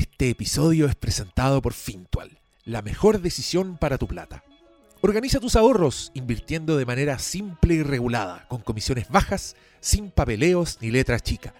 Este 0.00 0.30
episodio 0.30 0.86
es 0.86 0.94
presentado 0.94 1.60
por 1.60 1.74
Fintual, 1.74 2.38
la 2.64 2.80
mejor 2.80 3.20
decisión 3.20 3.76
para 3.76 3.98
tu 3.98 4.06
plata. 4.06 4.42
Organiza 5.02 5.40
tus 5.40 5.56
ahorros 5.56 6.10
invirtiendo 6.14 6.78
de 6.78 6.86
manera 6.86 7.18
simple 7.18 7.74
y 7.74 7.82
regulada, 7.82 8.48
con 8.48 8.62
comisiones 8.62 9.10
bajas, 9.10 9.56
sin 9.80 10.10
papeleos 10.10 10.78
ni 10.80 10.90
letras 10.90 11.22
chicas. 11.22 11.52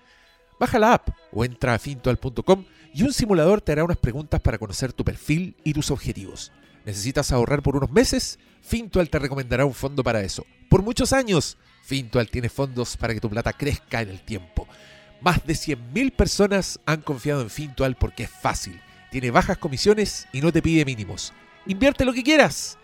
Baja 0.59 0.79
la 0.79 0.95
app 0.95 1.11
o 1.33 1.45
entra 1.45 1.75
a 1.75 1.79
fintual.com 1.79 2.65
y 2.95 3.03
un 3.03 3.13
simulador 3.13 3.61
te 3.61 3.73
hará 3.73 3.85
unas 3.85 3.99
preguntas 3.99 4.41
para 4.41 4.57
conocer 4.57 4.95
tu 4.95 5.05
perfil 5.05 5.55
y 5.63 5.75
tus 5.75 5.91
objetivos. 5.91 6.51
¿Necesitas 6.87 7.33
ahorrar 7.33 7.63
por 7.63 7.77
unos 7.77 7.91
meses? 7.91 8.39
Fintual 8.63 9.11
te 9.11 9.19
recomendará 9.19 9.67
un 9.67 9.75
fondo 9.75 10.03
para 10.03 10.23
eso. 10.23 10.47
Por 10.71 10.83
muchos 10.83 11.13
años, 11.13 11.59
Fintual 11.83 12.31
tiene 12.31 12.49
fondos 12.49 12.97
para 12.97 13.13
que 13.13 13.21
tu 13.21 13.29
plata 13.29 13.53
crezca 13.53 14.01
en 14.01 14.09
el 14.09 14.23
tiempo. 14.23 14.67
Más 15.21 15.47
de 15.47 15.53
100.000 15.53 16.13
personas 16.13 16.81
han 16.87 17.03
confiado 17.03 17.43
en 17.43 17.51
Fintual 17.51 17.95
porque 17.95 18.23
es 18.23 18.31
fácil, 18.31 18.81
tiene 19.11 19.31
bajas 19.31 19.59
comisiones 19.59 20.27
y 20.33 20.41
no 20.41 20.51
te 20.51 20.63
pide 20.63 20.87
mínimos. 20.87 21.35
Invierte 21.67 22.07
lo 22.07 22.15
que 22.15 22.23
quieras. 22.23 22.79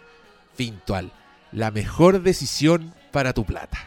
Fintual, 0.54 1.10
la 1.50 1.70
mejor 1.70 2.22
decisión 2.22 2.92
para 3.10 3.32
tu 3.32 3.46
plata. 3.46 3.78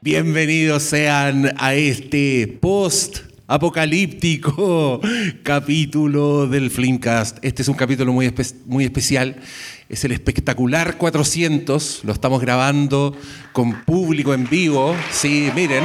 Bienvenidos 0.00 0.84
sean 0.84 1.52
a 1.58 1.74
este 1.74 2.58
post 2.62 3.18
apocalíptico 3.46 5.02
capítulo 5.42 6.46
del 6.46 6.70
Flimcast. 6.70 7.38
Este 7.42 7.60
es 7.60 7.68
un 7.68 7.74
capítulo 7.74 8.12
muy, 8.12 8.32
muy 8.64 8.84
especial. 8.84 9.36
Es 9.88 10.04
el 10.04 10.12
espectacular 10.12 10.98
400. 10.98 12.04
Lo 12.04 12.12
estamos 12.12 12.42
grabando 12.42 13.16
con 13.52 13.84
público 13.84 14.34
en 14.34 14.46
vivo. 14.46 14.94
Sí, 15.10 15.50
miren. 15.54 15.82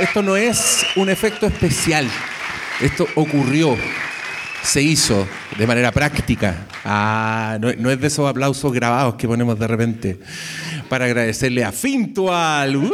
Esto 0.00 0.22
no 0.22 0.36
es 0.36 0.84
un 0.96 1.08
efecto 1.08 1.46
especial. 1.46 2.08
Esto 2.80 3.06
ocurrió. 3.14 3.76
Se 4.60 4.82
hizo 4.82 5.28
de 5.56 5.66
manera 5.68 5.92
práctica. 5.92 6.66
Ah, 6.84 7.58
no, 7.60 7.90
es 7.90 8.00
de 8.00 8.06
esos 8.08 8.28
aplausos 8.28 8.72
grabados 8.72 9.14
que 9.14 9.28
ponemos 9.28 9.56
de 9.56 9.66
repente 9.68 10.18
para 10.88 11.04
agradecerle 11.04 11.64
a 11.64 11.70
Fintual. 11.70 12.74
¡Uh! 12.74 12.92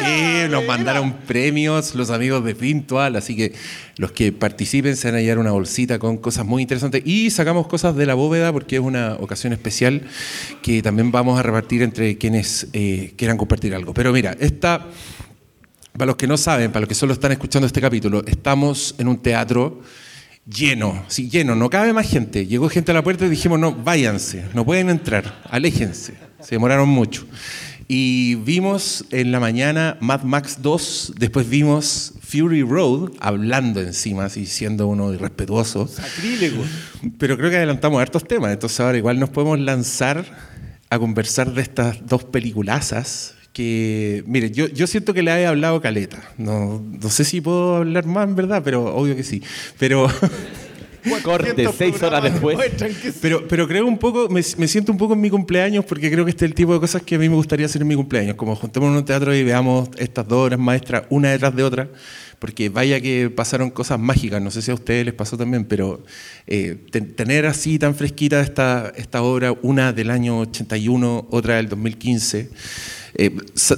Que 0.00 0.48
nos 0.50 0.64
mandaron 0.66 1.12
premios 1.26 1.94
los 1.94 2.10
amigos 2.10 2.44
de 2.44 2.54
Fintual, 2.54 3.16
así 3.16 3.36
que 3.36 3.52
los 3.96 4.12
que 4.12 4.32
participen 4.32 4.96
se 4.96 5.08
van 5.08 5.18
a 5.18 5.20
llevar 5.20 5.38
una 5.38 5.52
bolsita 5.52 5.98
con 5.98 6.16
cosas 6.16 6.46
muy 6.46 6.62
interesantes 6.62 7.02
y 7.04 7.30
sacamos 7.30 7.66
cosas 7.66 7.96
de 7.96 8.06
la 8.06 8.14
bóveda 8.14 8.52
porque 8.52 8.76
es 8.76 8.82
una 8.82 9.14
ocasión 9.20 9.52
especial 9.52 10.02
que 10.62 10.82
también 10.82 11.10
vamos 11.12 11.38
a 11.38 11.42
repartir 11.42 11.82
entre 11.82 12.18
quienes 12.18 12.68
eh, 12.72 13.12
quieran 13.16 13.36
compartir 13.36 13.74
algo. 13.74 13.94
Pero 13.94 14.12
mira, 14.12 14.36
esta, 14.40 14.86
para 15.92 16.06
los 16.06 16.16
que 16.16 16.26
no 16.26 16.36
saben, 16.36 16.72
para 16.72 16.80
los 16.80 16.88
que 16.88 16.94
solo 16.94 17.12
están 17.12 17.32
escuchando 17.32 17.66
este 17.66 17.80
capítulo, 17.80 18.24
estamos 18.26 18.94
en 18.98 19.08
un 19.08 19.18
teatro 19.18 19.80
lleno, 20.46 21.04
sí, 21.08 21.28
lleno, 21.28 21.54
no 21.54 21.70
cabe 21.70 21.92
más 21.92 22.08
gente. 22.08 22.46
Llegó 22.46 22.68
gente 22.68 22.90
a 22.90 22.94
la 22.94 23.02
puerta 23.02 23.26
y 23.26 23.28
dijimos, 23.28 23.58
no, 23.58 23.72
váyanse, 23.72 24.46
no 24.54 24.64
pueden 24.64 24.90
entrar, 24.90 25.42
aléjense. 25.48 26.14
Se 26.40 26.54
demoraron 26.54 26.88
mucho. 26.88 27.26
Y 27.92 28.36
vimos 28.36 29.04
en 29.10 29.32
la 29.32 29.40
mañana 29.40 29.98
Mad 29.98 30.22
Max 30.22 30.58
2, 30.62 31.14
después 31.18 31.50
vimos 31.50 32.14
Fury 32.20 32.62
Road, 32.62 33.10
hablando 33.18 33.80
encima, 33.80 34.26
así 34.26 34.46
siendo 34.46 34.86
uno 34.86 35.12
irrespetuoso. 35.12 35.88
Sacrílego. 35.88 36.62
Pero 37.18 37.36
creo 37.36 37.50
que 37.50 37.56
adelantamos 37.56 38.00
hartos 38.00 38.28
temas, 38.28 38.52
entonces 38.52 38.78
ahora 38.78 38.96
igual 38.96 39.18
nos 39.18 39.30
podemos 39.30 39.58
lanzar 39.58 40.24
a 40.88 41.00
conversar 41.00 41.52
de 41.52 41.62
estas 41.62 42.06
dos 42.06 42.22
peliculazas 42.22 43.34
que, 43.52 44.22
mire, 44.24 44.52
yo, 44.52 44.68
yo 44.68 44.86
siento 44.86 45.12
que 45.12 45.24
le 45.24 45.32
he 45.32 45.46
hablado 45.46 45.80
caleta. 45.80 46.22
No, 46.38 46.80
no 46.80 47.10
sé 47.10 47.24
si 47.24 47.40
puedo 47.40 47.74
hablar 47.74 48.06
más 48.06 48.28
en 48.28 48.36
verdad, 48.36 48.62
pero 48.64 48.94
obvio 48.94 49.16
que 49.16 49.24
sí. 49.24 49.42
Pero... 49.80 50.06
Corte, 51.22 51.68
seis 51.76 52.02
horas 52.02 52.22
después. 52.22 52.58
Pero, 53.20 53.46
pero 53.46 53.66
creo 53.66 53.86
un 53.86 53.98
poco, 53.98 54.28
me, 54.28 54.42
me 54.56 54.68
siento 54.68 54.92
un 54.92 54.98
poco 54.98 55.14
en 55.14 55.20
mi 55.20 55.30
cumpleaños 55.30 55.84
porque 55.84 56.10
creo 56.10 56.24
que 56.24 56.30
este 56.30 56.44
es 56.44 56.50
el 56.50 56.54
tipo 56.54 56.72
de 56.74 56.80
cosas 56.80 57.02
que 57.02 57.14
a 57.14 57.18
mí 57.18 57.28
me 57.28 57.34
gustaría 57.36 57.66
hacer 57.66 57.82
en 57.82 57.88
mi 57.88 57.94
cumpleaños. 57.94 58.34
Como 58.36 58.54
juntemos 58.56 58.90
en 58.90 58.96
un 58.96 59.04
teatro 59.04 59.34
y 59.34 59.42
veamos 59.44 59.88
estas 59.96 60.26
dos 60.26 60.46
obras 60.46 60.58
maestras 60.58 61.04
una 61.10 61.30
detrás 61.30 61.54
de 61.54 61.62
otra. 61.62 61.88
Porque 62.40 62.70
vaya 62.70 63.00
que 63.02 63.28
pasaron 63.30 63.70
cosas 63.70 64.00
mágicas, 64.00 64.40
no 64.40 64.50
sé 64.50 64.62
si 64.62 64.70
a 64.70 64.74
ustedes 64.74 65.04
les 65.04 65.12
pasó 65.14 65.36
también, 65.36 65.66
pero 65.66 66.02
eh, 66.46 66.78
ten- 66.90 67.14
tener 67.14 67.44
así 67.44 67.78
tan 67.78 67.94
fresquita 67.94 68.40
esta, 68.40 68.90
esta 68.96 69.20
obra, 69.22 69.52
una 69.62 69.92
del 69.92 70.10
año 70.10 70.38
81, 70.40 71.28
otra 71.30 71.56
del 71.56 71.68
2015, 71.68 72.48
eh, 73.14 73.36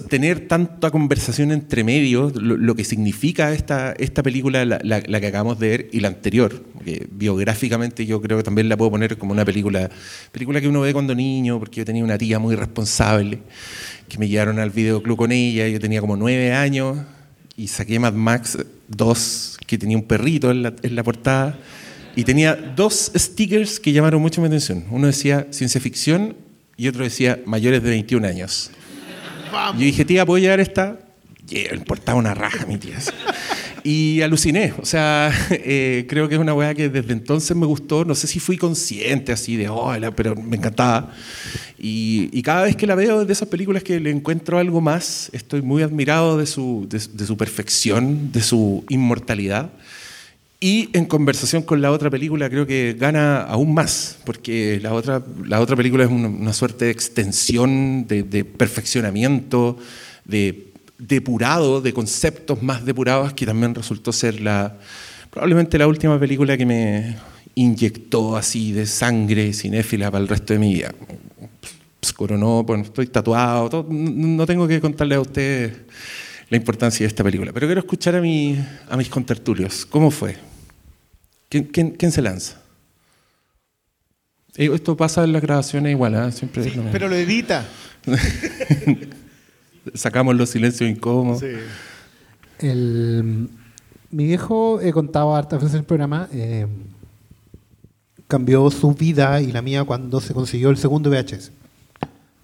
tener 0.09 0.47
tanta 0.47 0.93
conversación 0.93 1.50
entre 1.50 1.83
medios, 1.83 2.37
lo, 2.37 2.75
que 2.77 2.84
significa 2.84 3.53
esta, 3.53 3.93
esta 3.99 4.23
película, 4.23 4.65
la, 4.65 4.79
la- 4.84 5.03
la 5.05 5.21
que 5.21 5.27
acabamos 5.27 5.59
de 5.59 5.69
ver, 5.69 5.89
y 5.91 5.99
la 5.99 6.06
anterior, 6.09 6.62
que 6.84 7.09
biográficamente 7.11 8.06
yo 8.06 8.23
creo 8.23 8.37
que 8.39 8.44
también 8.44 8.69
la 8.69 8.77
puedo 8.77 8.93
poner 8.93 9.19
como 9.19 9.33
una 9.33 9.44
película, 9.44 9.91
película 10.31 10.61
que 10.61 10.69
uno 10.69 10.83
ve 10.83 10.93
cuando 10.93 11.17
niño, 11.17 11.59
porque 11.59 11.79
yo 11.81 11.84
tenía 11.84 12.05
una 12.05 12.17
tía 12.17 12.39
muy 12.39 12.55
responsable, 12.55 13.41
que 14.09 14.19
me 14.19 14.29
llevaron 14.29 14.61
al 14.61 14.71
videoclub 14.71 15.17
con 15.17 15.33
ella, 15.33 15.67
yo 15.67 15.81
tenía 15.81 16.00
como 16.00 16.17
nueve 16.17 16.53
años, 16.53 16.97
y 17.62 17.69
saqué 17.69 18.00
Mad 18.00 18.15
Max 18.15 18.59
2, 18.89 19.59
que 19.69 19.78
tenía 19.78 19.97
un 19.97 20.03
perrito 20.03 20.50
en 20.50 20.65
la, 20.65 20.75
en 20.83 20.97
la 20.97 21.05
portada, 21.05 21.56
y 22.17 22.25
tenía 22.25 22.56
dos 22.56 23.12
stickers 23.15 23.78
que 23.78 23.93
llamaron 23.93 24.21
mucho 24.21 24.41
mi 24.41 24.49
atención. 24.49 24.84
Uno 24.91 25.06
decía 25.06 25.47
ciencia 25.50 25.81
ficción 25.81 26.34
y 26.77 26.89
otro 26.89 27.05
decía 27.05 27.41
mayores 27.47 27.81
de 27.84 27.91
21 27.91 28.27
años. 28.27 28.73
Yo 29.75 29.78
dije, 29.78 30.05
tía, 30.05 30.27
¿puedo 30.27 30.43
llevar 30.43 30.59
esta? 30.59 30.99
Y 31.49 31.69
le 31.69 31.77
importaba 31.77 32.19
una 32.19 32.34
raja 32.34 32.67
mi 32.67 32.78
tía. 32.78 32.99
Y 33.84 34.20
aluciné. 34.22 34.72
O 34.81 34.84
sea, 34.87 35.32
eh, 35.50 36.06
creo 36.09 36.28
que 36.28 36.37
es 36.37 36.41
una 36.41 36.54
weá 36.54 36.75
que 36.75 36.88
desde 36.88 37.12
entonces 37.12 37.56
me 37.56 37.66
gustó. 37.66 38.04
No 38.04 38.15
sé 38.15 38.26
si 38.26 38.38
fui 38.38 38.56
consciente 38.56 39.32
así 39.32 39.56
de, 39.56 39.69
oh, 39.69 39.97
la- 39.98 40.10
pero 40.12 40.37
me 40.37 40.56
encantaba. 40.56 41.12
Y, 41.78 42.28
y 42.32 42.43
cada 42.43 42.62
vez 42.62 42.76
que 42.76 42.87
la 42.87 42.94
veo 42.94 43.25
de 43.25 43.32
esas 43.32 43.48
películas 43.48 43.82
que 43.82 43.98
le 43.98 44.10
encuentro 44.10 44.59
algo 44.59 44.81
más, 44.81 45.31
estoy 45.32 45.62
muy 45.62 45.82
admirado 45.82 46.38
de 46.38 46.47
su, 46.47 46.87
de, 46.88 47.00
de 47.12 47.26
su 47.26 47.37
perfección, 47.37 48.31
de 48.31 48.41
su 48.43 48.84
inmortalidad. 48.88 49.70
Y 50.60 50.91
en 50.93 51.06
conversación 51.06 51.62
con 51.62 51.82
la 51.82 51.91
otra 51.91 52.09
película 52.09 52.49
creo 52.49 52.69
que 52.69 52.94
gana 52.97 53.41
aún 53.43 53.75
más, 53.75 54.19
porque 54.25 54.78
la 54.81 54.94
otra, 54.94 55.20
la 55.44 55.60
otra 55.60 55.75
película 55.75 56.04
es 56.04 56.10
una, 56.10 56.28
una 56.28 56.53
suerte 56.53 56.84
de 56.84 56.93
extensión, 56.93 58.06
de, 58.06 58.22
de 58.22 58.44
perfeccionamiento, 58.44 59.76
de 60.25 60.72
depurado, 61.06 61.80
de 61.80 61.92
conceptos 61.92 62.62
más 62.62 62.84
depurados, 62.84 63.32
que 63.32 63.44
también 63.46 63.74
resultó 63.74 64.12
ser 64.12 64.40
la, 64.40 64.78
probablemente 65.30 65.78
la 65.78 65.86
última 65.86 66.18
película 66.18 66.56
que 66.56 66.66
me 66.66 67.16
inyectó 67.54 68.36
así 68.36 68.72
de 68.72 68.86
sangre 68.86 69.52
cinéfila 69.52 70.10
para 70.10 70.22
el 70.22 70.28
resto 70.28 70.52
de 70.52 70.58
mi 70.58 70.74
vida. 70.74 70.94
Pues, 72.00 72.12
coronó, 72.12 72.62
bueno, 72.62 72.84
estoy 72.84 73.06
tatuado, 73.06 73.68
todo, 73.68 73.86
no, 73.88 74.46
tengo 74.46 74.66
que 74.66 74.80
contarle 74.80 75.16
a 75.16 75.20
ustedes 75.20 75.72
la 76.48 76.56
importancia 76.56 77.04
de 77.04 77.08
esta 77.08 77.24
película, 77.24 77.52
pero 77.52 77.66
quiero 77.66 77.80
escuchar 77.80 78.16
a, 78.16 78.20
mi, 78.20 78.58
a 78.88 78.96
mis 78.96 79.08
contertulios. 79.08 79.86
¿Cómo 79.86 80.10
fue? 80.10 80.36
¿Quién, 81.48 81.64
quién, 81.64 81.90
quién 81.90 82.12
se 82.12 82.22
lanza? 82.22 82.60
Eh, 84.56 84.70
Esto 84.72 84.96
pasa 84.96 85.24
en 85.24 85.32
las 85.32 85.42
grabaciones 85.42 85.92
igual, 85.92 86.14
¿ah? 86.14 86.30
siempre. 86.30 86.70
Pero 86.92 87.08
lo 87.08 87.14
edita. 87.14 87.66
Sacamos 89.94 90.34
los 90.37 90.50
silencios 90.50 90.88
incómodos. 90.88 91.41
Sí. 91.41 91.47
El, 92.59 93.48
mi 94.10 94.25
viejo, 94.25 94.81
he 94.81 94.93
contado 94.93 95.34
hartas 95.34 95.60
veces 95.60 95.75
en 95.75 95.81
el 95.81 95.87
programa, 95.87 96.28
eh, 96.32 96.66
cambió 98.28 98.70
su 98.70 98.93
vida 98.94 99.41
y 99.41 99.53
la 99.53 99.62
mía 99.62 99.84
cuando 99.84 100.20
se 100.20 100.32
consiguió 100.34 100.70
el 100.70 100.76
segundo 100.76 101.10
VHS. 101.10 101.50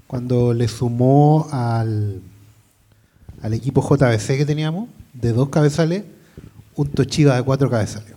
Cuando 0.06 0.52
le 0.54 0.68
sumó 0.68 1.48
al, 1.52 2.20
al 3.42 3.54
equipo 3.54 3.82
JBC 3.82 4.38
que 4.38 4.46
teníamos, 4.46 4.88
de 5.12 5.32
dos 5.32 5.48
cabezales, 5.50 6.04
un 6.74 6.88
Toshiba 6.88 7.36
de 7.36 7.42
cuatro 7.42 7.70
cabezales. 7.70 8.14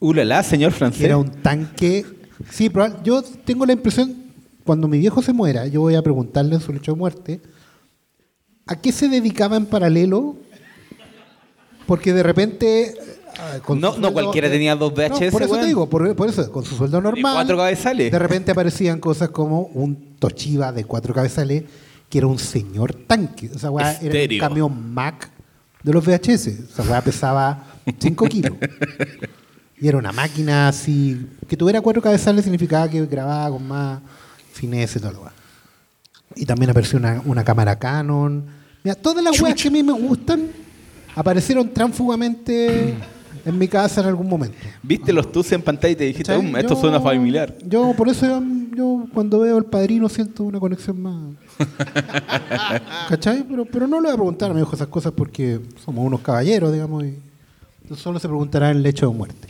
Ulala, 0.00 0.42
señor 0.42 0.72
francés. 0.72 1.02
era 1.02 1.16
un 1.16 1.30
tanque. 1.30 2.04
Sí, 2.50 2.68
probable- 2.68 2.98
yo 3.04 3.22
tengo 3.22 3.64
la 3.66 3.72
impresión, 3.74 4.14
cuando 4.64 4.88
mi 4.88 4.98
viejo 4.98 5.22
se 5.22 5.32
muera, 5.32 5.66
yo 5.66 5.80
voy 5.82 5.94
a 5.94 6.02
preguntarle 6.02 6.54
en 6.56 6.60
su 6.60 6.72
lecho 6.72 6.92
de 6.92 6.98
muerte, 6.98 7.40
¿a 8.66 8.76
qué 8.76 8.92
se 8.92 9.08
dedicaba 9.08 9.56
en 9.56 9.66
paralelo? 9.66 10.36
Porque 11.86 12.12
de 12.12 12.22
repente. 12.22 12.94
ah, 13.38 13.58
con 13.64 13.80
No- 13.80 13.96
no 13.98 14.12
cualquiera 14.12 14.48
tenía 14.48 14.74
dos 14.76 14.92
VHS, 14.94 15.26
No, 15.26 15.30
por 15.32 15.42
eso 15.42 15.56
te 15.58 15.66
digo, 15.66 15.88
por, 15.88 16.16
por 16.16 16.28
eso, 16.28 16.50
con 16.50 16.64
su 16.64 16.76
sueldo 16.76 17.00
normal. 17.00 17.34
cuatro 17.34 17.56
cabezales. 17.56 18.10
De 18.10 18.18
repente 18.18 18.52
aparecían 18.52 19.00
cosas 19.00 19.28
como 19.30 19.62
un 19.74 20.16
Toshiba 20.18 20.72
de 20.72 20.84
cuatro 20.84 21.12
cabezales, 21.14 21.64
que 22.08 22.18
era 22.18 22.26
un 22.26 22.38
señor 22.38 22.94
tanque. 22.94 23.50
O 23.54 23.58
sea, 23.58 23.70
weá, 23.70 23.98
era 24.00 24.32
un 24.34 24.38
camión 24.40 24.94
Mac 24.94 25.30
de 25.82 25.92
los 25.92 26.04
VHS. 26.04 26.48
O 26.72 26.74
sea, 26.76 26.84
weá 26.90 27.00
pesaba 27.02 27.64
5 27.98 28.26
kilos. 28.26 28.52
Y 29.78 29.88
era 29.88 29.98
una 29.98 30.12
máquina 30.12 30.68
así. 30.68 31.26
Que 31.46 31.56
tuviera 31.56 31.80
cuatro 31.82 32.00
cabezales 32.00 32.44
significaba 32.44 32.88
que 32.88 33.04
grababa 33.04 33.50
con 33.50 33.66
más 33.68 34.00
fineza 34.52 34.98
y 34.98 35.02
todo 35.02 35.12
lo 35.12 35.18
demás. 35.18 35.34
Y 36.36 36.46
también 36.46 36.70
apareció 36.70 36.98
una, 36.98 37.22
una 37.24 37.44
cámara 37.44 37.78
Canon, 37.78 38.44
Mira, 38.82 38.94
todas 38.96 39.24
las 39.24 39.40
weas 39.40 39.54
que 39.60 39.68
a 39.68 39.70
mí 39.70 39.82
me 39.82 39.92
gustan 39.92 40.48
aparecieron 41.16 41.68
tránfugamente 41.70 42.94
en 43.46 43.58
mi 43.58 43.66
casa 43.68 44.00
en 44.02 44.08
algún 44.08 44.28
momento. 44.28 44.56
Viste 44.82 45.12
los 45.12 45.30
tus 45.32 45.50
en 45.52 45.62
pantalla 45.62 45.92
y 45.92 45.96
te 45.96 46.04
dijiste. 46.04 46.36
"Um, 46.36 46.54
esto 46.56 46.74
Yo- 46.74 46.80
suena 46.80 47.00
familiar. 47.00 47.54
Yo, 47.66 47.94
por 47.96 48.08
eso 48.08 48.26
yo, 48.26 48.42
yo 48.76 49.06
cuando 49.14 49.40
veo 49.40 49.56
el 49.58 49.64
padrino 49.64 50.08
siento 50.08 50.44
una 50.44 50.60
conexión 50.60 51.00
más. 51.00 51.34
¿Cachai? 53.08 53.42
Pero, 53.48 53.64
pero 53.64 53.86
no 53.86 53.96
le 54.00 54.08
voy 54.08 54.12
a 54.12 54.16
preguntar 54.16 54.50
a 54.50 54.54
mi 54.54 54.60
hijo 54.60 54.74
esas 54.74 54.88
cosas 54.88 55.12
porque 55.12 55.60
somos 55.84 56.04
unos 56.06 56.20
caballeros, 56.20 56.72
digamos, 56.72 57.04
y 57.04 57.18
solo 57.96 58.18
se 58.18 58.28
preguntará 58.28 58.70
en 58.70 58.78
el 58.78 58.82
lecho 58.82 59.08
de 59.08 59.14
muerte. 59.16 59.48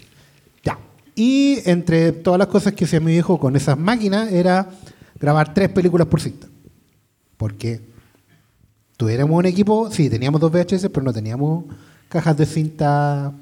Ya. 0.63 0.79
Y 1.15 1.59
entre 1.69 2.13
todas 2.13 2.39
las 2.39 2.49
cosas 2.49 2.73
que 2.73 2.85
hacía 2.85 3.01
mi 3.01 3.13
viejo 3.13 3.39
con 3.39 3.57
esas 3.57 3.79
máquinas 3.79 4.31
era 4.33 4.69
grabar 5.19 5.55
tres 5.55 5.69
películas 5.71 6.07
por 6.07 6.21
cinta. 6.21 6.47
Porque 7.37 7.81
tuviéramos 8.97 9.37
un 9.39 9.47
equipo, 9.47 9.91
sí, 9.91 10.09
teníamos 10.11 10.41
dos 10.41 10.51
VHS, 10.53 10.89
pero 10.91 11.03
no 11.03 11.13
teníamos 11.13 11.65
cajas 12.09 12.37
de 12.37 12.47
cinta. 12.47 13.33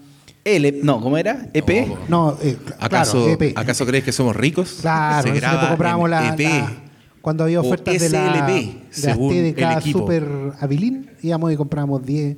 L, 0.45 0.81
no, 0.83 1.01
¿cómo 1.01 1.17
era? 1.17 1.49
¿E 1.53 1.59
EP. 1.61 1.89
No, 2.09 2.37
eh, 2.43 2.57
¿Acaso, 2.81 3.25
claro, 3.27 3.31
EP. 3.41 3.53
¿Acaso 3.57 3.87
crees 3.87 4.03
que 4.05 4.13
somos 4.13 4.35
ricos? 4.35 4.79
Claro, 4.81 5.23
Se 5.29 5.35
graba 5.35 5.69
comprábamos 5.69 6.07
en 6.07 6.11
la, 6.11 6.35
EP. 6.35 6.41
la- 6.41 6.73
cuando 7.21 7.45
había 7.45 7.61
ofertas 7.61 8.01
de 8.01 8.09
la 8.11 8.47
de 8.49 8.83
según 8.91 9.33
las 9.33 9.55
TDK 9.55 9.59
el 9.73 9.79
equipo. 9.79 9.99
Super 10.01 10.27
Avilín, 10.61 11.11
íbamos 11.23 11.53
y 11.53 11.57
comprábamos 11.57 12.05
10. 12.05 12.37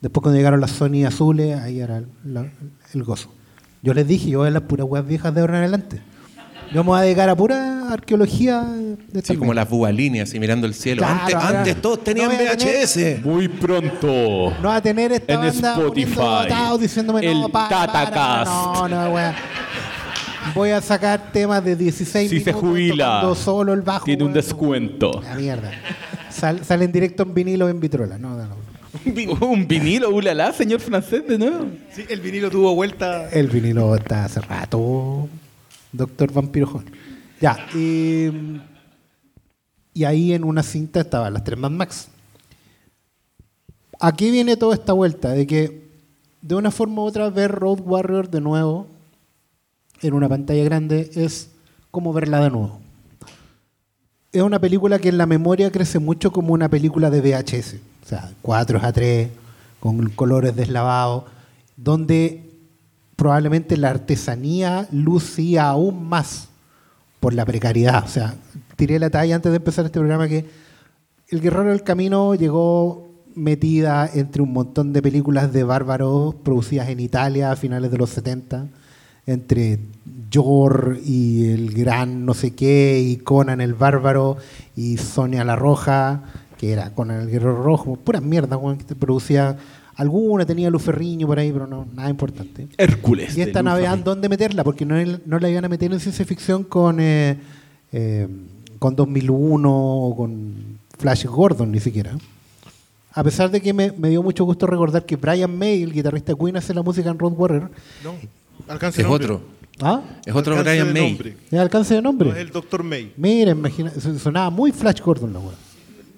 Después 0.00 0.22
cuando 0.22 0.36
llegaron 0.38 0.60
las 0.60 0.70
Sony 0.70 1.04
azules, 1.06 1.58
ahí 1.58 1.80
era 1.80 1.98
el, 1.98 2.06
la- 2.24 2.50
el 2.94 3.02
gozo. 3.04 3.30
Yo 3.82 3.92
les 3.92 4.08
dije, 4.08 4.30
yo 4.30 4.38
voy 4.38 4.48
a 4.48 4.50
las 4.52 4.62
puras 4.62 4.86
weas 4.88 5.06
viejas 5.06 5.34
de 5.34 5.40
ahora 5.42 5.54
en 5.58 5.64
adelante. 5.64 6.00
Yo 6.72 6.82
me 6.84 6.88
voy 6.88 6.98
a 7.00 7.02
dedicar 7.02 7.28
a 7.28 7.36
arqueología 7.92 8.62
de 8.62 9.22
Sí, 9.22 9.36
como 9.36 9.52
las 9.54 9.68
bubalíneas 9.68 10.32
y 10.34 10.40
mirando 10.40 10.66
el 10.66 10.74
cielo. 10.74 11.00
Claro, 11.02 11.20
antes, 11.20 11.34
antes 11.36 11.82
todos 11.82 12.02
tenían 12.04 12.30
no 12.30 12.36
tener- 12.36 12.56
VHS. 12.56 13.22
Muy 13.24 13.48
pronto. 13.48 14.52
No 14.62 14.68
va 14.68 14.76
a 14.76 14.82
tener 14.82 15.12
esta 15.12 15.32
En 15.34 15.40
banda 15.40 15.72
Spotify, 15.74 16.22
diciéndome 16.80 17.26
el 17.30 17.40
no, 17.40 17.48
para, 17.48 17.68
para, 17.68 17.92
Tatacast. 17.92 18.50
no, 18.50 18.88
no, 18.88 19.10
wea. 19.10 19.34
Voy 20.54 20.70
a 20.70 20.80
sacar 20.80 21.32
temas 21.32 21.64
de 21.64 21.74
16 21.76 22.30
Si 22.30 22.40
se 22.40 22.50
minutos 22.52 22.68
jubila, 22.70 23.34
solo 23.34 23.72
el 23.72 23.82
bajo. 23.82 24.04
Tiene 24.04 24.22
un 24.22 24.28
weón. 24.30 24.34
descuento. 24.34 25.20
La 25.22 25.34
mierda. 25.34 25.70
Sal- 26.30 26.64
sale 26.64 26.84
en 26.84 26.92
directo 26.92 27.24
en 27.24 27.34
vinilo 27.34 27.66
o 27.66 27.68
en 27.68 27.80
vitrola. 27.80 28.16
No, 28.18 28.30
no, 28.36 28.44
no. 28.46 29.46
¿Un 29.46 29.66
vinilo, 29.68 30.08
ulala, 30.10 30.52
señor 30.52 30.80
francés, 30.80 31.26
de 31.28 31.36
nuevo? 31.36 31.66
Sí, 31.92 32.04
el 32.08 32.20
vinilo 32.20 32.48
tuvo 32.50 32.74
vuelta. 32.74 33.28
El 33.30 33.48
vinilo 33.48 33.94
está 33.96 34.24
hace 34.24 34.40
rato. 34.40 35.28
Doctor 35.92 36.32
Vampiro. 36.32 36.82
Ya. 37.40 37.58
Y, 37.74 38.32
ahí 40.04 40.32
en 40.32 40.44
una 40.44 40.62
cinta 40.62 41.00
estaban 41.00 41.32
las 41.32 41.44
tres 41.44 41.58
Mad 41.58 41.70
Max. 41.70 42.08
Aquí 43.98 44.30
viene 44.30 44.56
toda 44.56 44.74
esta 44.74 44.92
vuelta 44.92 45.30
de 45.30 45.46
que 45.46 45.86
de 46.42 46.54
una 46.54 46.70
forma 46.70 47.02
u 47.02 47.06
otra 47.06 47.30
ver 47.30 47.50
Road 47.50 47.80
Warrior 47.80 48.30
de 48.30 48.40
nuevo 48.40 48.86
en 50.02 50.12
una 50.12 50.28
pantalla 50.28 50.62
grande 50.64 51.10
es 51.14 51.50
como 51.90 52.12
verla 52.12 52.40
de 52.40 52.50
nuevo. 52.50 52.78
Es 54.32 54.42
una 54.42 54.58
película 54.58 54.98
que 54.98 55.08
en 55.08 55.16
la 55.16 55.24
memoria 55.24 55.72
crece 55.72 55.98
mucho 55.98 56.30
como 56.30 56.52
una 56.52 56.68
película 56.68 57.08
de 57.08 57.20
VHS. 57.22 57.76
O 58.04 58.08
sea, 58.08 58.30
4 58.42 58.80
a 58.82 58.92
3, 58.92 59.30
con 59.80 60.10
colores 60.10 60.54
deslavados, 60.54 61.24
donde 61.76 62.50
probablemente 63.16 63.78
la 63.78 63.90
artesanía 63.90 64.86
lucía 64.92 65.68
aún 65.70 66.06
más 66.06 66.50
por 67.20 67.34
la 67.34 67.44
precariedad. 67.44 68.04
O 68.04 68.08
sea, 68.08 68.34
tiré 68.76 68.98
la 68.98 69.10
talla 69.10 69.34
antes 69.34 69.50
de 69.50 69.56
empezar 69.56 69.84
este 69.84 69.98
programa 69.98 70.28
que 70.28 70.44
El 71.28 71.40
Guerrero 71.40 71.70
del 71.70 71.82
Camino 71.82 72.34
llegó 72.34 73.06
metida 73.34 74.08
entre 74.12 74.42
un 74.42 74.52
montón 74.52 74.92
de 74.92 75.02
películas 75.02 75.52
de 75.52 75.62
bárbaros 75.62 76.34
producidas 76.36 76.88
en 76.88 77.00
Italia 77.00 77.52
a 77.52 77.56
finales 77.56 77.90
de 77.90 77.98
los 77.98 78.10
70, 78.10 78.66
entre 79.26 79.80
Yor 80.30 80.98
y 81.04 81.50
el 81.50 81.74
gran 81.74 82.24
no 82.24 82.34
sé 82.34 82.54
qué, 82.54 83.00
y 83.00 83.16
Conan 83.16 83.60
el 83.60 83.74
Bárbaro, 83.74 84.38
y 84.74 84.96
Sonia 84.96 85.44
la 85.44 85.56
Roja, 85.56 86.22
que 86.56 86.72
era 86.72 86.94
Conan 86.94 87.20
el 87.20 87.30
Guerrero 87.30 87.62
Rojo, 87.62 87.96
pura 87.96 88.20
mierda, 88.20 88.58
que 88.86 88.94
producía 88.94 89.58
alguna, 89.96 90.44
tenía 90.46 90.70
Luferriño 90.70 91.26
por 91.26 91.38
ahí, 91.38 91.50
pero 91.52 91.66
no, 91.66 91.86
nada 91.94 92.08
importante. 92.10 92.68
Hércules. 92.76 93.36
Y 93.36 93.40
esta 93.42 93.62
Lufa. 93.62 93.96
dónde 93.96 94.28
meterla, 94.28 94.62
porque 94.64 94.84
no, 94.84 94.94
no 95.26 95.38
la 95.38 95.50
iban 95.50 95.64
a 95.64 95.68
meter 95.68 95.92
en 95.92 96.00
ciencia 96.00 96.24
ficción 96.24 96.64
con, 96.64 97.00
eh, 97.00 97.38
eh, 97.92 98.28
con 98.78 98.94
2001 98.94 99.70
o 99.74 100.16
con 100.16 100.78
Flash 100.98 101.24
Gordon, 101.26 101.70
ni 101.72 101.80
siquiera. 101.80 102.16
A 103.12 103.24
pesar 103.24 103.50
de 103.50 103.60
que 103.62 103.72
me, 103.72 103.92
me 103.92 104.10
dio 104.10 104.22
mucho 104.22 104.44
gusto 104.44 104.66
recordar 104.66 105.06
que 105.06 105.16
Brian 105.16 105.56
May, 105.56 105.82
el 105.82 105.92
guitarrista 105.92 106.32
de 106.32 106.38
Queen, 106.38 106.56
hace 106.56 106.74
la 106.74 106.82
música 106.82 107.08
en 107.08 107.18
Road 107.18 107.32
Warrior. 107.32 107.70
No, 108.04 108.12
alcance 108.68 109.00
Es 109.00 109.06
de 109.06 109.10
nombre. 109.10 109.24
otro. 109.26 109.56
¿Ah? 109.80 110.02
Es 110.24 110.34
otro 110.34 110.54
Alcance 110.56 110.70
Brian 110.82 110.86
de 110.88 111.00
May. 111.00 111.08
nombre. 111.10 111.36
¿De 111.50 111.58
alcance 111.58 111.94
de 111.94 112.02
No, 112.02 112.08
nombre? 112.10 112.30
es 112.30 112.36
el 112.36 112.50
Dr. 112.50 112.82
May. 112.82 113.12
Miren, 113.16 113.62
sonaba 114.18 114.50
muy 114.50 114.72
Flash 114.72 115.00
Gordon 115.00 115.32
la 115.32 115.38
weá. 115.38 115.54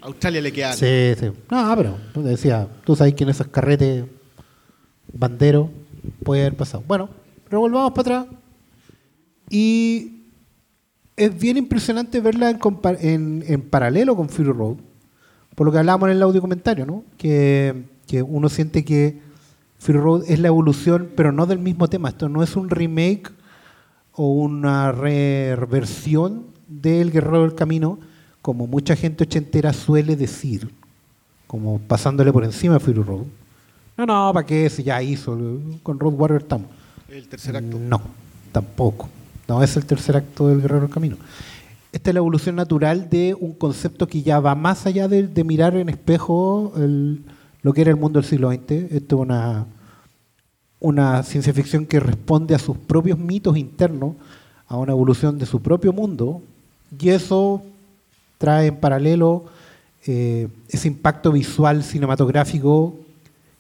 Australia 0.01 0.41
le 0.41 0.53
queda. 0.53 0.73
Sí, 0.75 1.13
sí. 1.19 1.27
No, 1.51 1.75
pero 1.77 1.97
decía, 2.17 2.69
tú 2.85 2.95
sabes 2.97 3.15
que 3.15 3.25
en 3.25 3.31
esos 3.31 3.49
carretes 3.49 4.05
bandero 5.13 5.71
puede 6.25 6.43
haber 6.43 6.57
pasado. 6.57 6.85
Bueno, 6.87 7.09
revolvamos 7.51 7.93
para 7.93 8.21
atrás. 8.23 8.37
Y 9.51 10.23
es 11.17 11.39
bien 11.39 11.57
impresionante 11.57 12.21
verla 12.21 12.51
en, 12.51 12.59
en- 13.01 13.45
en 13.47 13.63
paralelo 13.63 14.15
con 14.15 14.29
Fury 14.29 14.51
Road, 14.53 14.77
por 15.55 15.67
lo 15.67 15.73
que 15.73 15.79
hablábamos 15.79 16.11
en 16.11 16.17
el 16.17 16.23
audio 16.23 16.41
comentario, 16.41 16.87
¿no? 16.87 17.05
Que, 17.17 17.85
que 18.07 18.23
uno 18.23 18.49
siente 18.49 18.85
que 18.85 19.21
Fury 19.79 19.99
Road 19.99 20.23
es 20.29 20.39
la 20.39 20.49
evolución, 20.49 21.11
pero 21.17 21.33
no 21.33 21.47
del 21.47 21.59
mismo 21.59 21.89
tema. 21.89 22.11
Esto 22.11 22.29
no 22.29 22.43
es 22.43 22.55
un 22.57 22.69
remake 22.71 23.31
o 24.13 24.33
una 24.33 24.93
reversión 24.93 26.47
del 26.69 27.11
Guerrero 27.11 27.43
del 27.43 27.55
Camino, 27.55 27.99
como 28.49 28.67
mucha 28.67 28.97
gente 28.97 29.25
ochentera 29.25 29.75
suele 29.75 30.17
decir, 30.17 30.71
como 31.47 31.79
pasándole 31.81 32.33
por 32.33 32.45
encima 32.45 32.77
a 32.77 32.81
Fury 32.81 33.03
Road. 33.03 33.27
No, 33.99 34.07
no, 34.07 34.33
¿para 34.33 34.47
qué? 34.47 34.71
Si 34.71 34.83
ya 34.83 35.03
hizo, 35.03 35.37
con 35.83 36.01
Road 36.01 36.15
Warrior 36.15 36.41
estamos. 36.41 36.69
El 37.11 37.29
tercer 37.29 37.55
acto. 37.59 37.79
No, 37.79 38.01
tampoco. 38.51 39.07
No 39.47 39.63
es 39.63 39.77
el 39.77 39.85
tercer 39.85 40.17
acto 40.17 40.49
del 40.49 40.63
Guerrero 40.63 40.81
del 40.81 40.91
Camino. 40.91 41.17
Esta 41.93 42.09
es 42.09 42.15
la 42.15 42.21
evolución 42.21 42.57
natural 42.57 43.11
de 43.11 43.37
un 43.39 43.53
concepto 43.53 44.07
que 44.07 44.23
ya 44.23 44.41
va 44.41 44.55
más 44.55 44.87
allá 44.87 45.09
de, 45.09 45.27
de 45.29 45.45
mirar 45.45 45.77
en 45.77 45.91
espejo 45.91 46.73
el- 46.79 47.21
lo 47.61 47.75
que 47.75 47.83
era 47.83 47.91
el 47.91 47.99
mundo 47.99 48.19
del 48.19 48.27
siglo 48.31 48.51
XX. 48.51 48.71
Esto 48.95 49.17
es 49.17 49.21
una, 49.21 49.67
una 50.81 51.23
ciencia 51.23 51.53
ficción 51.53 51.85
que 51.85 52.01
responde 52.01 52.55
a 52.55 52.59
sus 52.59 52.79
propios 52.79 53.19
mitos 53.19 53.59
internos, 53.59 54.15
a 54.69 54.79
una 54.79 54.93
evolución 54.93 55.39
de 55.39 55.45
su 55.45 55.61
propio 55.61 55.93
mundo, 55.93 56.41
y 56.99 57.11
eso 57.11 57.63
trae 58.39 58.69
en 58.69 58.77
paralelo 58.77 59.45
eh, 60.07 60.49
ese 60.69 60.89
impacto 60.89 61.33
visual 61.33 61.83
cinematográfico 61.83 62.97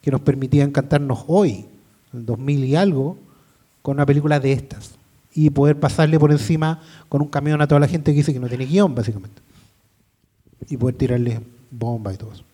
que 0.00 0.11
nos 0.11 0.20
permitía 0.20 0.64
encantarnos 0.64 1.25
hoy, 1.26 1.66
en 2.12 2.20
el 2.20 2.26
2000 2.26 2.64
y 2.64 2.76
algo, 2.76 3.18
con 3.82 3.97
una 3.97 4.06
película 4.06 4.40
de 4.40 4.52
estas. 4.52 4.92
Y 5.35 5.50
poder 5.50 5.78
pasarle 5.78 6.18
por 6.18 6.32
encima 6.32 6.80
con 7.08 7.20
un 7.20 7.28
camión 7.28 7.61
a 7.61 7.66
toda 7.66 7.80
la 7.80 7.88
gente 7.88 8.12
que 8.12 8.18
dice 8.18 8.32
que 8.32 8.40
no 8.40 8.49
tiene 8.49 8.66
guion, 8.66 8.94
básicamente. 8.94 9.42
Y 10.68 10.76
poder 10.76 10.97
tirarle 10.97 11.40
bomba 11.70 12.12
y 12.14 12.16
todo 12.16 12.32
eso. 12.32 12.44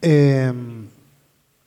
Eh, 0.00 0.52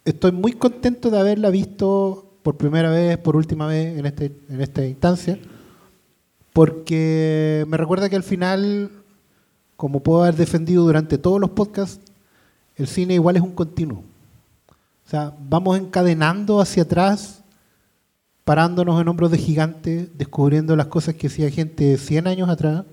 estoy 0.06 0.32
muy 0.32 0.54
contento 0.54 1.10
de 1.10 1.20
haberla 1.20 1.50
visto 1.50 2.32
por 2.44 2.58
primera 2.58 2.90
vez, 2.90 3.18
por 3.18 3.36
última 3.36 3.68
vez 3.68 3.98
en, 3.98 4.06
este, 4.06 4.32
en 4.50 4.62
esta 4.62 4.86
instancia, 4.86 5.38
porque 6.54 7.66
me 7.68 7.78
recuerda 7.78 8.10
que 8.10 8.16
al 8.16 8.24
final, 8.24 8.90
como 9.82 10.02
puedo 10.02 10.22
haber 10.22 10.36
defendido 10.36 10.84
durante 10.84 11.18
todos 11.18 11.42
los 11.42 11.50
podcasts, 11.50 12.00
el 12.76 12.86
cine 12.86 13.16
igual 13.16 13.38
es 13.38 13.42
un 13.42 13.56
continuo. 13.56 14.04
O 15.08 15.10
sea, 15.10 15.36
vamos 15.50 15.76
encadenando 15.76 16.62
hacia 16.62 16.84
atrás, 16.84 17.42
parándonos 18.44 19.02
en 19.02 19.08
hombros 19.08 19.32
de 19.32 19.40
gigante, 19.40 20.08
descubriendo 20.16 20.76
las 20.76 20.86
cosas 20.86 21.16
que 21.16 21.26
hacía 21.26 21.50
gente 21.50 21.98
100 21.98 22.28
años 22.28 22.48
atrás 22.48 22.84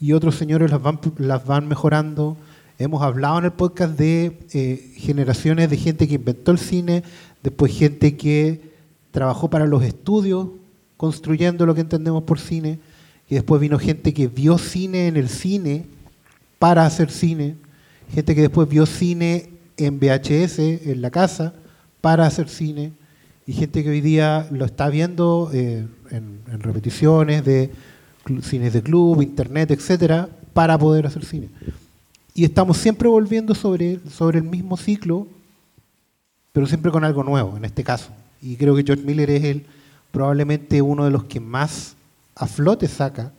y 0.00 0.14
otros 0.14 0.34
señores 0.34 0.72
las 0.72 0.82
van, 0.82 0.98
las 1.16 1.46
van 1.46 1.68
mejorando. 1.68 2.36
Hemos 2.80 3.00
hablado 3.00 3.38
en 3.38 3.44
el 3.44 3.52
podcast 3.52 3.96
de 3.96 4.40
eh, 4.52 4.94
generaciones 4.96 5.70
de 5.70 5.76
gente 5.76 6.08
que 6.08 6.16
inventó 6.16 6.50
el 6.50 6.58
cine, 6.58 7.04
después 7.40 7.72
gente 7.72 8.16
que 8.16 8.72
trabajó 9.12 9.48
para 9.48 9.68
los 9.68 9.84
estudios 9.84 10.48
construyendo 10.96 11.66
lo 11.66 11.74
que 11.76 11.82
entendemos 11.82 12.24
por 12.24 12.40
cine, 12.40 12.80
y 13.28 13.34
después 13.34 13.60
vino 13.60 13.78
gente 13.78 14.12
que 14.12 14.28
vio 14.28 14.58
cine 14.58 15.06
en 15.06 15.16
el 15.16 15.28
cine 15.28 15.86
para 16.58 16.86
hacer 16.86 17.10
cine, 17.10 17.56
gente 18.12 18.34
que 18.34 18.42
después 18.42 18.68
vio 18.68 18.86
cine 18.86 19.50
en 19.76 19.98
VHS 19.98 20.58
en 20.58 21.02
la 21.02 21.10
casa 21.10 21.54
para 22.00 22.26
hacer 22.26 22.48
cine, 22.48 22.92
y 23.46 23.52
gente 23.52 23.82
que 23.82 23.90
hoy 23.90 24.00
día 24.00 24.46
lo 24.50 24.64
está 24.64 24.88
viendo 24.88 25.50
eh, 25.52 25.86
en, 26.10 26.42
repeticiones 26.60 27.44
de 27.44 27.70
cines 28.42 28.72
de 28.72 28.82
club, 28.82 29.20
internet, 29.20 29.70
etcétera, 29.70 30.28
para 30.54 30.78
poder 30.78 31.06
hacer 31.06 31.24
cine. 31.24 31.50
Y 32.34 32.44
estamos 32.44 32.78
siempre 32.78 33.08
volviendo 33.08 33.54
sobre, 33.54 34.00
sobre 34.08 34.38
el 34.38 34.44
mismo 34.44 34.76
ciclo, 34.76 35.26
pero 36.52 36.66
siempre 36.66 36.90
con 36.90 37.04
algo 37.04 37.22
nuevo, 37.22 37.56
en 37.56 37.64
este 37.64 37.84
caso. 37.84 38.10
Y 38.40 38.56
creo 38.56 38.74
que 38.74 38.84
George 38.84 39.04
Miller 39.04 39.30
es 39.30 39.58
probablemente 40.10 40.80
uno 40.80 41.04
de 41.04 41.10
los 41.10 41.24
que 41.24 41.40
más 41.40 41.96
a 42.34 42.46
flote 42.46 42.88
saca 42.88 43.32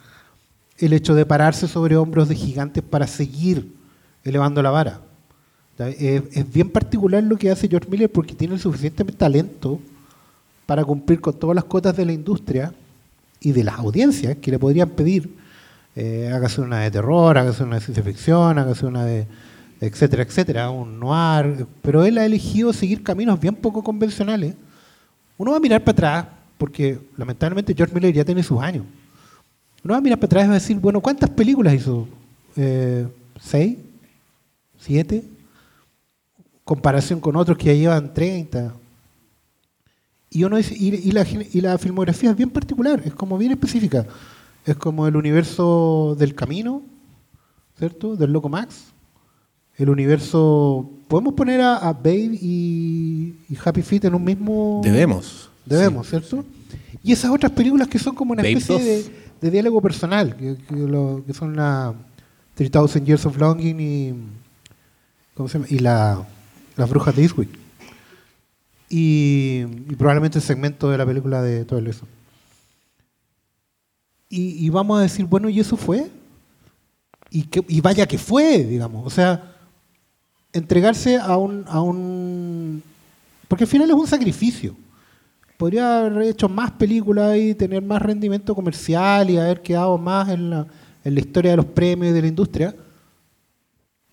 el 0.78 0.94
hecho 0.94 1.16
de 1.16 1.25
pararse 1.25 1.68
sobre 1.68 1.96
hombros 1.96 2.30
de 2.30 2.36
gigantes 2.36 2.84
para 2.84 3.08
seguir 3.08 3.74
elevando 4.24 4.62
la 4.62 4.72
vara. 4.72 5.02
Es 5.78 6.54
bien 6.54 6.70
particular 6.70 7.24
lo 7.24 7.38
que 7.38 7.52
hace 7.52 7.68
George 7.68 7.90
Miller 7.90 8.12
porque 8.12 8.34
tiene 8.34 8.54
el 8.54 8.60
suficiente 8.60 9.04
talento 9.04 9.80
para 10.66 10.84
cumplir 10.84 11.22
con 11.22 11.38
todas 11.38 11.56
las 11.56 11.66
cotas 11.66 11.96
de 11.96 12.06
la 12.06 12.14
industria 12.14 12.74
y 13.40 13.52
de 13.52 13.64
las 13.64 13.78
audiencias 13.80 14.38
que 14.38 14.52
le 14.52 14.60
podrían 14.60 14.90
pedir. 14.90 15.36
Eh, 15.96 16.32
hágase 16.34 16.62
una 16.62 16.80
de 16.80 16.92
terror, 16.92 17.38
hágase 17.38 17.64
una 17.64 17.75
de 17.75 17.82
ciencia 17.82 18.04
ficción, 18.04 18.58
hágase 18.58 18.86
una 18.86 19.06
de 19.06 19.28
etcétera, 19.80 20.24
etcétera, 20.24 20.70
un 20.70 21.00
noir. 21.00 21.68
Pero 21.82 22.06
él 22.06 22.18
ha 22.18 22.25
elegido 22.25 22.74
seguir 22.74 23.04
caminos 23.04 23.40
bien 23.40 23.56
poco 23.56 23.84
convencionales. 23.84 24.56
Uno 25.38 25.52
va 25.52 25.58
a 25.58 25.60
mirar 25.60 25.84
para 25.84 25.92
atrás, 25.92 26.35
porque 26.57 27.00
lamentablemente 27.17 27.74
George 27.75 27.93
Miller 27.93 28.13
ya 28.13 28.25
tiene 28.25 28.43
sus 28.43 28.62
años. 28.62 28.85
Uno 29.83 29.93
va 29.93 29.97
a 29.97 30.01
mirar 30.01 30.19
para 30.19 30.27
atrás 30.27 30.45
y 30.45 30.47
va 30.47 30.53
a 30.53 30.59
decir, 30.59 30.77
bueno, 30.77 31.00
¿cuántas 31.01 31.29
películas 31.29 31.74
hizo? 31.74 32.07
Eh, 32.55 33.07
¿Seis? 33.39 33.77
¿Siete? 34.79 35.24
Comparación 36.63 37.19
con 37.19 37.35
otros 37.35 37.57
que 37.57 37.65
ya 37.65 37.74
llevan 37.74 38.13
30. 38.13 38.74
Y, 40.31 40.43
uno 40.43 40.57
dice, 40.57 40.75
y, 40.75 40.88
y 40.88 41.12
la, 41.12 41.25
y 41.29 41.62
la 41.62 41.77
filmografía 41.77 42.31
es 42.31 42.35
bien 42.35 42.50
particular, 42.50 43.01
es 43.05 43.13
como 43.13 43.38
bien 43.38 43.51
específica. 43.51 44.05
Es 44.65 44.75
como 44.75 45.07
el 45.07 45.15
universo 45.15 46.15
del 46.17 46.33
camino, 46.33 46.81
¿cierto? 47.77 48.15
Del 48.15 48.33
Loco 48.33 48.50
Max. 48.50 48.85
El 49.77 49.89
universo. 49.89 50.89
¿Podemos 51.07 51.33
poner 51.33 51.62
a, 51.62 51.77
a 51.77 51.93
Babe 51.93 52.39
y, 52.41 53.35
y 53.47 53.57
Happy 53.63 53.83
Feet 53.83 54.05
en 54.05 54.15
un 54.15 54.24
mismo. 54.24 54.81
Debemos. 54.83 55.51
Debemos, 55.65 56.07
¿cierto? 56.10 56.45
Y 57.03 57.12
esas 57.12 57.31
otras 57.31 57.51
películas 57.51 57.88
que 57.88 58.00
son 58.00 58.15
como 58.15 58.34
una 58.34 58.41
especie 58.43 58.75
2. 58.75 58.84
de, 58.86 59.12
de 59.41 59.51
diálogo 59.51 59.81
personal, 59.81 60.36
que, 60.36 60.57
que 60.57 60.75
lo- 60.75 61.24
que 61.25 61.34
son 61.34 61.55
la 61.55 61.93
3000 62.55 63.03
Years 63.05 63.25
of 63.25 63.38
Longing 63.38 63.79
y. 63.79 64.13
¿Cómo 65.36 65.50
se 65.50 65.57
llama? 65.57 65.67
Y 65.69 65.79
la, 65.79 66.25
las 66.77 66.89
brujas 66.89 67.15
de 67.15 67.24
Eastwick. 67.24 67.50
Y, 68.89 69.65
y 69.89 69.95
probablemente 69.98 70.38
el 70.38 70.43
segmento 70.43 70.89
de 70.89 70.98
la 70.98 71.05
película 71.05 71.41
de 71.41 71.65
todo 71.65 71.79
eso. 71.79 72.07
Y, 74.29 74.65
y 74.65 74.69
vamos 74.69 75.00
a 75.00 75.03
decir, 75.03 75.25
bueno, 75.25 75.50
¿y 75.50 75.60
eso 75.60 75.77
fue? 75.77 76.10
Y, 77.29 77.43
que, 77.43 77.63
y 77.67 77.81
vaya 77.81 78.05
que 78.07 78.17
fue, 78.17 78.63
digamos. 78.63 79.05
O 79.05 79.10
sea, 79.10 79.55
entregarse 80.53 81.17
a 81.17 81.38
un, 81.38 81.65
a 81.67 81.81
un... 81.81 82.81
Porque 83.48 83.65
al 83.65 83.69
final 83.69 83.89
es 83.89 83.95
un 83.95 84.07
sacrificio. 84.07 84.75
Podría 85.57 86.05
haber 86.05 86.24
hecho 86.24 86.50
más 86.50 86.71
películas 86.71 87.38
y 87.38 87.55
tener 87.55 87.81
más 87.81 88.01
rendimiento 88.01 88.53
comercial 88.53 89.29
y 89.29 89.38
haber 89.38 89.62
quedado 89.62 89.97
más 89.97 90.29
en 90.29 90.50
la, 90.50 90.67
en 91.03 91.13
la 91.13 91.19
historia 91.19 91.51
de 91.51 91.57
los 91.57 91.65
premios 91.65 92.12
y 92.12 92.13
de 92.13 92.21
la 92.21 92.27
industria. 92.27 92.75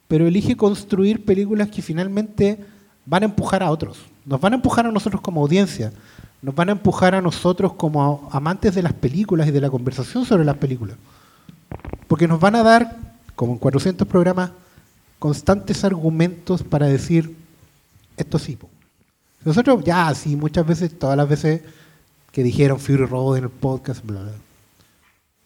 Pero 0.06 0.26
elige 0.26 0.56
construir 0.56 1.24
películas 1.24 1.68
que 1.68 1.82
finalmente 1.82 2.58
van 3.04 3.22
a 3.22 3.26
empujar 3.26 3.62
a 3.62 3.70
otros. 3.70 3.98
Nos 4.24 4.40
van 4.40 4.52
a 4.52 4.56
empujar 4.56 4.86
a 4.86 4.92
nosotros 4.92 5.20
como 5.20 5.40
audiencia. 5.40 5.92
Nos 6.42 6.54
van 6.54 6.68
a 6.68 6.72
empujar 6.72 7.14
a 7.14 7.22
nosotros 7.22 7.74
como 7.74 8.28
amantes 8.30 8.74
de 8.74 8.82
las 8.82 8.92
películas 8.92 9.48
y 9.48 9.50
de 9.50 9.60
la 9.60 9.70
conversación 9.70 10.24
sobre 10.24 10.44
las 10.44 10.56
películas. 10.56 10.96
Porque 12.06 12.28
nos 12.28 12.40
van 12.40 12.56
a 12.56 12.62
dar, 12.62 12.96
como 13.34 13.52
en 13.52 13.58
400 13.58 14.06
programas, 14.06 14.50
constantes 15.18 15.84
argumentos 15.84 16.62
para 16.62 16.86
decir, 16.86 17.36
esto 18.16 18.38
sí. 18.38 18.58
Nosotros 19.44 19.82
ya, 19.84 20.14
sí, 20.14 20.36
muchas 20.36 20.66
veces, 20.66 20.98
todas 20.98 21.16
las 21.16 21.28
veces 21.28 21.60
que 22.30 22.42
dijeron 22.42 22.78
Fury 22.78 23.04
Road 23.06 23.38
en 23.38 23.44
el 23.44 23.50
podcast, 23.50 24.04
bla, 24.04 24.22
bla. 24.22 24.32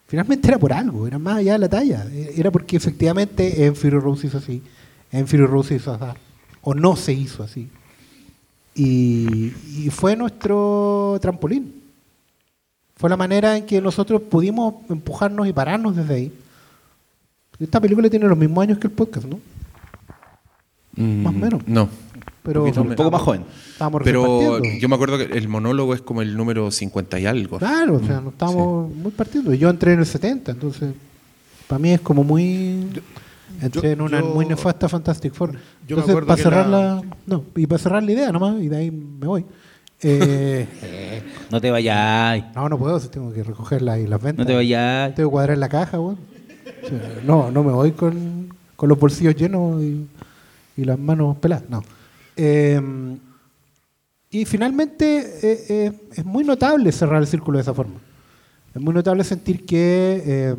Finalmente 0.06 0.46
era 0.48 0.58
por 0.58 0.72
algo, 0.72 1.06
era 1.06 1.18
más 1.18 1.38
allá 1.38 1.54
de 1.54 1.58
la 1.58 1.68
talla. 1.68 2.06
Era 2.12 2.50
porque 2.50 2.76
efectivamente 2.76 3.64
en 3.64 3.74
Fury 3.74 3.98
Road 3.98 4.16
se 4.18 4.26
hizo 4.28 4.38
así, 4.38 4.62
en 5.10 5.26
Fury 5.26 5.46
Road 5.46 5.64
se 5.64 5.74
hizo 5.76 5.92
así, 5.92 6.18
o 6.62 6.74
no 6.74 6.94
se 6.96 7.12
hizo 7.12 7.42
así. 7.42 7.68
Y, 8.74 9.52
y 9.84 9.90
fue 9.90 10.14
nuestro 10.16 11.18
trampolín. 11.20 11.74
Fue 12.96 13.10
la 13.10 13.16
manera 13.16 13.56
en 13.56 13.66
que 13.66 13.80
nosotros 13.80 14.22
pudimos 14.22 14.74
empujarnos 14.88 15.46
y 15.48 15.52
pararnos 15.52 15.96
desde 15.96 16.14
ahí. 16.14 16.32
Esta 17.58 17.80
película 17.80 18.08
tiene 18.08 18.26
los 18.28 18.38
mismos 18.38 18.62
años 18.62 18.78
que 18.78 18.86
el 18.86 18.92
podcast, 18.92 19.26
¿no? 19.26 19.40
Más 20.96 21.34
o 21.34 21.38
menos. 21.38 21.60
Mm, 21.66 21.72
No. 21.72 21.88
Pero 22.42 22.64
Un 22.64 22.94
poco 22.94 23.10
más 23.10 23.22
joven. 23.22 23.44
estábamos 23.72 24.02
Pero 24.04 24.62
yo 24.62 24.88
me 24.88 24.94
acuerdo 24.94 25.18
que 25.18 25.24
el 25.36 25.48
monólogo 25.48 25.94
es 25.94 26.00
como 26.00 26.22
el 26.22 26.36
número 26.36 26.70
50 26.70 27.18
y 27.18 27.26
algo. 27.26 27.58
Claro, 27.58 27.94
o 27.96 28.00
sea, 28.06 28.20
no 28.20 28.30
estamos 28.30 28.88
muy 28.94 29.10
partiendo. 29.10 29.52
Yo 29.54 29.68
entré 29.68 29.94
en 29.94 29.98
el 30.00 30.06
70, 30.06 30.52
entonces 30.52 30.94
para 31.66 31.78
mí 31.80 31.90
es 31.90 32.00
como 32.00 32.22
muy... 32.22 32.88
Entré 33.60 33.82
yo- 33.82 33.90
en 33.90 34.00
una 34.00 34.20
yo- 34.20 34.26
muy 34.26 34.46
nefasta 34.46 34.88
Fantastic 34.88 35.32
Four. 35.32 35.52
yo 35.52 35.56
me 35.96 36.02
Entonces, 36.02 36.10
acuerdo 36.10 36.26
para 36.28 36.36
que 36.36 36.42
cerrar 36.42 36.66
la- 36.68 36.78
la... 36.96 37.02
No, 37.26 37.44
y 37.56 37.66
para 37.66 37.78
cerrar 37.82 38.02
la 38.02 38.12
idea 38.12 38.30
nomás, 38.30 38.60
y 38.62 38.68
de 38.68 38.76
ahí 38.76 38.90
me 38.90 39.26
voy. 39.26 39.44
Eh, 40.02 41.22
No 41.50 41.60
te 41.60 41.70
vayas. 41.70 42.44
no, 42.54 42.68
no 42.68 42.78
puedo, 42.78 43.00
tengo 43.00 43.32
que 43.32 43.42
recogerla 43.42 43.98
y 43.98 44.06
las 44.06 44.20
ventas. 44.22 44.44
No 44.44 44.46
te 44.46 44.54
vayas. 44.54 45.14
Tengo 45.14 45.30
que 45.30 45.32
cuadrar 45.32 45.58
la 45.58 45.68
caja, 45.68 45.98
weón. 45.98 46.18
O 46.84 46.88
sea, 46.88 47.20
no, 47.24 47.50
no 47.50 47.62
me 47.64 47.72
voy 47.72 47.92
con, 47.92 48.48
con 48.76 48.88
los 48.88 48.98
bolsillos 48.98 49.34
llenos 49.36 49.82
y, 49.82 50.06
y 50.76 50.84
las 50.84 50.98
manos 50.98 51.36
peladas. 51.38 51.64
No. 51.68 51.82
Eh, 52.36 52.80
y 54.30 54.44
finalmente 54.44 55.18
eh, 55.42 55.66
eh, 55.68 55.92
es 56.14 56.24
muy 56.24 56.44
notable 56.44 56.90
cerrar 56.92 57.22
el 57.22 57.26
círculo 57.26 57.58
de 57.58 57.62
esa 57.62 57.72
forma. 57.72 57.94
Es 58.74 58.82
muy 58.82 58.92
notable 58.92 59.24
sentir 59.24 59.64
que, 59.64 60.22
eh, 60.26 60.56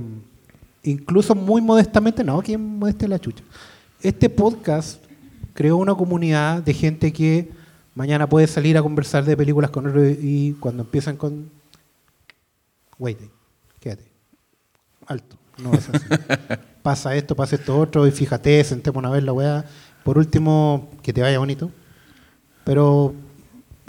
incluso 0.83 1.35
muy 1.35 1.61
modestamente, 1.61 2.23
no, 2.23 2.41
que 2.41 2.57
modeste 2.57 3.07
la 3.07 3.19
chucha. 3.19 3.43
Este 4.01 4.29
podcast 4.29 5.03
creó 5.53 5.77
una 5.77 5.93
comunidad 5.93 6.63
de 6.63 6.73
gente 6.73 7.13
que 7.13 7.51
mañana 7.93 8.27
puede 8.27 8.47
salir 8.47 8.77
a 8.77 8.81
conversar 8.81 9.23
de 9.25 9.37
películas 9.37 9.69
con 9.69 9.85
otros 9.85 10.07
y 10.21 10.53
cuando 10.53 10.83
empiezan 10.83 11.17
con. 11.17 11.51
Wait, 12.97 13.19
quédate. 13.79 14.05
Alto. 15.05 15.35
No 15.59 15.73
es 15.73 15.87
así. 15.89 16.05
pasa 16.81 17.15
esto, 17.15 17.35
pasa 17.35 17.57
esto 17.57 17.77
otro, 17.77 18.07
y 18.07 18.11
fíjate, 18.11 18.63
sentémonos 18.63 19.09
a 19.09 19.13
ver 19.13 19.23
la 19.23 19.33
weá. 19.33 19.65
Por 20.07 20.17
último, 20.17 20.89
que 21.03 21.11
te 21.11 21.21
vaya 21.21 21.37
bonito. 21.37 21.69
Pero 22.63 23.13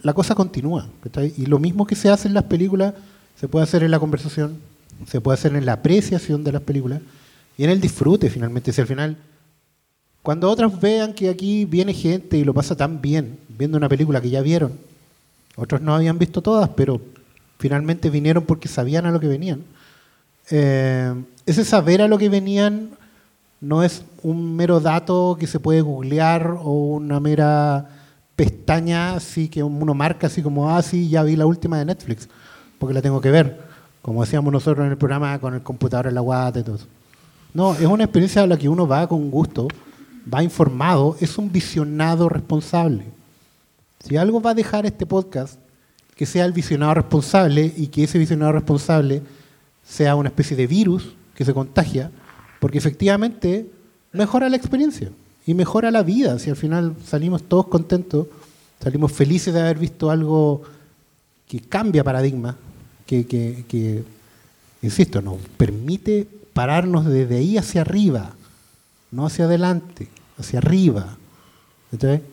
la 0.03 0.13
cosa 0.15 0.35
continúa. 0.35 0.89
Y 1.37 1.47
lo 1.47 1.61
mismo 1.61 1.87
que 1.87 1.95
se 1.95 2.11
hace 2.11 2.27
en 2.27 2.35
las 2.35 2.43
películas, 2.43 2.95
se 3.39 3.47
puede 3.47 3.63
hacer 3.63 3.85
en 3.85 3.93
la 3.93 4.01
conversación, 4.01 4.59
se 5.07 5.21
puede 5.21 5.35
hacer 5.35 5.55
en 5.55 5.65
la 5.65 5.75
apreciación 5.75 6.43
de 6.43 6.51
las 6.51 6.63
películas 6.63 7.03
y 7.57 7.63
en 7.63 7.71
el 7.71 7.81
disfrute 7.81 8.31
finalmente. 8.31 8.73
Si 8.73 8.81
al 8.81 8.89
final, 8.89 9.17
cuando 10.21 10.51
otros 10.51 10.81
vean 10.81 11.15
que 11.15 11.29
aquí 11.29 11.65
viene 11.67 11.95
gente 11.95 12.37
y 12.37 12.43
lo 12.43 12.53
pasa 12.53 12.77
tan 12.77 13.01
bien 13.01 13.39
viendo 13.57 13.79
una 13.79 13.89
película 13.89 14.21
que 14.21 14.31
ya 14.31 14.43
vieron, 14.43 14.73
otros 15.55 15.81
no 15.83 15.95
habían 15.95 16.19
visto 16.19 16.43
todas, 16.43 16.69
pero 16.71 17.01
finalmente 17.61 18.11
vinieron 18.11 18.43
porque 18.43 18.67
sabían 18.67 19.07
a 19.07 19.13
lo 19.13 19.21
que 19.21 19.29
venían. 19.29 19.63
Eh, 20.51 21.15
ese 21.47 21.65
saber 21.65 22.03
a 22.03 22.09
lo 22.09 22.19
que 22.19 22.29
venían 22.29 22.99
no 23.61 23.83
es 23.83 24.03
un 24.23 24.57
mero 24.57 24.81
dato 24.81 25.37
que 25.39 25.47
se 25.47 25.61
puede 25.61 25.81
googlear 25.81 26.57
o 26.61 26.73
una 26.73 27.21
mera 27.21 27.89
pestaña 28.37 29.15
así 29.15 29.49
que 29.49 29.63
uno 29.63 29.95
marca 29.95 30.29
así 30.29 30.43
como, 30.43 30.71
ah, 30.71 30.81
sí, 30.83 31.09
ya 31.09 31.23
vi 31.23 31.35
la 31.37 31.47
última 31.47 31.79
de 31.79 31.85
Netflix, 31.85 32.29
porque 32.79 32.95
la 32.95 33.03
tengo 33.03 33.21
que 33.21 33.31
ver, 33.31 33.61
como 34.01 34.25
decíamos 34.25 34.53
nosotros 34.53 34.85
en 34.85 34.93
el 34.93 34.99
programa 34.99 35.39
con 35.41 35.55
el 35.55 35.63
computador 35.63 36.07
en 36.07 36.15
la 36.15 36.21
guata 36.21 36.61
y 36.61 36.63
todo. 36.63 36.79
No, 37.53 37.75
es 37.75 37.87
una 37.87 38.05
experiencia 38.05 38.43
a 38.43 38.47
la 38.47 38.57
que 38.57 38.69
uno 38.69 38.87
va 38.87 39.09
con 39.09 39.31
gusto, 39.31 39.67
va 40.33 40.43
informado, 40.43 41.17
es 41.21 41.39
un 41.39 41.51
visionado 41.51 42.29
responsable. 42.29 43.05
Si 44.01 44.17
algo 44.17 44.41
va 44.41 44.51
a 44.51 44.55
dejar 44.55 44.87
este 44.87 45.07
podcast, 45.07 45.59
que 46.15 46.27
sea 46.27 46.45
el 46.45 46.53
visionado 46.53 46.95
responsable 46.95 47.73
y 47.77 47.89
que 47.89 48.05
ese 48.05 48.19
visionado 48.19 48.53
responsable 48.53 49.23
sea 49.85 50.15
una 50.15 50.29
especie 50.29 50.57
de 50.57 50.67
virus 50.67 51.15
que 51.35 51.45
se 51.45 51.55
contagia, 51.55 52.11
porque 52.61 52.79
efectivamente 52.79 53.71
mejora 54.13 54.49
la 54.49 54.57
experiencia 54.57 55.11
y 55.47 55.55
mejora 55.55 55.91
la 55.91 56.03
vida. 56.03 56.39
Si 56.39 56.51
al 56.51 56.57
final 56.57 56.95
salimos 57.07 57.43
todos 57.45 57.67
contentos, 57.69 58.27
salimos 58.83 59.13
felices 59.13 59.55
de 59.55 59.61
haber 59.61 59.79
visto 59.79 60.11
algo 60.11 60.63
que 61.49 61.61
cambia 61.61 62.05
paradigma, 62.05 62.57
que, 63.07 63.27
que- 63.27 63.65
que, 63.69 64.03
insisto, 64.83 65.23
nos 65.23 65.37
permite 65.57 66.27
pararnos 66.53 67.07
desde 67.07 67.37
ahí 67.37 67.57
hacia 67.57 67.81
arriba, 67.83 68.33
no 69.11 69.25
hacia 69.27 69.47
adelante, 69.47 70.09
hacia 70.37 70.59
arriba, 70.59 71.17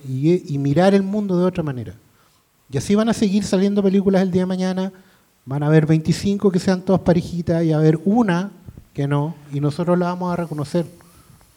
y, 0.07 0.53
y 0.53 0.57
mirar 0.57 0.93
el 0.93 1.03
mundo 1.03 1.37
de 1.37 1.45
otra 1.45 1.63
manera. 1.63 1.93
Y 2.71 2.77
así 2.77 2.95
van 2.95 3.07
a 3.09 3.13
seguir 3.13 3.43
saliendo 3.43 3.81
películas 3.81 4.21
el 4.21 4.31
día 4.31 4.41
de 4.41 4.47
mañana, 4.47 4.91
van 5.45 5.63
a 5.63 5.67
haber 5.67 5.85
25 5.85 6.51
que 6.51 6.59
sean 6.59 6.81
todas 6.81 7.01
parejitas 7.01 7.63
y 7.63 7.71
a 7.71 7.77
haber 7.77 7.99
una 8.03 8.51
que 8.95 9.07
no, 9.07 9.35
y 9.53 9.59
nosotros 9.59 9.99
la 9.99 10.07
vamos 10.07 10.33
a 10.33 10.37
reconocer, 10.37 10.85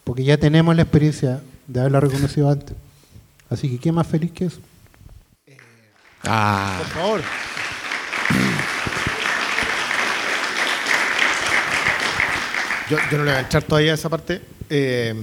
porque 0.03 0.23
ya 0.23 0.37
tenemos 0.37 0.75
la 0.75 0.83
experiencia 0.83 1.41
de 1.67 1.79
haberla 1.79 2.01
reconocido 2.01 2.49
antes. 2.51 2.75
Así 3.49 3.69
que, 3.69 3.79
¿qué 3.79 3.91
más 3.91 4.05
feliz 4.05 4.31
que 4.31 4.45
eso? 4.45 4.59
Ah, 6.25 6.75
Por 6.83 6.87
favor. 6.89 7.21
Yo, 12.89 12.97
yo 13.11 13.17
no 13.19 13.23
le 13.23 13.31
voy 13.31 13.39
a 13.39 13.41
echar 13.45 13.63
todavía 13.63 13.91
a 13.91 13.95
esa 13.95 14.09
parte. 14.09 14.41
eh, 14.69 15.13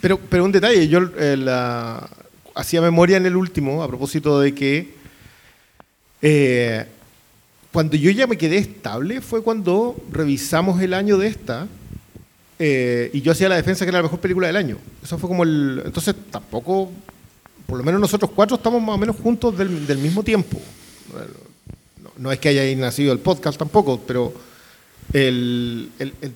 pero, 0.00 0.18
pero 0.18 0.44
un 0.44 0.50
detalle, 0.52 0.88
yo 0.88 1.00
eh, 1.18 1.36
la- 1.36 2.08
hacía 2.54 2.80
memoria 2.80 3.16
en 3.18 3.26
el 3.26 3.36
último 3.36 3.82
a 3.82 3.86
propósito 3.88 4.40
de 4.40 4.54
que 4.54 4.94
eh, 6.22 6.86
cuando 7.72 7.96
yo 7.96 8.10
ya 8.10 8.26
me 8.26 8.36
quedé 8.36 8.58
estable 8.58 9.20
fue 9.20 9.42
cuando 9.42 9.96
revisamos 10.10 10.80
el 10.82 10.92
año 10.94 11.18
de 11.18 11.28
esta 11.28 11.68
eh, 12.58 13.10
y 13.12 13.20
yo 13.22 13.32
hacía 13.32 13.48
la 13.48 13.56
defensa 13.56 13.84
que 13.84 13.88
era 13.90 13.98
la 13.98 14.02
mejor 14.02 14.20
película 14.20 14.46
del 14.48 14.56
año. 14.56 14.76
Eso 15.02 15.16
fue 15.18 15.28
como 15.28 15.44
el... 15.44 15.82
Entonces 15.84 16.14
tampoco, 16.30 16.90
por 17.66 17.78
lo 17.78 17.84
menos 17.84 18.00
nosotros 18.00 18.30
cuatro 18.34 18.56
estamos 18.56 18.82
más 18.82 18.96
o 18.96 18.98
menos 18.98 19.16
juntos 19.16 19.56
del, 19.56 19.86
del 19.86 19.98
mismo 19.98 20.22
tiempo. 20.22 20.60
No, 22.02 22.10
no 22.18 22.32
es 22.32 22.38
que 22.38 22.48
haya 22.50 22.76
nacido 22.76 23.12
el 23.12 23.18
podcast 23.20 23.58
tampoco, 23.58 24.00
pero 24.06 24.34
el, 25.12 25.90
el- 25.98 26.14
el- 26.20 26.32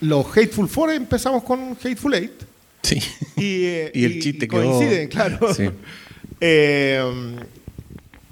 los 0.00 0.26
Hateful 0.34 0.66
Four 0.68 0.92
empezamos 0.92 1.42
con 1.44 1.72
Hateful 1.72 2.14
Eight. 2.14 2.32
Sí. 2.82 2.96
Y, 3.36 3.64
eh, 3.66 3.90
Y 3.94 4.04
el 4.04 4.20
chiste 4.22 4.48
quedó- 4.48 4.62
coinciden, 4.64 5.08
claro. 5.08 5.54
Sí. 5.54 5.64
Eh, 6.42 7.36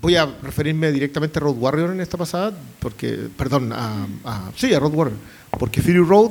voy 0.01 0.17
a 0.17 0.27
referirme 0.43 0.93
directamente 0.93 1.39
a 1.39 1.43
Road 1.43 1.57
Warrior 1.59 1.91
en 1.91 2.01
esta 2.01 2.17
pasada, 2.17 2.53
porque, 2.79 3.19
perdón, 3.37 3.73
a, 3.73 4.07
a- 4.25 4.53
sí, 4.57 4.73
a 4.73 4.79
Road 4.79 4.95
Warrior, 4.95 5.19
porque 5.59 5.83
Fury 5.83 5.99
Road 5.99 6.31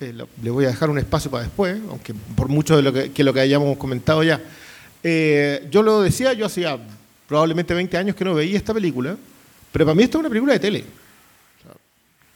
eh, 0.00 0.14
le 0.42 0.50
voy 0.50 0.64
a 0.64 0.68
dejar 0.68 0.90
un 0.90 0.98
espacio 0.98 1.30
para 1.30 1.44
después, 1.44 1.78
aunque 1.90 2.14
por 2.14 2.48
mucho 2.48 2.76
de 2.76 2.82
lo 2.82 2.92
que, 2.92 3.24
lo 3.24 3.32
que 3.34 3.40
hayamos 3.40 3.76
comentado 3.76 4.22
ya. 4.22 4.40
Eh, 5.02 5.66
yo 5.70 5.82
lo 5.82 6.02
decía, 6.02 6.32
yo 6.32 6.46
hacía 6.46 6.78
probablemente 7.28 7.74
20 7.74 7.96
años 7.96 8.16
que 8.16 8.24
no 8.24 8.34
veía 8.34 8.56
esta 8.56 8.72
película, 8.74 9.16
pero 9.72 9.84
para 9.84 9.94
mí 9.94 10.02
esta 10.02 10.18
es 10.18 10.20
una 10.20 10.28
película 10.28 10.52
de 10.54 10.58
tele. 10.60 10.84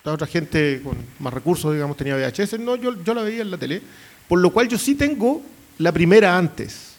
Otra 0.02 0.26
gente 0.26 0.80
con 0.82 0.96
más 1.18 1.32
recursos, 1.32 1.72
digamos, 1.74 1.96
tenía 1.96 2.16
VHS, 2.16 2.58
no, 2.58 2.74
yo, 2.76 3.02
yo 3.04 3.12
la 3.14 3.22
veía 3.22 3.42
en 3.42 3.50
la 3.50 3.58
tele, 3.58 3.82
por 4.28 4.40
lo 4.40 4.50
cual 4.50 4.66
yo 4.68 4.78
sí 4.78 4.94
tengo 4.94 5.42
la 5.78 5.92
primera 5.92 6.36
antes. 6.38 6.89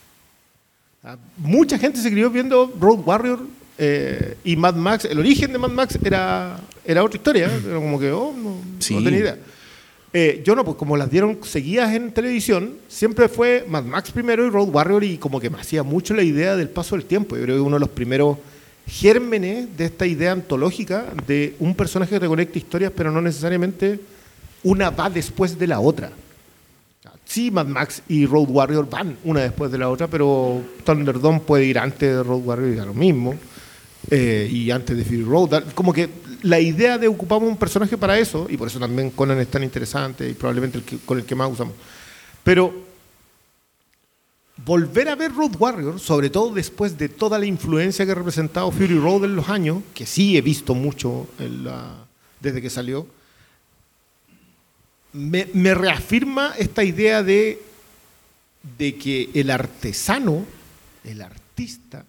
Ah, 1.04 1.18
Mucha 1.38 1.78
gente 1.78 2.00
se 2.00 2.12
crió 2.12 2.30
viendo 2.30 2.72
Road 2.80 3.00
Warrior 3.06 3.40
eh, 3.78 4.38
y 4.44 4.56
Mad 4.56 4.76
Max. 4.76 5.06
El 5.06 5.18
origen 5.20 5.52
de 5.52 5.58
Mad 5.58 5.72
Max 5.72 5.98
era, 6.04 6.60
era 6.86 7.04
otra 7.04 7.18
historia, 7.18 7.48
¿eh? 7.48 7.62
era 7.66 7.76
como 7.76 8.00
que, 8.00 8.12
oh, 8.12 8.34
no, 8.38 8.58
Sí. 8.80 8.94
no 8.96 9.04
tenía 9.04 9.20
idea. 9.20 9.38
Eh, 10.14 10.42
yo 10.46 10.56
no, 10.56 10.64
pues 10.66 10.76
como 10.78 10.98
las 10.98 11.10
dieron 11.10 11.40
seguidas 11.44 11.94
en 11.96 12.12
televisión, 12.12 12.74
siempre 12.88 13.30
fue 13.30 13.66
Mad 13.68 13.84
Max 13.86 14.12
primero 14.12 14.46
y 14.46 14.50
Road 14.50 14.68
Warrior 14.70 15.04
y 15.04 15.18
como 15.18 15.40
que 15.40 15.50
me 15.50 15.58
hacía 15.60 15.84
mucho 15.84 16.14
la 16.14 16.22
idea 16.22 16.56
del 16.56 16.70
paso 16.70 16.96
del 16.96 17.06
tiempo. 17.06 17.36
Yo 17.38 17.44
creo 17.44 17.56
que 17.56 17.62
uno 17.62 17.78
de 17.78 17.80
los 17.80 17.90
primeros 17.90 18.38
gérmenes 18.86 19.76
de 19.78 19.86
esta 19.86 20.06
idea 20.06 20.34
antológica 20.34 21.06
de 21.26 21.56
un 21.60 21.74
personaje 21.76 22.14
que 22.14 22.20
te 22.20 22.28
conecta 22.28 22.58
historias, 22.60 22.92
pero 22.96 23.10
no 23.10 23.22
necesariamente 23.22 24.00
una 24.64 24.90
va 24.90 25.10
después 25.10 25.58
de 25.58 25.66
la 25.68 25.80
otra. 25.80 26.12
Sí, 27.32 27.50
Mad 27.50 27.68
Max 27.68 28.04
y 28.10 28.26
Road 28.26 28.50
Warrior 28.50 28.90
van 28.90 29.16
una 29.24 29.40
después 29.40 29.72
de 29.72 29.78
la 29.78 29.90
otra, 29.90 30.08
pero 30.10 30.62
Thunderdome 30.84 31.40
puede 31.40 31.64
ir 31.64 31.80
antes 31.80 32.00
de 32.18 32.24
Road 32.24 32.42
Warrior 32.44 32.70
y 32.74 32.76
da 32.76 32.86
lo 32.86 32.94
mismo. 32.94 33.36
eh, 34.10 34.50
y 34.52 34.70
antes 34.72 34.98
de 34.98 35.06
Fury 35.06 35.24
Road. 35.24 35.64
Como 35.76 35.94
que 35.94 36.10
la 36.42 36.60
idea 36.60 36.98
de 36.98 37.08
ocupamos 37.08 37.48
un 37.48 37.56
personaje 37.56 37.96
para 37.98 38.18
eso, 38.20 38.48
y 38.50 38.58
por 38.58 38.68
eso 38.68 38.80
también 38.80 39.12
Conan 39.12 39.40
es 39.40 39.48
tan 39.48 39.64
interesante 39.64 40.28
y 40.28 40.34
probablemente 40.34 40.80
el 40.80 40.84
que- 40.84 40.98
con 40.98 41.20
el 41.20 41.24
que 41.24 41.36
más 41.36 41.50
usamos. 41.52 41.76
Pero 42.44 42.74
volver 44.66 45.08
a 45.10 45.16
ver 45.16 45.34
Road 45.34 45.56
Warrior, 45.58 46.00
sobre 46.00 46.30
todo 46.30 46.52
después 46.54 46.98
de 46.98 47.10
toda 47.10 47.40
la 47.40 47.46
influencia 47.46 48.06
que 48.06 48.12
ha 48.12 48.16
representado 48.16 48.72
Fury 48.72 48.98
Road 49.00 49.26
en 49.26 49.36
los 49.36 49.48
años, 49.50 49.84
que 49.94 50.06
sí 50.06 50.36
he 50.36 50.42
visto 50.42 50.74
mucho 50.76 51.28
desde 52.42 52.62
que 52.62 52.70
salió, 52.70 53.06
me, 55.14 55.74
reafirma 55.74 56.54
esta 56.58 56.84
idea 56.84 57.24
de, 57.24 57.62
de 58.78 58.96
que 58.96 59.30
el 59.34 59.50
artesano, 59.50 60.46
el 61.04 61.22
artista, 61.22 62.06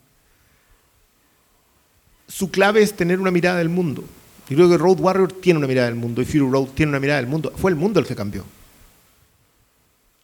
su 2.28 2.50
clave 2.50 2.82
es 2.82 2.94
tener 2.94 3.20
una 3.20 3.30
mirada 3.30 3.58
del 3.58 3.68
mundo. 3.68 4.04
Y 4.48 4.54
creo 4.54 4.68
que 4.68 4.78
Road 4.78 5.00
Warrior 5.00 5.32
tiene 5.32 5.58
una 5.58 5.66
mirada 5.66 5.86
del 5.88 5.96
mundo 5.96 6.22
y 6.22 6.24
Fury 6.24 6.50
Road 6.50 6.68
tiene 6.74 6.90
una 6.90 7.00
mirada 7.00 7.20
del 7.20 7.28
mundo. 7.28 7.52
Fue 7.56 7.70
el 7.70 7.76
mundo 7.76 8.00
el 8.00 8.06
que 8.06 8.16
cambió. 8.16 8.44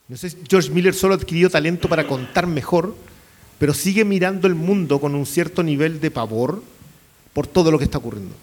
No 0.08 0.16
sé 0.16 0.30
si 0.30 0.38
George 0.48 0.70
Miller 0.70 0.94
solo 0.94 1.14
adquirió 1.14 1.50
talento 1.50 1.88
para 1.88 2.06
contar 2.06 2.46
mejor, 2.46 2.96
pero 3.58 3.74
sigue 3.74 4.04
mirando 4.04 4.46
el 4.46 4.54
mundo 4.54 5.00
con 5.00 5.14
un 5.14 5.26
cierto 5.26 5.62
nivel 5.62 6.00
de 6.00 6.10
pavor 6.10 6.62
por 7.34 7.46
todo 7.46 7.70
lo 7.70 7.78
que 7.78 7.84
está 7.84 7.98
ocurriendo. 7.98 8.34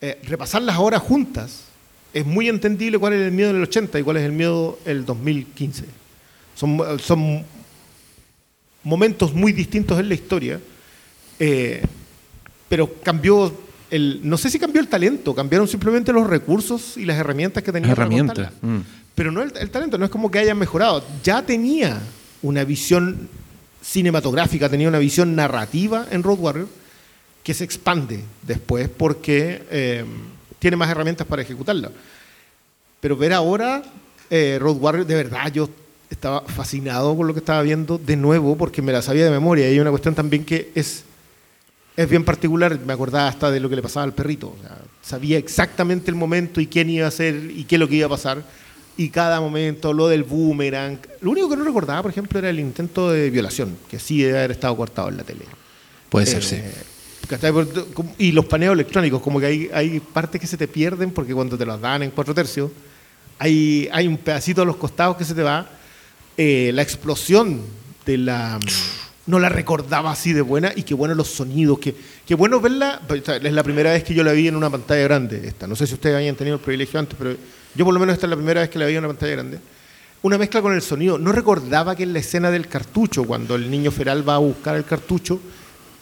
Eh, 0.00 0.20
repasarlas 0.24 0.76
ahora 0.76 0.98
juntas 0.98 1.69
es 2.12 2.26
muy 2.26 2.48
entendible 2.48 2.98
cuál 2.98 3.14
es 3.14 3.20
el 3.20 3.32
miedo 3.32 3.50
en 3.50 3.56
el 3.56 3.62
80 3.62 3.98
y 3.98 4.02
cuál 4.02 4.16
es 4.16 4.24
el 4.24 4.32
miedo 4.32 4.78
en 4.84 4.98
el 4.98 5.04
2015. 5.04 5.84
Son, 6.54 6.98
son 6.98 7.44
momentos 8.82 9.32
muy 9.32 9.52
distintos 9.52 9.98
en 9.98 10.08
la 10.08 10.14
historia, 10.14 10.60
eh, 11.38 11.82
pero 12.68 12.92
cambió 13.02 13.52
el, 13.90 14.20
no 14.22 14.36
sé 14.36 14.50
si 14.50 14.58
cambió 14.58 14.80
el 14.80 14.88
talento, 14.88 15.34
cambiaron 15.34 15.66
simplemente 15.66 16.12
los 16.12 16.26
recursos 16.26 16.96
y 16.96 17.04
las 17.04 17.16
herramientas 17.18 17.62
que 17.62 17.72
tenían. 17.72 17.92
Herramientas. 17.92 18.52
mm. 18.60 18.78
Pero 19.14 19.32
no 19.32 19.42
el, 19.42 19.52
el 19.56 19.70
talento, 19.70 19.98
no 19.98 20.04
es 20.04 20.10
como 20.10 20.30
que 20.30 20.38
hayan 20.38 20.58
mejorado. 20.58 21.04
Ya 21.22 21.42
tenía 21.42 22.00
una 22.42 22.64
visión 22.64 23.28
cinematográfica, 23.82 24.68
tenía 24.68 24.88
una 24.88 24.98
visión 24.98 25.34
narrativa 25.34 26.06
en 26.10 26.22
Road 26.22 26.38
Warrior 26.38 26.68
que 27.42 27.54
se 27.54 27.64
expande 27.64 28.22
después 28.42 28.88
porque 28.88 29.62
eh, 29.70 30.04
tiene 30.60 30.76
más 30.76 30.88
herramientas 30.88 31.26
para 31.26 31.42
ejecutarla. 31.42 31.90
Pero 33.00 33.16
ver 33.16 33.32
ahora 33.32 33.82
eh, 34.30 34.58
Road 34.60 34.76
Warrior, 34.76 35.06
de 35.06 35.14
verdad, 35.16 35.50
yo 35.52 35.68
estaba 36.08 36.42
fascinado 36.42 37.16
con 37.16 37.26
lo 37.26 37.32
que 37.34 37.40
estaba 37.40 37.62
viendo 37.62 37.98
de 37.98 38.16
nuevo 38.16 38.56
porque 38.56 38.82
me 38.82 38.92
la 38.92 39.02
sabía 39.02 39.24
de 39.24 39.30
memoria. 39.30 39.66
Y 39.68 39.72
hay 39.72 39.80
una 39.80 39.90
cuestión 39.90 40.14
también 40.14 40.44
que 40.44 40.70
es, 40.74 41.04
es 41.96 42.08
bien 42.08 42.24
particular, 42.24 42.78
me 42.78 42.92
acordaba 42.92 43.26
hasta 43.28 43.50
de 43.50 43.58
lo 43.58 43.68
que 43.68 43.76
le 43.76 43.82
pasaba 43.82 44.04
al 44.04 44.12
perrito. 44.14 44.48
O 44.48 44.62
sea, 44.62 44.78
sabía 45.02 45.38
exactamente 45.38 46.10
el 46.10 46.16
momento 46.16 46.60
y 46.60 46.66
quién 46.66 46.90
iba 46.90 47.06
a 47.06 47.10
ser 47.10 47.34
y 47.34 47.64
qué 47.64 47.76
es 47.76 47.80
lo 47.80 47.88
que 47.88 47.96
iba 47.96 48.06
a 48.06 48.10
pasar. 48.10 48.42
Y 48.96 49.08
cada 49.08 49.40
momento, 49.40 49.94
lo 49.94 50.08
del 50.08 50.24
boomerang. 50.24 50.98
Lo 51.22 51.30
único 51.30 51.48
que 51.48 51.56
no 51.56 51.64
recordaba, 51.64 52.02
por 52.02 52.10
ejemplo, 52.10 52.38
era 52.38 52.50
el 52.50 52.60
intento 52.60 53.10
de 53.10 53.30
violación, 53.30 53.78
que 53.88 53.98
sí 53.98 54.20
debe 54.22 54.38
haber 54.38 54.50
estado 54.50 54.76
cortado 54.76 55.08
en 55.08 55.16
la 55.16 55.24
tele. 55.24 55.44
Puede 56.10 56.26
ser, 56.26 56.42
Eh, 56.42 56.42
sí. 56.42 56.56
Y 58.18 58.32
los 58.32 58.44
paneos 58.46 58.74
electrónicos, 58.74 59.20
como 59.22 59.38
que 59.40 59.46
hay, 59.46 59.70
hay 59.72 60.00
partes 60.00 60.40
que 60.40 60.46
se 60.46 60.56
te 60.56 60.66
pierden 60.66 61.12
porque 61.12 61.34
cuando 61.34 61.56
te 61.56 61.64
los 61.64 61.80
dan 61.80 62.02
en 62.02 62.10
cuatro 62.10 62.34
tercios, 62.34 62.70
hay, 63.38 63.88
hay 63.92 64.06
un 64.06 64.18
pedacito 64.18 64.62
a 64.62 64.64
los 64.64 64.76
costados 64.76 65.16
que 65.16 65.24
se 65.24 65.34
te 65.34 65.42
va. 65.42 65.66
Eh, 66.36 66.70
la 66.74 66.82
explosión 66.82 67.62
de 68.04 68.18
la... 68.18 68.58
No 69.26 69.38
la 69.38 69.48
recordaba 69.48 70.10
así 70.10 70.32
de 70.32 70.40
buena 70.40 70.72
y 70.74 70.82
qué 70.82 70.94
bueno 70.94 71.14
los 71.14 71.28
sonidos, 71.28 71.78
qué, 71.78 71.94
qué 72.26 72.34
bueno 72.34 72.60
verla. 72.60 73.00
Es 73.08 73.52
la 73.52 73.62
primera 73.62 73.92
vez 73.92 74.02
que 74.02 74.12
yo 74.12 74.24
la 74.24 74.32
vi 74.32 74.48
en 74.48 74.56
una 74.56 74.68
pantalla 74.70 75.02
grande. 75.02 75.46
Esta. 75.46 75.66
No 75.68 75.76
sé 75.76 75.86
si 75.86 75.94
ustedes 75.94 76.16
hayan 76.16 76.34
tenido 76.34 76.56
el 76.56 76.62
privilegio 76.62 76.98
antes, 76.98 77.16
pero 77.16 77.36
yo 77.74 77.84
por 77.84 77.94
lo 77.94 78.00
menos 78.00 78.14
esta 78.14 78.26
es 78.26 78.30
la 78.30 78.36
primera 78.36 78.62
vez 78.62 78.70
que 78.70 78.78
la 78.78 78.86
vi 78.86 78.94
en 78.94 78.98
una 78.98 79.08
pantalla 79.08 79.32
grande. 79.32 79.60
Una 80.22 80.36
mezcla 80.36 80.60
con 80.60 80.74
el 80.74 80.82
sonido. 80.82 81.16
No 81.16 81.32
recordaba 81.32 81.94
que 81.94 82.02
en 82.02 82.12
la 82.12 82.18
escena 82.18 82.50
del 82.50 82.66
cartucho, 82.66 83.24
cuando 83.24 83.54
el 83.54 83.70
niño 83.70 83.90
feral 83.90 84.28
va 84.28 84.34
a 84.34 84.38
buscar 84.38 84.76
el 84.76 84.84
cartucho, 84.84 85.38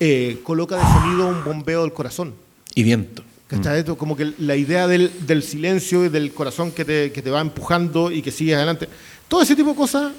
eh, 0.01 0.41
coloca 0.43 0.77
de 0.77 0.83
sonido 0.83 1.29
un 1.29 1.45
bombeo 1.45 1.83
del 1.83 1.93
corazón. 1.93 2.35
Y 2.75 2.83
viento. 2.83 3.23
¿Cachai? 3.49 3.79
Esto, 3.79 3.97
Como 3.97 4.15
que 4.17 4.35
la 4.39 4.57
idea 4.57 4.87
del, 4.87 5.11
del 5.27 5.43
silencio 5.43 6.05
y 6.05 6.09
del 6.11 6.33
corazón 6.35 6.71
que 6.71 6.85
te, 6.85 7.11
que 7.13 7.23
te 7.23 7.31
va 7.31 7.41
empujando 7.41 8.11
y 8.11 8.21
que 8.23 8.31
sigues 8.31 8.57
adelante. 8.57 8.89
Todo 9.27 9.41
ese 9.43 9.57
tipo 9.57 9.71
de 9.71 9.77
cosas 9.77 10.13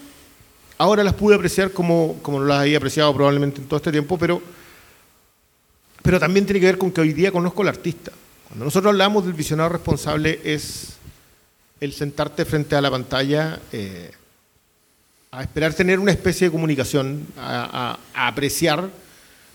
ahora 0.79 1.03
las 1.03 1.13
pude 1.13 1.35
apreciar 1.35 1.71
como, 1.71 2.17
como 2.23 2.39
no 2.39 2.45
las 2.45 2.61
había 2.61 2.77
apreciado 2.77 3.13
probablemente 3.13 3.61
en 3.61 3.67
todo 3.67 3.77
este 3.77 3.91
tiempo, 3.91 4.17
pero, 4.17 4.41
pero 6.01 6.19
también 6.19 6.45
tiene 6.45 6.59
que 6.59 6.65
ver 6.65 6.77
con 6.77 6.91
que 6.91 7.01
hoy 7.01 7.13
día 7.13 7.31
conozco 7.31 7.61
al 7.61 7.67
artista. 7.67 8.11
Cuando 8.47 8.65
nosotros 8.65 8.89
hablamos 8.91 9.25
del 9.25 9.33
visionado 9.33 9.69
responsable 9.69 10.39
es 10.43 10.93
el 11.79 11.93
sentarte 11.93 12.45
frente 12.45 12.75
a 12.75 12.81
la 12.81 12.89
pantalla 12.89 13.59
eh, 13.71 14.11
a 15.31 15.43
esperar 15.43 15.73
tener 15.75 15.99
una 15.99 16.11
especie 16.11 16.47
de 16.47 16.51
comunicación, 16.51 17.27
a, 17.37 17.97
a- 18.15 18.23
a 18.23 18.27
apreciar 18.27 18.89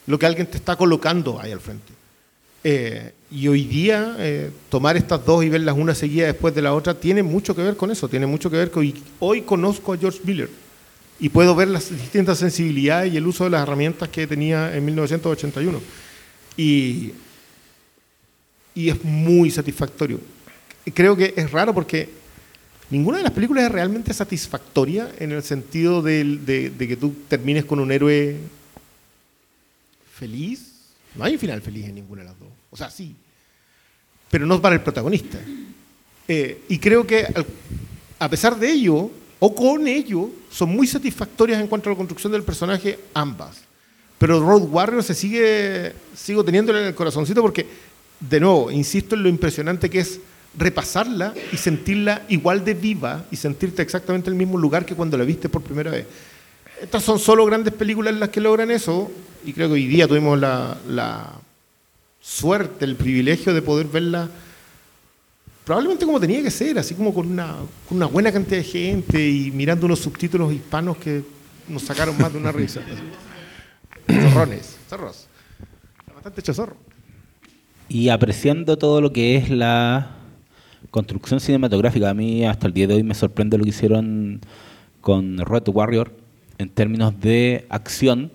lo 0.06 0.18
que 0.18 0.26
alguien 0.26 0.46
te 0.46 0.56
está 0.56 0.76
colocando 0.76 1.40
ahí 1.40 1.52
al 1.52 1.60
frente. 1.60 1.92
Eh, 2.66 3.12
y 3.30 3.46
hoy 3.48 3.64
día 3.64 4.16
eh, 4.18 4.50
tomar 4.70 4.96
estas 4.96 5.24
dos 5.24 5.44
y 5.44 5.48
verlas 5.50 5.76
una 5.76 5.94
seguida 5.94 6.26
después 6.26 6.54
de 6.54 6.62
la 6.62 6.72
otra 6.72 6.94
tiene 6.94 7.22
mucho 7.22 7.54
que 7.54 7.62
ver 7.62 7.76
con 7.76 7.90
eso, 7.90 8.08
tiene 8.08 8.26
mucho 8.26 8.50
que 8.50 8.56
ver 8.56 8.70
con... 8.70 8.90
Hoy 9.20 9.42
conozco 9.42 9.92
a 9.92 9.98
George 9.98 10.20
Miller 10.24 10.48
y 11.20 11.28
puedo 11.28 11.54
ver 11.54 11.68
las 11.68 11.90
distintas 11.90 12.38
sensibilidades 12.38 13.12
y 13.12 13.16
el 13.18 13.26
uso 13.26 13.44
de 13.44 13.50
las 13.50 13.62
herramientas 13.62 14.08
que 14.08 14.26
tenía 14.26 14.74
en 14.74 14.84
1981. 14.84 15.80
Y, 16.56 17.12
y 18.74 18.88
es 18.88 19.04
muy 19.04 19.50
satisfactorio. 19.50 20.20
Creo 20.94 21.16
que 21.16 21.34
es 21.36 21.50
raro 21.50 21.72
porque 21.74 22.08
ninguna 22.90 23.18
de 23.18 23.24
las 23.24 23.32
películas 23.32 23.64
es 23.64 23.72
realmente 23.72 24.12
satisfactoria 24.14 25.10
en 25.18 25.32
el 25.32 25.42
sentido 25.42 26.02
del- 26.02 26.44
de, 26.46 26.70
de 26.70 26.88
que 26.88 26.96
tú 26.96 27.14
termines 27.28 27.64
con 27.64 27.78
un 27.80 27.90
héroe 27.92 28.36
No 31.14 31.24
hay 31.24 31.34
un 31.34 31.38
final 31.38 31.60
feliz 31.62 31.86
en 31.86 31.94
ninguna 31.94 32.22
de 32.22 32.28
las 32.28 32.38
dos. 32.38 32.48
O 32.70 32.76
sea, 32.76 32.90
sí, 32.90 33.14
pero 34.30 34.46
no 34.46 34.60
para 34.60 34.74
el 34.74 34.80
protagonista. 34.80 35.38
Eh, 36.26 36.62
y 36.68 36.78
creo 36.78 37.06
que 37.06 37.26
a 38.18 38.28
pesar 38.28 38.58
de 38.58 38.70
ello, 38.70 39.10
o 39.38 39.54
con 39.54 39.86
ello, 39.86 40.30
son 40.50 40.74
muy 40.74 40.86
satisfactorias 40.86 41.60
en 41.60 41.66
cuanto 41.66 41.88
a 41.88 41.92
la 41.92 41.96
construcción 41.96 42.32
del 42.32 42.42
personaje 42.42 42.98
ambas. 43.12 43.62
Pero 44.18 44.40
Road 44.40 44.62
Warrior 44.62 45.02
se 45.02 45.14
sigue, 45.14 45.92
sigo 46.16 46.44
teniéndole 46.44 46.80
en 46.80 46.86
el 46.86 46.94
corazoncito 46.94 47.42
porque, 47.42 47.66
de 48.18 48.40
nuevo, 48.40 48.70
insisto 48.70 49.14
en 49.14 49.22
lo 49.22 49.28
impresionante 49.28 49.90
que 49.90 50.00
es 50.00 50.20
repasarla 50.56 51.34
y 51.52 51.56
sentirla 51.56 52.22
igual 52.28 52.64
de 52.64 52.74
viva 52.74 53.24
y 53.30 53.36
sentirte 53.36 53.82
exactamente 53.82 54.30
en 54.30 54.34
el 54.34 54.38
mismo 54.38 54.56
lugar 54.56 54.86
que 54.86 54.94
cuando 54.94 55.18
la 55.18 55.24
viste 55.24 55.48
por 55.48 55.62
primera 55.62 55.90
vez. 55.90 56.06
Estas 56.80 57.02
son 57.02 57.18
solo 57.18 57.46
grandes 57.46 57.72
películas 57.74 58.14
las 58.14 58.28
que 58.28 58.40
logran 58.40 58.70
eso 58.70 59.10
y 59.44 59.52
creo 59.52 59.68
que 59.68 59.74
hoy 59.74 59.86
día 59.86 60.08
tuvimos 60.08 60.38
la, 60.38 60.76
la 60.88 61.32
suerte, 62.20 62.84
el 62.84 62.96
privilegio 62.96 63.54
de 63.54 63.62
poder 63.62 63.86
verla 63.86 64.28
probablemente 65.64 66.04
como 66.04 66.20
tenía 66.20 66.42
que 66.42 66.50
ser, 66.50 66.78
así 66.78 66.94
como 66.94 67.12
con 67.12 67.30
una, 67.30 67.56
con 67.88 67.96
una 67.96 68.06
buena 68.06 68.30
cantidad 68.30 68.58
de 68.58 68.64
gente 68.64 69.28
y 69.28 69.50
mirando 69.50 69.86
unos 69.86 69.98
subtítulos 69.98 70.52
hispanos 70.52 70.98
que 70.98 71.22
nos 71.68 71.82
sacaron 71.82 72.16
más 72.18 72.32
de 72.32 72.38
una 72.38 72.52
risa. 72.52 72.80
Zorrones, 74.08 74.76
zorros. 74.88 75.26
Bastante 76.14 76.40
hecho 76.40 76.54
zorro. 76.54 76.76
Y 77.88 78.10
apreciando 78.10 78.76
todo 78.76 79.00
lo 79.00 79.12
que 79.12 79.36
es 79.36 79.50
la 79.50 80.10
construcción 80.90 81.40
cinematográfica, 81.40 82.10
a 82.10 82.14
mí 82.14 82.44
hasta 82.44 82.66
el 82.66 82.74
día 82.74 82.86
de 82.86 82.94
hoy 82.94 83.02
me 83.02 83.14
sorprende 83.14 83.56
lo 83.56 83.64
que 83.64 83.70
hicieron 83.70 84.40
con 85.00 85.38
Road 85.38 85.68
Warrior 85.68 86.23
en 86.58 86.68
términos 86.68 87.18
de 87.20 87.66
acción, 87.68 88.30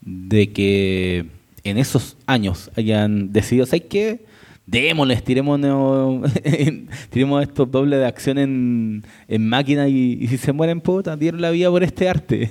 de 0.00 0.52
que 0.52 1.26
en 1.64 1.78
esos 1.78 2.16
años 2.26 2.70
hayan 2.76 3.32
decidido, 3.32 3.66
¿sabes 3.66 3.84
qué? 3.88 4.24
Démosles, 4.66 5.24
tiremos, 5.24 5.58
estos 7.42 7.70
dobles 7.70 7.98
de 7.98 8.06
acción 8.06 8.38
en, 8.38 9.02
en 9.26 9.48
máquina 9.48 9.88
y, 9.88 10.26
si 10.28 10.36
se 10.36 10.52
mueren, 10.52 10.80
puta, 10.80 11.16
dieron 11.16 11.40
la 11.40 11.50
vida 11.50 11.70
por 11.70 11.82
este 11.82 12.08
arte. 12.08 12.50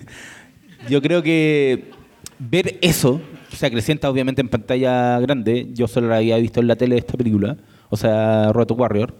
Yo 0.89 1.01
creo 1.01 1.21
que 1.21 1.91
ver 2.39 2.77
eso 2.81 3.21
se 3.51 3.65
acrecienta 3.65 4.09
obviamente 4.09 4.41
en 4.41 4.49
pantalla 4.49 5.19
grande. 5.19 5.67
Yo 5.73 5.87
solo 5.87 6.07
la 6.09 6.17
había 6.17 6.37
visto 6.37 6.59
en 6.59 6.67
la 6.67 6.75
tele 6.75 6.97
esta 6.97 7.17
película, 7.17 7.57
o 7.89 7.97
sea, 7.97 8.51
Roto 8.51 8.73
Warrior. 8.73 9.13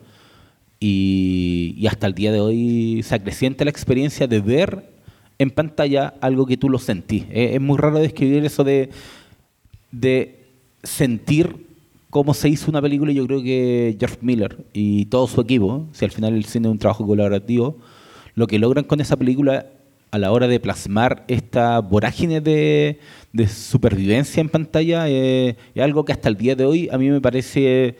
Y, 0.80 1.75
y 1.77 1.88
hasta 1.88 2.06
el 2.08 2.13
día 2.13 2.32
de 2.32 2.39
hoy 2.39 3.01
se 3.03 3.15
acrecienta 3.15 3.63
la 3.63 3.71
experiencia 3.71 4.27
de 4.27 4.41
ver 4.41 4.97
en 5.39 5.52
pantalla 5.52 6.13
algo 6.21 6.45
que 6.45 6.58
tú 6.58 6.69
lo 6.69 6.80
sentís. 6.80 7.26
Es, 7.30 7.56
es 7.56 7.62
muy 7.62 7.78
raro 7.78 8.00
describir 8.00 8.45
eso 8.45 8.63
de, 8.63 8.89
de 9.91 10.45
sentir 10.84 11.67
cómo 12.10 12.34
se 12.34 12.50
hizo 12.50 12.71
una 12.71 12.82
película. 12.82 13.12
Yo 13.12 13.26
creo 13.26 13.41
que 13.43 13.95
George 14.00 14.17
Miller 14.21 14.65
y 14.73 15.06
todo 15.06 15.28
su 15.28 15.41
equipo, 15.41 15.86
si 15.91 16.06
al 16.06 16.12
final 16.12 16.34
el 16.34 16.45
cine 16.45 16.67
es 16.67 16.71
un 16.71 16.80
trabajo 16.80 17.06
colaborativo, 17.06 17.78
lo 18.36 18.47
que 18.47 18.60
logran 18.60 18.86
con 18.86 19.02
esa 19.02 19.15
película 19.15 19.67
a 20.12 20.17
la 20.17 20.32
hora 20.32 20.47
de 20.47 20.60
plasmar 20.60 21.26
esta 21.28 21.80
vorágine 21.80 22.39
de, 22.39 23.00
de 23.34 23.47
supervivencia 23.47 24.39
en 24.39 24.50
pantalla 24.50 25.10
eh, 25.10 25.58
es 25.76 25.84
algo 25.84 26.06
que 26.06 26.13
hasta 26.13 26.30
el 26.30 26.38
día 26.38 26.56
de 26.56 26.63
hoy 26.63 26.89
a 26.91 26.97
mí 26.97 27.10
me 27.10 27.19
parece 27.19 27.97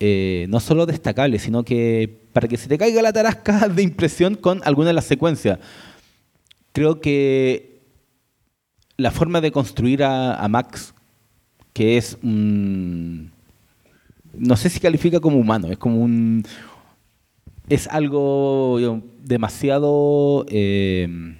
eh, 0.00 0.46
no 0.48 0.60
solo 0.60 0.86
destacable, 0.86 1.38
sino 1.38 1.64
que 1.64 2.20
para 2.32 2.46
que 2.46 2.56
se 2.56 2.68
te 2.68 2.76
caiga 2.76 3.00
la 3.00 3.12
tarasca 3.12 3.68
de 3.74 3.82
impresión 3.82 4.34
con 4.34 4.60
alguna 4.64 4.88
de 4.88 4.94
las 4.94 5.06
secuencias. 5.06 5.58
Creo 6.74 7.00
que 7.00 7.78
la 8.96 9.12
forma 9.12 9.40
de 9.40 9.52
construir 9.52 10.02
a, 10.02 10.46
Max, 10.48 10.92
que 11.72 11.96
es 11.96 12.18
un... 12.20 13.30
No 14.36 14.56
sé 14.56 14.68
si 14.68 14.80
califica 14.80 15.20
como 15.20 15.36
humano, 15.38 15.68
es 15.68 15.78
como 15.78 16.00
un... 16.02 16.42
Es 17.68 17.86
algo 17.86 19.00
demasiado 19.22 20.44
eh, 20.48 21.36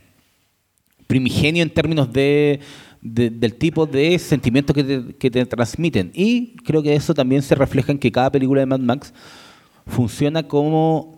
primigenio 1.08 1.64
en 1.64 1.70
términos 1.74 2.12
de, 2.12 2.60
de- 3.02 3.30
del 3.30 3.56
tipo 3.56 3.86
de 3.86 4.16
sentimientos 4.20 4.72
que 4.72 5.16
que 5.18 5.30
te 5.32 5.44
transmiten. 5.46 6.12
Y 6.14 6.54
creo 6.58 6.80
que 6.80 6.94
eso 6.94 7.12
también 7.12 7.42
se 7.42 7.56
refleja 7.56 7.90
en 7.90 7.98
que 7.98 8.12
cada 8.12 8.30
película 8.30 8.60
de 8.60 8.66
Mad 8.66 8.78
Max 8.78 9.12
funciona 9.84 10.44
como 10.44 11.13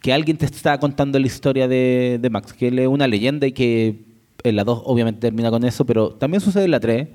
que 0.00 0.12
alguien 0.12 0.36
te 0.36 0.46
está 0.46 0.78
contando 0.78 1.18
la 1.18 1.26
historia 1.26 1.68
de, 1.68 2.28
Max, 2.30 2.52
que 2.52 2.68
él 2.68 2.78
es 2.78 2.88
una 2.88 3.06
leyenda 3.06 3.46
y 3.46 3.52
que 3.52 4.04
en 4.42 4.56
la 4.56 4.64
2 4.64 4.82
obviamente 4.86 5.20
termina 5.20 5.50
con 5.50 5.64
eso, 5.64 5.84
pero 5.84 6.10
también 6.14 6.40
sucede 6.40 6.64
en 6.64 6.70
la 6.70 6.80
3, 6.80 7.08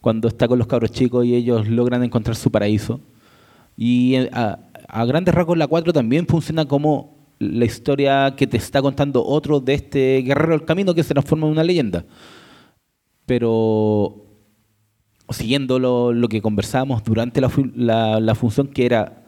cuando 0.00 0.28
está 0.28 0.46
con 0.46 0.58
los 0.58 0.66
cabros 0.66 0.90
chicos 0.90 1.24
y 1.24 1.34
ellos 1.34 1.68
logran 1.68 2.02
encontrar 2.04 2.36
su 2.36 2.50
paraíso. 2.50 3.00
Y 3.76 4.16
a, 4.32 4.58
grandes 5.06 5.34
rasgos 5.34 5.56
la 5.56 5.66
4 5.66 5.92
también 5.92 6.26
funciona 6.26 6.66
como 6.66 7.18
la 7.38 7.64
historia 7.64 8.34
que 8.36 8.46
te 8.46 8.58
está 8.58 8.82
contando 8.82 9.24
otro 9.24 9.60
de 9.60 9.74
este 9.74 10.22
guerrero 10.22 10.50
del 10.50 10.66
camino 10.66 10.94
que 10.94 11.02
se 11.02 11.14
transforma 11.14 11.46
en 11.46 11.52
una 11.52 11.64
leyenda. 11.64 12.04
Pero 13.24 14.26
siguiendo 15.30 15.78
lo, 15.78 16.12
lo 16.12 16.28
que 16.28 16.42
conversábamos 16.42 17.02
durante 17.02 17.40
la 17.40 18.34
función, 18.34 18.68
que 18.68 18.84
era 18.84 19.19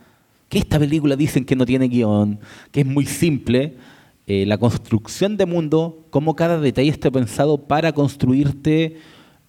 que 0.53 0.59
esta 0.59 0.79
película 0.79 1.17
dicen 1.17 1.47
que 1.47 1.57
no 1.57 1.65
tiene 1.65 1.89
guion, 1.89 2.39
que 2.71 2.81
es 2.81 2.87
muy 2.87 3.07
simple, 3.07 3.79
eh, 4.27 4.45
la 4.45 4.59
construcción 4.59 5.39
de 5.39 5.47
mundo, 5.47 6.07
cómo 6.11 6.37
cada 6.37 6.61
detalle 6.61 6.91
está 6.91 7.11
pensado 7.11 7.57
para 7.57 7.93
construirte 7.93 8.99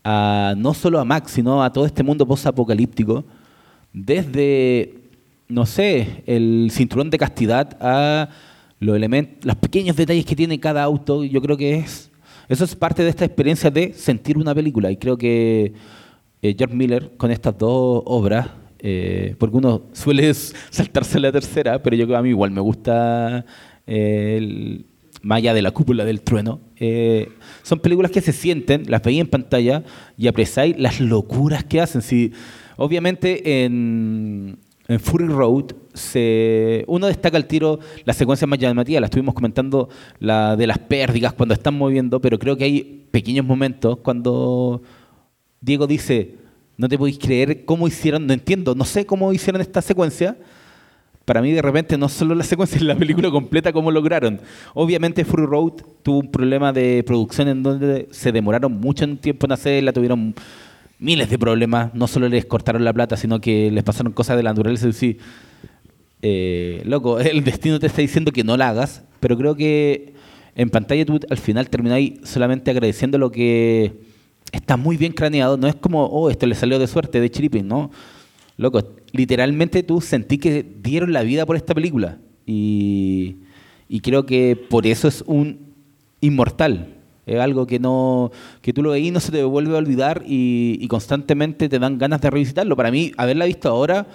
a, 0.05 0.53
no 0.57 0.73
solo 0.73 1.01
a 1.01 1.03
Max, 1.03 1.33
sino 1.33 1.61
a 1.61 1.73
todo 1.73 1.85
este 1.85 2.03
mundo 2.03 2.25
post-apocalíptico, 2.25 3.25
desde, 3.91 5.09
no 5.49 5.65
sé, 5.65 6.23
el 6.25 6.69
cinturón 6.71 7.09
de 7.09 7.17
castidad 7.17 7.75
a 7.81 8.29
los 8.79 8.95
elementos, 8.95 9.43
los 9.43 9.57
pequeños 9.57 9.97
detalles 9.97 10.25
que 10.25 10.37
tiene 10.37 10.57
cada 10.57 10.83
auto, 10.83 11.25
yo 11.25 11.41
creo 11.41 11.57
que 11.57 11.75
es, 11.79 12.11
eso 12.47 12.63
es 12.63 12.77
parte 12.77 13.03
de 13.03 13.09
esta 13.09 13.25
experiencia 13.25 13.69
de 13.69 13.91
sentir 13.91 14.37
una 14.37 14.55
película, 14.55 14.89
y 14.89 14.95
creo 14.95 15.17
que 15.17 15.73
eh, 16.41 16.55
George 16.57 16.73
Miller 16.73 17.11
con 17.17 17.29
estas 17.29 17.57
dos 17.57 18.03
obras, 18.05 18.62
eh, 18.85 19.35
porque 19.37 19.55
uno 19.55 19.83
suele 19.93 20.33
saltarse 20.33 21.17
la 21.17 21.31
tercera, 21.31 21.81
pero 21.81 21.95
yo 21.95 22.15
a 22.17 22.21
mí 22.21 22.29
igual 22.29 22.51
me 22.51 22.59
gusta 22.59 23.45
eh, 23.87 24.35
el, 24.37 24.85
más 25.21 25.37
allá 25.37 25.53
de 25.53 25.61
la 25.61 25.71
cúpula 25.71 26.03
del 26.03 26.21
trueno. 26.21 26.59
eh, 26.75 27.29
son 27.61 27.79
películas 27.79 28.11
que 28.11 28.19
se 28.19 28.33
sienten, 28.33 28.83
las 28.89 29.01
veis 29.01 29.21
en 29.21 29.27
pantalla 29.27 29.83
y 30.17 30.27
apreciáis 30.27 30.77
las 30.77 30.99
locuras 30.99 31.63
que 31.63 31.79
hacen. 31.79 32.01
Si, 32.01 32.33
obviamente 32.75 33.63
en, 33.63 34.59
en 34.89 34.99
Fury 34.99 35.27
Road 35.27 35.67
se, 35.93 36.83
uno 36.87 37.07
destaca 37.07 37.37
el 37.37 37.45
tiro 37.45 37.79
las 38.03 38.17
secuencias 38.17 38.49
más 38.49 38.59
llamativas, 38.59 38.99
la 38.99 39.07
estuvimos 39.07 39.33
comentando, 39.33 39.87
la 40.19 40.57
de 40.57 40.67
las 40.67 40.79
pérdidas 40.79 41.31
cuando 41.31 41.53
están 41.53 41.75
moviendo, 41.75 42.19
pero 42.19 42.37
creo 42.37 42.57
que 42.57 42.65
hay 42.65 43.07
pequeños 43.11 43.45
momentos 43.45 43.99
cuando 43.99 44.81
Diego 45.61 45.87
dice, 45.87 46.42
no 46.77 46.89
te 46.89 46.97
podéis 46.97 47.19
creer 47.19 47.65
cómo 47.65 47.87
hicieron, 47.87 48.25
no 48.25 48.33
entiendo, 48.33 48.75
no 48.75 48.85
sé 48.85 49.05
cómo 49.05 49.31
hicieron 49.33 49.61
esta 49.61 49.81
secuencia. 49.81 50.37
Para 51.25 51.41
mí 51.41 51.51
de 51.51 51.61
repente 51.61 51.97
no 51.97 52.09
solo 52.09 52.35
la 52.35 52.43
secuencia, 52.43 52.81
la 52.83 52.95
película 52.95 53.29
completa 53.31 53.71
cómo 53.71 53.91
lograron. 53.91 54.41
Obviamente 54.73 55.23
Fury 55.23 55.45
Road 55.45 55.73
tuvo 56.01 56.19
un 56.19 56.31
problema 56.31 56.73
de 56.73 57.03
producción 57.05 57.47
en 57.47 57.63
donde 57.63 58.07
se 58.11 58.31
demoraron 58.31 58.73
mucho 58.79 59.05
en 59.05 59.17
tiempo 59.17 59.45
en 59.45 59.53
hacerla, 59.53 59.93
tuvieron 59.93 60.35
miles 60.99 61.29
de 61.29 61.37
problemas, 61.37 61.93
no 61.93 62.07
solo 62.07 62.27
les 62.29 62.45
cortaron 62.45 62.83
la 62.83 62.93
plata, 62.93 63.17
sino 63.17 63.39
que 63.39 63.69
les 63.71 63.83
pasaron 63.83 64.13
cosas 64.13 64.37
de 64.37 64.43
la 64.43 64.51
naturaleza. 64.51 64.87
Decir, 64.87 65.19
eh, 66.21 66.81
loco, 66.85 67.19
el 67.19 67.43
destino 67.43 67.79
te 67.79 67.87
está 67.87 68.01
diciendo 68.01 68.31
que 68.31 68.43
no 68.43 68.57
la 68.57 68.69
hagas, 68.69 69.03
pero 69.19 69.37
creo 69.37 69.55
que 69.55 70.13
en 70.55 70.69
pantalla 70.69 71.05
tú 71.05 71.19
al 71.29 71.37
final 71.37 71.69
termináis 71.69 72.19
solamente 72.23 72.71
agradeciendo 72.71 73.17
lo 73.17 73.31
que 73.31 74.12
está 74.53 74.77
muy 74.77 74.95
bien 74.95 75.11
craneado. 75.11 75.57
No 75.57 75.67
es 75.67 75.75
como, 75.75 76.05
oh, 76.05 76.29
esto 76.29 76.45
le 76.45 76.55
salió 76.55 76.79
de 76.79 76.87
suerte, 76.87 77.19
de 77.19 77.29
chiriping, 77.29 77.67
¿no? 77.67 77.91
Loco, 78.55 78.81
literalmente 79.11 79.83
tú 79.83 79.99
sentí 79.99 80.37
que 80.37 80.63
dieron 80.81 81.11
la 81.11 81.23
vida 81.23 81.45
por 81.45 81.57
esta 81.57 81.73
película. 81.73 82.19
Y, 82.45 83.37
y 83.89 83.99
creo 83.99 84.25
que 84.25 84.55
por 84.55 84.87
eso 84.87 85.07
es 85.07 85.23
un 85.27 85.73
inmortal. 86.21 86.95
Es 87.25 87.39
algo 87.39 87.65
que 87.65 87.79
no 87.79 88.31
que 88.61 88.73
tú 88.73 88.83
lo 88.83 88.91
veís 88.91 89.07
y 89.07 89.11
no 89.11 89.19
se 89.19 89.31
te 89.31 89.43
vuelve 89.43 89.75
a 89.75 89.77
olvidar 89.77 90.23
y, 90.27 90.77
y 90.79 90.87
constantemente 90.87 91.69
te 91.69 91.79
dan 91.79 91.97
ganas 91.97 92.21
de 92.21 92.29
revisitarlo. 92.29 92.75
Para 92.75 92.91
mí, 92.91 93.11
haberla 93.17 93.45
visto 93.45 93.69
ahora 93.69 94.07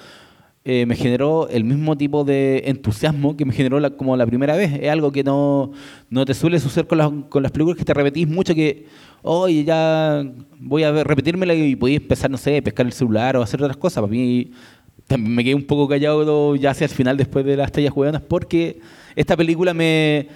eh, 0.71 0.85
me 0.85 0.97
generó 0.97 1.49
el 1.49 1.65
mismo 1.65 1.97
tipo 1.97 2.25
de 2.25 2.65
entusiasmo 2.67 3.35
que 3.39 3.47
me 3.47 3.55
generó 3.55 3.97
como 3.97 4.15
la 4.19 4.27
primera 4.27 4.55
vez. 4.55 4.79
Es 4.79 4.91
algo 4.91 5.11
que 5.11 5.25
no, 5.25 5.73
no 6.11 6.27
te 6.27 6.35
suele 6.35 6.61
suceder 6.61 6.87
con 6.87 6.99
las, 6.99 7.11
con 7.31 7.43
las 7.43 7.53
películas 7.53 7.79
que 7.79 7.87
te 7.87 7.95
repetís 7.95 8.29
mucho 8.29 8.55
que, 8.55 8.87
oye, 9.23 9.65
ya 9.65 10.25
voy 10.59 10.83
a 10.83 11.05
repetírmela 11.05 11.55
y 11.55 11.77
podéis 11.77 12.01
empezar, 12.01 12.31
no 12.31 12.37
sé, 12.37 12.61
pescar 12.63 12.87
el 12.87 12.93
celular 12.93 13.37
o 13.37 13.43
hacer 13.43 13.63
otras 13.63 13.77
cosas. 13.77 14.03
Para 14.03 14.11
mí 14.11 14.53
también 15.07 15.35
me 15.35 15.43
quedé 15.43 15.55
un 15.55 15.65
poco 15.65 15.89
callado 15.89 16.55
ya 16.57 16.71
hacia 16.71 16.85
el 16.85 16.91
final 16.91 17.17
después 17.17 17.45
de 17.45 17.57
las 17.57 17.67
estrellas 17.67 17.93
jugadoras 17.93 18.23
porque 18.23 18.81
esta 19.17 19.37
película 19.37 19.75
me 19.75 20.29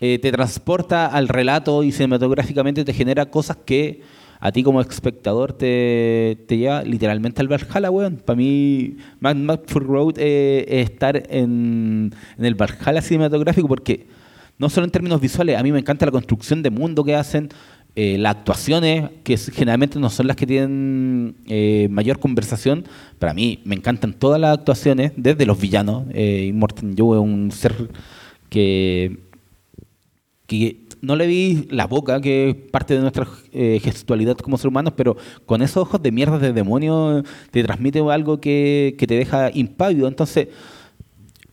eh, 0.00 0.18
te 0.18 0.32
transporta 0.32 1.06
al 1.06 1.28
relato 1.28 1.82
y 1.82 1.92
cinematográficamente 1.92 2.84
te 2.84 2.94
genera 2.94 3.26
cosas 3.26 3.56
que 3.56 4.00
a 4.40 4.50
ti 4.52 4.62
como 4.62 4.80
espectador 4.80 5.52
te, 5.52 6.38
te 6.46 6.56
lleva 6.56 6.82
literalmente 6.82 7.42
al 7.42 7.48
Valhalla, 7.48 7.90
weón. 7.90 8.16
Para 8.16 8.36
mí, 8.36 8.96
Mad 9.20 9.36
Max 9.36 9.64
Fury 9.66 9.86
Road 9.86 10.14
eh, 10.16 10.64
es 10.66 10.90
estar 10.90 11.22
en, 11.28 12.14
en 12.38 12.44
el 12.44 12.54
Valhalla 12.54 13.02
cinematográfico 13.02 13.68
porque 13.68 14.06
no 14.56 14.68
solo 14.70 14.86
en 14.86 14.90
términos 14.90 15.20
visuales, 15.20 15.58
a 15.58 15.62
mí 15.62 15.72
me 15.72 15.78
encanta 15.78 16.06
la 16.06 16.12
construcción 16.12 16.62
de 16.62 16.70
mundo 16.70 17.04
que 17.04 17.14
hacen, 17.14 17.48
eh, 17.96 18.16
las 18.18 18.36
actuaciones, 18.36 19.10
que 19.24 19.36
generalmente 19.36 19.98
no 19.98 20.10
son 20.10 20.26
las 20.26 20.36
que 20.36 20.46
tienen 20.46 21.36
eh, 21.46 21.88
mayor 21.90 22.18
conversación, 22.18 22.84
para 23.18 23.34
mí 23.34 23.60
me 23.64 23.74
encantan 23.74 24.12
todas 24.12 24.40
las 24.40 24.58
actuaciones, 24.58 25.12
desde 25.16 25.46
los 25.46 25.60
villanos. 25.60 26.04
Eh, 26.12 26.46
Immortan 26.48 26.94
Joe 26.96 27.18
es 27.18 27.22
un 27.22 27.50
ser 27.50 27.74
que, 28.48 29.18
que 30.46 30.80
no 31.02 31.16
le 31.16 31.26
vi 31.26 31.66
la 31.70 31.86
boca, 31.86 32.20
que 32.20 32.50
es 32.50 32.54
parte 32.54 32.94
de 32.94 33.00
nuestra 33.00 33.26
eh, 33.52 33.80
gestualidad 33.82 34.36
como 34.36 34.56
seres 34.56 34.70
humanos, 34.70 34.92
pero 34.96 35.16
con 35.46 35.62
esos 35.62 35.78
ojos 35.78 36.02
de 36.02 36.12
mierda 36.12 36.38
de 36.38 36.52
demonio 36.52 37.22
te 37.50 37.62
transmite 37.62 38.00
algo 38.00 38.40
que, 38.40 38.94
que 38.98 39.06
te 39.06 39.14
deja 39.14 39.50
impávido. 39.54 40.08
Entonces, 40.08 40.48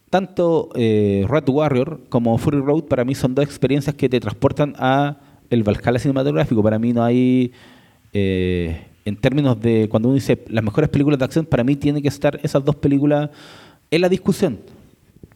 tanto 0.09 0.69
eh, 0.75 1.25
Rat 1.27 1.49
Warrior 1.49 2.01
como 2.09 2.37
Fury 2.37 2.59
Road 2.59 2.83
para 2.83 3.05
mí 3.05 3.15
son 3.15 3.35
dos 3.35 3.45
experiencias 3.45 3.95
que 3.95 4.09
te 4.09 4.19
transportan 4.19 4.73
a 4.77 5.17
el 5.49 5.63
Valhalla 5.63 5.99
cinematográfico. 5.99 6.61
Para 6.63 6.79
mí 6.79 6.93
no 6.93 7.03
hay, 7.03 7.51
eh, 8.13 8.81
en 9.05 9.15
términos 9.15 9.59
de 9.59 9.87
cuando 9.89 10.09
uno 10.09 10.15
dice 10.15 10.43
las 10.49 10.63
mejores 10.63 10.89
películas 10.89 11.19
de 11.19 11.25
acción, 11.25 11.45
para 11.45 11.63
mí 11.63 11.75
tiene 11.75 12.01
que 12.01 12.07
estar 12.07 12.39
esas 12.43 12.63
dos 12.63 12.75
películas 12.75 13.29
en 13.91 14.01
la 14.01 14.09
discusión. 14.09 14.59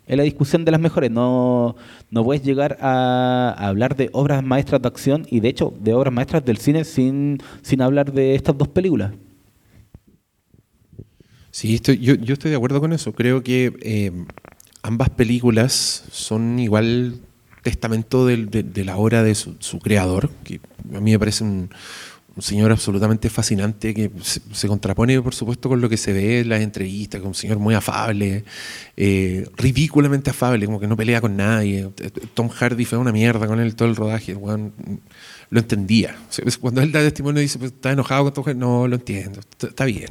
En 0.08 0.18
la 0.18 0.24
discusión 0.24 0.66
de 0.66 0.72
las 0.72 0.82
mejores. 0.82 1.10
No, 1.10 1.76
no 2.10 2.24
puedes 2.24 2.44
llegar 2.44 2.78
a, 2.82 3.56
a 3.58 3.68
hablar 3.68 3.96
de 3.96 4.10
obras 4.12 4.44
maestras 4.44 4.82
de 4.82 4.88
acción 4.88 5.26
y 5.30 5.40
de 5.40 5.50
hecho 5.50 5.74
de 5.80 5.94
obras 5.94 6.14
maestras 6.14 6.44
del 6.44 6.58
cine 6.58 6.84
sin, 6.84 7.38
sin 7.62 7.82
hablar 7.82 8.12
de 8.12 8.36
estas 8.36 8.58
dos 8.58 8.68
películas. 8.68 9.14
Sí, 11.52 11.76
estoy- 11.76 12.00
yo, 12.00 12.16
yo 12.16 12.34
estoy 12.34 12.52
de 12.52 12.58
acuerdo 12.58 12.80
con 12.80 12.94
eso. 12.94 13.14
Creo 13.14 13.44
que 13.44 13.74
eh, 13.82 14.12
ambas 14.82 15.10
películas 15.10 16.04
son 16.12 16.60
igual 16.60 17.16
testamento 17.62 18.26
de, 18.26 18.38
de 18.38 18.86
la 18.86 18.98
obra 18.98 19.24
de 19.24 19.36
su, 19.36 19.80
creador, 19.80 20.30
que 20.44 20.60
a 20.94 21.00
mí 21.00 21.12
me 21.12 21.20
parece 21.20 21.44
un, 21.44 21.70
señor 22.40 22.72
absolutamente 22.72 23.30
fascinante 23.30 23.94
que 23.94 24.10
se, 24.22 24.68
contrapone, 24.68 25.22
por 25.22 25.36
supuesto, 25.36 25.70
con 25.70 25.82
lo 25.82 25.90
que 25.90 25.98
se 25.98 26.14
ve 26.14 26.40
en 26.40 26.50
las 26.50 26.62
entrevistas, 26.62 27.20
con 27.20 27.30
un 27.30 27.36
señor 27.36 27.60
muy 27.60 27.76
afable, 27.76 28.46
eh, 28.98 29.48
ridículamente 29.58 30.30
afable, 30.30 30.66
como 30.66 30.80
que 30.80 30.88
no 30.88 30.98
pelea 30.98 31.22
con 31.22 31.36
nadie. 31.36 31.90
Tom 32.34 32.50
Hardy 32.50 32.86
fue 32.86 32.98
una 32.98 33.12
mierda 33.12 33.48
con 33.48 33.60
él 33.60 33.76
todo 33.76 33.90
el 33.90 33.96
rodaje, 33.96 34.32
el 34.32 34.40
lo 35.52 35.60
entendía. 35.60 36.18
Sea, 36.30 36.44
Cuando 36.60 36.82
él 36.82 36.92
da 36.92 37.02
testimonio 37.02 37.42
y 37.42 37.44
dice, 37.46 37.60
pues, 37.60 37.72
¿estás 37.74 37.94
enojado 37.94 38.24
con 38.24 38.34
Tom 38.34 38.44
Hardy? 38.46 38.60
No, 38.60 38.88
lo 38.88 38.96
entiendo, 38.96 39.40
está- 39.42 39.68
está 39.68 39.86
bien. 39.86 40.10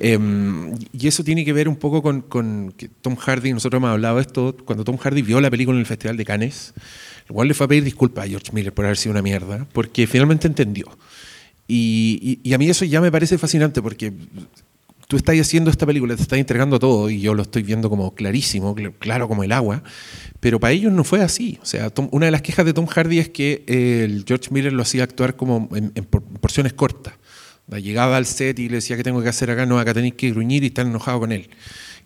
Eh, 0.00 0.18
y 0.92 1.06
eso 1.06 1.22
tiene 1.22 1.44
que 1.44 1.52
ver 1.52 1.68
un 1.68 1.76
poco 1.76 2.02
con, 2.02 2.24
Tom 3.02 3.16
Hardy, 3.16 3.52
nosotros 3.52 3.78
hemos 3.78 3.90
hablado 3.90 4.16
de 4.16 4.22
esto, 4.22 4.56
cuando 4.64 4.82
Tom 4.82 4.96
Hardy 4.96 5.22
vio 5.22 5.40
la 5.40 5.50
película 5.50 5.76
en 5.76 5.80
el 5.80 5.86
Festival 5.86 6.16
de 6.16 6.24
Cannes, 6.24 6.72
igual 7.28 7.48
le 7.48 7.54
fue 7.54 7.66
a 7.66 7.68
pedir 7.68 7.84
disculpas 7.84 8.24
a 8.24 8.28
George 8.28 8.50
Miller 8.52 8.72
por 8.74 8.86
haber 8.86 8.96
sido 8.96 9.12
una 9.12 9.22
mierda, 9.22 9.66
porque 9.72 10.06
finalmente 10.06 10.48
entendió. 10.48 10.86
Y 11.68 12.52
a 12.52 12.58
mí 12.58 12.68
eso 12.68 12.84
ya 12.84 13.00
me 13.00 13.10
parece 13.12 13.38
fascinante, 13.38 13.80
porque 13.80 14.12
tú 15.12 15.18
estás 15.18 15.38
haciendo 15.38 15.70
esta 15.70 15.84
película, 15.84 16.16
te 16.16 16.22
estás 16.22 16.38
entregando 16.38 16.78
todo, 16.78 17.10
y 17.10 17.20
yo 17.20 17.34
lo 17.34 17.42
estoy 17.42 17.62
viendo 17.62 17.90
como 17.90 18.14
clarísimo, 18.14 18.74
cl- 18.74 18.94
claro 18.98 19.28
como 19.28 19.44
el 19.44 19.52
agua, 19.52 19.82
pero 20.40 20.58
para 20.58 20.72
ellos 20.72 20.90
no 20.90 21.04
fue 21.04 21.20
así. 21.20 21.58
O 21.60 21.66
sea, 21.66 21.92
una 22.12 22.24
de 22.24 22.32
las 22.32 22.40
quejas 22.40 22.64
de 22.64 22.72
Tom 22.72 22.86
Hardy 22.86 23.18
es 23.18 23.28
que 23.28 23.62
eh, 23.66 24.22
George 24.26 24.48
Miller 24.50 24.72
lo 24.72 24.80
hacía 24.80 25.04
actuar 25.04 25.36
como 25.36 25.68
en, 25.74 25.92
en 25.94 26.04
por- 26.06 26.22
porciones 26.22 26.72
cortas. 26.72 27.12
Llegaba 27.68 28.16
al 28.16 28.24
set 28.24 28.58
y 28.58 28.68
le 28.70 28.76
decía 28.76 28.96
que 28.96 29.02
tengo 29.02 29.22
que 29.22 29.28
hacer 29.28 29.50
acá, 29.50 29.66
no, 29.66 29.78
acá 29.78 29.92
tenéis 29.92 30.14
que 30.14 30.30
gruñir 30.30 30.62
y 30.64 30.68
estar 30.68 30.86
enojado 30.86 31.20
con 31.20 31.30
él. 31.30 31.50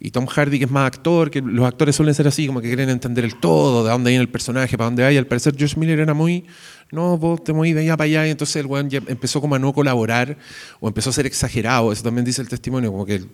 Y 0.00 0.10
Tom 0.10 0.26
Hardy, 0.26 0.58
que 0.58 0.64
es 0.64 0.70
más 0.70 0.86
actor, 0.86 1.30
que 1.30 1.40
los 1.40 1.64
actores 1.64 1.94
suelen 1.94 2.14
ser 2.14 2.26
así, 2.26 2.46
como 2.48 2.60
que 2.60 2.66
quieren 2.66 2.90
entender 2.90 3.24
el 3.24 3.36
todo, 3.36 3.84
de 3.84 3.90
dónde 3.90 4.10
viene 4.10 4.22
el 4.22 4.28
personaje, 4.28 4.76
para 4.76 4.86
dónde 4.86 5.04
vaya. 5.04 5.18
Al 5.20 5.26
parecer 5.28 5.54
George 5.56 5.78
Miller 5.78 6.00
era 6.00 6.12
muy, 6.12 6.44
no, 6.92 7.18
vos 7.18 7.42
te 7.42 7.52
de 7.52 7.80
allá 7.80 7.96
para 7.96 8.06
allá, 8.06 8.26
y 8.28 8.30
entonces 8.30 8.56
el 8.56 8.66
weón 8.66 8.88
ya 8.88 9.00
empezó 9.08 9.40
como 9.40 9.54
a 9.56 9.58
no 9.58 9.72
colaborar, 9.72 10.36
o 10.80 10.88
empezó 10.88 11.10
a 11.10 11.12
ser 11.12 11.26
exagerado, 11.26 11.90
eso 11.92 12.02
también 12.04 12.24
dice 12.24 12.40
el 12.42 12.48
testimonio, 12.48 12.92
como 12.92 13.04
que 13.04 13.24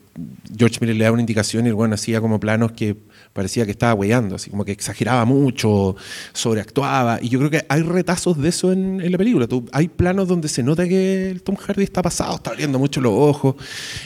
George 0.56 0.78
Miller 0.80 0.96
le 0.96 1.04
daba 1.04 1.12
una 1.14 1.22
indicación 1.22 1.66
y 1.66 1.68
el 1.68 1.74
weón 1.74 1.92
hacía 1.92 2.20
como 2.20 2.40
planos 2.40 2.72
que 2.72 2.96
parecía 3.32 3.64
que 3.64 3.70
estaba 3.72 3.94
weyando, 3.94 4.36
así 4.36 4.48
como 4.50 4.64
que 4.64 4.72
exageraba 4.72 5.24
mucho, 5.26 5.96
sobreactuaba, 6.32 7.18
y 7.22 7.28
yo 7.28 7.38
creo 7.38 7.50
que 7.50 7.64
hay 7.68 7.82
retazos 7.82 8.38
de 8.40 8.48
eso 8.48 8.72
en, 8.72 9.00
en 9.00 9.12
la 9.12 9.18
película. 9.18 9.46
Tú- 9.46 9.68
hay 9.72 9.88
planos 9.88 10.28
donde 10.28 10.48
se 10.48 10.62
nota 10.62 10.88
que 10.88 11.30
el 11.30 11.42
Tom 11.42 11.56
Hardy 11.56 11.84
está 11.84 12.02
pasado, 12.02 12.36
está 12.36 12.50
abriendo 12.50 12.78
mucho 12.78 13.00
los 13.00 13.12
ojos, 13.14 13.54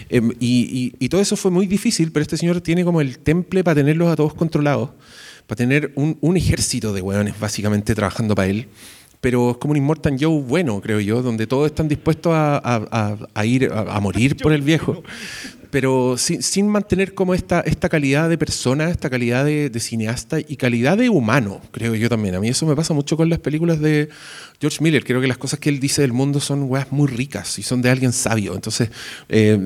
em, 0.09 0.33
y, 0.41 0.93
y- 0.99 1.05
y 1.05 1.09
todo 1.09 1.21
eso 1.21 1.37
fue 1.37 1.51
muy 1.51 1.67
difícil, 1.67 2.13
pero 2.13 2.23
este 2.23 2.37
señor 2.37 2.61
tiene 2.61 2.85
como 2.85 3.01
el 3.01 3.19
temple 3.19 3.63
para 3.65 3.77
tenerlos 3.77 4.09
a 4.13 4.17
todos 4.17 4.35
controlados, 4.35 4.91
para 5.47 5.57
tener 5.57 5.93
un, 5.95 6.19
un 6.21 6.37
ejército 6.37 6.93
de 6.93 7.01
weones 7.01 7.39
básicamente 7.39 7.95
trabajando 7.95 8.35
para 8.35 8.49
él. 8.49 8.69
Pero 9.27 9.51
es 9.51 9.57
como 9.57 9.73
un 9.73 9.77
Immortan 9.79 10.17
Joe 10.21 10.41
bueno, 10.41 10.81
creo 10.81 11.01
yo, 11.01 11.21
donde 11.21 11.49
todos 11.49 11.67
están 11.67 11.89
dispuestos 11.89 12.33
a, 12.33 13.17
a- 13.35 13.45
ir 13.45 13.69
a 13.75 13.99
morir 13.99 14.37
por 14.41 14.53
el 14.53 14.62
viejo. 14.62 15.03
Pero 15.77 16.17
sin, 16.17 16.43
sin 16.43 16.69
mantener 16.69 17.12
como 17.12 17.35
esta, 17.35 17.61
esta 17.61 17.91
calidad 17.91 18.31
de 18.31 18.39
persona, 18.39 18.89
esta 18.89 19.11
calidad 19.11 19.45
de, 19.45 19.69
de 19.69 19.79
cineasta 19.79 20.41
y 20.41 20.57
calidad 20.57 20.97
de 20.97 21.11
humano, 21.11 21.61
creo 21.71 21.95
yo 21.95 22.09
también. 22.09 22.35
A 22.35 22.41
mí 22.41 22.49
eso 22.49 22.65
me 22.65 22.75
pasa 22.75 22.95
mucho 22.95 23.15
con 23.15 23.29
las 23.29 23.41
películas 23.41 23.79
de 23.79 24.09
George 24.59 24.83
Miller. 24.83 25.05
Creo 25.05 25.21
que 25.21 25.27
las 25.27 25.37
cosas 25.37 25.61
que 25.61 25.69
él 25.69 25.79
dice 25.79 26.01
del 26.01 26.15
mundo 26.15 26.41
son 26.41 26.62
weas 26.62 26.91
muy 26.93 27.09
ricas 27.09 27.59
y 27.59 27.62
son 27.62 27.83
de 27.83 27.91
alguien 27.91 28.15
sabio. 28.15 28.55
Entonces, 28.55 28.89
eh, 29.29 29.59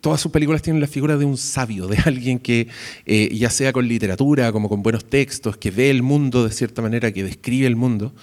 todas 0.00 0.20
sus 0.20 0.30
películas 0.30 0.62
tienen 0.62 0.80
la 0.80 0.86
figura 0.86 1.16
de 1.16 1.24
un 1.24 1.36
sabio, 1.36 1.88
de 1.88 1.98
alguien 2.04 2.38
que, 2.38 2.68
eh, 3.04 3.28
ya 3.34 3.50
sea 3.50 3.72
con 3.72 3.88
literatura, 3.88 4.52
como 4.52 4.68
con 4.68 4.84
buenos 4.84 5.06
textos, 5.06 5.56
que 5.56 5.72
ve 5.72 5.90
el 5.90 6.04
mundo 6.04 6.44
de 6.46 6.52
cierta 6.52 6.82
manera, 6.82 7.10
que 7.10 7.24
describe 7.24 7.66
el 7.66 7.74
mundo. 7.74 8.14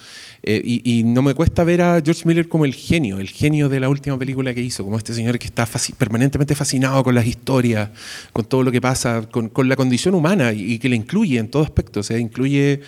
Eh, 0.42 0.62
y, 0.64 1.00
y 1.00 1.02
no 1.02 1.22
me 1.22 1.34
cuesta 1.34 1.64
ver 1.64 1.82
a 1.82 2.00
George 2.00 2.22
Miller 2.24 2.48
como 2.48 2.64
el 2.64 2.72
genio, 2.72 3.18
el 3.18 3.28
genio 3.28 3.68
de 3.68 3.80
la 3.80 3.88
última 3.88 4.16
película 4.16 4.54
que 4.54 4.62
hizo, 4.62 4.84
como 4.84 4.96
este 4.96 5.12
señor 5.12 5.38
que 5.38 5.46
está 5.46 5.68
permanentemente 5.98 6.54
fascinado 6.54 7.02
con 7.02 7.14
las 7.14 7.25
historias, 7.26 7.90
con 8.32 8.44
todo 8.44 8.62
lo 8.62 8.70
que 8.72 8.80
pasa, 8.80 9.22
con, 9.30 9.48
con 9.48 9.68
la 9.68 9.76
condición 9.76 10.14
humana 10.14 10.52
y, 10.52 10.72
y 10.74 10.78
que 10.78 10.88
le 10.88 10.96
incluye 10.96 11.38
en 11.38 11.48
todo 11.48 11.62
aspecto. 11.62 12.00
O 12.00 12.02
sea, 12.02 12.18
incluye, 12.18 12.80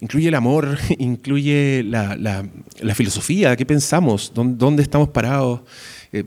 incluye 0.00 0.28
el 0.28 0.34
amor, 0.34 0.78
incluye 0.98 1.82
la, 1.84 2.16
la- 2.16 2.46
la 2.80 2.94
filosofía, 2.94 3.56
qué 3.56 3.66
pensamos, 3.66 4.32
dónde, 4.34 4.56
dónde 4.58 4.82
estamos 4.82 5.08
parados. 5.08 5.60
eh, 6.12 6.24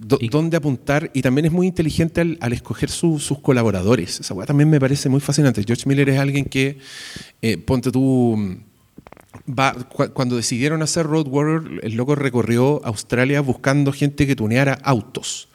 do- 0.00 0.18
Y- 0.20 0.28
dónde 0.28 0.56
apuntar 0.56 1.10
y 1.12 1.20
también 1.20 1.44
es 1.46 1.52
muy 1.52 1.66
inteligente 1.66 2.20
al, 2.22 2.38
al 2.40 2.52
escoger 2.54 2.88
su- 2.88 3.18
sus 3.18 3.40
colaboradores. 3.40 4.20
Esa 4.20 4.34
también 4.46 4.70
me 4.70 4.80
parece 4.80 5.08
muy 5.10 5.20
fascinante. 5.20 5.62
George 5.66 5.86
Miller 5.86 6.08
es 6.08 6.18
alguien 6.18 6.44
que, 6.46 6.78
eh, 7.42 7.58
ponte 7.58 7.90
tú, 7.92 8.56
va, 9.46 9.74
cu- 9.74 10.08
cuando 10.14 10.36
decidieron 10.36 10.80
hacer 10.82 11.04
Road 11.06 11.26
Warrior, 11.28 11.80
el 11.82 11.94
loco 11.94 12.14
recorrió 12.14 12.80
Australia 12.84 13.40
buscando 13.42 13.92
gente 13.92 14.26
que 14.26 14.34
tuneara 14.36 14.78
autos. 14.82 15.47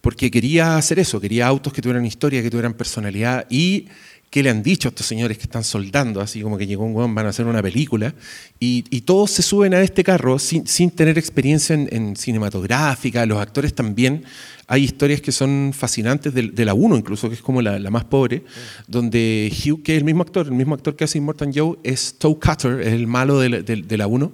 Porque 0.00 0.30
quería 0.30 0.76
hacer 0.76 0.98
eso, 0.98 1.20
quería 1.20 1.46
autos 1.46 1.72
que 1.72 1.82
tuvieran 1.82 2.04
historia, 2.04 2.42
que 2.42 2.50
tuvieran 2.50 2.74
personalidad 2.74 3.46
y 3.50 3.88
que 4.30 4.42
le 4.42 4.50
han 4.50 4.62
dicho 4.62 4.88
a 4.88 4.90
estos 4.90 5.06
señores 5.06 5.38
que 5.38 5.44
están 5.44 5.64
soldando, 5.64 6.20
así 6.20 6.42
como 6.42 6.58
que 6.58 6.66
llegó 6.66 6.84
un 6.84 7.14
van 7.14 7.26
a 7.26 7.30
hacer 7.30 7.46
una 7.46 7.62
película, 7.62 8.14
y, 8.60 8.82
todos 9.02 9.30
se 9.30 9.42
suben 9.42 9.72
a 9.72 9.80
este 9.80 10.04
carro 10.04 10.38
sin, 10.38 10.66
sin 10.66 10.90
tener 10.90 11.16
experiencia 11.16 11.74
en, 11.74 12.14
cinematográfica, 12.16 13.24
los 13.24 13.38
actores 13.40 13.74
también. 13.74 14.24
Hay 14.66 14.84
historias 14.84 15.22
que 15.22 15.32
son 15.32 15.72
fascinantes 15.74 16.34
de, 16.34 16.48
de 16.48 16.64
la 16.66 16.74
1 16.74 16.96
incluso, 16.96 17.28
que 17.30 17.36
es 17.36 17.40
como 17.40 17.62
la, 17.62 17.78
la 17.78 17.90
más 17.90 18.04
pobre, 18.04 18.44
donde 18.86 19.50
Hugh, 19.50 19.82
que 19.82 19.94
es 19.94 19.98
el 19.98 20.04
mismo 20.04 20.22
actor, 20.22 20.46
el 20.46 20.52
mismo 20.52 20.74
actor 20.74 20.94
que 20.94 21.04
hace 21.04 21.16
Immortan 21.16 21.52
Joe, 21.54 21.78
es 21.82 22.16
Toe 22.18 22.38
Cutter, 22.38 22.80
es 22.82 22.92
el 22.92 23.06
malo 23.06 23.38
de 23.40 23.48
la, 23.48 23.60
de- 23.62 23.82
de 23.82 23.96
la 23.96 24.06
1, 24.06 24.32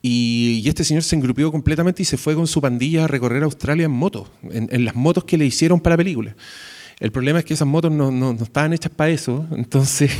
y, 0.00 0.62
este 0.68 0.84
señor 0.84 1.02
se 1.02 1.16
engrupió 1.16 1.50
completamente 1.50 2.02
y 2.02 2.04
se 2.04 2.16
fue 2.16 2.36
con 2.36 2.46
su 2.46 2.60
pandilla 2.60 3.04
a 3.04 3.08
recorrer 3.08 3.42
Australia 3.42 3.86
en 3.86 3.90
moto, 3.92 4.30
en, 4.52 4.68
en 4.70 4.84
las 4.84 4.94
motos 4.94 5.24
que 5.24 5.36
le 5.38 5.46
hicieron 5.46 5.80
para 5.80 5.94
la 5.94 5.98
película. 5.98 6.36
El 7.00 7.10
problema 7.12 7.40
es 7.40 7.44
que 7.44 7.54
esas 7.54 7.66
motos 7.68 7.90
no, 7.90 8.10
no- 8.10 8.32
no 8.34 8.42
estaban 8.44 8.72
hechas 8.72 8.92
para 8.94 9.10
eso, 9.10 9.46
entonces 9.56 10.10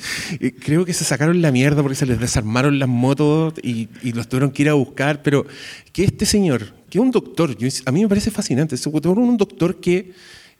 creo 0.64 0.84
que 0.84 0.92
se 0.92 1.04
sacaron 1.04 1.40
la 1.42 1.52
mierda 1.52 1.82
porque 1.82 1.94
se 1.94 2.06
les 2.06 2.18
desarmaron 2.18 2.78
las 2.78 2.88
motos 2.88 3.54
y, 3.62 3.88
y 4.02 4.12
los 4.12 4.28
tuvieron 4.28 4.50
que 4.50 4.62
ir 4.62 4.68
a 4.68 4.74
buscar, 4.74 5.22
pero 5.22 5.46
que 5.92 6.04
este 6.04 6.26
señor, 6.26 6.74
que 6.90 6.98
un 6.98 7.10
doctor, 7.10 7.56
a 7.86 7.92
mí 7.92 8.02
me 8.02 8.08
parece 8.08 8.30
fascinante, 8.30 8.74
es 8.74 8.86
un 8.86 9.36
doctor 9.36 9.80
que 9.80 10.12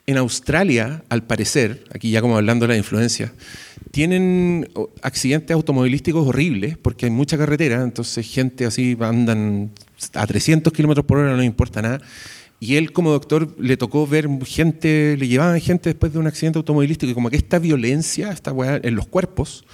en 0.06 0.16
Australia, 0.18 1.02
al 1.08 1.22
parecer, 1.24 1.84
aquí 1.94 2.10
ya 2.10 2.20
como 2.20 2.36
hablando 2.36 2.66
de 2.66 2.72
la 2.72 2.76
influencia, 2.76 3.32
tienen 3.92 4.68
accidentes 5.02 5.54
automovilísticos 5.54 6.26
horribles 6.26 6.76
porque 6.76 7.06
hay 7.06 7.12
mucha 7.12 7.38
carretera, 7.38 7.82
entonces 7.82 8.26
gente 8.26 8.64
así 8.66 8.96
andan 9.00 9.70
a 10.14 10.26
300 10.26 10.72
kilómetros 10.72 11.06
por 11.06 11.18
hora, 11.18 11.36
no 11.36 11.42
importa 11.42 11.82
nada. 11.82 12.00
Y 12.62 12.76
él 12.76 12.92
como 12.92 13.10
doctor 13.10 13.56
le 13.58 13.76
tocó 13.76 14.06
ver 14.06 14.28
gente, 14.46 15.16
le 15.18 15.26
llevaban 15.26 15.60
gente 15.60 15.90
después 15.90 16.12
de 16.12 16.20
un 16.20 16.28
accidente 16.28 16.60
automovilístico 16.60 17.10
y 17.10 17.14
como 17.14 17.28
que 17.28 17.34
esta 17.34 17.58
violencia, 17.58 18.30
esta 18.30 18.52
weá 18.52 18.78
en 18.80 18.94
los 18.94 19.08
cuerpos, 19.08 19.64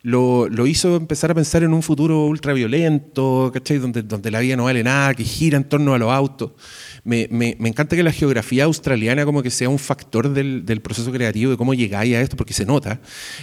lo, 0.00 0.48
lo 0.48 0.66
hizo 0.66 0.96
empezar 0.96 1.30
a 1.30 1.34
pensar 1.34 1.62
en 1.62 1.74
un 1.74 1.82
futuro 1.82 2.24
ultraviolento, 2.24 3.50
¿cachai? 3.52 3.76
Donde, 3.76 4.02
donde 4.02 4.30
la 4.30 4.40
vida 4.40 4.56
no 4.56 4.64
vale 4.64 4.82
nada, 4.82 5.12
que 5.12 5.24
gira 5.24 5.58
en 5.58 5.64
torno 5.64 5.92
a 5.92 5.98
los 5.98 6.10
autos. 6.10 6.52
Me, 7.04 7.28
encanta 7.64 7.96
que 7.96 8.02
la 8.02 8.12
geografía 8.12 8.64
australiana 8.64 9.24
como 9.24 9.42
que 9.42 9.50
sea 9.50 9.68
un 9.68 9.78
factor 9.78 10.32
del, 10.32 10.80
proceso 10.80 11.12
creativo, 11.12 11.50
de 11.50 11.56
cómo 11.56 11.74
llegáis 11.74 12.14
a 12.16 12.20
esto, 12.20 12.36
porque 12.36 12.52
se 12.52 12.66
nota 12.66 13.00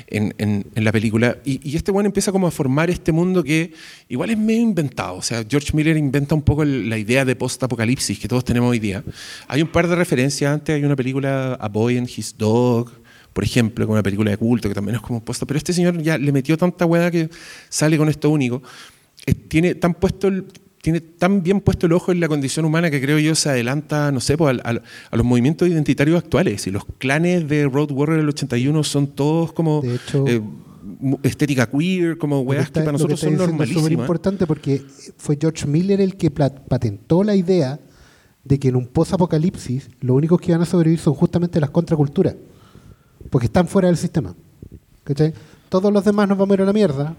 en, 0.07 0.65
la 0.75 0.91
película. 0.91 1.37
Y, 1.43 1.75
este 1.75 1.91
bueno 1.91 2.07
empieza 2.07 2.31
como 2.31 2.47
a 2.47 2.51
formar 2.51 2.89
este 2.89 3.11
mundo 3.11 3.43
que 3.43 3.73
igual 4.09 4.29
es 4.29 4.37
medio 4.37 4.61
inventado. 4.61 5.15
O 5.15 5.21
sea, 5.21 5.43
George 5.47 5.71
Miller 5.73 5.97
inventa 5.97 6.35
un 6.35 6.41
poco 6.41 6.63
la 6.65 6.97
idea 6.97 7.25
de 7.25 7.35
post-apocalipsis 7.35 8.19
que 8.19 8.27
todos 8.27 8.43
tenemos 8.45 8.71
hoy 8.71 8.79
día. 8.79 9.03
Hay 9.47 9.61
un 9.61 9.69
par 9.69 9.87
de 9.87 9.95
referencias 9.95 10.51
antes, 10.51 10.75
hay 10.75 10.83
una 10.83 10.95
película 10.95 11.53
A 11.53 11.67
Boy 11.69 11.97
and 11.97 12.09
His 12.09 12.37
Dog, 12.37 12.91
por 13.35 13.43
ejemplo, 13.43 13.85
con 13.85 13.93
una 13.93 14.03
película 14.03 14.31
de 14.31 14.37
culto 14.37 14.69
que 14.69 14.75
también 14.75 14.95
es 14.95 15.01
como 15.01 15.23
posta, 15.23 15.45
pero 15.45 15.57
este 15.57 15.73
señor 15.73 16.01
ya 16.01 16.17
le 16.17 16.31
metió 16.31 16.57
tanta 16.57 16.85
hueá 16.85 17.11
que 17.11 17.29
sale 17.67 17.97
con 17.97 18.07
esto 18.07 18.29
único. 18.29 18.63
Tiene 19.49 19.75
tan 19.75 19.93
puesto 19.93 20.29
el- 20.29 20.45
tiene 20.85 21.01
tan 21.01 21.41
bien 21.41 21.61
puesto 21.61 21.87
el 21.87 21.93
ojo 21.93 22.11
en 22.11 22.19
la 22.19 22.27
condición 22.27 22.63
humana 22.63 22.91
que 22.91 23.01
creo 23.01 23.17
yo 23.17 23.33
se 23.33 23.49
adelanta, 23.49 24.11
no 24.11 24.19
sé, 24.19 24.37
pues, 24.37 24.51
al- 24.51 24.61
al- 24.63 24.83
a 25.09 25.15
los 25.17 25.25
movimientos 25.25 25.67
identitarios 25.67 26.17
actuales. 26.23 26.67
Y 26.67 26.71
los 26.71 26.85
clanes 26.99 27.49
de 27.49 27.65
Road 27.67 27.89
Warrior 27.91 28.19
del 28.19 28.29
81 28.29 28.83
son 28.83 29.07
todos 29.07 29.51
como 29.51 29.81
hecho- 29.83 30.25
eh, 30.27 30.41
estética 31.23 31.67
queer, 31.69 32.19
como 32.19 32.43
que 32.43 32.49
weas 32.49 32.67
que 32.69 32.79
para 32.81 32.91
nosotros 32.91 33.19
son 33.19 33.31
diciendo 33.31 33.43
Es 33.45 33.49
súper 33.49 33.67
normalísimas. 33.67 34.03
importante 34.03 34.45
porque 34.45 34.83
fue 35.17 35.37
George 35.41 35.65
Miller 35.65 35.99
el 36.01 36.15
que 36.17 36.29
patentó 36.29 37.23
la 37.23 37.35
idea 37.35 37.79
de 38.43 38.59
que 38.59 38.67
en 38.67 38.75
un 38.75 38.85
post-apocalipsis 38.85 39.89
los 40.01 40.15
únicos 40.15 40.39
que 40.39 40.51
van 40.51 40.61
a 40.61 40.65
sobrevivir 40.65 40.99
son 40.99 41.15
justamente 41.15 41.59
las 41.59 41.71
contraculturas, 41.71 42.35
porque 43.31 43.47
están 43.47 43.67
fuera 43.67 43.87
del 43.87 43.97
sistema. 43.97 44.35
¿cachai? 45.03 45.33
Todos 45.69 45.91
los 45.91 46.05
demás 46.05 46.29
nos 46.29 46.37
vamos 46.37 46.51
a 46.51 46.55
ir 46.57 46.61
a 46.61 46.65
la 46.65 46.73
mierda, 46.73 47.15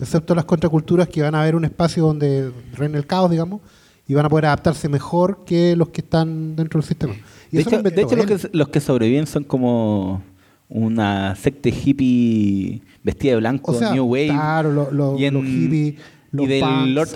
excepto 0.00 0.34
las 0.34 0.44
contraculturas 0.44 1.08
que 1.08 1.22
van 1.22 1.34
a 1.34 1.42
haber 1.42 1.54
un 1.56 1.64
espacio 1.64 2.04
donde 2.04 2.50
reina 2.74 2.98
el 2.98 3.06
caos, 3.06 3.30
digamos, 3.30 3.60
y 4.08 4.14
van 4.14 4.26
a 4.26 4.28
poder 4.28 4.46
adaptarse 4.46 4.88
mejor 4.88 5.44
que 5.44 5.74
los 5.76 5.88
que 5.88 6.00
están 6.00 6.54
dentro 6.56 6.80
del 6.80 6.86
sistema. 6.88 7.14
Y 7.50 7.56
De 7.56 7.62
hecho, 7.62 7.70
de 7.70 7.76
inventó 7.76 8.00
hecho, 8.02 8.16
los, 8.16 8.30
él. 8.30 8.50
que, 8.50 8.56
los 8.58 8.68
que 8.68 8.80
sobreviven 8.80 9.26
son 9.26 9.44
como 9.44 10.22
una 10.68 11.34
secta 11.36 11.68
hippie 11.68 12.82
vestida 13.02 13.32
de 13.32 13.38
blanco, 13.38 13.72
O 13.72 13.74
sea, 13.74 13.92
New 13.92 14.04
Wave. 14.04 14.26
claro, 14.28 14.72
lo- 14.72 14.90
lo- 14.90 15.18
y 15.18 15.24
en- 15.24 15.34
los 15.34 15.44
hippies, 15.44 15.94
los 16.32 16.44
y 16.44 16.48
del 16.48 16.60
punks, 16.60 16.88
Lord 16.88 17.08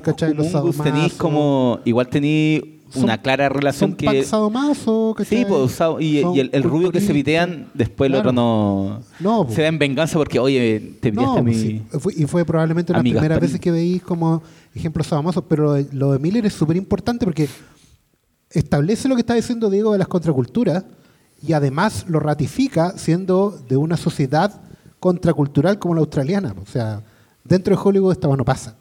como. 1.17 1.81
Igual 1.85 2.09
tenéis 2.09 2.63
Son- 2.91 3.05
una 3.05 3.23
clara 3.23 3.49
relación 3.49 3.91
son 3.91 3.97
que. 3.97 4.25
sadomaso, 4.25 5.15
¿cachai? 5.17 5.39
Sí, 5.39 5.45
pues, 5.49 5.79
y, 6.01 6.19
y 6.19 6.41
el, 6.41 6.51
el 6.53 6.63
rubio 6.63 6.91
que 6.91 7.01
se 7.01 7.13
pitean, 7.15 7.69
después 7.75 8.11
el 8.11 8.17
otro 8.17 8.33
no. 8.33 9.01
No, 9.21 9.45
pues. 9.45 9.55
se 9.55 9.63
da 9.63 9.69
en 9.69 9.79
venganza 9.79 10.19
porque, 10.19 10.39
oye, 10.39 10.97
te 11.01 11.13
No, 11.13 11.21
piteaste 11.35 11.39
a 11.41 11.43
mi. 11.43 11.55
sí, 11.55 11.83
fue- 12.01 12.13
y 12.17 12.25
fue 12.27 12.45
probablemente 12.45 12.93
las 12.93 13.03
primeras 13.03 13.41
veces 13.41 13.61
que 13.61 13.71
veis 13.71 14.03
como 14.03 14.43
ejemplos 14.75 15.07
famosos, 15.07 15.45
pero 15.49 15.65
lo 15.65 15.73
de, 15.75 15.87
lo 15.93 16.13
de 16.13 16.19
Miller 16.19 16.45
es 16.47 16.53
súper 16.53 16.77
importante 16.77 17.25
porque 17.25 17.49
establece 18.51 19.09
lo 19.09 19.15
que 19.15 19.21
está 19.21 19.35
diciendo 19.35 19.71
Diego 19.71 19.93
de 19.93 19.99
las 19.99 20.09
contraculturas 20.09 20.85
y 21.47 21.53
además 21.53 22.05
lo 22.09 22.21
ratifica 22.21 22.93
siendo 22.99 23.51
de 23.69 23.77
una 23.77 23.97
sociedad 23.97 24.61
contracultural 24.99 25.79
como 25.79 25.95
la 25.95 26.01
australiana. 26.01 26.55
O 26.61 26.67
sea, 26.67 27.03
dentro 27.45 27.75
de 27.77 27.81
Hollywood 27.83 28.13
esta 28.13 28.29
no 28.29 28.45
pasa. 28.45 28.77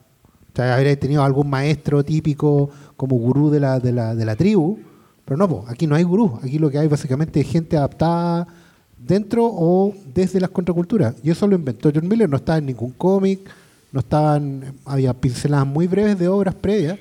O 0.54 0.56
sea, 0.56 0.76
habría 0.76 1.00
tenido 1.00 1.24
algún 1.24 1.50
maestro 1.50 2.04
típico 2.04 2.70
como 2.98 3.16
gurú 3.18 3.50
de 3.50 3.60
la, 3.60 3.80
de 3.80 3.92
la, 3.94 4.16
de 4.16 4.26
la 4.26 4.36
tribu, 4.36 4.80
pero 5.26 5.38
no, 5.38 5.48
po, 5.48 5.66
aquí 5.68 5.88
no 5.88 5.96
hay 5.96 6.04
gurú, 6.04 6.40
aquí 6.44 6.58
lo 6.60 6.70
que 6.70 6.80
hay 6.80 6.88
básicamente 6.88 7.40
es 7.40 7.48
gente 7.48 7.78
adaptada 7.78 8.48
dentro 8.98 9.46
o 9.46 9.94
desde 10.14 10.40
las 10.40 10.50
contraculturas. 10.50 11.16
Y 11.24 11.30
eso 11.32 11.48
lo 11.48 11.56
inventó 11.56 11.92
John 11.94 12.08
Miller, 12.08 12.30
no 12.30 12.38
estaba 12.38 12.58
en 12.58 12.66
ningún 12.66 12.92
cómic, 12.92 13.40
no 13.92 14.00
estaban, 14.02 14.74
había 14.86 15.14
pinceladas 15.14 15.66
muy 15.68 15.88
breves 15.88 16.18
de 16.20 16.28
obras 16.28 16.56
previas, 16.56 17.00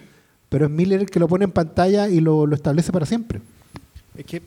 pero 0.48 0.66
es 0.66 0.70
Miller 0.70 1.00
el 1.00 1.10
que 1.10 1.18
lo 1.18 1.26
pone 1.28 1.44
en 1.44 1.50
pantalla 1.50 2.08
y 2.08 2.20
lo, 2.20 2.46
lo 2.46 2.54
establece 2.54 2.92
para 2.92 3.06
siempre. 3.06 3.40
Es 4.16 4.24
que, 4.24 4.42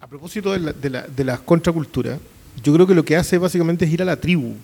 a 0.00 0.06
propósito 0.06 0.52
de, 0.52 0.58
la- 0.60 0.72
de 0.72 0.90
la- 0.90 1.06
de 1.06 1.24
las 1.24 1.40
contraculturas, 1.40 2.18
yo 2.64 2.72
creo 2.74 2.86
que 2.86 2.94
lo 2.94 3.04
que 3.04 3.16
hace 3.16 3.38
básicamente 3.38 3.84
es 3.84 3.92
ir 3.92 4.02
a 4.02 4.04
la 4.04 4.16
tribu. 4.16 4.54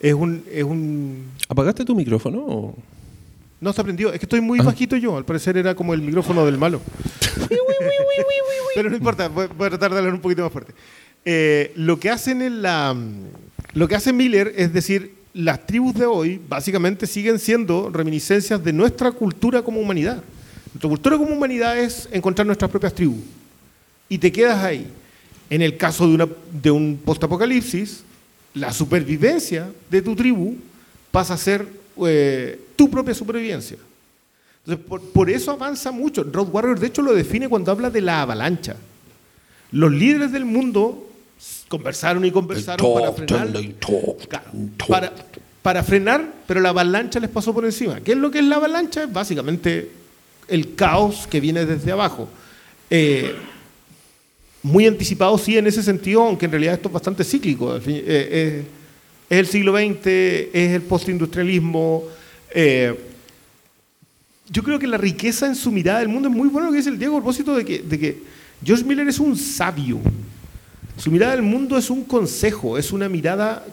Es 0.00 0.14
un, 0.14 0.44
es 0.52 0.64
un... 0.64 1.24
¿Apagaste 1.48 1.84
tu 1.84 1.94
micrófono? 1.94 2.38
o? 2.46 2.74
No 3.60 3.72
se 3.72 3.80
aprendió, 3.80 4.12
es 4.12 4.18
que 4.20 4.26
estoy 4.26 4.40
muy 4.42 4.58
Ah. 4.60 4.64
bajito 4.64 4.96
yo, 4.96 5.16
al 5.16 5.24
parecer 5.24 5.56
era 5.56 5.74
como 5.74 5.94
el 5.94 6.02
micrófono 6.02 6.44
del 6.44 6.58
malo. 6.58 6.80
Pero 8.74 8.90
no 8.90 8.96
importa, 8.96 9.28
voy, 9.28 9.46
voy 9.56 9.66
a 9.66 9.70
tratar 9.70 9.92
de 9.92 9.98
hablar 9.98 10.14
un 10.14 10.20
poquito 10.20 10.42
más 10.42 10.52
fuerte. 10.52 10.74
Eh, 11.24 11.72
lo 11.76 11.98
que 11.98 12.10
hacen 12.10 12.42
en 12.42 12.60
la, 12.62 12.94
lo 13.72 13.88
que 13.88 13.94
hace 13.94 14.12
Miller 14.12 14.52
es 14.56 14.72
decir, 14.72 15.14
las 15.32 15.66
tribus 15.66 15.94
de 15.94 16.06
hoy 16.06 16.40
básicamente 16.48 17.06
siguen 17.06 17.38
siendo 17.38 17.90
reminiscencias 17.90 18.62
de 18.62 18.72
nuestra 18.72 19.10
cultura 19.12 19.62
como 19.62 19.80
humanidad. 19.80 20.22
Nuestra 20.72 20.88
cultura 20.90 21.16
como 21.18 21.32
humanidad 21.32 21.78
es 21.78 22.08
encontrar 22.12 22.46
nuestras 22.46 22.70
propias 22.70 22.94
tribus. 22.94 23.20
Y 24.08 24.18
te 24.18 24.30
quedas 24.30 24.62
ahí. 24.62 24.86
En 25.48 25.62
el 25.62 25.76
caso 25.76 26.06
de, 26.06 26.14
una, 26.14 26.28
de 26.62 26.70
un 26.70 27.00
postapocalipsis, 27.04 28.02
la 28.56 28.72
supervivencia 28.72 29.70
de 29.90 30.02
tu 30.02 30.16
tribu 30.16 30.56
pasa 31.10 31.34
a 31.34 31.36
ser 31.36 31.66
eh, 32.06 32.58
tu 32.74 32.90
propia 32.90 33.14
supervivencia. 33.14 33.76
Entonces, 34.64 34.84
por, 34.86 35.00
por 35.10 35.30
eso 35.30 35.52
avanza 35.52 35.92
mucho. 35.92 36.24
Road 36.24 36.48
Warrior, 36.50 36.80
de 36.80 36.86
hecho, 36.88 37.02
lo 37.02 37.14
define 37.14 37.48
cuando 37.48 37.70
habla 37.70 37.90
de 37.90 38.00
la 38.00 38.22
avalancha. 38.22 38.76
Los 39.72 39.92
líderes 39.92 40.32
del 40.32 40.46
mundo 40.46 41.06
conversaron 41.68 42.24
y 42.24 42.30
conversaron 42.30 42.94
para 42.94 43.12
frenar. 43.12 43.48
Para, 44.88 45.12
para 45.62 45.82
frenar, 45.82 46.32
pero 46.46 46.60
la 46.60 46.70
avalancha 46.70 47.20
les 47.20 47.30
pasó 47.30 47.52
por 47.52 47.64
encima. 47.66 48.00
¿Qué 48.00 48.12
es 48.12 48.18
lo 48.18 48.30
que 48.30 48.38
es 48.38 48.44
la 48.44 48.56
avalancha? 48.56 49.04
Es 49.04 49.12
básicamente 49.12 49.90
el 50.48 50.74
caos 50.74 51.26
que 51.26 51.40
viene 51.40 51.66
desde 51.66 51.92
abajo. 51.92 52.28
Eh, 52.88 53.34
muy 54.66 54.84
anticipado, 54.84 55.38
sí, 55.38 55.56
en 55.56 55.68
ese 55.68 55.80
sentido, 55.80 56.24
aunque 56.24 56.46
en 56.46 56.50
realidad 56.50 56.74
esto 56.74 56.88
es 56.88 56.94
bastante 56.94 57.22
cíclico. 57.22 57.76
Eh, 57.76 57.82
eh, 57.86 58.64
es 59.30 59.38
el 59.38 59.46
siglo 59.46 59.72
XX, 59.72 60.06
es 60.06 60.72
el 60.72 60.82
postindustrialismo. 60.82 62.02
eh, 62.52 62.98
yo 64.48 64.62
creo 64.64 64.78
que 64.78 64.88
la 64.88 64.96
riqueza 64.96 65.46
en 65.46 65.54
su 65.54 65.70
mirada 65.70 66.00
del 66.00 66.08
mundo 66.08 66.28
es 66.28 66.34
muy 66.34 66.48
bueno 66.48 66.66
lo 66.66 66.72
que 66.72 66.78
dice 66.78 66.90
el 66.90 66.98
Diego 66.98 67.16
a 67.16 67.20
propósito 67.20 67.54
de 67.54 67.64
que, 67.64 67.78
de 67.80 68.22
George 68.64 68.84
Miller 68.84 69.06
es 69.06 69.20
un 69.20 69.36
sabio. 69.36 70.00
Su 70.96 71.12
mirada 71.12 71.32
del 71.32 71.42
mundo 71.42 71.78
es 71.78 71.88
un 71.88 72.02
consejo, 72.02 72.76
es 72.76 72.90
una 72.90 73.08
mirada 73.08 73.64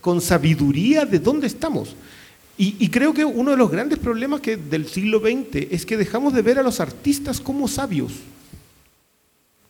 con 0.00 0.20
sabiduría 0.22 1.04
de 1.04 1.18
dónde 1.18 1.46
estamos. 1.46 1.94
Y, 2.56 2.76
y 2.78 2.88
creo 2.88 3.12
que 3.12 3.24
uno 3.24 3.50
de 3.50 3.56
los 3.58 3.70
grandes 3.70 3.98
problemas 3.98 4.40
que, 4.40 4.56
del 4.56 4.86
siglo 4.86 5.20
XX 5.20 5.66
es 5.70 5.84
que 5.84 5.98
dejamos 5.98 6.32
de 6.32 6.40
ver 6.40 6.58
a 6.58 6.62
los 6.62 6.80
artistas 6.80 7.38
como 7.38 7.68
sabios. 7.68 8.12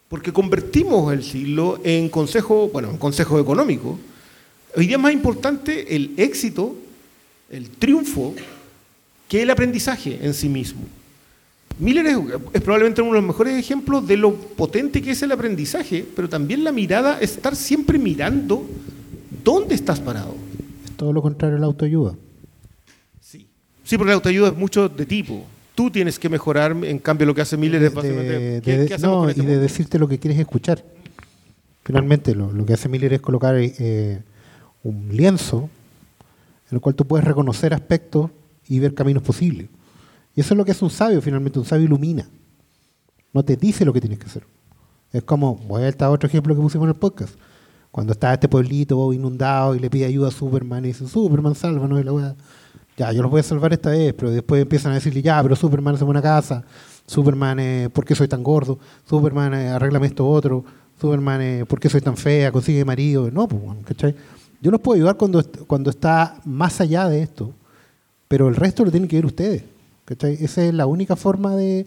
Porque 0.08 0.32
convertimos 0.32 1.12
el 1.12 1.22
siglo 1.22 1.80
en 1.82 2.08
consejo, 2.08 2.68
bueno, 2.72 2.90
en 2.90 2.98
consejo 2.98 3.40
económico. 3.40 3.98
Hoy 4.76 4.86
día 4.86 4.96
es 4.96 5.02
más 5.02 5.12
importante 5.12 5.94
el 5.94 6.12
éxito, 6.16 6.76
el 7.50 7.70
triunfo, 7.70 8.34
que 9.28 9.42
el 9.42 9.50
aprendizaje 9.50 10.18
en 10.22 10.34
sí 10.34 10.48
mismo. 10.48 10.82
Miller 11.78 12.06
es, 12.06 12.18
es 12.52 12.60
probablemente 12.60 13.02
uno 13.02 13.14
de 13.14 13.20
los 13.20 13.26
mejores 13.26 13.58
ejemplos 13.58 14.06
de 14.06 14.16
lo 14.16 14.34
potente 14.34 15.02
que 15.02 15.12
es 15.12 15.22
el 15.22 15.32
aprendizaje, 15.32 16.06
pero 16.14 16.28
también 16.28 16.62
la 16.62 16.70
mirada, 16.70 17.18
estar 17.20 17.56
siempre 17.56 17.98
mirando 17.98 18.64
dónde 19.42 19.74
estás 19.74 20.00
parado. 20.00 20.34
Es 20.84 20.92
todo 20.92 21.12
lo 21.12 21.22
contrario 21.22 21.56
a 21.56 21.60
la 21.60 21.66
autoayuda. 21.66 22.14
Sí. 23.20 23.46
Sí, 23.82 23.96
porque 23.96 24.10
la 24.10 24.14
autoayuda 24.14 24.48
es 24.48 24.56
mucho 24.56 24.88
de 24.88 25.06
tipo. 25.06 25.44
Tú 25.74 25.90
tienes 25.90 26.18
que 26.18 26.28
mejorar, 26.28 26.76
en 26.84 26.98
cambio 26.98 27.26
lo 27.26 27.34
que 27.34 27.40
hace 27.42 27.56
Miller 27.56 27.82
es 27.82 27.90
de- 27.90 27.94
básicamente... 27.96 28.38
de- 28.38 28.62
¿qué- 28.62 28.78
de- 28.78 28.86
qué 28.86 28.94
hacemos 28.94 29.22
no, 29.22 29.28
y 29.28 29.30
este 29.30 29.42
de 29.46 29.58
decirte 29.58 29.98
lo 29.98 30.06
que 30.08 30.18
quieres 30.18 30.38
escuchar. 30.38 30.84
Finalmente, 31.82 32.34
lo, 32.34 32.52
lo 32.52 32.64
que 32.64 32.74
hace 32.74 32.88
Miller 32.88 33.12
es 33.12 33.20
colocar 33.20 33.56
eh, 33.58 34.22
un 34.82 35.08
lienzo 35.10 35.68
en 36.70 36.76
el 36.76 36.80
cual 36.80 36.94
tú 36.94 37.06
puedes 37.06 37.26
reconocer 37.26 37.74
aspectos 37.74 38.30
y 38.68 38.78
ver 38.78 38.94
caminos 38.94 39.22
posibles. 39.22 39.68
Y 40.36 40.40
eso 40.40 40.54
es 40.54 40.58
lo 40.58 40.64
que 40.64 40.72
hace 40.72 40.84
un 40.84 40.90
sabio, 40.90 41.20
finalmente. 41.20 41.58
Un 41.58 41.64
sabio 41.64 41.84
ilumina. 41.84 42.26
No 43.32 43.44
te 43.44 43.56
dice 43.56 43.84
lo 43.84 43.92
que 43.92 44.00
tienes 44.00 44.18
que 44.18 44.26
hacer. 44.26 44.44
Es 45.12 45.22
como, 45.22 45.56
voy 45.56 45.82
a 45.84 46.10
otro 46.10 46.26
ejemplo 46.28 46.54
que 46.54 46.60
pusimos 46.60 46.84
en 46.86 46.90
el 46.90 46.96
podcast. 46.96 47.34
Cuando 47.90 48.12
está 48.12 48.32
este 48.34 48.48
pueblito 48.48 49.12
inundado 49.12 49.74
y 49.76 49.78
le 49.78 49.88
pide 49.90 50.06
ayuda 50.06 50.28
a 50.28 50.32
Superman 50.32 50.84
y 50.84 50.88
dice, 50.88 51.06
Superman, 51.06 51.54
sálvanos. 51.54 52.00
Y 52.00 52.04
la 52.04 52.12
wea, 52.12 52.34
ya, 52.96 53.12
yo 53.12 53.22
los 53.22 53.30
voy 53.30 53.40
a 53.40 53.42
salvar 53.42 53.72
esta 53.72 53.90
vez, 53.90 54.14
pero 54.14 54.30
después 54.30 54.62
empiezan 54.62 54.92
a 54.92 54.96
decirle, 54.96 55.22
ya, 55.22 55.42
pero 55.42 55.56
Superman 55.56 55.94
hace 55.96 56.04
una 56.04 56.22
casa. 56.22 56.64
Superman, 57.06 57.58
eh, 57.58 57.88
¿por 57.92 58.04
qué 58.04 58.14
soy 58.14 58.28
tan 58.28 58.42
gordo? 58.42 58.78
Superman, 59.08 59.52
eh, 59.54 59.68
arréglame 59.68 60.06
esto 60.06 60.26
otro. 60.28 60.64
Superman, 61.00 61.40
eh, 61.42 61.64
¿por 61.66 61.80
qué 61.80 61.88
soy 61.88 62.00
tan 62.00 62.16
fea? 62.16 62.52
Consigue 62.52 62.84
marido. 62.84 63.30
No, 63.30 63.46
pues, 63.48 63.60
¿cachai? 63.84 64.14
Yo 64.60 64.70
los 64.70 64.80
puedo 64.80 64.96
ayudar 64.96 65.16
cuando, 65.16 65.42
cuando 65.66 65.90
está 65.90 66.40
más 66.44 66.80
allá 66.80 67.08
de 67.08 67.22
esto, 67.22 67.52
pero 68.28 68.48
el 68.48 68.56
resto 68.56 68.84
lo 68.84 68.90
tienen 68.90 69.08
que 69.08 69.16
ver 69.16 69.26
ustedes. 69.26 69.64
¿cachai? 70.04 70.38
Esa 70.40 70.64
es 70.64 70.72
la 70.72 70.86
única 70.86 71.16
forma 71.16 71.56
de, 71.56 71.84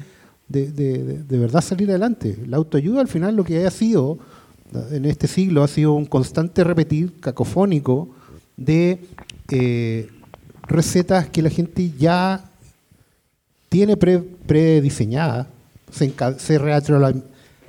de, 0.48 0.72
de- 0.72 1.04
de- 1.04 1.24
de 1.24 1.38
verdad 1.40 1.62
salir 1.62 1.90
adelante. 1.90 2.38
La 2.48 2.58
autoayuda 2.58 3.00
al 3.02 3.08
final 3.08 3.36
lo 3.36 3.44
que 3.44 3.66
ha 3.66 3.72
sido 3.72 4.20
en 4.92 5.06
este 5.06 5.28
siglo 5.28 5.64
ha 5.64 5.68
sido 5.68 5.94
un 5.94 6.06
constante 6.06 6.64
repetir 6.64 7.20
cacofónico 7.22 8.10
de 8.58 9.00
eh, 9.52 10.10
recetas 10.68 11.30
que 11.30 11.42
la 11.42 11.50
gente 11.50 11.92
ya 11.98 12.44
tiene 13.70 13.98
pre- 13.98 14.20
prediseñadas, 14.20 15.48
se, 15.92 16.08
se 16.10 16.60
retroalim- 16.60 17.24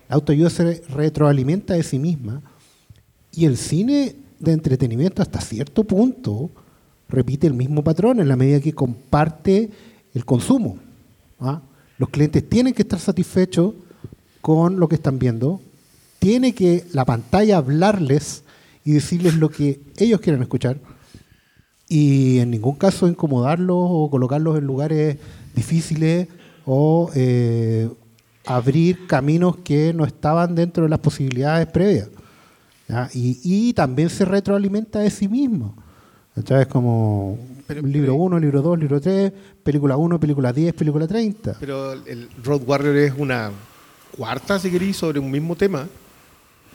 la 0.09 0.15
autoayuda 0.17 0.51
se 0.51 0.83
retroalimenta 0.89 1.75
de 1.75 1.83
sí 1.83 1.99
misma 1.99 2.43
y 3.33 3.45
el 3.45 3.57
cine 3.57 4.17
de 4.39 4.53
entretenimiento 4.53 5.23
hasta 5.23 5.41
cierto 5.41 5.85
punto 5.85 6.51
repite 7.09 7.47
el 7.47 7.55
mismo 7.55 7.83
patrón 7.83 8.21
en 8.21 8.29
la 8.29 8.37
medida 8.37 8.61
que 8.61 8.73
comparte 8.73 9.71
el 10.15 10.25
consumo. 10.25 10.79
¿ah? 11.41 11.61
Los 11.99 12.09
clientes 12.11 12.49
tienen 12.49 12.75
que 12.75 12.83
estar 12.83 12.99
satisfechos 13.01 13.75
con 14.41 14.79
lo 14.79 14.89
que 14.89 14.95
están 14.95 15.19
viendo, 15.19 15.61
tiene 16.19 16.55
que 16.55 16.85
la 16.93 17.05
pantalla 17.05 17.59
hablarles 17.59 18.45
y 18.85 18.93
decirles 18.93 19.35
lo 19.35 19.51
que 19.51 19.81
ellos 19.99 20.21
quieren 20.21 20.41
escuchar 20.43 20.79
y 21.89 22.39
en 22.39 22.51
ningún 22.51 22.75
caso 22.77 23.09
incomodarlos 23.09 23.77
o 23.79 24.09
colocarlos 24.11 24.59
en 24.59 24.65
lugares 24.65 25.17
difíciles 25.55 26.29
o 26.67 27.11
eh, 27.15 27.89
abrir 28.47 29.07
caminos 29.07 29.57
que 29.59 29.93
no 29.95 30.05
estaban 30.05 30.55
dentro 30.55 30.83
de 30.85 30.89
las 30.91 30.99
posibilidades 30.99 31.67
previas. 31.69 32.09
¿ya? 32.89 33.09
Y, 33.15 33.39
y 33.43 33.73
también 33.73 34.11
se 34.11 34.25
retroalimenta 34.25 35.01
de 35.01 35.11
sí 35.11 35.29
mismo. 35.29 35.75
¿cachai? 36.35 36.63
Es 36.63 36.69
como 36.69 37.39
Pero- 37.67 37.83
libro 37.83 38.13
pero- 38.13 38.23
1, 38.25 38.39
libro 38.39 38.63
2, 38.63 38.79
libro 38.79 39.01
3, 39.01 39.33
película 39.63 39.97
1, 39.97 40.21
película 40.21 40.53
10, 40.53 40.75
película 40.75 41.07
30. 41.07 41.57
Pero 41.61 41.93
el 41.95 42.29
Road 42.45 42.63
Warrior 42.67 42.97
es 42.97 43.13
una 43.17 43.51
cuarta, 44.17 44.59
si 44.59 44.71
queréis, 44.71 44.97
sobre 44.97 45.19
un 45.21 45.31
mismo 45.31 45.57
tema. 45.57 45.87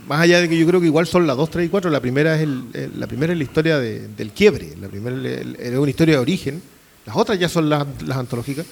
Más 0.08 0.20
allá 0.22 0.42
de 0.42 0.50
que 0.50 0.58
yo 0.58 0.66
creo 0.68 0.80
que 0.82 0.88
igual 0.88 1.08
son 1.08 1.26
las 1.28 1.38
2, 1.38 1.50
3 1.50 1.66
y 1.68 1.70
4, 1.70 1.90
la 1.90 2.00
primera 2.02 2.36
es, 2.36 2.42
el- 2.42 2.64
el- 2.74 3.00
la, 3.00 3.08
primera 3.08 3.32
es 3.34 3.38
la 3.38 3.44
historia 3.44 3.78
de- 3.80 4.08
del 4.10 4.32
quiebre, 4.32 4.74
la 4.82 4.88
primera 4.90 5.16
es 5.60 5.78
una 5.78 5.90
historia 5.90 6.16
de 6.16 6.20
origen, 6.22 6.62
las 7.06 7.16
otras 7.16 7.40
ya 7.40 7.48
son 7.50 7.70
las, 7.70 7.86
las 8.06 8.18
antológicas. 8.18 8.66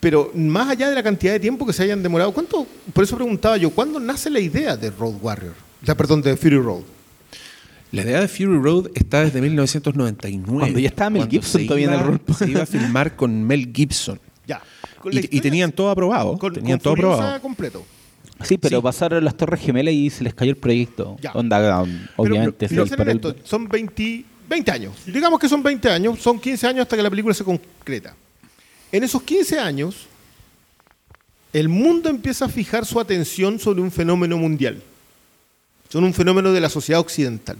Pero 0.00 0.30
más 0.34 0.70
allá 0.70 0.88
de 0.88 0.94
la 0.94 1.02
cantidad 1.02 1.32
de 1.32 1.40
tiempo 1.40 1.66
que 1.66 1.72
se 1.72 1.82
hayan 1.82 2.02
demorado, 2.02 2.32
¿cuánto? 2.32 2.66
Por 2.92 3.04
eso 3.04 3.14
preguntaba 3.16 3.56
yo, 3.58 3.70
¿cuándo 3.70 4.00
nace 4.00 4.30
la 4.30 4.40
idea 4.40 4.76
de 4.76 4.90
Road 4.90 5.14
Warrior? 5.20 5.54
Sea, 5.84 5.94
perdón, 5.96 6.22
de 6.22 6.36
Fury 6.36 6.56
Road. 6.58 6.82
La 7.90 8.02
idea 8.02 8.20
de 8.20 8.28
Fury 8.28 8.58
Road 8.58 8.88
está 8.94 9.22
desde 9.22 9.40
1999. 9.42 10.58
Cuando 10.60 10.78
ya 10.78 10.88
estaba 10.88 11.10
Mel 11.10 11.28
Gibson 11.28 11.66
todavía 11.66 11.88
en 11.88 11.92
el 11.92 12.00
rol. 12.00 12.20
Se 12.38 12.48
iba 12.50 12.62
a 12.62 12.66
filmar 12.66 13.16
con 13.16 13.42
Mel 13.44 13.70
Gibson. 13.74 14.18
Ya. 14.46 14.62
Con 15.00 15.14
la 15.14 15.20
Y, 15.20 15.40
tenían 15.42 15.72
todo 15.72 15.90
aprobado. 15.90 16.38
con, 16.38 16.54
tenían 16.54 16.78
con 16.78 16.82
todo 16.84 16.94
aprobado. 16.94 17.42
completo. 17.42 17.84
Sí, 18.44 18.58
pero 18.58 18.78
Sí. 18.78 18.82
pasaron 18.82 19.24
las 19.24 19.36
Torres 19.36 19.60
Gemelas 19.60 19.94
y 19.94 20.10
se 20.10 20.24
les 20.24 20.34
cayó 20.34 20.50
el 20.50 20.56
proyecto. 20.56 21.16
Ya. 21.20 21.32
Onda, 21.32 21.82
um, 21.82 21.88
Pero, 21.90 22.08
obviamente, 22.16 22.68
pero 22.68 22.82
el- 22.84 23.16
esto, 23.16 23.34
son 23.44 23.68
20, 23.68 24.24
20 24.48 24.70
años. 24.70 24.94
Digamos 25.06 25.38
que 25.40 25.48
son 25.48 25.62
20 25.62 25.88
años, 25.90 26.18
son 26.20 26.38
15 26.40 26.66
años 26.66 26.82
hasta 26.82 26.96
que 26.96 27.02
la 27.02 27.10
película 27.10 27.34
se 27.34 27.44
concreta. 27.44 28.14
En 28.90 29.02
esos 29.04 29.22
15 29.22 29.58
años, 29.58 30.06
el 31.52 31.68
mundo 31.68 32.08
empieza 32.08 32.46
a 32.46 32.48
fijar 32.48 32.86
su 32.86 32.98
atención 33.00 33.58
sobre 33.58 33.80
un 33.82 33.90
fenómeno 33.90 34.36
mundial, 34.38 34.82
sobre 35.88 36.06
un 36.06 36.14
fenómeno 36.14 36.52
de 36.52 36.60
la 36.60 36.68
sociedad 36.68 37.00
occidental. 37.00 37.56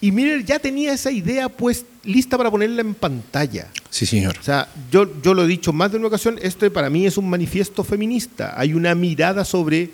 Y 0.00 0.10
Miller 0.12 0.44
ya 0.44 0.58
tenía 0.58 0.92
esa 0.92 1.10
idea 1.10 1.48
pues 1.48 1.84
lista 2.04 2.36
para 2.36 2.50
ponerla 2.50 2.80
en 2.80 2.94
pantalla. 2.94 3.68
Sí, 3.90 4.06
señor. 4.06 4.36
O 4.38 4.42
sea, 4.42 4.68
yo, 4.90 5.20
yo 5.22 5.34
lo 5.34 5.44
he 5.44 5.46
dicho 5.46 5.72
más 5.72 5.92
de 5.92 5.98
una 5.98 6.08
ocasión, 6.08 6.38
este 6.42 6.70
para 6.70 6.90
mí 6.90 7.06
es 7.06 7.16
un 7.16 7.28
manifiesto 7.28 7.84
feminista. 7.84 8.54
Hay 8.56 8.74
una 8.74 8.94
mirada 8.94 9.44
sobre 9.44 9.90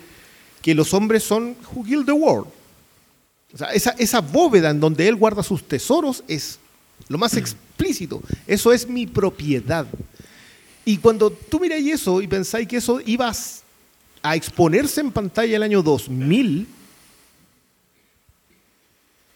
que 0.61 0.75
los 0.75 0.93
hombres 0.93 1.23
son 1.23 1.55
who 1.73 1.83
kill 1.83 2.05
the 2.05 2.11
world. 2.11 2.47
O 3.53 3.57
sea, 3.57 3.69
esa, 3.69 3.91
esa 3.91 4.21
bóveda 4.21 4.69
en 4.69 4.79
donde 4.79 5.07
él 5.07 5.15
guarda 5.15 5.41
sus 5.41 5.63
tesoros 5.63 6.23
es 6.27 6.59
lo 7.07 7.17
más 7.17 7.35
explícito. 7.35 8.21
Eso 8.45 8.71
es 8.71 8.87
mi 8.87 9.07
propiedad. 9.07 9.87
Y 10.85 10.97
cuando 10.97 11.31
tú 11.31 11.59
miráis 11.59 11.93
eso 11.93 12.21
y 12.21 12.27
pensáis 12.27 12.67
que 12.67 12.77
eso 12.77 12.99
iba 13.05 13.31
a 14.21 14.35
exponerse 14.35 15.01
en 15.01 15.11
pantalla 15.11 15.55
el 15.55 15.63
año 15.63 15.81
2000, 15.81 16.67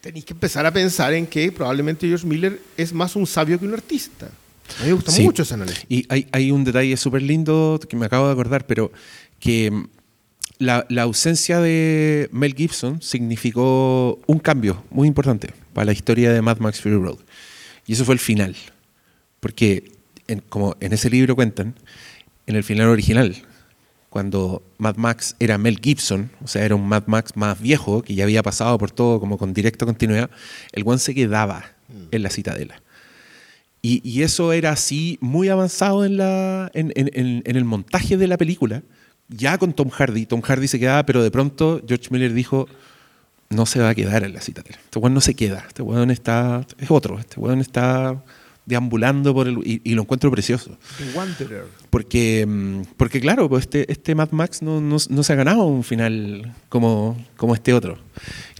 tenéis 0.04 0.26
que 0.26 0.34
empezar 0.34 0.66
a 0.66 0.70
pensar 0.70 1.14
en 1.14 1.26
que 1.26 1.50
probablemente 1.50 2.06
George 2.06 2.26
Miller 2.26 2.60
es 2.76 2.92
más 2.92 3.16
un 3.16 3.26
sabio 3.26 3.58
que 3.58 3.64
un 3.64 3.72
artista. 3.72 4.26
A 4.78 4.82
mí 4.82 4.88
me 4.88 4.92
gusta 4.92 5.10
Sí. 5.10 5.22
mucho 5.22 5.42
ese 5.44 5.54
análisis. 5.54 5.86
Y 5.88 6.04
hay, 6.10 6.26
hay 6.30 6.50
un 6.50 6.62
detalle 6.62 6.94
súper 6.98 7.22
lindo 7.22 7.80
que 7.88 7.96
me 7.96 8.04
acabo 8.06 8.26
de 8.26 8.32
acordar, 8.34 8.66
pero 8.66 8.92
que 9.40 9.70
mm, 9.70 9.86
la, 10.58 10.84
la 10.90 11.02
ausencia 11.02 11.58
de 11.60 12.28
Mel 12.32 12.54
Gibson 12.54 13.00
significó 13.00 14.20
un 14.26 14.38
cambio 14.40 14.84
muy 14.90 15.08
importante 15.08 15.48
para 15.72 15.86
la 15.86 15.92
historia 15.92 16.32
de 16.34 16.42
Mad 16.42 16.58
Max 16.58 16.80
Fury 16.82 16.96
Road. 16.96 17.18
Y 17.86 17.94
eso 17.94 18.04
fue 18.04 18.12
el 18.14 18.20
final. 18.20 18.54
Porque, 19.40 19.90
en- 20.28 20.42
como 20.48 20.76
en 20.80 20.92
ese 20.92 21.08
libro 21.08 21.34
cuentan, 21.34 21.74
en 22.46 22.56
el 22.56 22.62
final 22.64 22.88
original, 22.88 23.34
cuando 24.14 24.62
Mad 24.78 24.94
Max 24.94 25.34
era 25.40 25.58
Mel 25.58 25.80
Gibson, 25.82 26.30
o 26.40 26.46
sea, 26.46 26.64
era 26.64 26.76
un 26.76 26.86
Mad 26.86 27.02
Max 27.06 27.32
más 27.34 27.60
viejo, 27.60 28.00
que 28.02 28.14
ya 28.14 28.22
había 28.22 28.44
pasado 28.44 28.78
por 28.78 28.92
todo 28.92 29.18
como 29.18 29.38
con 29.38 29.52
directa 29.52 29.84
continuidad, 29.86 30.30
el 30.70 30.84
one 30.86 30.98
se 31.00 31.16
quedaba 31.16 31.64
en 32.12 32.22
la 32.22 32.30
citadela. 32.30 32.80
Y, 33.82 34.00
y 34.08 34.22
eso 34.22 34.52
era 34.52 34.70
así 34.70 35.18
muy 35.20 35.48
avanzado 35.48 36.04
en, 36.04 36.16
la, 36.16 36.70
en, 36.74 36.92
en- 36.94 37.10
en- 37.12 37.42
en 37.44 37.56
el 37.56 37.64
montaje 37.64 38.16
de 38.16 38.28
la 38.28 38.36
película, 38.38 38.84
ya 39.28 39.58
con 39.58 39.72
Tom 39.72 39.88
Hardy. 39.90 40.26
Tom 40.26 40.42
Hardy 40.42 40.68
se 40.68 40.78
quedaba, 40.78 41.04
pero 41.04 41.20
de 41.20 41.32
pronto 41.32 41.82
George 41.84 42.06
Miller 42.12 42.32
dijo, 42.32 42.68
no 43.50 43.66
se 43.66 43.80
va 43.80 43.88
a 43.88 43.94
quedar 43.96 44.22
en 44.22 44.32
la 44.32 44.40
citadela. 44.40 44.78
Este 44.84 45.00
weón 45.00 45.12
no 45.14 45.20
se 45.20 45.34
queda, 45.34 45.64
este 45.66 45.82
weón 45.82 46.12
está, 46.12 46.64
es 46.78 46.88
otro, 46.88 47.18
este 47.18 47.40
weón 47.40 47.60
está 47.60 48.22
deambulando 48.66 49.34
por 49.34 49.46
el... 49.48 49.58
Y, 49.64 49.80
y 49.84 49.94
lo 49.94 50.02
encuentro 50.02 50.30
precioso. 50.30 50.78
Wanderer. 51.14 51.64
Porque, 51.90 52.44
mm, 52.46 52.94
porque 52.96 53.20
claro, 53.20 53.48
pues 53.48 53.64
este, 53.64 53.90
este 53.92 54.14
Mad 54.14 54.30
Max 54.30 54.62
no, 54.62 54.80
no- 54.80 54.96
no 55.08 55.22
se 55.22 55.32
ha 55.32 55.36
ganado 55.36 55.64
un 55.64 55.84
final 55.84 56.54
como, 56.68 57.16
como 57.36 57.54
este 57.54 57.72
otro, 57.74 57.98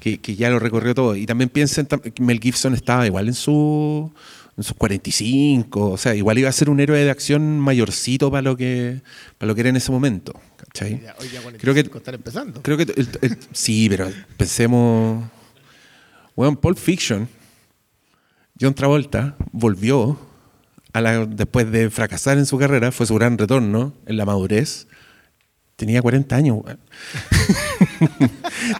que, 0.00 0.18
que 0.18 0.36
ya 0.36 0.50
lo 0.50 0.58
recorrió 0.58 0.94
todo. 0.94 1.16
Y 1.16 1.26
también 1.26 1.48
piensen 1.48 1.86
que 1.86 2.22
Mel 2.22 2.40
Gibson 2.40 2.74
estaba 2.74 3.06
igual 3.06 3.28
en, 3.28 3.34
su, 3.34 4.12
en 4.56 4.62
sus 4.64 4.76
45, 4.76 5.90
o 5.90 5.96
sea, 5.96 6.14
igual 6.14 6.38
iba 6.38 6.48
a 6.48 6.52
ser 6.52 6.68
un 6.70 6.80
héroe 6.80 6.98
de 7.02 7.10
acción 7.10 7.58
mayorcito 7.60 8.30
para 8.30 8.42
lo 8.42 8.56
que, 8.56 9.00
para 9.38 9.48
lo 9.48 9.54
que 9.54 9.62
era 9.62 9.70
en 9.70 9.76
ese 9.76 9.90
momento. 9.90 10.38
¿cachai? 10.58 11.00
Ya, 11.02 11.14
Hoy 11.20 11.28
ya 11.32 11.40
45 11.40 11.58
Creo 11.60 11.74
que, 11.74 11.80
están 11.98 12.14
empezando. 12.14 12.62
creo 12.62 12.76
que 12.76 12.82
el- 12.84 13.08
el- 13.22 13.38
sí, 13.52 13.86
pero 13.88 14.10
pensemos, 14.36 15.24
bueno, 16.36 16.60
Pulp 16.60 16.76
Fiction, 16.78 17.28
John 18.60 18.74
Travolta 18.74 19.36
volvió 19.52 20.18
a 20.92 21.00
la- 21.00 21.26
después 21.26 21.70
de 21.70 21.90
fracasar 21.90 22.38
en 22.38 22.46
su 22.46 22.56
carrera, 22.58 22.92
fue 22.92 23.06
su 23.06 23.14
gran 23.14 23.36
retorno 23.36 23.94
en 24.06 24.16
la 24.16 24.24
madurez. 24.24 24.86
Tenía 25.76 26.00
40 26.02 26.36
años, 26.36 26.58
weón. 26.62 26.78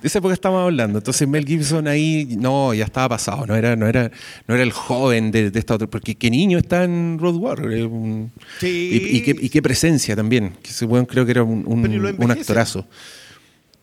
de 0.01 0.07
esa 0.07 0.19
época 0.19 0.33
estamos 0.33 0.63
hablando. 0.63 0.99
Entonces 0.99 1.27
Mel 1.27 1.45
Gibson 1.45 1.89
ahí, 1.89 2.37
no, 2.39 2.73
ya 2.73 2.85
estaba 2.85 3.09
pasado, 3.09 3.47
no 3.47 3.57
era, 3.57 3.75
no 3.75 3.89
era, 3.89 4.13
no 4.47 4.55
era 4.55 4.63
el 4.63 4.71
joven 4.71 5.33
de, 5.33 5.51
de 5.51 5.59
esta 5.59 5.75
otra, 5.75 5.89
porque 5.89 6.15
qué 6.15 6.31
niño 6.31 6.57
está 6.59 6.85
en 6.85 7.19
Road 7.21 7.35
Warrior. 7.35 7.73
eh, 7.73 8.29
Sí. 8.61 8.91
y, 9.13 9.17
y 9.17 9.23
qué, 9.23 9.37
y 9.41 9.49
qué 9.49 9.61
presencia 9.61 10.15
también, 10.15 10.51
que 10.63 10.71
ese 10.71 10.85
weón 10.87 11.05
creo 11.07 11.25
que 11.25 11.33
era 11.33 11.43
un, 11.43 12.31
actorazo. 12.31 12.87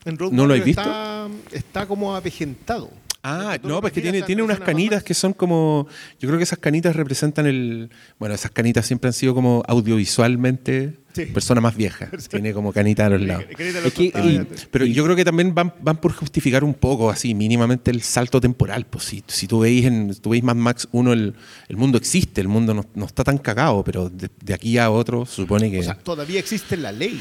En 0.06 0.16
Road 0.16 0.32
¿No 0.32 0.46
lo 0.46 0.54
has 0.54 0.64
visto? 0.64 0.80
Está, 0.80 1.28
está 1.52 1.86
como 1.86 2.16
avejentado. 2.16 2.90
Ah, 3.24 3.56
Tú 3.62 3.68
no, 3.68 3.80
pues 3.80 3.92
que 3.92 4.00
tiene, 4.00 4.22
tiene 4.22 4.42
unas 4.42 4.58
canitas 4.58 4.96
más- 4.98 5.04
que 5.04 5.14
son 5.14 5.32
como. 5.32 5.86
Yo 6.18 6.28
creo 6.28 6.38
que 6.38 6.42
esas 6.44 6.58
canitas 6.58 6.96
representan 6.96 7.46
el. 7.46 7.90
Bueno, 8.18 8.34
esas 8.34 8.50
canitas 8.50 8.84
siempre 8.84 9.08
han 9.08 9.12
sido 9.12 9.32
como 9.32 9.62
audiovisualmente 9.68 10.94
Sí. 11.14 11.26
persona 11.26 11.60
más 11.60 11.76
vieja. 11.76 12.08
Tiene 12.30 12.52
como 12.54 12.72
canita 12.72 13.04
a 13.06 13.10
los 13.10 13.20
lados. 13.20 13.44
Es 13.84 13.92
que- 13.94 14.04
y-. 14.06 14.46
Pero 14.70 14.86
yo 14.86 15.04
creo 15.04 15.14
que 15.14 15.24
también 15.24 15.54
van, 15.54 15.72
van 15.82 15.98
por 15.98 16.12
justificar 16.14 16.64
un 16.64 16.72
poco, 16.74 17.10
así, 17.10 17.34
mínimamente 17.34 17.90
el 17.90 18.00
salto 18.02 18.40
temporal. 18.40 18.86
Pues 18.86 19.04
si, 19.04 19.22
si 19.26 19.46
tú 19.46 19.60
veis 19.60 19.84
en 19.84 20.14
tú 20.20 20.30
veis 20.30 20.42
Mad 20.42 20.56
Max 20.56 20.88
1, 20.90 21.12
el, 21.12 21.34
el 21.68 21.76
mundo 21.76 21.98
existe, 21.98 22.40
el 22.40 22.48
mundo 22.48 22.72
no, 22.74 22.86
no 22.94 23.04
está 23.04 23.24
tan 23.24 23.36
cagado, 23.38 23.84
pero 23.84 24.08
de, 24.08 24.30
de 24.42 24.54
aquí 24.54 24.78
a 24.78 24.90
otro 24.90 25.26
supone 25.26 25.70
que. 25.70 25.80
O 25.80 25.82
sea, 25.82 25.94
todavía 25.94 26.40
existe 26.40 26.76
la 26.78 26.90
ley. 26.92 27.20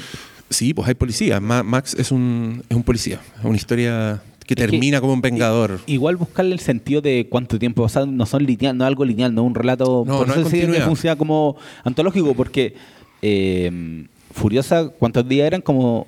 sí, 0.49 0.73
pues 0.73 0.87
hay 0.87 0.93
policía. 0.95 1.39
Ma- 1.41 1.61
Max 1.63 1.93
es 1.99 2.11
un, 2.11 2.63
es 2.69 2.75
un 2.77 2.83
policía. 2.83 3.19
Es 3.39 3.43
una 3.45 3.57
historia 3.57 4.21
que 4.55 4.63
que- 4.65 4.69
termina 4.69 4.99
como 5.01 5.13
un 5.13 5.21
vengador. 5.21 5.79
Igual 5.85 6.15
buscarle 6.17 6.53
el 6.53 6.59
sentido 6.59 7.01
de 7.01 7.27
cuánto 7.29 7.57
tiempo, 7.59 7.83
o 7.83 7.89
sea, 7.89 8.05
no 8.05 8.25
son 8.25 8.43
lineal, 8.45 8.77
no 8.77 8.83
es 8.83 8.87
algo 8.87 9.05
lineal, 9.05 9.33
no 9.33 9.41
es 9.41 9.47
un 9.47 9.55
relato, 9.55 10.03
No, 10.05 10.17
por 10.19 10.27
no 10.27 10.33
eso 10.33 10.49
sí 10.49 10.59
que 10.61 10.81
funciona 10.81 11.15
como 11.15 11.55
antológico, 11.83 12.33
porque 12.33 12.75
eh, 13.21 14.05
Furiosa, 14.31 14.89
¿cuántos 14.89 15.27
días 15.27 15.47
eran? 15.47 15.61
Como 15.61 16.07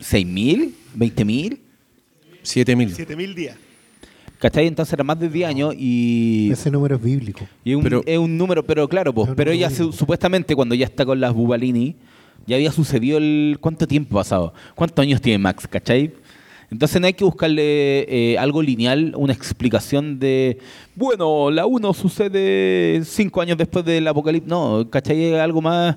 6.000, 0.00 0.72
20.000, 0.96 1.58
7000. 2.42 2.94
7000 2.94 3.34
días. 3.34 3.56
¿cachai? 4.38 4.66
Entonces 4.66 4.92
era 4.92 5.04
más 5.04 5.20
de 5.20 5.28
10 5.28 5.48
años 5.48 5.72
y, 5.78 6.50
Ese 6.50 6.68
número 6.70 6.96
es 6.96 7.02
bíblico. 7.02 7.46
y 7.64 7.74
un- 7.74 7.82
Pero- 7.84 8.02
es 8.04 8.18
un 8.18 8.36
número, 8.36 8.64
pero 8.64 8.88
claro, 8.88 9.12
pues, 9.14 9.30
pero 9.36 9.52
ella 9.52 9.70
supuestamente 9.70 10.56
cuando 10.56 10.74
ya 10.74 10.86
está 10.86 11.04
con 11.06 11.20
las 11.20 11.32
Bubalini, 11.32 11.94
Ya 12.44 12.56
había 12.56 12.72
sucedido 12.72 13.18
el... 13.18 13.58
¿Cuánto 13.60 13.86
tiempo 13.86 14.18
ha 14.18 14.22
pasado? 14.22 14.52
¿Cuántos 14.74 15.00
años 15.00 15.20
tiene 15.20 15.38
Max, 15.38 15.64
cachai? 15.68 16.12
Entonces 16.72 16.98
no 17.02 17.06
hay 17.06 17.12
que 17.12 17.24
buscarle 17.24 18.06
eh, 18.08 18.38
algo 18.38 18.62
lineal, 18.62 19.12
una 19.14 19.34
explicación 19.34 20.18
de, 20.18 20.56
bueno, 20.94 21.50
la 21.50 21.66
1 21.66 21.92
sucede 21.92 23.02
cinco 23.04 23.42
años 23.42 23.58
después 23.58 23.84
del 23.84 24.08
apocalipsis. 24.08 24.48
No, 24.48 24.88
¿cachai? 24.88 25.34
Algo 25.34 25.60
más 25.60 25.96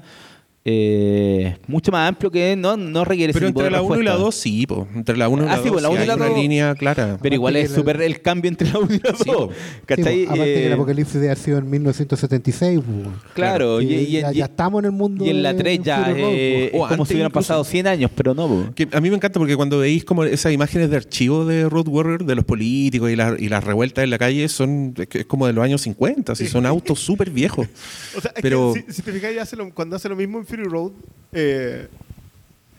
eh, 0.68 1.58
mucho 1.68 1.92
más 1.92 2.10
amplio 2.10 2.32
que 2.32 2.56
no, 2.56 2.76
no 2.76 3.06
requiere 3.06 3.32
Pero 3.34 3.46
de 3.46 3.50
entre 3.50 3.70
la 3.70 3.84
1 3.84 4.02
y 4.02 4.04
la 4.04 4.12
respuesta. 4.14 4.24
2, 4.26 4.36
sí, 4.36 4.66
po. 4.66 4.88
entre 4.96 5.16
la 5.16 5.30
1 5.30 5.44
y 5.44 5.46
la 5.46 5.52
Ah, 5.54 5.56
2 5.58 5.64
sí, 5.64 5.70
pues, 5.70 5.84
la 5.84 5.90
uno 5.90 6.00
y 6.00 6.02
hay 6.02 6.08
la 6.08 6.16
una 6.16 6.30
línea 6.30 6.74
clara. 6.74 7.20
Pero 7.22 7.36
igual 7.36 7.56
es 7.56 7.70
súper 7.72 8.02
el 8.02 8.20
cambio 8.22 8.50
entre 8.50 8.72
la 8.72 8.80
1 8.80 8.96
y 8.96 9.00
la 9.00 9.12
2. 9.12 9.20
Sí, 9.24 9.30
po. 9.32 9.50
¿Cachai? 9.86 10.14
Sí, 10.22 10.26
aparte 10.26 10.44
que 10.44 10.66
el 10.66 10.72
Eh, 10.72 10.74
apocalipsis 10.74 11.14
debe 11.14 11.28
haber 11.28 11.38
sido 11.38 11.58
en 11.60 11.70
1976. 11.70 12.80
pues. 12.84 13.16
Claro, 13.36 13.80
y, 13.80 13.86
Y 13.86 13.96
y- 13.96 14.12
ya, 14.22 14.32
y- 14.34 14.38
ya 14.38 14.46
estamos 14.46 14.80
en 14.80 14.86
el 14.86 14.92
mundo. 14.92 15.24
y 15.24 15.30
en 15.30 15.44
la 15.44 15.54
de 15.54 15.60
3 15.60 15.80
ya 15.84 16.12
eh, 16.12 16.66
es 16.66 16.72
como 16.72 17.06
si 17.06 17.14
hubieran 17.14 17.30
incluso. 17.30 17.48
pasado 17.48 17.64
100 17.64 17.86
años, 17.86 18.10
pero 18.16 18.34
no. 18.34 18.48
po. 18.48 18.66
Que 18.74 18.88
a 18.92 19.00
mí 19.02 19.10
me 19.12 19.18
encanta 19.18 19.40
porque 19.40 19.56
cuando 19.56 19.78
veis 19.78 20.04
como 20.04 20.24
esas 20.24 20.52
imágenes 20.52 20.90
de 20.90 20.98
archivo 20.98 21.46
de 21.46 21.70
Road 21.70 21.88
Warrior, 21.88 22.26
de 22.26 22.34
los 22.34 22.44
políticos 22.44 23.12
y, 23.12 23.16
la- 23.16 23.36
y 23.38 23.50
las 23.50 23.64
revueltas 23.64 24.04
en 24.04 24.10
la 24.10 24.18
calle, 24.18 24.48
son 24.50 24.96
es 25.12 25.26
como 25.26 25.46
de 25.46 25.54
los 25.54 25.64
años 25.64 25.82
50, 25.82 26.34
así, 26.34 26.48
son 26.48 26.66
autos 26.66 27.00
súper 27.00 27.30
viejos. 27.30 27.68
O 28.18 28.22
sea, 28.22 28.32
es 28.36 28.42
Pero- 28.42 28.74
que 28.74 28.92
si, 28.92 28.94
si 28.94 29.02
te 29.04 29.40
hace 29.40 29.56
lo- 29.56 29.70
cuando 29.74 29.96
hace 29.98 30.08
lo 30.10 30.16
mismo 30.16 30.40
en 30.40 30.46
Fury 30.56 30.70
Road, 30.70 30.92
eh, 31.34 31.88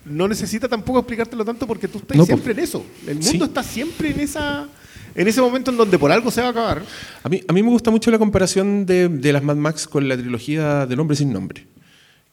no 0.04 0.28
necesita 0.28 0.68
tampoco 0.68 1.00
explicártelo 1.00 1.44
tanto 1.44 1.66
porque 1.66 1.88
tú 1.88 1.98
estás 1.98 2.16
No, 2.16 2.24
siempre 2.24 2.52
en 2.52 2.58
eso. 2.60 2.84
El 3.06 3.14
mundo 3.16 3.30
Sí. 3.30 3.42
está 3.42 3.62
siempre 3.62 4.10
en 4.10 4.20
esa 4.20 4.66
en 5.14 5.26
ese 5.26 5.40
momento 5.40 5.70
en 5.70 5.78
donde 5.78 5.98
por 5.98 6.12
algo 6.12 6.30
se 6.30 6.42
va 6.42 6.48
a 6.48 6.50
acabar. 6.50 6.82
A 7.22 7.28
mí, 7.30 7.40
a 7.48 7.52
mí 7.54 7.62
me 7.62 7.70
gusta 7.70 7.90
mucho 7.90 8.10
la 8.10 8.18
comparación 8.18 8.84
de, 8.84 9.08
de 9.08 9.32
las 9.32 9.42
Mad 9.42 9.56
Max 9.56 9.86
con 9.86 10.06
la 10.08 10.16
trilogía 10.16 10.84
del 10.84 11.00
hombre 11.00 11.16
sin 11.16 11.32
nombre. 11.32 11.66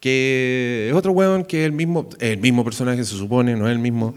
Que 0.01 0.87
es 0.89 0.93
otro 0.93 1.13
weón 1.13 1.45
que 1.45 1.61
es 1.61 1.65
el 1.65 1.71
mismo, 1.71 2.09
el 2.19 2.37
mismo 2.39 2.65
personaje, 2.65 3.05
se 3.05 3.15
supone, 3.15 3.55
no 3.55 3.67
es 3.69 3.71
el 3.71 3.79
mismo, 3.79 4.13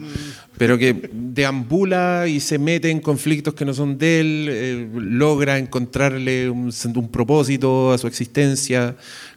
pero 0.58 0.76
que 0.78 1.10
deambula 1.12 2.24
y 2.26 2.40
se 2.40 2.58
mete 2.58 2.90
en 2.90 2.98
conflictos 2.98 3.54
que 3.54 3.64
no 3.64 3.72
son 3.72 3.96
de 3.98 4.18
él, 4.20 4.48
eh, 4.50 4.88
logra 4.96 5.58
encontrarle 5.58 6.50
un, 6.50 6.72
un 6.96 7.08
propósito 7.08 7.92
a 7.92 7.98
su 7.98 8.08
existencia, 8.08 8.96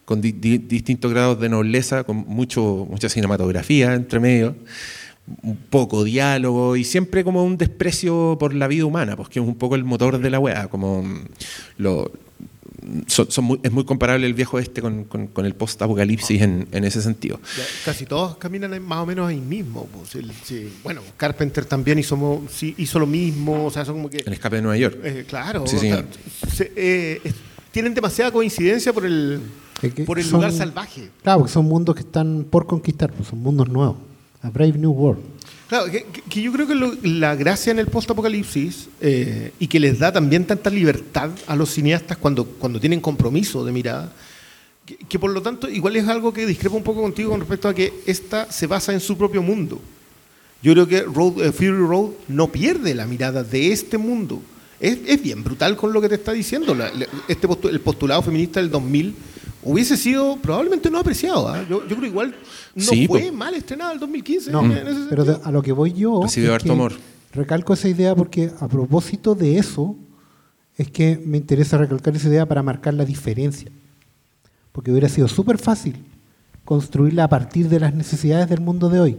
con 0.09 0.21
di- 0.21 0.31
di- 0.31 0.57
distintos 0.57 1.11
grados 1.11 1.39
de 1.39 1.49
nobleza, 1.49 2.03
con 2.03 2.17
mucho, 2.27 2.87
mucha 2.89 3.09
cinematografía 3.09 3.93
entre 3.93 4.19
medio 4.19 4.55
un 5.43 5.55
poco 5.55 6.03
diálogo 6.03 6.75
y 6.75 6.83
siempre 6.83 7.23
como 7.23 7.43
un 7.43 7.55
desprecio 7.55 8.35
por 8.39 8.55
la 8.55 8.67
vida 8.67 8.85
humana, 8.85 9.15
pues 9.15 9.29
que 9.29 9.39
es 9.39 9.45
un 9.45 9.53
poco 9.53 9.75
el 9.75 9.83
motor 9.83 10.17
de 10.19 10.29
la 10.31 10.39
weá, 10.39 10.67
como 10.67 11.03
mm, 11.03 11.19
lo, 11.77 12.11
son- 13.05 13.29
son 13.29 13.43
muy- 13.45 13.59
es 13.61 13.71
muy 13.71 13.83
comparable 13.85 14.25
el 14.25 14.33
viejo 14.33 14.57
este 14.57 14.81
con, 14.81 15.03
con- 15.03 15.27
con 15.27 15.45
el 15.45 15.53
post-apocalipsis 15.53 16.41
en, 16.41 16.67
en 16.71 16.83
ese 16.83 17.03
sentido. 17.03 17.39
Casi 17.85 18.07
todos 18.07 18.37
caminan 18.37 18.81
más 18.81 18.99
o 18.99 19.05
menos 19.05 19.29
ahí 19.29 19.39
mismo. 19.39 19.87
pues. 19.93 20.15
El- 20.15 20.31
sí, 20.43 20.67
Bueno, 20.83 21.01
Carpenter 21.17 21.63
también 21.65 21.99
hizo, 21.99 22.15
lo 22.95 23.05
mismo. 23.05 23.65
O 23.65 23.69
sea, 23.69 23.85
son 23.85 23.95
como 23.97 24.09
que. 24.09 24.23
El 24.25 24.33
escape 24.33 24.55
de 24.55 24.61
Nueva 24.63 24.77
York. 24.77 24.97
eh, 25.03 25.25
claro. 25.27 25.67
Sí, 25.67 25.75
o 25.75 25.79
sea, 25.79 25.89
señor. 25.97 26.05
se- 26.51 26.71
eh, 26.75 27.21
es- 27.23 27.35
tienen 27.71 27.93
demasiada 27.93 28.31
coincidencia 28.31 28.91
por 28.93 29.05
el, 29.05 29.41
Es 29.81 29.93
que 29.93 30.03
por 30.03 30.19
el 30.19 30.25
son- 30.25 30.33
lugar 30.41 30.51
salvaje. 30.51 31.09
Claro, 31.23 31.39
porque 31.39 31.53
son 31.53 31.65
mundos 31.65 31.95
que 31.95 32.01
están 32.01 32.45
por 32.49 32.65
conquistar, 32.67 33.11
pues 33.11 33.29
son 33.29 33.39
mundos 33.39 33.67
nuevos. 33.69 33.95
A 34.41 34.49
Brave 34.49 34.73
New 34.73 34.91
World. 34.91 35.21
Claro, 35.67 35.85
que, 35.91 36.41
yo 36.41 36.51
creo 36.51 36.65
que 36.67 36.73
lo- 36.75 36.95
la 37.03 37.35
gracia 37.35 37.71
en 37.71 37.79
el 37.79 37.87
post-apocalipsis 37.87 38.89
eh, 39.01 39.53
y 39.59 39.67
que 39.67 39.79
les 39.79 39.99
da 39.99 40.11
también 40.11 40.45
tanta 40.45 40.69
libertad 40.69 41.29
a 41.47 41.55
los 41.55 41.69
cineastas 41.71 42.17
cuando, 42.17 42.45
cuando 42.45 42.79
tienen 42.79 42.99
compromiso 43.01 43.63
de 43.63 43.71
mirada, 43.71 44.11
que, 44.85 44.95
que 44.97 45.19
por 45.19 45.29
lo 45.29 45.41
tanto 45.41 45.69
igual 45.69 45.95
es 45.95 46.07
algo 46.07 46.33
que 46.33 46.45
discrepa 46.47 46.75
un 46.75 46.83
poco 46.83 47.01
contigo 47.01 47.29
con 47.31 47.39
respecto 47.41 47.67
a 47.67 47.73
que 47.75 47.93
esta 48.07 48.51
se 48.51 48.65
basa 48.65 48.93
en 48.93 48.99
su 48.99 49.15
propio 49.17 49.43
mundo. 49.43 49.79
Yo 50.63 50.73
creo 50.73 50.87
que 50.87 51.01
Road, 51.03 51.41
eh, 51.43 51.51
Fury 51.51 51.69
Road 51.69 52.09
no 52.27 52.47
pierde 52.51 52.95
la 52.95 53.05
mirada 53.05 53.43
de 53.43 53.71
este 53.71 53.97
mundo. 53.97 54.41
Es, 54.79 54.97
es 55.05 55.21
bien 55.21 55.43
brutal 55.43 55.75
con 55.75 55.91
lo 55.91 56.01
que 56.01 56.09
te 56.09 56.15
está 56.15 56.31
diciendo. 56.31 56.73
La- 56.73 56.91
la- 56.93 57.07
este 57.27 57.47
postu- 57.47 57.69
el 57.69 57.81
postulado 57.81 58.21
feminista 58.21 58.59
del 58.61 58.69
2000 58.71 59.13
hubiese 59.63 59.97
sido 59.97 60.37
probablemente 60.37 60.89
no 60.89 60.99
apreciado. 60.99 61.47
¿ah? 61.49 61.65
Yo, 61.69 61.85
yo 61.87 61.95
creo 61.97 62.07
igual 62.09 62.33
no 62.75 62.83
Sí, 62.83 63.07
fue 63.07 63.23
po. 63.23 63.33
mal 63.33 63.53
estrenado 63.55 63.91
el 63.91 63.99
2015. 63.99 64.51
No, 64.51 64.63
en 64.63 64.71
ese 64.87 65.05
pero 65.09 65.25
de- 65.25 65.37
a 65.43 65.51
lo 65.51 65.61
que 65.61 65.71
voy 65.73 65.91
yo. 65.93 66.21
Recibió 66.23 66.53
harto 66.53 66.71
amor. 66.71 66.93
Recalco 67.33 67.73
esa 67.73 67.89
idea 67.89 68.15
porque 68.15 68.51
a 68.59 68.67
propósito 68.67 69.35
de 69.35 69.57
eso, 69.57 69.95
es 70.77 70.89
que 70.89 71.21
me 71.25 71.37
interesa 71.37 71.77
recalcar 71.77 72.15
esa 72.15 72.29
idea 72.29 72.45
para 72.47 72.63
marcar 72.63 72.93
la 72.93 73.03
diferencia. 73.05 73.69
Porque 74.71 74.91
hubiera 74.91 75.09
sido 75.09 75.27
súper 75.27 75.57
fácil 75.57 75.95
construirla 76.63 77.25
a 77.25 77.27
partir 77.29 77.67
de 77.67 77.79
las 77.81 77.93
necesidades 77.93 78.47
del 78.49 78.61
mundo 78.61 78.87
de 78.89 78.99
hoy. 79.01 79.17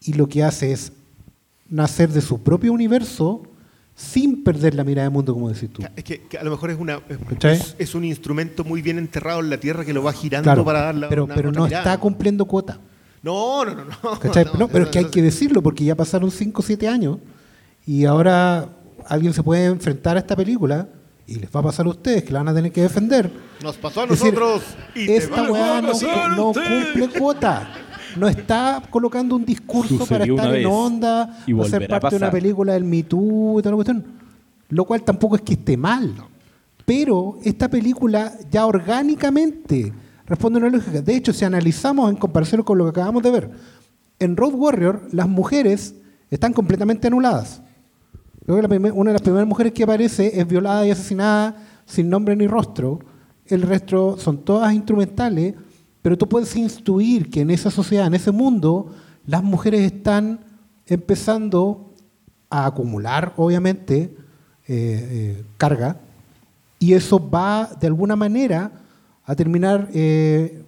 Y 0.00 0.14
lo 0.14 0.28
que 0.28 0.42
hace 0.42 0.72
es 0.72 0.92
nacer 1.68 2.10
de 2.10 2.20
su 2.20 2.42
propio 2.42 2.72
universo 2.72 3.42
sin 3.94 4.42
perder 4.42 4.74
la 4.74 4.84
mirada 4.84 5.06
del 5.06 5.12
mundo, 5.12 5.32
como 5.32 5.50
decís 5.50 5.70
tú. 5.72 5.82
Es 5.94 6.04
que, 6.04 6.22
que 6.22 6.36
a 6.36 6.44
lo 6.44 6.50
mejor 6.50 6.70
es, 6.70 6.78
una, 6.78 7.00
es, 7.78 7.94
un 7.94 8.04
instrumento 8.04 8.64
muy 8.64 8.82
bien 8.82 8.98
enterrado 8.98 9.40
en 9.40 9.50
la 9.50 9.58
tierra 9.58 9.84
que 9.84 9.92
lo 9.92 10.02
va 10.02 10.12
girando 10.12 10.44
Claro, 10.44 10.64
para 10.64 10.80
darle 10.80 11.06
pero, 11.08 11.24
una 11.24 11.34
pero 11.34 11.50
otra 11.50 11.60
no 11.60 11.66
mirada. 11.66 11.82
está 11.82 12.00
cumpliendo 12.00 12.44
cuota. 12.44 12.80
No, 13.22 13.64
no, 13.64 13.74
no. 13.74 13.84
no, 14.02 14.18
¿Cachai? 14.18 14.44
no, 14.52 14.58
No, 14.58 14.68
pero 14.68 14.84
es 14.84 14.90
que 14.90 14.98
hay 14.98 15.04
que 15.06 15.22
decirlo 15.22 15.62
porque 15.62 15.84
ya 15.84 15.94
pasaron 15.94 16.30
5 16.30 16.60
o 16.60 16.64
7 16.64 16.88
años 16.88 17.18
y 17.86 18.04
ahora 18.04 18.68
alguien 19.06 19.32
se 19.32 19.42
puede 19.42 19.66
enfrentar 19.66 20.16
a 20.16 20.20
esta 20.20 20.34
película 20.34 20.88
y 21.26 21.36
les 21.36 21.50
va 21.50 21.60
a 21.60 21.62
pasar 21.62 21.86
a 21.86 21.90
ustedes 21.90 22.24
que 22.24 22.32
la 22.32 22.40
van 22.40 22.48
a 22.48 22.54
tener 22.54 22.72
que 22.72 22.82
defender. 22.82 23.30
Nos 23.62 23.76
pasó 23.76 24.02
a 24.02 24.06
decir, 24.06 24.34
nosotros. 24.34 24.62
y 24.94 25.10
esta 25.10 25.50
weá 25.50 25.80
no, 25.80 26.52
cumple 26.52 27.08
cuota. 27.16 27.68
No 28.16 28.28
está 28.28 28.82
colocando 28.90 29.36
un 29.36 29.44
discurso 29.44 29.98
Sucedió 29.98 30.36
para 30.36 30.48
estar 30.48 30.56
en 30.60 30.66
onda 30.66 31.38
y 31.46 31.52
o 31.52 31.64
ser 31.64 31.88
parte 31.88 32.10
de 32.10 32.16
una 32.16 32.30
película 32.30 32.72
del 32.74 32.84
Me 32.84 33.02
Too 33.02 33.58
y 33.58 33.62
toda 33.62 33.70
la 33.72 33.76
cuestión. 33.76 34.04
Lo 34.68 34.84
cual 34.84 35.02
tampoco 35.02 35.36
es 35.36 35.42
que 35.42 35.54
esté 35.54 35.76
mal. 35.76 36.14
Pero 36.84 37.38
esta 37.44 37.68
película 37.68 38.32
ya 38.50 38.66
orgánicamente 38.66 39.92
responde 40.26 40.58
a 40.58 40.62
una 40.66 40.76
lógica. 40.76 41.00
De 41.02 41.16
hecho, 41.16 41.32
si 41.32 41.44
analizamos 41.44 42.10
en 42.10 42.16
comparación 42.16 42.62
con 42.62 42.78
lo 42.78 42.84
que 42.84 42.90
acabamos 42.90 43.22
de 43.22 43.30
ver, 43.30 43.50
en 44.18 44.36
Road 44.36 44.54
Warrior 44.54 45.08
las 45.12 45.28
mujeres 45.28 45.94
están 46.30 46.52
completamente 46.52 47.06
anuladas. 47.06 47.62
Creo 48.44 48.56
que 48.56 48.62
la 48.62 48.68
primer- 48.68 48.92
una 48.92 49.10
de 49.10 49.14
las 49.14 49.22
primeras 49.22 49.46
mujeres 49.48 49.72
que 49.72 49.82
aparece 49.84 50.38
es 50.38 50.46
violada 50.46 50.86
y 50.86 50.90
asesinada 50.90 51.56
sin 51.86 52.08
nombre 52.10 52.36
ni 52.36 52.46
rostro. 52.46 53.00
El 53.46 53.62
resto 53.62 54.16
son 54.18 54.38
todas 54.38 54.72
instrumentales, 54.74 55.54
pero 56.04 56.18
tú 56.18 56.28
puedes 56.28 56.54
intuir 56.54 57.30
que 57.30 57.40
en 57.40 57.50
esa 57.50 57.70
sociedad, 57.70 58.06
en 58.06 58.12
ese 58.12 58.30
mundo, 58.30 58.90
las 59.26 59.42
mujeres 59.42 59.80
están 59.80 60.38
empezando 60.84 61.94
a 62.50 62.66
acumular, 62.66 63.32
obviamente, 63.38 64.14
eh, 64.68 64.68
eh, 64.68 65.44
carga, 65.56 65.96
y 66.78 66.92
eso 66.92 67.30
va 67.30 67.70
de 67.80 67.86
alguna 67.86 68.16
manera 68.16 68.70
a 69.24 69.34
terminar 69.34 69.88
eh, 69.94 70.62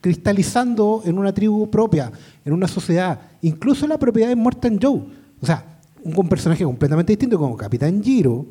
cristalizando 0.00 1.02
en 1.04 1.18
una 1.18 1.34
tribu 1.34 1.68
propia, 1.68 2.12
en 2.44 2.52
una 2.52 2.68
sociedad. 2.68 3.18
Incluso 3.40 3.88
la 3.88 3.98
propiedad 3.98 4.28
de 4.28 4.36
Morton 4.36 4.78
Joe. 4.80 5.02
O 5.40 5.44
sea, 5.44 5.80
un 6.04 6.28
personaje 6.28 6.62
completamente 6.62 7.14
distinto 7.14 7.36
como 7.36 7.56
Capitán 7.56 8.00
Giro, 8.00 8.46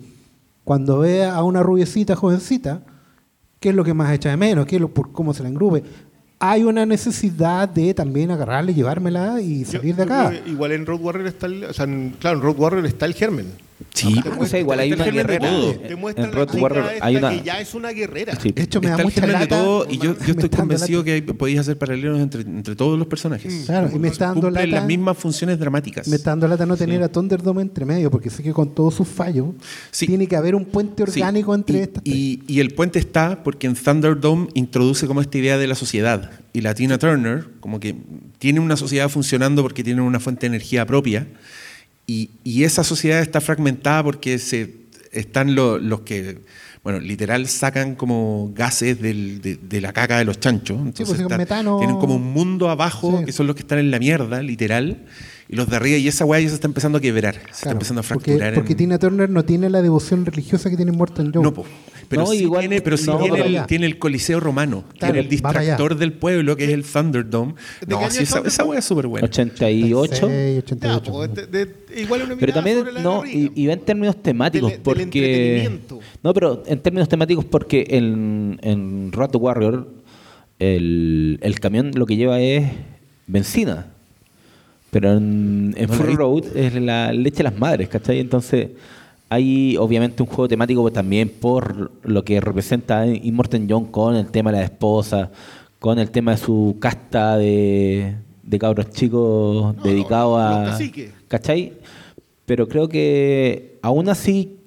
cuando 0.65 0.99
ve 0.99 1.23
a 1.23 1.41
una 1.43 1.63
rubiecita 1.63 2.17
jovencita, 2.17 2.81
¿qué 3.61 3.69
es 3.69 3.75
lo 3.75 3.85
que 3.85 3.93
más 3.93 4.11
echa 4.11 4.29
de 4.29 4.35
menos? 4.37 4.65
¿Qué 4.65 4.75
es 4.75 4.81
lo, 4.81 4.89
por 4.89 5.13
cómo 5.13 5.33
se 5.33 5.43
la 5.43 5.49
engrupe? 5.49 5.83
Hay 6.39 6.63
una 6.63 6.85
necesidad 6.87 7.69
de 7.69 7.93
también 7.93 8.31
agarrarle, 8.31 8.73
llevármela 8.73 9.39
y 9.39 9.63
Yo- 9.63 9.73
salir 9.73 9.95
de 9.95 10.03
acá. 10.03 10.33
Igual 10.47 10.71
en 10.71 10.85
Road 10.87 10.99
Warrior 10.99 11.27
está 11.27 11.45
el, 11.45 11.65
o 11.65 11.71
sea, 11.73 11.85
en- 11.85 12.15
claro, 12.19 12.37
en 12.37 12.43
Road 12.43 12.57
Warrior 12.59 12.85
está 12.87 13.05
el 13.05 13.13
germen. 13.13 13.45
Sí, 13.93 14.13
Te 14.21 14.29
o 14.29 14.31
muestra- 14.35 14.47
sea, 14.47 14.59
igual 14.61 14.79
hay 14.79 14.93
una 14.93 15.05
guerrera. 15.05 15.49
todo. 15.49 15.71
En- 15.73 15.81
Te 15.87 15.95
muestra 15.97 16.23
en 16.25 16.31
la 16.33 16.45
chica 16.45 16.63
Warrior 16.63 16.85
esta 16.93 17.05
hay 17.05 17.15
una- 17.17 17.29
que 17.29 17.41
ya 17.43 17.59
es 17.59 17.73
una 17.75 17.89
guerrera. 17.91 18.39
Sí. 18.39 18.51
De 18.53 18.63
hecho, 18.63 18.79
me 18.79 18.87
da 18.87 18.93
Está 18.93 19.01
el 19.01 19.05
mucha 19.07 19.21
germen 19.21 19.39
de 19.39 19.45
lata. 19.45 19.63
todo 19.63 19.85
y 19.89 19.97
yo, 19.97 20.15
yo 20.25 20.31
estoy 20.31 20.49
convencido 20.49 20.99
lata. 20.99 21.05
que 21.05 21.11
hay- 21.13 21.21
podéis 21.21 21.59
hacer 21.59 21.77
paralelos 21.77 22.19
entre, 22.19 22.41
entre 22.41 22.75
todos 22.75 22.97
los 22.97 23.07
personajes. 23.07 23.63
Claro, 23.65 23.89
y 23.93 23.99
me 23.99 24.07
está 24.07 24.27
dando 24.27 24.47
Cumplen 24.47 24.69
lata. 24.69 24.79
las 24.81 24.87
mismas 24.87 25.17
funciones 25.17 25.59
dramáticas. 25.59 26.07
Me 26.07 26.15
está 26.15 26.29
dando 26.31 26.47
lata 26.47 26.65
no 26.65 26.77
tener 26.77 27.03
a 27.03 27.09
Thunderdome 27.09 27.61
entre 27.63 27.83
medio, 27.85 28.09
porque 28.09 28.29
sé 28.29 28.41
que 28.43 28.53
con 28.53 28.73
todos 28.73 28.95
sus 28.95 29.07
fallos 29.09 29.47
Sí. 29.91 30.07
tiene 30.07 30.25
que 30.25 30.37
haber 30.37 30.55
un 30.55 30.65
puente 30.65 31.03
Sí, 31.07 31.19
orgánico 31.19 31.53
entre 31.53 31.77
y, 31.77 31.81
estas 31.81 32.01
y, 32.05 32.43
y 32.47 32.59
el 32.61 32.73
puente 32.73 32.97
está 32.97 33.43
porque 33.43 33.67
en 33.67 33.75
Thunderdome 33.75 34.47
introduce 34.53 35.05
como 35.05 35.19
esta 35.19 35.37
idea 35.37 35.57
de 35.57 35.67
la 35.67 35.75
sociedad. 35.75 36.31
Y 36.53 36.61
la 36.61 36.73
Tina 36.75 36.97
Turner, 36.97 37.45
como 37.59 37.79
que 37.81 37.95
tiene 38.39 38.59
una 38.61 38.77
sociedad 38.77 39.09
funcionando 39.09 39.61
porque 39.63 39.83
tiene 39.83 40.01
una 40.01 40.19
fuente 40.21 40.41
de 40.41 40.47
energía 40.55 40.85
propia. 40.85 41.27
Y, 42.11 42.29
y 42.43 42.63
esa 42.63 42.83
sociedad 42.83 43.21
está 43.21 43.39
fragmentada 43.41 44.03
porque 44.03 44.37
se, 44.39 44.73
están 45.11 45.55
lo- 45.55 45.77
los 45.77 46.01
que, 46.01 46.39
bueno, 46.83 46.99
literal 46.99 47.47
sacan 47.47 47.95
como 47.95 48.51
gases 48.53 48.99
del- 49.01 49.39
de, 49.41 49.55
de 49.55 49.81
la 49.81 49.93
caca 49.93 50.17
de 50.17 50.25
los 50.25 50.39
chanchos. 50.39 50.77
Entonces 50.77 51.07
pues, 51.07 51.19
está- 51.21 51.37
metano. 51.37 51.77
tienen 51.79 51.97
como 51.97 52.15
un 52.15 52.33
mundo 52.33 52.69
abajo 52.69 53.19
Sí. 53.19 53.25
que 53.25 53.31
son 53.31 53.47
los 53.47 53.55
que 53.55 53.61
están 53.61 53.79
en 53.79 53.91
la 53.91 53.99
mierda, 53.99 54.41
literal. 54.41 55.05
Y 55.47 55.55
los 55.55 55.69
de 55.69 55.75
arriba, 55.75 55.97
y 55.97 56.07
esa 56.07 56.25
weá 56.25 56.39
ya 56.41 56.47
se 56.49 56.55
está 56.55 56.67
empezando 56.67 56.97
a 56.97 57.01
quebrar. 57.01 57.35
Se 57.51 57.51
está 57.51 57.71
empezando 57.71 58.01
a 58.01 58.03
porque, 58.03 58.31
fracturar. 58.31 58.53
porque 58.55 58.71
en- 58.73 58.77
Tina 58.77 58.97
Turner 58.99 59.29
no 59.29 59.43
tiene 59.45 59.69
la 59.69 59.81
devoción 59.81 60.25
religiosa 60.25 60.69
que 60.69 60.75
tiene 60.77 60.91
Morton 60.91 61.31
Joe. 61.33 61.43
No, 61.43 61.53
po. 61.53 61.65
Pero 62.11 62.21
No, 62.23 62.27
sí 62.27 62.43
igual- 62.43 62.59
tiene, 62.61 62.81
pero 62.81 62.97
sí 62.97 63.07
no, 63.07 63.17
tiene, 63.17 63.31
pero 63.37 63.45
el, 63.45 63.51
ya. 63.53 63.65
tiene 63.65 63.85
el 63.87 63.97
Coliseo 63.97 64.39
Romano, 64.39 64.83
Claro, 64.99 65.13
tiene 65.13 65.19
el 65.21 65.29
distractor 65.29 65.97
del 65.97 66.13
pueblo, 66.13 66.55
que 66.55 66.65
es 66.65 66.69
el 66.71 66.83
Thunderdome. 66.83 67.55
No, 67.87 68.11
sí, 68.11 68.21
esa, 68.23 68.39
esa 68.45 68.63
wea 68.65 68.77
es 68.79 68.85
súper 68.85 69.07
buena. 69.07 69.25
88. 69.25 70.11
86, 70.27 70.53
Ya, 70.55 70.59
88. 70.59 71.11
pues, 71.11 71.33
de- 71.33 71.47
de- 71.65 72.01
igual 72.01 72.21
una 72.23 72.35
Pero 72.35 72.53
también, 72.53 72.83
no, 73.01 73.25
y, 73.25 73.51
y 73.55 73.65
va 73.67 73.73
en 73.73 73.79
términos 73.79 74.21
temáticos, 74.21 74.69
Del- 74.69 74.77
del 74.77 74.83
porque... 74.83 75.01
entretenimiento. 75.03 75.99
No, 76.21 76.33
pero 76.33 76.63
en 76.67 76.79
términos 76.79 77.09
temáticos, 77.09 77.45
porque 77.45 77.87
en, 77.89 78.59
en 78.61 79.11
Road 79.11 79.29
to 79.31 79.39
Warrior 79.39 79.87
el, 80.59 81.39
el 81.41 81.59
camión 81.59 81.91
lo 81.95 82.05
que 82.05 82.15
lleva 82.17 82.39
es 82.39 82.69
benzina. 83.27 83.87
Pero 84.91 85.13
en, 85.13 85.73
en 85.77 85.89
vi. 85.89 86.13
Road 86.15 86.55
es 86.57 86.73
la 86.75 87.13
leche 87.13 87.37
de 87.37 87.43
las 87.43 87.57
madres, 87.57 87.87
¿cachai? 87.87 88.19
Entonces 88.19 88.67
hay 89.33 89.77
obviamente 89.77 90.21
un 90.21 90.27
juego 90.27 90.49
temático 90.49 90.91
también 90.91 91.29
por 91.29 91.89
lo 92.03 92.25
que 92.25 92.41
representa 92.41 93.07
Immortan 93.07 93.65
John 93.69 93.85
con 93.85 94.13
el 94.17 94.29
tema 94.29 94.51
de 94.51 94.57
la 94.57 94.63
esposa, 94.65 95.31
con 95.79 95.99
el 95.99 96.11
tema 96.11 96.31
de 96.31 96.37
su 96.37 96.75
casta 96.81 97.37
de, 97.37 98.15
de 98.43 98.59
cabros 98.59 98.89
chicos 98.89 99.73
No, 99.77 99.81
dedicado 99.83 100.37
los 100.37 100.73
a... 100.73 100.77
¿Cachai? 101.29 101.71
Pero 102.45 102.67
creo 102.67 102.89
que 102.89 103.79
aún 103.81 104.09
así 104.09 104.57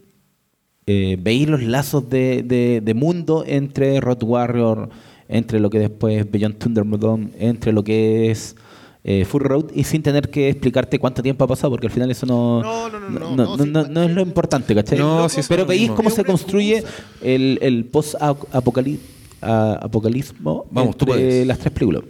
eh, 0.87 1.19
veis 1.21 1.47
los 1.47 1.63
lazos 1.63 2.09
de, 2.09 2.43
de- 2.43 2.81
de 2.83 2.95
mundo 2.95 3.45
entre 3.47 4.01
Road 4.01 4.23
Warrior, 4.23 4.89
entre 5.29 5.61
lo 5.61 5.69
que 5.69 5.79
después 5.79 6.21
es 6.21 6.31
Beyond 6.31 6.57
Thunderdome, 6.57 7.29
entre 7.39 7.71
lo 7.73 7.85
que 7.85 8.31
es 8.31 8.57
eh, 9.05 9.25
Full 9.27 9.43
Road, 9.43 9.65
y 9.75 9.85
sin 9.85 10.03
tener 10.03 10.31
que 10.31 10.49
explicarte 10.49 10.99
cuánto 10.99 11.23
tiempo 11.23 11.45
ha 11.45 11.47
pasado, 11.47 11.71
porque 11.73 11.87
al 11.89 11.93
final 11.93 12.11
eso 12.11 12.25
no, 12.27 12.63
No, 12.63 12.89
no, 12.89 12.99
no, 13.01 13.11
no, 13.11 13.19
no, 13.19 13.37
no, 13.37 13.57
no- 13.57 13.65
sí, 13.65 13.71
no- 13.71 13.87
no 13.87 14.03
es 14.03 14.11
lo 14.11 14.23
importante, 14.23 14.75
¿cachai? 14.75 14.99
No, 14.99 15.29
sí, 15.29 15.43
Pero 15.47 15.67
veis 15.67 15.91
cómo 15.91 16.09
se 16.11 16.25
construye 16.25 16.83
el, 17.23 17.59
el 17.61 17.85
post-apocalismo 17.85 20.67
entre 20.75 21.45
las 21.45 21.59
tres 21.59 21.73
películas. 21.73 22.03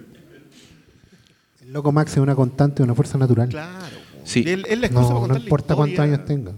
El 1.62 1.72
loco 1.72 1.90
Max 1.92 2.12
es 2.12 2.18
una 2.18 2.34
constante, 2.36 2.82
una 2.82 2.94
fuerza 2.94 3.18
natural. 3.18 3.48
Claro. 3.48 3.96
Sí. 4.24 4.44
Él- 4.46 4.64
él 4.68 4.88
No, 4.92 5.26
no 5.26 5.36
importa 5.36 5.74
cuántos 5.74 5.98
años 5.98 6.24
tenga. 6.24 6.52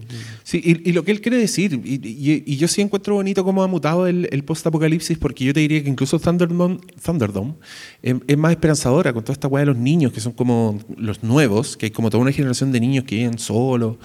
Sí, 0.49 0.61
y, 0.63 0.89
y 0.89 0.93
lo 0.93 1.03
que 1.03 1.11
él 1.11 1.19
quiere 1.19 1.35
decir, 1.35 1.81
y, 1.83 1.95
y- 1.95 2.43
y 2.45 2.55
yo 2.55 2.69
sí 2.69 2.79
encuentro 2.79 3.15
bonito 3.15 3.43
cómo 3.43 3.63
ha 3.63 3.67
mutado 3.67 4.07
el, 4.07 4.29
el 4.31 4.45
post-apocalipsis, 4.45 5.17
porque 5.17 5.43
yo 5.43 5.53
te 5.53 5.59
diría 5.59 5.83
que 5.83 5.89
incluso 5.89 6.19
Thunderdome, 6.19 6.77
Thunderdome 7.03 7.55
es, 8.01 8.15
es 8.27 8.37
más 8.37 8.51
esperanzadora 8.51 9.11
con 9.11 9.25
toda 9.25 9.33
esta 9.33 9.49
weá 9.49 9.63
de 9.63 9.65
los 9.65 9.75
niños, 9.75 10.13
que 10.13 10.21
son 10.21 10.31
como 10.31 10.79
los 10.95 11.21
nuevos, 11.21 11.75
que 11.75 11.87
hay 11.87 11.91
como 11.91 12.09
toda 12.09 12.21
una 12.21 12.31
generación 12.31 12.71
de 12.71 12.79
niños 12.79 13.03
que 13.03 13.15
viven 13.15 13.37
solos, 13.39 13.97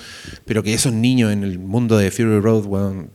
pero 0.44 0.64
que 0.64 0.74
esos 0.74 0.92
niños 0.92 1.32
en 1.32 1.44
el 1.44 1.60
mundo 1.60 1.96
de 1.96 2.10
Fury 2.10 2.40
Road, 2.40 2.66
weón, 2.66 3.10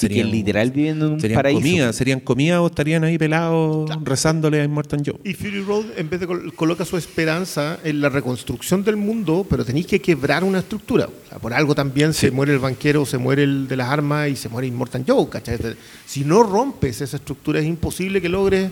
Y 0.00 0.08
que 0.08 0.24
literal 0.24 0.70
viven 0.72 0.96
en 0.96 1.02
un 1.04 1.20
serían 1.20 1.38
paraíso. 1.38 1.60
comida, 1.60 1.92
serían 1.92 2.20
comida 2.20 2.60
o 2.60 2.66
estarían 2.66 3.04
ahí 3.04 3.16
pelados 3.16 3.88
rezándole 4.02 4.60
a 4.60 4.64
Immortan 4.64 5.02
Joe. 5.04 5.14
Y 5.24 5.34
Fury 5.34 5.60
Road 5.62 5.84
en 5.96 6.10
vez 6.10 6.20
de 6.20 6.26
col- 6.26 6.52
coloca 6.54 6.84
su 6.84 6.96
esperanza 6.96 7.78
en 7.84 8.00
la 8.00 8.08
reconstrucción 8.08 8.82
del 8.82 8.96
mundo, 8.96 9.46
pero 9.48 9.64
tenéis 9.64 9.86
que 9.86 10.00
quebrar 10.00 10.42
una 10.44 10.58
estructura. 10.58 11.06
O 11.06 11.28
sea, 11.28 11.38
por 11.38 11.54
algo 11.54 11.74
también 11.74 12.12
se 12.12 12.30
muere 12.30 12.52
el 12.52 12.58
banquero, 12.58 13.06
se 13.06 13.18
muere 13.18 13.44
el 13.44 13.68
de 13.68 13.76
las 13.76 13.88
armas 13.88 14.28
y 14.28 14.36
se 14.36 14.48
muere 14.48 14.66
Immortan 14.68 15.04
Joe. 15.06 15.28
¿cachai? 15.28 15.58
Si 16.06 16.24
no 16.24 16.42
rompes 16.42 17.00
esa 17.00 17.16
estructura 17.16 17.60
es 17.60 17.66
imposible 17.66 18.20
que 18.20 18.28
logres 18.28 18.70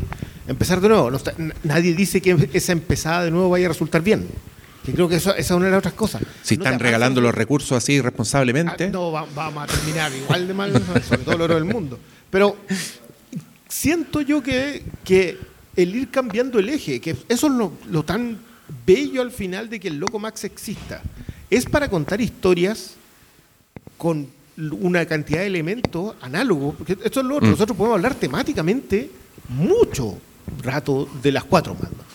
empezar 0.48 0.80
de 0.80 0.88
nuevo. 0.88 1.10
No 1.10 1.16
está- 1.18 1.34
nadie 1.62 1.94
dice 1.94 2.20
que 2.20 2.48
esa 2.52 2.72
empezada 2.72 3.24
de 3.24 3.30
nuevo 3.30 3.48
vaya 3.50 3.66
a 3.66 3.68
resultar 3.68 4.02
bien. 4.02 4.26
Que 4.84 4.92
creo 4.92 5.08
que 5.08 5.16
eso- 5.16 5.30
esa 5.30 5.40
es 5.40 5.50
una 5.50 5.66
de 5.66 5.70
las 5.72 5.78
otras 5.78 5.94
cosas. 5.94 6.22
Si 6.42 6.56
No 6.56 6.64
están 6.64 6.80
regalando 6.80 7.20
los 7.20 7.34
recursos 7.34 7.72
así 7.72 7.94
irresponsablemente. 7.94 8.84
Ah, 8.84 8.90
no, 8.90 9.12
va- 9.12 9.26
vamos 9.34 9.64
a 9.64 9.66
terminar 9.66 10.10
igual 10.12 10.46
de 10.48 10.54
mal, 10.54 10.72
sobre 11.08 11.22
todo 11.22 11.34
el 11.36 11.40
oro 11.42 11.54
del 11.54 11.64
mundo. 11.64 11.98
Pero 12.30 12.56
siento 13.68 14.20
yo 14.20 14.42
que, 14.42 14.82
que 15.04 15.38
el 15.76 15.94
ir 15.94 16.10
cambiando 16.10 16.58
el 16.58 16.68
eje, 16.68 17.00
que 17.00 17.16
eso 17.28 17.46
es 17.46 17.52
lo, 17.52 17.72
lo 17.90 18.02
tan 18.04 18.38
bello 18.86 19.22
al 19.22 19.30
final 19.30 19.68
de 19.70 19.80
que 19.80 19.88
el 19.88 19.98
Loco 19.98 20.18
Max 20.18 20.44
exista, 20.44 21.02
es 21.50 21.64
para 21.66 21.88
contar 21.88 22.20
historias 22.20 22.94
con 23.96 24.28
una 24.56 25.06
cantidad 25.06 25.40
de 25.40 25.46
elementos 25.46 26.14
análogos, 26.20 26.74
porque 26.76 26.92
esto 27.04 27.20
es 27.20 27.26
lo 27.26 27.36
otro, 27.36 27.48
Mm. 27.48 27.52
nosotros 27.52 27.76
podemos 27.76 27.96
hablar 27.96 28.14
temáticamente 28.14 29.10
mucho 29.48 30.18
rato 30.62 31.08
de 31.22 31.32
las 31.32 31.44
cuatro 31.44 31.74
mandas. 31.74 32.06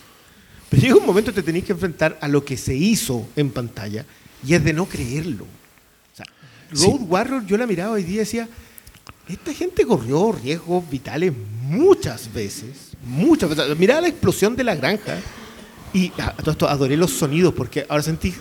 Pero 0.70 0.82
llega 0.82 0.96
un 0.96 1.06
momento 1.06 1.32
que 1.32 1.42
te 1.42 1.46
tenéis 1.46 1.66
que 1.66 1.72
enfrentar 1.74 2.18
a 2.22 2.28
lo 2.28 2.44
que 2.44 2.58
se 2.58 2.76
hizo 2.76 3.28
en 3.36 3.52
pantalla 3.52 4.06
y 4.46 4.54
es 4.54 4.64
de 4.64 4.74
no 4.74 4.86
creerlo. 4.86 5.46
O 5.46 6.16
sea, 6.16 6.26
Road 6.72 7.02
Warrior 7.10 7.46
yo 7.46 7.58
la 7.58 7.66
miraba 7.68 7.94
hoy 7.94 8.04
día 8.04 8.16
y 8.16 8.20
decía, 8.20 8.50
esta 9.30 9.54
gente 9.54 9.86
corrió 9.86 10.32
riesgos 10.32 10.90
vitales 10.90 11.34
muchas 11.64 12.32
veces, 12.34 12.92
muchas 13.06 13.50
veces. 13.50 13.78
Miraba 13.78 14.02
la 14.02 14.08
explosión 14.10 14.56
de 14.56 14.64
la 14.66 14.76
granja 14.76 15.18
y 15.94 16.12
a 16.18 16.32
todo 16.34 16.52
esto 16.52 16.68
adoré 16.68 16.98
los 16.98 17.12
sonidos 17.12 17.54
porque 17.54 17.86
ahora 17.88 18.04
sentí, 18.04 18.34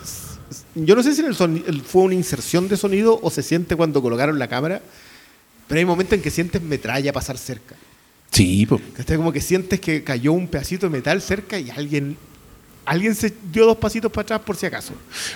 yo 0.75 0.95
no 0.95 1.03
sé 1.03 1.13
si 1.13 1.21
en 1.21 1.27
el 1.27 1.35
soni- 1.35 1.63
el- 1.65 1.81
fue 1.81 2.03
una 2.03 2.13
inserción 2.13 2.67
de 2.67 2.75
sonido 2.77 3.19
o 3.21 3.29
se 3.29 3.41
siente 3.41 3.75
cuando 3.75 4.01
colocaron 4.01 4.37
la 4.37 4.47
cámara, 4.49 4.81
pero 5.67 5.79
hay 5.79 5.85
momentos 5.85 6.13
en 6.17 6.21
que 6.21 6.29
sientes 6.31 6.61
metralla 6.61 7.11
pasar 7.13 7.37
cerca. 7.37 7.75
Sí. 8.31 8.67
¿Cachai? 8.95 9.17
Como 9.17 9.31
que 9.31 9.41
sientes 9.41 9.79
que 9.79 10.03
cayó 10.03 10.33
un 10.33 10.47
pedacito 10.47 10.87
de 10.87 10.91
metal 10.91 11.21
cerca 11.21 11.57
y 11.59 11.69
alguien, 11.71 12.17
alguien 12.85 13.15
se 13.15 13.33
dio 13.51 13.65
dos 13.65 13.77
pasitos 13.77 14.11
para 14.11 14.23
atrás 14.23 14.41
por 14.45 14.55
si 14.55 14.65
acaso. 14.67 14.93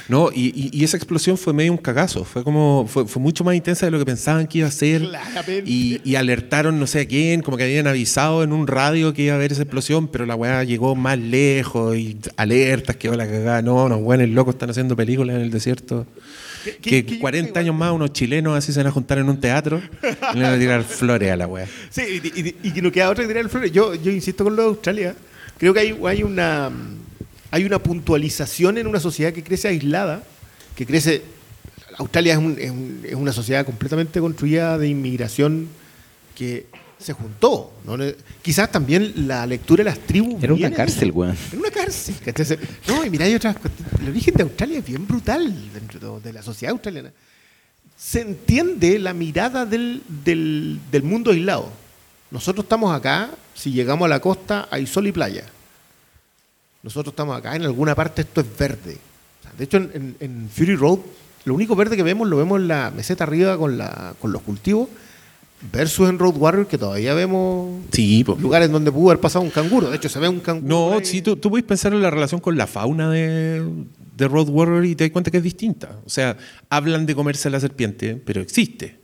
No, 0.07 0.29
y, 0.31 0.47
y- 0.55 0.69
y 0.71 0.83
esa 0.83 0.97
explosión 0.97 1.37
fue 1.37 1.51
medio 1.53 1.71
un 1.71 1.77
cagazo. 1.77 2.23
Fue 2.25 2.43
como 2.43 2.85
fue, 2.87 3.07
fue 3.07 3.21
mucho 3.21 3.43
más 3.43 3.55
intensa 3.55 3.85
de 3.87 3.91
lo 3.91 3.97
que 3.97 4.05
pensaban 4.05 4.45
que 4.45 4.59
iba 4.59 4.67
a 4.67 4.71
ser. 4.71 5.01
Claramente. 5.01 5.63
Y, 5.65 5.99
y 6.03 6.15
alertaron 6.15 6.79
no 6.79 6.85
sé 6.85 6.99
a 7.01 7.05
quién, 7.07 7.41
como 7.41 7.57
que 7.57 7.63
habían 7.63 7.87
avisado 7.87 8.43
en 8.43 8.51
un 8.53 8.67
radio 8.67 9.13
que 9.13 9.23
iba 9.23 9.33
a 9.33 9.37
haber 9.37 9.51
esa 9.51 9.63
explosión, 9.63 10.07
pero 10.07 10.25
la 10.27 10.35
weá 10.35 10.63
llegó 10.63 10.95
más 10.95 11.17
lejos 11.17 11.97
y 11.97 12.17
alertas 12.37 12.97
que 12.97 13.09
va 13.09 13.15
la 13.15 13.25
cagada. 13.25 13.61
No, 13.63 13.89
los 13.89 13.99
weones 14.01 14.29
locos 14.29 14.55
están 14.55 14.69
haciendo 14.69 14.95
películas 14.95 15.37
en 15.37 15.41
el 15.41 15.49
desierto. 15.49 16.05
¿Qué- 16.63 16.77
qué- 16.77 16.89
Que 16.89 17.05
qué- 17.05 17.19
40 17.19 17.59
años 17.59 17.75
más 17.75 17.91
unos 17.91 18.13
chilenos 18.13 18.57
así 18.57 18.71
se 18.73 18.79
van 18.79 18.87
a 18.87 18.91
juntar 18.91 19.17
en 19.17 19.29
un 19.29 19.39
teatro 19.39 19.81
y 20.33 20.37
le 20.37 20.43
van 20.43 20.53
a 20.53 20.59
tirar 20.59 20.83
flores 20.83 21.31
a 21.31 21.35
la 21.35 21.47
weá. 21.47 21.67
Sí, 21.89 22.01
y, 22.23 22.27
y- 22.39 22.55
y 22.63 22.71
que 22.71 22.81
no 22.81 22.91
queda 22.91 23.09
otra 23.09 23.23
que 23.23 23.27
tirar 23.27 23.47
flores. 23.49 23.71
Yo, 23.71 23.95
yo 23.95 24.11
insisto 24.11 24.43
con 24.43 24.55
lo 24.55 24.61
de 24.63 24.67
Australia. 24.69 25.15
Creo 25.57 25.73
que 25.73 25.79
hay, 25.79 25.99
hay, 26.07 26.23
una, 26.23 26.69
hay 27.51 27.63
una 27.65 27.79
puntualización 27.79 28.77
en 28.77 28.87
una 28.87 28.99
sociedad 28.99 29.31
que 29.33 29.43
crece 29.43 29.67
aislada, 29.67 30.23
que 30.75 30.85
crece... 30.85 31.21
Australia 31.97 32.33
es, 32.33 32.39
un- 32.39 32.57
es 32.59 32.71
un- 32.71 33.01
es 33.07 33.15
una 33.15 33.33
sociedad 33.33 33.65
completamente 33.65 34.19
construida 34.19 34.77
de 34.77 34.87
inmigración 34.87 35.67
que 36.35 36.65
se 37.01 37.13
juntó. 37.13 37.73
Quizás 38.41 38.71
también 38.71 39.27
la 39.27 39.45
lectura 39.45 39.83
de 39.83 39.89
las 39.89 39.99
tribus... 39.99 40.41
Era 40.43 40.53
una 40.53 40.71
cárcel, 40.71 41.11
weón. 41.11 41.35
Era 41.51 41.59
una 41.59 41.71
cárcel. 41.71 42.15
No, 42.87 43.03
y 43.05 43.09
mira, 43.09 43.25
hay 43.25 43.35
otras... 43.35 43.55
El 44.01 44.09
origen 44.09 44.33
de 44.35 44.43
Australia 44.43 44.79
es 44.79 44.85
bien 44.85 45.07
brutal 45.07 45.53
dentro 45.73 46.19
de 46.19 46.33
la 46.33 46.41
sociedad 46.41 46.71
australiana 46.73 47.11
se 47.97 48.21
entiende 48.21 48.97
la 48.97 49.13
mirada 49.13 49.63
del, 49.63 50.01
del- 50.25 50.79
del 50.91 51.03
mundo 51.03 51.29
aislado. 51.29 51.69
Nosotros 52.31 52.63
estamos 52.65 52.95
acá, 52.95 53.29
si 53.53 53.71
llegamos 53.71 54.07
a 54.07 54.09
la 54.09 54.19
costa 54.19 54.67
hay 54.71 54.87
sol 54.87 55.05
y 55.05 55.11
playa. 55.11 55.43
Nosotros 56.81 57.11
estamos 57.13 57.37
acá, 57.37 57.55
en 57.55 57.61
alguna 57.61 57.93
parte 57.93 58.23
esto 58.23 58.41
es 58.41 58.47
verde. 58.57 58.97
O 59.39 59.43
sea, 59.43 59.51
de 59.55 59.63
hecho, 59.63 59.77
en, 59.77 59.91
en- 59.93 60.15
en 60.19 60.49
Fury 60.49 60.75
Road, 60.75 60.97
lo 61.45 61.53
único 61.53 61.75
verde 61.75 61.95
que 61.95 62.01
vemos 62.01 62.27
lo 62.27 62.37
vemos 62.37 62.59
en 62.59 62.69
la 62.69 62.89
meseta 62.89 63.23
arriba 63.23 63.55
con, 63.55 63.77
la, 63.77 64.15
con 64.19 64.31
los 64.31 64.41
cultivos, 64.41 64.89
versus 65.71 66.09
en 66.09 66.17
Road 66.17 66.35
Warrior, 66.37 66.67
que 66.67 66.77
todavía 66.77 67.13
vemos 67.13 67.81
Sí, 67.91 68.23
lugares 68.39 68.71
donde 68.71 68.91
pudo 68.91 69.11
haber 69.11 69.21
pasado 69.21 69.43
un 69.43 69.51
canguro. 69.51 69.89
De 69.89 69.97
hecho, 69.97 70.09
se 70.09 70.19
ve 70.19 70.27
un 70.27 70.39
canguro. 70.39 70.67
No, 70.67 70.97
ahí. 70.97 71.05
sí, 71.05 71.21
tú, 71.21 71.35
tú 71.35 71.49
puedes 71.49 71.65
pensar 71.65 71.93
en 71.93 72.01
la 72.01 72.09
relación 72.09 72.41
con 72.41 72.57
la 72.57 72.67
fauna 72.67 73.09
de, 73.09 73.63
de 74.17 74.27
Road 74.27 74.49
Warrior 74.49 74.85
y 74.85 74.95
te 74.95 75.03
das 75.03 75.11
cuenta 75.11 75.31
que 75.31 75.37
es 75.37 75.43
distinta. 75.43 75.99
O 76.05 76.09
sea, 76.09 76.37
hablan 76.69 77.05
de 77.05 77.15
comerse 77.15 77.47
a 77.47 77.51
la 77.51 77.59
serpiente, 77.59 78.15
pero 78.15 78.41
existe. 78.41 78.99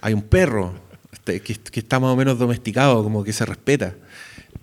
Hay 0.00 0.14
un 0.14 0.22
perro 0.22 0.74
este, 1.12 1.40
que, 1.40 1.54
que 1.54 1.80
está 1.80 2.00
más 2.00 2.12
o 2.12 2.16
menos 2.16 2.38
domesticado, 2.38 3.02
como 3.02 3.24
que 3.24 3.32
se 3.32 3.44
respeta. 3.44 3.94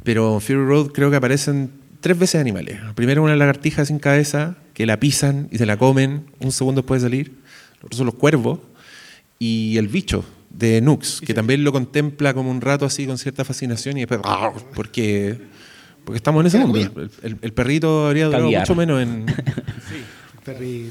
Pero 0.04 0.36
en 0.36 0.42
Fury 0.42 0.66
Road 0.66 0.88
creo 0.88 1.10
que 1.10 1.18
aparecen 1.18 1.72
tres 2.02 2.18
veces 2.18 2.42
animales. 2.42 2.80
Primero 2.96 3.24
una 3.24 3.36
lagartija 3.36 3.86
sin 3.86 4.00
cabeza, 4.00 4.58
que 4.74 4.86
la 4.86 5.00
pisan 5.00 5.48
y 5.52 5.58
se 5.58 5.66
la 5.66 5.78
comen 5.78 6.26
un 6.40 6.52
segundo 6.52 6.82
después 6.82 7.02
de 7.02 7.10
salir. 7.10 7.32
Los 7.76 7.86
otros 7.86 7.98
son 7.98 8.06
los 8.08 8.16
cuervos. 8.16 8.60
Y 9.40 9.78
el 9.78 9.88
bicho 9.88 10.24
de 10.54 10.80
Nux, 10.82 11.20
que 11.22 11.34
también 11.34 11.64
lo 11.64 11.72
contempla 11.72 12.34
como 12.34 12.50
un 12.52 12.62
rato 12.62 12.86
así 12.86 13.06
con 13.08 13.18
cierta 13.18 13.44
fascinación 13.44 13.98
y 13.98 14.02
después... 14.06 14.22
Porque, 14.76 15.38
porque 16.06 16.18
estamos 16.18 16.42
en 16.42 16.48
ese 16.48 16.60
mundo. 16.60 16.78
El, 16.80 17.12
el- 17.24 17.38
el 17.42 17.54
perrito 17.54 18.08
habría 18.08 18.28
durado 18.28 18.46
Caviar. 18.46 18.62
mucho 18.62 18.76
menos 18.76 19.02
en... 19.02 19.26
Perri- 20.46 20.90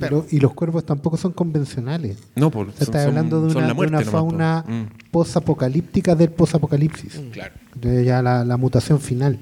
Y 0.00 0.04
lo- 0.10 0.26
y 0.30 0.40
los 0.40 0.52
cuervos 0.54 0.84
tampoco 0.84 1.16
son 1.16 1.32
convencionales. 1.32 2.18
No, 2.34 2.50
por, 2.50 2.72
Se 2.72 2.84
está 2.84 3.04
hablando 3.04 3.40
de 3.46 3.56
una, 3.56 3.68
de 3.98 4.04
po. 4.04 4.10
fauna 4.10 4.64
Mm. 4.66 5.10
posapocalíptica 5.10 6.14
del 6.14 6.30
posapocalipsis. 6.30 7.20
Claro. 7.32 7.54
De 7.74 8.04
ya 8.04 8.20
la, 8.22 8.44
la 8.44 8.56
mutación 8.56 9.00
final. 9.00 9.38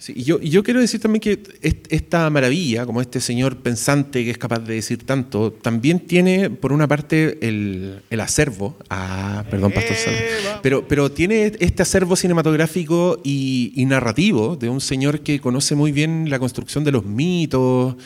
Sí, 0.00 0.12
y 0.14 0.22
yo, 0.22 0.38
y 0.40 0.50
yo 0.50 0.62
quiero 0.62 0.78
decir 0.80 1.00
también 1.00 1.20
que 1.20 1.42
est- 1.60 1.86
esta 1.92 2.30
maravilla, 2.30 2.86
como 2.86 3.00
este 3.00 3.20
señor 3.20 3.56
pensante 3.56 4.22
que 4.24 4.30
es 4.30 4.38
capaz 4.38 4.60
de 4.60 4.74
decir 4.74 5.04
tanto, 5.04 5.50
también 5.52 5.98
tiene, 5.98 6.50
por 6.50 6.72
una 6.72 6.86
parte, 6.86 7.36
el, 7.46 8.00
el 8.08 8.20
acervo. 8.20 8.76
Ah, 8.90 9.44
perdón, 9.50 9.72
Pastor 9.72 9.96
Sala. 9.96 10.16
Eva. 10.16 10.60
Pero, 10.62 10.86
pero 10.86 11.10
tiene 11.10 11.52
este 11.58 11.82
acervo 11.82 12.14
cinematográfico 12.14 13.20
y, 13.24 13.72
y 13.74 13.86
narrativo 13.86 14.54
de 14.56 14.68
un 14.68 14.80
señor 14.80 15.20
que 15.20 15.40
conoce 15.40 15.74
muy 15.74 15.90
bien 15.90 16.30
la 16.30 16.38
construcción 16.38 16.84
de 16.84 16.92
los 16.92 17.04
mitos, 17.04 17.96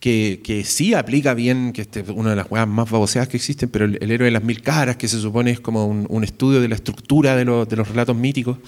que, 0.00 0.40
que 0.44 0.64
sí 0.64 0.94
aplica 0.94 1.34
bien, 1.34 1.72
que 1.72 1.82
este 1.82 2.00
es 2.00 2.08
una 2.08 2.30
de 2.30 2.36
las 2.36 2.46
jugadas 2.46 2.68
más 2.68 2.90
baboseadas 2.90 3.28
que 3.28 3.36
existen, 3.36 3.68
pero 3.68 3.84
el, 3.84 3.98
el 4.00 4.10
héroe 4.10 4.26
de 4.26 4.30
las 4.30 4.44
mil 4.44 4.62
caras, 4.62 4.96
que 4.96 5.08
se 5.08 5.18
supone 5.18 5.50
es 5.50 5.60
como 5.60 5.86
un, 5.86 6.06
un 6.08 6.22
estudio 6.22 6.60
de 6.60 6.68
la 6.68 6.76
estructura 6.76 7.34
de 7.36 7.44
los, 7.44 7.68
de 7.68 7.76
los 7.76 7.88
relatos 7.88 8.14
míticos, 8.16 8.58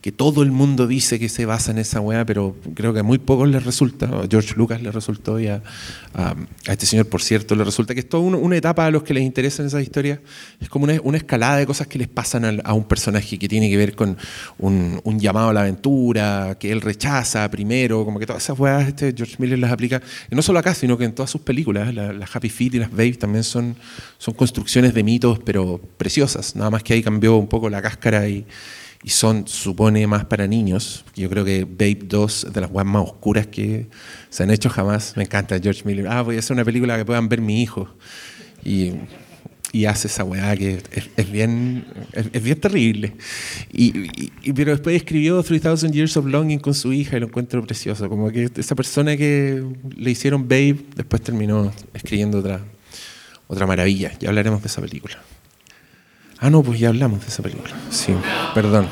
que 0.00 0.12
todo 0.12 0.42
el 0.44 0.52
mundo 0.52 0.86
dice 0.86 1.18
que 1.18 1.28
se 1.28 1.44
basa 1.44 1.72
en 1.72 1.78
esa 1.78 2.00
weá, 2.00 2.24
pero 2.24 2.56
creo 2.74 2.92
que 2.94 3.00
a 3.00 3.02
muy 3.02 3.18
pocos 3.18 3.48
les 3.48 3.64
resulta. 3.64 4.06
A 4.06 4.26
George 4.30 4.54
Lucas 4.56 4.80
le 4.80 4.92
resultó 4.92 5.40
y 5.40 5.48
a, 5.48 5.62
a- 6.14 6.36
a 6.68 6.72
este 6.72 6.86
señor, 6.86 7.06
por 7.06 7.20
cierto, 7.22 7.56
le 7.56 7.64
resulta 7.64 7.92
que 7.94 8.00
es 8.00 8.08
toda 8.08 8.22
una, 8.22 8.36
una 8.36 8.56
etapa 8.56 8.86
a 8.86 8.90
los 8.92 9.02
que 9.02 9.12
les 9.14 9.24
interesan 9.24 9.66
esas 9.66 9.82
historias. 9.82 10.20
Es 10.60 10.68
como 10.68 10.84
una, 10.84 11.00
una 11.02 11.16
escalada 11.18 11.56
de 11.56 11.66
cosas 11.66 11.88
que 11.88 11.98
les 11.98 12.06
pasan 12.08 12.44
al- 12.44 12.62
a, 12.64 12.72
un 12.74 12.84
personaje 12.84 13.38
que 13.38 13.48
tiene 13.48 13.68
que 13.68 13.76
ver 13.76 13.96
con 13.96 14.16
un, 14.58 15.00
un 15.02 15.18
llamado 15.18 15.48
a 15.48 15.52
la 15.52 15.62
aventura, 15.62 16.56
que 16.60 16.70
él 16.70 16.80
rechaza 16.80 17.50
primero, 17.50 18.04
como 18.04 18.20
que 18.20 18.26
todas 18.26 18.44
esas 18.44 18.56
weas 18.58 18.86
este 18.86 19.12
George 19.16 19.34
Miller 19.38 19.58
las 19.58 19.72
aplica, 19.72 20.00
y 20.30 20.34
no 20.36 20.42
solo 20.42 20.60
acá, 20.60 20.75
sino 20.76 20.96
que 20.98 21.04
en 21.04 21.14
todas 21.14 21.30
sus 21.30 21.40
películas. 21.40 21.92
La- 21.94 22.12
Las 22.12 22.34
Happy 22.34 22.48
Feet 22.48 22.74
y 22.74 22.78
las 22.78 22.90
Babe 22.90 23.14
también 23.14 23.44
son, 23.44 23.76
son 24.18 24.34
construcciones 24.34 24.94
de 24.94 25.02
mitos, 25.02 25.38
pero 25.44 25.80
preciosas. 25.96 26.54
Nada 26.56 26.70
más 26.70 26.82
que 26.82 26.94
ahí 26.94 27.02
cambió 27.02 27.36
un 27.36 27.48
poco 27.48 27.68
la 27.70 27.82
cáscara 27.82 28.28
y, 28.28 28.44
y 29.02 29.10
son, 29.10 29.46
supone, 29.46 30.06
más 30.06 30.24
para 30.24 30.46
niños. 30.46 31.04
Yo 31.14 31.28
creo 31.28 31.44
que 31.44 31.64
Babe 31.64 31.98
2 32.04 32.44
es 32.44 32.52
de 32.52 32.60
las 32.60 32.70
weas 32.70 32.86
más 32.86 33.02
oscuras 33.04 33.46
que 33.46 33.86
se 34.30 34.42
han 34.42 34.50
hecho 34.50 34.68
jamás. 34.70 35.14
Me 35.16 35.22
encanta 35.24 35.58
George 35.60 35.82
Miller. 35.84 36.06
Ah, 36.08 36.22
voy 36.22 36.36
a 36.36 36.38
hacer 36.40 36.54
una 36.54 36.64
película 36.64 36.96
que 36.96 37.04
puedan 37.04 37.28
ver 37.28 37.40
mi 37.40 37.62
hijo. 37.62 37.88
Y, 38.64 38.92
y 39.72 39.84
hace 39.84 40.06
esa 40.08 40.24
weá 40.24 40.56
que 40.56 40.80
es, 41.16 41.30
bien, 41.30 41.84
es, 42.12 42.26
es 42.32 42.42
bien 42.42 42.58
terrible. 42.60 43.12
Y, 43.72 43.98
y- 43.98 44.32
y- 44.42 44.52
pero 44.52 44.70
después 44.72 44.96
escribió 44.96 45.42
3000 45.42 45.90
Years 45.92 46.16
of 46.16 46.26
Longing 46.26 46.58
con 46.60 46.72
su 46.74 46.92
hija 46.92 47.16
y 47.16 47.20
lo 47.20 47.26
encuentro 47.26 47.62
precioso. 47.66 48.08
Como 48.08 48.30
que 48.30 48.48
esa 48.56 48.74
persona 48.74 49.16
que 49.16 49.62
le 49.96 50.10
hicieron 50.10 50.48
Babe 50.48 50.76
después 50.94 51.20
terminó 51.22 51.72
escribiendo 51.92 52.38
otra, 52.38 52.60
otra 53.48 53.66
maravilla. 53.66 54.12
Ya 54.18 54.28
hablaremos 54.28 54.62
de 54.62 54.68
esa 54.68 54.80
película. 54.80 55.18
Ah, 56.38 56.50
no, 56.50 56.62
pues 56.62 56.78
ya 56.78 56.88
hablamos 56.88 57.20
de 57.20 57.26
esa 57.26 57.42
película. 57.42 57.74
Sí, 57.90 58.12
perdón. 58.54 58.88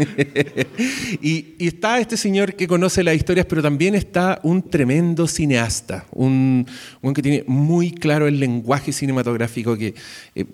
y, 1.22 1.54
está 1.58 1.98
este 2.00 2.16
señor 2.16 2.54
que 2.54 2.66
conoce 2.66 3.02
las 3.02 3.14
historias, 3.14 3.46
pero 3.46 3.62
también 3.62 3.94
está 3.94 4.40
un 4.42 4.62
tremendo 4.62 5.26
cineasta, 5.26 6.06
un, 6.12 6.66
un 7.02 7.14
que 7.14 7.22
tiene 7.22 7.44
muy 7.46 7.92
claro 7.92 8.26
el 8.26 8.40
lenguaje 8.40 8.92
cinematográfico, 8.92 9.76
que 9.76 9.94
eh, 10.34 10.44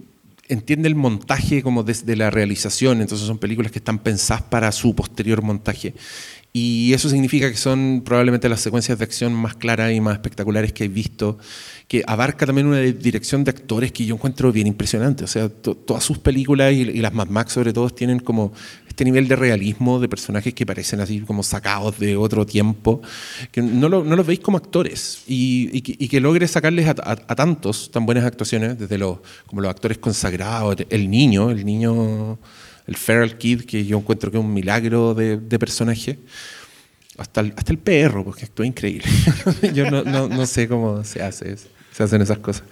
entiende 0.48 0.88
el 0.88 0.94
montaje 0.94 1.62
como 1.62 1.82
desde 1.82 2.16
la 2.16 2.30
realización, 2.30 3.00
entonces 3.00 3.26
son 3.26 3.38
películas 3.38 3.72
que 3.72 3.78
están 3.78 3.98
pensadas 3.98 4.42
para 4.42 4.70
su 4.72 4.94
posterior 4.94 5.42
montaje. 5.42 5.94
Y 6.58 6.94
eso 6.94 7.10
significa 7.10 7.50
que 7.50 7.56
son 7.58 8.00
probablemente 8.02 8.48
las 8.48 8.62
secuencias 8.62 8.96
de 8.98 9.04
acción 9.04 9.34
más 9.34 9.54
claras 9.56 9.92
y 9.92 10.00
más 10.00 10.14
espectaculares 10.14 10.72
que 10.72 10.84
he 10.84 10.88
visto, 10.88 11.36
que 11.86 12.02
abarca 12.06 12.46
también 12.46 12.66
una 12.66 12.78
dirección 12.80 13.44
de 13.44 13.50
actores 13.50 13.92
que 13.92 14.06
yo 14.06 14.14
encuentro 14.14 14.50
bien 14.52 14.66
impresionante. 14.66 15.22
O 15.24 15.26
sea, 15.26 15.50
to- 15.50 15.74
todas 15.76 16.02
sus 16.02 16.16
películas 16.16 16.72
y, 16.72 16.80
y 16.80 17.00
las 17.02 17.12
Mad 17.12 17.28
Max 17.28 17.52
sobre 17.52 17.74
todo 17.74 17.90
tienen 17.90 18.20
como 18.20 18.54
este 18.88 19.04
nivel 19.04 19.28
de 19.28 19.36
realismo 19.36 20.00
de 20.00 20.08
personajes 20.08 20.54
que 20.54 20.64
parecen 20.64 21.00
así 21.02 21.20
como 21.20 21.42
sacados 21.42 21.98
de 21.98 22.16
otro 22.16 22.46
tiempo, 22.46 23.02
que 23.52 23.60
no, 23.60 23.90
lo- 23.90 24.02
los 24.02 24.26
veis 24.26 24.40
como 24.40 24.56
actores 24.56 25.24
y, 25.26 25.82
que, 25.82 25.94
y 25.98 26.20
logre 26.20 26.48
sacarles 26.48 26.86
a, 26.88 26.92
a- 27.02 27.10
a 27.28 27.34
tantos 27.34 27.90
tan 27.90 28.06
buenas 28.06 28.24
actuaciones, 28.24 28.78
desde 28.78 28.96
los, 28.96 29.18
como 29.46 29.60
los 29.60 29.68
actores 29.70 29.98
consagrados, 29.98 30.76
el 30.88 31.10
niño, 31.10 31.50
el 31.50 31.66
niño, 31.66 32.38
el 32.86 32.96
Feral 32.96 33.36
Kid, 33.38 33.62
que 33.62 33.84
yo 33.84 33.98
encuentro 33.98 34.30
que 34.30 34.38
es 34.38 34.44
un 34.44 34.52
milagro 34.54 35.14
de, 35.14 35.36
de 35.38 35.58
personaje. 35.58 36.18
Hasta 37.18 37.40
el, 37.40 37.54
hasta 37.56 37.72
el 37.72 37.78
perro, 37.78 38.24
porque 38.24 38.44
actúa 38.44 38.66
increíble. 38.66 39.08
yo 39.74 39.90
no, 39.90 40.04
no, 40.04 40.28
no 40.28 40.44
sé 40.46 40.68
cómo 40.68 41.02
se 41.02 41.22
hace 41.22 41.52
eso, 41.52 41.68
se 41.92 42.02
hacen 42.02 42.20
esas 42.20 42.38
cosas. 42.38 42.64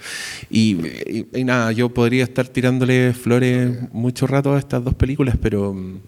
Y, 0.51 0.77
y- 0.87 1.27
y 1.35 1.45
nada, 1.45 1.73
yo 1.73 1.89
podría 1.89 2.25
estar 2.25 2.47
tirándole 2.49 3.15
flores 3.15 3.91
mucho 3.93 4.27
rato 4.27 4.55
a 4.55 4.59
estas 4.59 4.85
dos 4.85 4.95
películas, 4.95 5.37
pero 5.41 5.73
mm, 5.73 5.99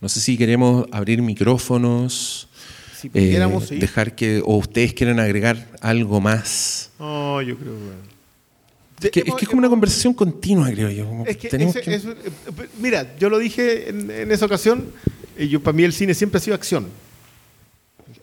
no 0.00 0.08
sé 0.08 0.18
si 0.20 0.36
queremos 0.36 0.86
abrir 0.90 1.22
micrófonos, 1.22 2.48
Si 3.00 3.08
eh, 3.14 3.38
dejar 3.78 4.16
que, 4.16 4.42
o 4.44 4.56
ustedes 4.56 4.92
quieren 4.92 5.20
agregar 5.20 5.68
algo 5.80 6.20
más. 6.20 6.90
No, 6.98 7.40
yo 7.40 7.56
creo 7.56 7.72
que... 7.72 8.11
Es 9.04 9.10
que, 9.10 9.20
es 9.20 9.34
que 9.34 9.44
es 9.44 9.48
como 9.48 9.58
una 9.58 9.68
conversación 9.68 10.14
continua, 10.14 10.70
creo 10.70 10.90
yo. 10.90 11.06
como 11.06 11.26
Es 11.26 11.36
que, 11.36 11.48
tenemos 11.48 11.76
ese- 11.76 11.84
que- 11.84 11.94
eso- 11.94 12.12
eh, 12.12 12.68
mira, 12.80 13.16
yo 13.18 13.28
lo 13.30 13.38
dije 13.38 13.88
en, 13.90 14.10
en 14.10 14.30
esa 14.32 14.46
ocasión, 14.46 14.86
eh, 15.36 15.48
yo, 15.48 15.60
para 15.60 15.76
mí 15.76 15.82
el 15.84 15.92
cine 15.92 16.14
siempre 16.14 16.38
ha 16.38 16.40
sido 16.40 16.54
acción. 16.54 16.86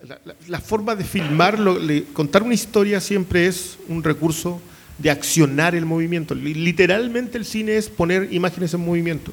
La, 0.08 0.20
la- 0.26 0.36
la 0.48 0.60
forma 0.62 0.96
de 0.96 1.04
filmar, 1.04 1.60
lo- 1.60 1.78
le- 1.80 2.06
contar 2.06 2.44
una 2.44 2.54
historia 2.54 3.00
siempre 3.02 3.48
es 3.48 3.78
un 3.88 4.04
recurso 4.04 4.62
de 4.98 5.10
accionar 5.10 5.76
el 5.76 5.86
movimiento. 5.86 6.36
Li- 6.36 6.54
Literalmente 6.54 7.38
el 7.38 7.46
cine 7.46 7.78
es 7.78 7.90
poner 7.90 8.34
imágenes 8.34 8.74
en 8.74 8.82
movimiento. 8.86 9.32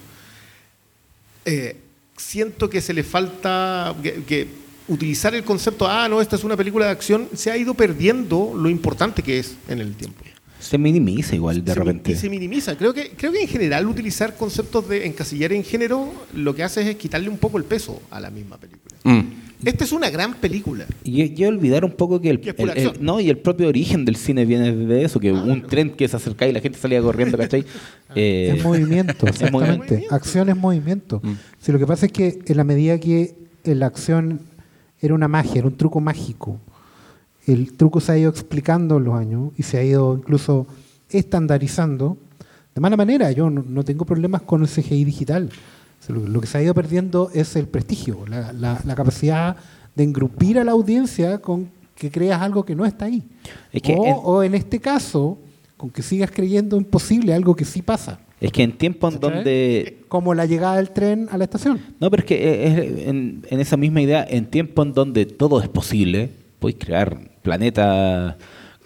Eh, 1.44 1.76
siento 2.16 2.68
que 2.70 2.80
se 2.80 2.92
le 2.92 3.02
falta 3.02 3.94
que 4.26 4.48
utilizar 4.88 5.34
el 5.34 5.44
concepto, 5.44 5.86
ah, 5.88 6.08
no, 6.08 6.20
esta 6.20 6.36
es 6.36 6.44
una 6.44 6.56
película 6.56 6.86
de 6.86 6.92
acción, 6.92 7.28
se 7.34 7.50
ha 7.50 7.56
ido 7.56 7.74
perdiendo 7.74 8.52
lo 8.56 8.68
importante 8.68 9.22
que 9.22 9.38
es 9.40 9.56
en 9.68 9.80
el 9.80 9.94
tiempo 9.94 10.22
Se 10.58 10.78
minimiza 10.78 11.34
igual 11.34 11.64
de 11.64 11.72
se, 11.72 11.78
mi- 11.80 11.84
repente. 11.86 12.12
y 12.12 12.14
se 12.16 12.30
minimiza. 12.30 12.76
Creo 12.76 12.92
que, 12.94 13.10
creo 13.10 13.32
que 13.32 13.42
en 13.42 13.48
general 13.48 13.86
utilizar 13.86 14.36
conceptos 14.36 14.88
de 14.88 15.06
encasillar 15.06 15.52
en 15.52 15.62
género 15.64 16.12
lo 16.34 16.54
que 16.54 16.62
hace 16.64 16.88
es 16.90 16.96
quitarle 16.96 17.28
un 17.28 17.38
poco 17.38 17.58
el 17.58 17.64
peso 17.64 18.00
a 18.10 18.20
la 18.20 18.30
misma 18.30 18.56
película. 18.58 18.94
Mm. 19.04 19.20
Esta 19.64 19.84
es 19.84 19.92
una 19.92 20.10
gran 20.10 20.34
película. 20.34 20.84
Y 21.02 21.32
yo 21.34 21.48
olvidar 21.48 21.84
un 21.84 21.92
poco 21.92 22.20
que 22.20 22.28
el, 22.30 22.40
es 22.46 22.54
el- 22.76 22.92
no 23.00 23.20
y 23.20 23.30
el 23.30 23.38
propio 23.38 23.68
origen 23.68 24.04
del 24.04 24.16
cine 24.16 24.44
viene 24.44 24.74
de 24.74 25.04
eso, 25.04 25.18
que 25.18 25.32
un 25.32 25.62
tren 25.62 25.90
que 25.90 26.06
se 26.08 26.16
acercaba 26.16 26.50
y 26.50 26.52
la 26.52 26.60
gente 26.60 26.78
salía 26.78 27.00
corriendo, 27.00 27.36
¿cachai? 27.38 27.64
Eh, 28.14 28.54
Es 28.56 28.64
movimiento, 28.64 29.12
es 29.26 29.34
exactamente. 29.34 29.78
movimiento. 29.92 30.14
Acción 30.14 30.48
es 30.48 30.56
movimiento. 30.56 31.20
Mm. 31.22 31.32
Si 31.60 31.72
lo 31.72 31.78
que 31.78 31.86
pasa 31.86 32.06
es 32.06 32.12
que 32.12 32.38
en 32.46 32.56
la 32.56 32.64
medida 32.64 32.98
que 33.00 33.34
la 33.64 33.86
acción 33.86 34.40
era 35.00 35.12
una 35.14 35.28
magia, 35.28 35.58
era 35.58 35.66
un 35.66 35.76
truco 35.76 36.00
mágico, 36.00 36.60
el 37.46 37.72
truco 37.74 38.00
se 38.00 38.12
ha 38.12 38.18
ido 38.18 38.30
explicando 38.30 38.98
en 38.98 39.04
los 39.04 39.14
años 39.14 39.52
y 39.56 39.62
se 39.62 39.78
ha 39.78 39.84
ido 39.84 40.14
incluso 40.16 40.66
estandarizando 41.10 42.16
de 42.74 42.80
mala 42.80 42.96
manera. 42.96 43.30
Yo 43.32 43.50
no, 43.50 43.64
no 43.66 43.84
tengo 43.84 44.04
problemas 44.04 44.42
con 44.42 44.62
el 44.62 44.68
CGI 44.68 45.04
digital. 45.04 45.48
O 46.00 46.04
sea, 46.06 46.14
Lo, 46.14 46.26
lo 46.26 46.40
que 46.40 46.46
se 46.46 46.58
ha 46.58 46.62
ido 46.62 46.74
perdiendo 46.74 47.30
es 47.34 47.56
el 47.56 47.66
prestigio, 47.68 48.24
la, 48.28 48.52
la- 48.52 48.80
la 48.84 48.94
capacidad 48.94 49.56
de 49.94 50.04
engrupir 50.04 50.58
a 50.58 50.64
la 50.64 50.72
audiencia 50.72 51.38
con 51.38 51.68
que 51.94 52.10
creas 52.10 52.42
algo 52.42 52.64
que 52.64 52.74
no 52.76 52.84
está 52.84 53.06
ahí. 53.06 53.22
Es 53.72 53.80
que 53.82 53.94
o, 53.94 54.04
en- 54.06 54.16
o 54.22 54.42
en 54.42 54.54
este 54.54 54.78
caso, 54.78 55.38
con 55.76 55.90
que 55.90 56.02
sigas 56.02 56.30
creyendo 56.30 56.76
imposible 56.76 57.32
algo 57.32 57.54
que 57.56 57.64
sí 57.64 57.80
pasa. 57.82 58.20
es 58.40 58.52
que 58.52 58.62
en 58.62 58.76
tiempos 58.76 59.14
¿Cachai? 59.14 59.30
donde 59.34 59.98
Como 60.08 60.34
la 60.34 60.44
llegada 60.44 60.76
del 60.76 60.90
tren 60.90 61.28
a 61.30 61.38
la 61.38 61.44
estación. 61.44 61.80
No, 62.00 62.10
pero 62.10 62.20
es 62.22 62.26
que 62.26 62.66
es 62.66 63.06
en, 63.08 63.42
en 63.48 63.60
esa 63.60 63.76
misma 63.78 64.02
idea, 64.02 64.26
en 64.28 64.46
tiempos 64.46 64.86
en 64.86 64.92
donde 64.92 65.24
todo 65.24 65.60
es 65.62 65.68
posible, 65.70 66.30
podéis 66.58 66.78
crear 66.78 67.18
planetas 67.42 68.36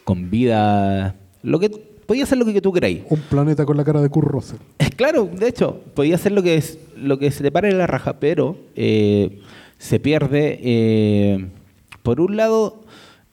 con 0.05 0.31
vida, 0.31 1.15
lo 1.43 1.59
que 1.59 1.71
podéis 1.71 2.25
hacer 2.25 2.39
lo 2.39 2.45
que 2.45 2.61
tú 2.61 2.73
queráis. 2.73 3.03
Un 3.09 3.21
planeta 3.21 3.65
con 3.65 3.77
la 3.77 3.85
cara 3.85 4.03
de 4.03 4.09
Kurt 4.09 4.29
Russell. 4.29 4.59
Claro, 4.97 5.25
de 5.25 5.49
hecho, 5.49 5.81
podía 5.95 6.17
hacer 6.17 6.33
lo 6.33 6.43
que 6.43 6.57
es 6.57 6.79
lo 6.95 7.19
que 7.19 7.31
se 7.31 7.43
te 7.43 7.51
pare 7.51 7.71
en 7.71 7.79
la 7.79 7.87
raja, 7.87 8.21
pero 8.21 8.59
eh, 8.77 9.41
se 9.79 9.99
pierde, 9.99 10.59
eh, 10.63 11.49
por 12.03 12.21
un 12.21 12.37
lado, 12.37 12.85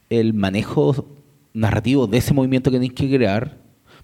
el 0.10 0.34
manejo 0.34 1.08
narrativo 1.54 2.08
de 2.08 2.20
ese 2.20 2.34
movimiento 2.34 2.72
que 2.72 2.78
tenéis 2.78 2.94
que 2.94 3.14
crear, 3.14 3.58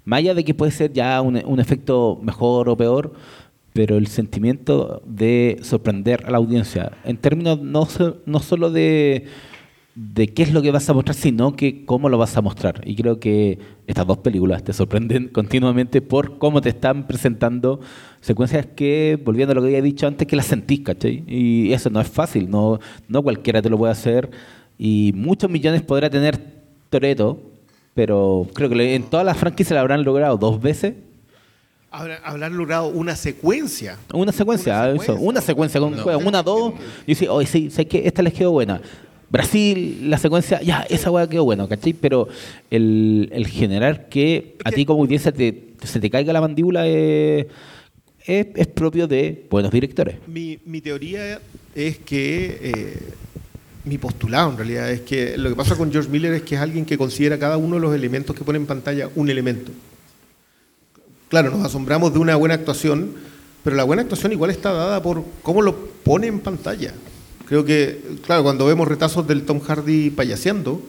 más 0.04 0.18
allá 0.18 0.34
de 0.34 0.44
que 0.44 0.54
puede 0.54 0.74
ser 0.74 0.92
ya 0.92 1.22
un, 1.22 1.42
un 1.46 1.60
efecto 1.62 2.20
mejor 2.22 2.68
o 2.68 2.76
peor, 2.76 3.14
pero 3.72 3.98
el 3.98 4.08
sentimiento 4.08 5.02
de 5.06 5.60
sorprender 5.62 6.26
a 6.26 6.32
la 6.32 6.38
audiencia, 6.38 6.92
en 7.06 7.16
términos 7.18 7.62
no, 7.62 7.88
no 8.26 8.40
solo 8.40 8.72
de, 8.72 9.26
de 9.96 10.28
qué 10.28 10.42
es 10.44 10.52
lo 10.52 10.62
que 10.64 10.72
vas 10.72 10.90
a 10.90 10.94
mostrar, 10.94 11.16
sino 11.16 11.56
que 11.56 11.86
cómo 11.86 12.10
lo 12.10 12.18
vas 12.18 12.36
a 12.36 12.42
mostrar. 12.42 12.82
Y 12.84 12.96
creo 12.96 13.20
que 13.20 13.60
estas 13.86 14.08
dos 14.08 14.18
películas 14.18 14.64
te 14.64 14.74
sorprenden 14.74 15.28
continuamente 15.34 16.02
por 16.02 16.38
cómo 16.40 16.62
te 16.62 16.70
están 16.70 17.06
presentando 17.06 17.80
secuencias 18.20 18.66
que, 18.66 19.22
volviendo 19.24 19.52
a 19.52 19.56
lo 19.56 19.62
que 19.62 19.68
había 19.68 19.82
dicho 19.84 20.08
antes, 20.08 20.28
que 20.28 20.36
las 20.36 20.48
sentís, 20.48 20.80
¿cachai? 20.82 21.24
Y 21.28 21.72
eso 21.74 21.90
no 21.92 22.02
es 22.02 22.08
fácil, 22.08 22.50
no, 22.50 22.80
no 23.08 23.22
cualquiera 23.22 23.62
te 23.62 23.70
lo 23.70 23.78
puede 23.78 23.92
hacer. 23.92 24.32
Y 24.80 25.12
muchos 25.16 25.50
millones 25.52 25.84
podrá 25.84 26.10
tener 26.10 26.40
Toreto, 26.90 27.40
pero 27.94 28.48
creo 28.54 28.70
que 28.70 28.96
en 28.96 29.04
todas 29.04 29.26
las 29.26 29.38
franquicias 29.38 29.76
la 29.76 29.82
habrán 29.82 30.04
logrado 30.04 30.38
dos 30.38 30.60
veces 30.62 30.96
Habrá- 31.92 32.20
Habrán 32.24 32.58
logrado 32.58 32.88
una 32.88 33.16
secuencia. 33.16 34.00
Una 34.12 34.32
secuencia, 34.32 34.74
Una 34.80 34.88
eso, 34.94 35.00
secuencia. 35.04 35.30
una 35.30 35.42
secuencia 35.42 35.80
con 35.80 35.96
juega, 36.00 36.18
una, 36.18 36.42
dos. 36.42 36.74
Y 37.06 37.12
dice, 37.12 37.30
oye, 37.30 37.46
sí, 37.46 37.70
sé 37.70 37.86
que 37.86 38.08
esta 38.08 38.24
les 38.24 38.34
quedó 38.34 38.50
buena. 38.50 38.82
Brasil, 39.34 40.12
la 40.12 40.20
secuencia, 40.20 40.62
ya, 40.62 40.86
esa 40.92 41.10
hueá 41.10 41.28
quedó 41.28 41.44
buena, 41.44 41.68
¿cachai? 41.68 41.94
Pero 41.94 42.28
el, 42.70 43.32
el 43.34 43.48
generar 43.48 44.08
que 44.08 44.58
a 44.64 44.72
ti 44.72 44.86
como 44.86 45.02
audiencia 45.02 45.34
se 45.36 46.00
te 46.00 46.10
caiga 46.12 46.32
la 46.32 46.40
mandíbula 46.40 46.86
es, 46.86 47.48
es 48.28 48.68
propio 48.68 49.08
de 49.08 49.48
buenos 49.50 49.72
directores. 49.72 50.18
Mi, 50.28 50.60
mi 50.66 50.82
teoría 50.82 51.42
es 51.74 51.98
que, 51.98 52.60
eh, 52.62 53.00
mi 53.86 53.98
postulado 53.98 54.52
en 54.52 54.58
realidad, 54.58 54.92
es 54.92 55.02
que 55.02 55.36
lo 55.36 55.50
que 55.50 55.56
pasa 55.56 55.76
con 55.76 55.92
George 55.92 56.12
Miller 56.12 56.34
es 56.34 56.44
que 56.44 56.54
es 56.54 56.62
alguien 56.62 56.86
que 56.86 56.96
considera 56.96 57.40
cada 57.40 57.58
uno 57.58 57.78
de 57.78 57.82
los 57.82 57.96
elementos 57.96 58.36
que 58.36 58.44
pone 58.44 58.60
en 58.60 58.68
pantalla 58.68 59.10
un 59.16 59.32
elemento. 59.32 59.72
Claro, 61.30 61.50
nos 61.50 61.66
asombramos 61.66 62.14
de 62.14 62.20
una 62.20 62.36
buena 62.36 62.54
actuación, 62.54 63.16
pero 63.64 63.76
la 63.76 63.84
buena 63.84 64.04
actuación 64.04 64.32
igual 64.32 64.52
está 64.52 64.72
dada 64.74 65.02
por 65.02 65.26
cómo 65.42 65.64
lo 65.64 65.76
pone 65.76 66.28
en 66.28 66.40
pantalla. 66.40 66.94
Creo 67.46 67.66
que, 67.66 68.02
claro, 68.26 68.44
cuando 68.44 68.66
vemos 68.66 68.88
retazos 68.88 69.28
del 69.28 69.44
Tom 69.44 69.60
Hardy 69.60 70.10
payaseando, 70.10 70.82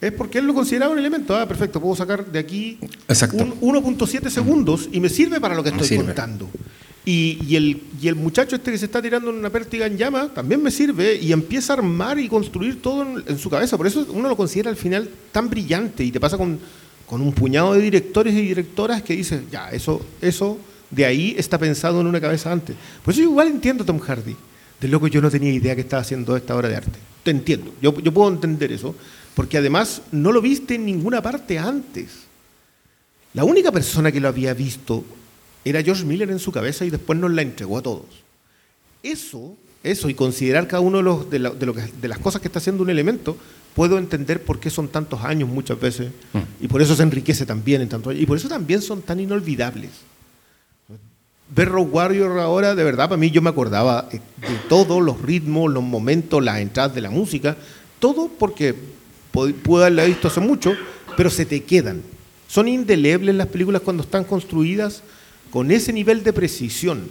es 0.00 0.12
porque 0.12 0.38
él 0.38 0.46
lo 0.46 0.54
consideraba 0.54 0.92
un 0.92 0.98
elemento. 0.98 1.36
Ah, 1.36 1.46
perfecto, 1.46 1.80
puedo 1.80 1.96
sacar 1.96 2.26
de 2.26 2.38
aquí 2.38 2.78
Exacto. 3.08 3.42
un 3.60 3.74
1.7 3.74 4.28
segundos 4.28 4.88
y 4.92 5.00
me 5.00 5.08
sirve 5.08 5.40
para 5.40 5.54
lo 5.54 5.62
que 5.62 5.70
estoy 5.70 5.96
contando. 5.96 6.48
Y, 7.06 7.38
y 7.46 7.56
el, 7.56 7.82
y 8.00 8.08
el 8.08 8.14
muchacho 8.14 8.56
este 8.56 8.72
que 8.72 8.78
se 8.78 8.86
está 8.86 9.02
tirando 9.02 9.28
en 9.28 9.36
una 9.36 9.50
pértiga 9.50 9.86
en 9.86 9.98
llama 9.98 10.30
también 10.34 10.62
me 10.62 10.70
sirve 10.70 11.16
y 11.16 11.32
empieza 11.32 11.74
a 11.74 11.76
armar 11.76 12.18
y 12.18 12.28
construir 12.28 12.80
todo 12.80 13.02
en, 13.02 13.24
en 13.26 13.38
su 13.38 13.50
cabeza. 13.50 13.76
Por 13.76 13.86
eso 13.86 14.06
uno 14.10 14.28
lo 14.28 14.36
considera 14.36 14.70
al 14.70 14.76
final 14.76 15.10
tan 15.30 15.50
brillante 15.50 16.02
y 16.02 16.10
te 16.10 16.18
pasa 16.18 16.38
con, 16.38 16.58
con 17.06 17.20
un 17.20 17.32
puñado 17.32 17.74
de 17.74 17.82
directores 17.82 18.34
y 18.34 18.40
directoras 18.40 19.02
que 19.02 19.14
dices, 19.16 19.42
ya, 19.50 19.70
eso, 19.70 20.04
eso 20.22 20.58
de 20.90 21.04
ahí 21.04 21.34
está 21.36 21.58
pensado 21.58 22.00
en 22.00 22.06
una 22.06 22.20
cabeza 22.20 22.50
antes. 22.50 22.74
Por 23.04 23.12
eso 23.12 23.22
yo 23.22 23.28
igual 23.30 23.48
entiendo 23.48 23.82
a 23.82 23.86
Tom 23.86 23.98
Hardy. 23.98 24.34
De 24.80 24.88
loco 24.88 25.06
yo 25.08 25.20
no 25.20 25.30
tenía 25.30 25.50
idea 25.52 25.74
que 25.74 25.80
estaba 25.82 26.02
haciendo 26.02 26.36
esta 26.36 26.54
obra 26.56 26.68
de 26.68 26.76
arte. 26.76 26.98
Te 27.22 27.30
entiendo, 27.30 27.72
yo, 27.80 27.98
yo 28.00 28.12
puedo 28.12 28.30
entender 28.30 28.70
eso, 28.72 28.94
porque 29.34 29.58
además 29.58 30.02
no 30.12 30.30
lo 30.32 30.40
viste 30.42 30.74
en 30.74 30.84
ninguna 30.84 31.22
parte 31.22 31.58
antes. 31.58 32.10
La 33.32 33.44
única 33.44 33.72
persona 33.72 34.12
que 34.12 34.20
lo 34.20 34.28
había 34.28 34.52
visto 34.54 35.04
era 35.64 35.82
George 35.82 36.04
Miller 36.04 36.30
en 36.30 36.38
su 36.38 36.52
cabeza 36.52 36.84
y 36.84 36.90
después 36.90 37.18
nos 37.18 37.30
la 37.32 37.42
entregó 37.42 37.78
a 37.78 37.82
todos. 37.82 38.04
Eso, 39.02 39.56
eso 39.82 40.08
y 40.08 40.14
considerar 40.14 40.68
cada 40.68 40.80
uno 40.80 40.98
de, 40.98 41.02
los, 41.04 41.30
de, 41.30 41.38
la- 41.38 41.50
de 41.50 41.66
lo 41.66 41.74
que- 41.74 41.90
de 42.00 42.08
las 42.08 42.18
cosas 42.18 42.40
que 42.42 42.48
está 42.48 42.58
haciendo 42.58 42.82
un 42.82 42.90
elemento, 42.90 43.36
puedo 43.74 43.98
entender 43.98 44.42
por 44.42 44.60
qué 44.60 44.70
son 44.70 44.88
tantos 44.88 45.22
años 45.24 45.48
muchas 45.48 45.80
veces 45.80 46.12
y 46.60 46.68
por 46.68 46.80
eso 46.80 46.94
se 46.94 47.02
enriquece 47.02 47.44
también 47.44 47.80
en 47.82 47.88
tantos 47.88 48.10
años 48.12 48.22
y 48.22 48.26
por 48.26 48.36
eso 48.36 48.48
también 48.48 48.80
son 48.82 49.02
tan 49.02 49.18
inolvidables. 49.20 49.90
Ver 51.48 51.68
Rogue 51.68 51.90
Warrior 51.90 52.38
ahora, 52.40 52.74
de 52.74 52.82
verdad, 52.84 53.08
para 53.08 53.18
mí 53.18 53.30
yo 53.30 53.42
me 53.42 53.50
acordaba 53.50 54.08
eh, 54.10 54.20
de 54.40 54.56
todos 54.68 55.02
los 55.02 55.20
ritmos, 55.20 55.70
los 55.72 55.82
momentos, 55.82 56.42
las 56.42 56.58
entradas 56.60 56.94
de 56.94 57.00
la 57.02 57.10
música, 57.10 57.56
todo 58.00 58.28
porque 58.38 58.74
pu- 59.32 59.52
pude 59.54 59.82
haberla 59.84 60.04
visto 60.04 60.28
hace 60.28 60.40
mucho, 60.40 60.72
pero 61.16 61.30
se 61.30 61.44
te 61.44 61.62
quedan. 61.62 62.02
Son 62.48 62.66
indelebles 62.66 63.34
las 63.34 63.48
películas 63.48 63.82
cuando 63.82 64.02
están 64.02 64.24
construidas 64.24 65.02
con 65.50 65.70
ese 65.70 65.92
nivel 65.92 66.24
de 66.24 66.32
precisión. 66.32 67.08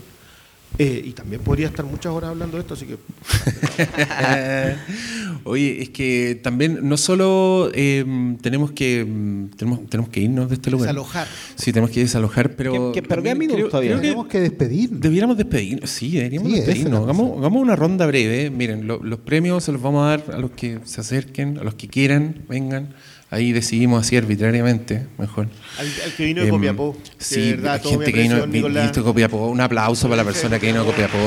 Eh, 0.80 1.04
y 1.06 1.12
también 1.12 1.40
podría 1.42 1.68
estar 1.68 1.86
muchas 1.86 2.12
horas 2.12 2.32
hablando 2.32 2.58
de 2.58 2.62
esto, 2.62 2.74
así 2.74 2.88
que 2.88 2.98
Oye, 5.46 5.82
es 5.84 5.90
que 5.90 6.40
también 6.42 6.80
no 6.88 6.96
solo 6.98 7.70
eh, 7.74 8.06
tenemos 8.42 8.72
que 8.72 9.06
mm, 9.06 9.48
tenemos, 9.58 9.88
tenemos 9.90 10.10
que 10.10 10.22
irnos 10.22 10.50
de 10.50 10.56
este 10.56 10.72
lugar. 10.72 10.88
desalojar. 10.88 11.28
Sí, 11.56 11.72
tenemos 11.74 11.92
que 11.92 12.00
desalojar, 12.00 12.56
pero. 12.56 12.92
¿Qué- 12.92 13.02
qué- 13.02 13.08
pero 13.08 13.22
qué 13.22 13.36
minutos 13.36 13.58
creo- 13.58 13.70
todavía? 13.70 13.90
creo 13.92 14.02
que 14.02 14.08
Tenemos 14.08 14.28
que 14.28 14.40
despedir. 14.40 14.90
Debiéramos 14.92 15.38
despedirnos, 15.38 15.90
sí, 15.90 16.12
deberíamos 16.12 16.50
Sí, 16.50 16.56
despedirnos. 16.58 17.04
Hagamos, 17.04 17.38
hagamos 17.38 17.62
una 17.62 17.76
ronda 17.76 18.06
breve. 18.06 18.50
Miren, 18.50 18.88
lo- 18.88 19.04
los 19.04 19.20
premios 19.20 19.64
se 19.64 19.72
los 19.74 19.82
vamos 19.82 20.06
a 20.06 20.18
dar 20.18 20.24
a 20.34 20.38
los 20.40 20.52
que 20.52 20.80
se 20.86 21.02
acerquen, 21.02 21.58
a 21.60 21.64
los 21.64 21.76
que 21.76 21.88
quieran, 21.88 22.44
vengan. 22.48 22.94
Ahí 23.34 23.52
decidimos 23.52 24.06
así 24.06 24.16
arbitrariamente, 24.16 25.08
mejor. 25.18 25.48
Al, 25.80 25.88
al 26.06 26.14
que 26.16 26.26
vino 26.26 26.42
de 26.42 26.48
Em, 26.48 26.54
Copiapó. 26.54 26.96
Sí, 27.18 27.42
de 27.42 27.52
verdad, 27.56 27.82
todo 27.82 27.92
gente 27.94 28.14
que 28.14 28.22
vino, 28.22 28.46
Nicolás. 28.46 28.84
visto 28.84 29.04
Copiapó. 29.04 29.48
Un 29.48 29.60
aplauso 29.62 30.08
para 30.08 30.18
la 30.18 30.24
persona 30.24 30.60
que 30.60 30.68
vino 30.68 30.82
a 30.82 30.86
Copiapó. 30.86 31.18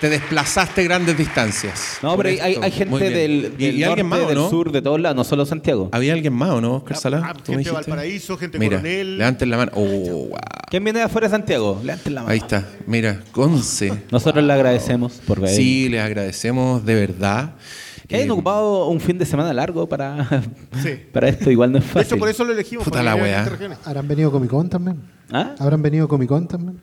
Te 0.00 0.10
desplazaste 0.10 0.84
grandes 0.84 1.16
distancias. 1.16 1.98
No, 2.02 2.16
pero 2.18 2.28
hay, 2.28 2.56
hay- 2.60 2.70
gente 2.70 3.08
del, 3.10 3.54
¿Y, 3.58 3.64
del 3.64 3.76
y 3.78 3.82
alguien 3.82 4.08
norte, 4.08 4.20
más 4.24 4.28
del 4.28 4.36
no? 4.36 4.50
sur, 4.50 4.70
de 4.70 4.82
todos 4.82 5.00
lados, 5.00 5.16
no 5.16 5.24
solo 5.24 5.46
Santiago. 5.46 5.88
¿Había 5.90 6.12
alguien 6.12 6.34
más 6.34 6.50
o 6.50 6.60
no, 6.60 6.74
Oscar? 6.76 7.14
Ah, 7.24 7.32
¿Tú 7.42 7.52
me 7.52 7.56
gente 7.58 7.70
de? 7.70 7.74
Valparaíso, 7.74 8.36
gente 8.36 8.58
de 8.58 8.64
Mira, 8.64 8.76
Coronel. 8.76 9.16
levanten 9.18 9.50
la 9.50 9.56
mano. 9.56 9.72
Oh, 9.74 9.82
wow. 10.28 10.32
¿Quién 10.70 10.84
viene 10.84 10.98
de 10.98 11.06
afuera 11.06 11.28
de 11.28 11.30
Santiago? 11.30 11.80
Levanten 11.82 12.14
la 12.14 12.20
mano. 12.22 12.30
Ahí 12.32 12.38
está, 12.38 12.68
mira, 12.86 13.22
Conce. 13.32 13.90
Nosotros 14.12 14.44
le 14.44 14.52
agradecemos 14.52 15.14
por 15.26 15.40
ver. 15.40 15.50
Sí, 15.50 15.88
les 15.88 16.02
agradecemos 16.02 16.84
de 16.84 16.94
verdad. 16.94 17.54
Que 18.08 18.16
hayan 18.16 18.28
Eh, 18.28 18.32
ocupado 18.32 18.86
un 18.88 19.00
fin 19.00 19.18
de 19.18 19.26
semana 19.26 19.52
largo 19.52 19.88
para, 19.88 20.42
Sí. 20.82 20.90
para 21.12 21.28
esto, 21.28 21.50
igual 21.50 21.72
no 21.72 21.78
es 21.78 21.84
De 21.84 21.90
fácil. 21.90 22.06
hecho, 22.06 22.18
por 22.18 22.28
eso 22.28 22.44
lo 22.44 22.52
elegimos. 22.52 22.84
Puta 22.84 23.02
la 23.02 23.14
venir 23.14 23.28
a 23.28 23.30
weá. 23.30 23.38
estas 23.38 23.52
regiones. 23.58 23.78
¿Habrán 23.84 24.08
venido 24.08 24.30
Comic 24.30 24.50
Con 24.50 24.68
también? 24.68 25.00
¿Ah? 25.32 25.54
¿Habrán 25.58 25.82
venido 25.82 26.06
Comic 26.08 26.28
Con 26.28 26.46
también? 26.46 26.80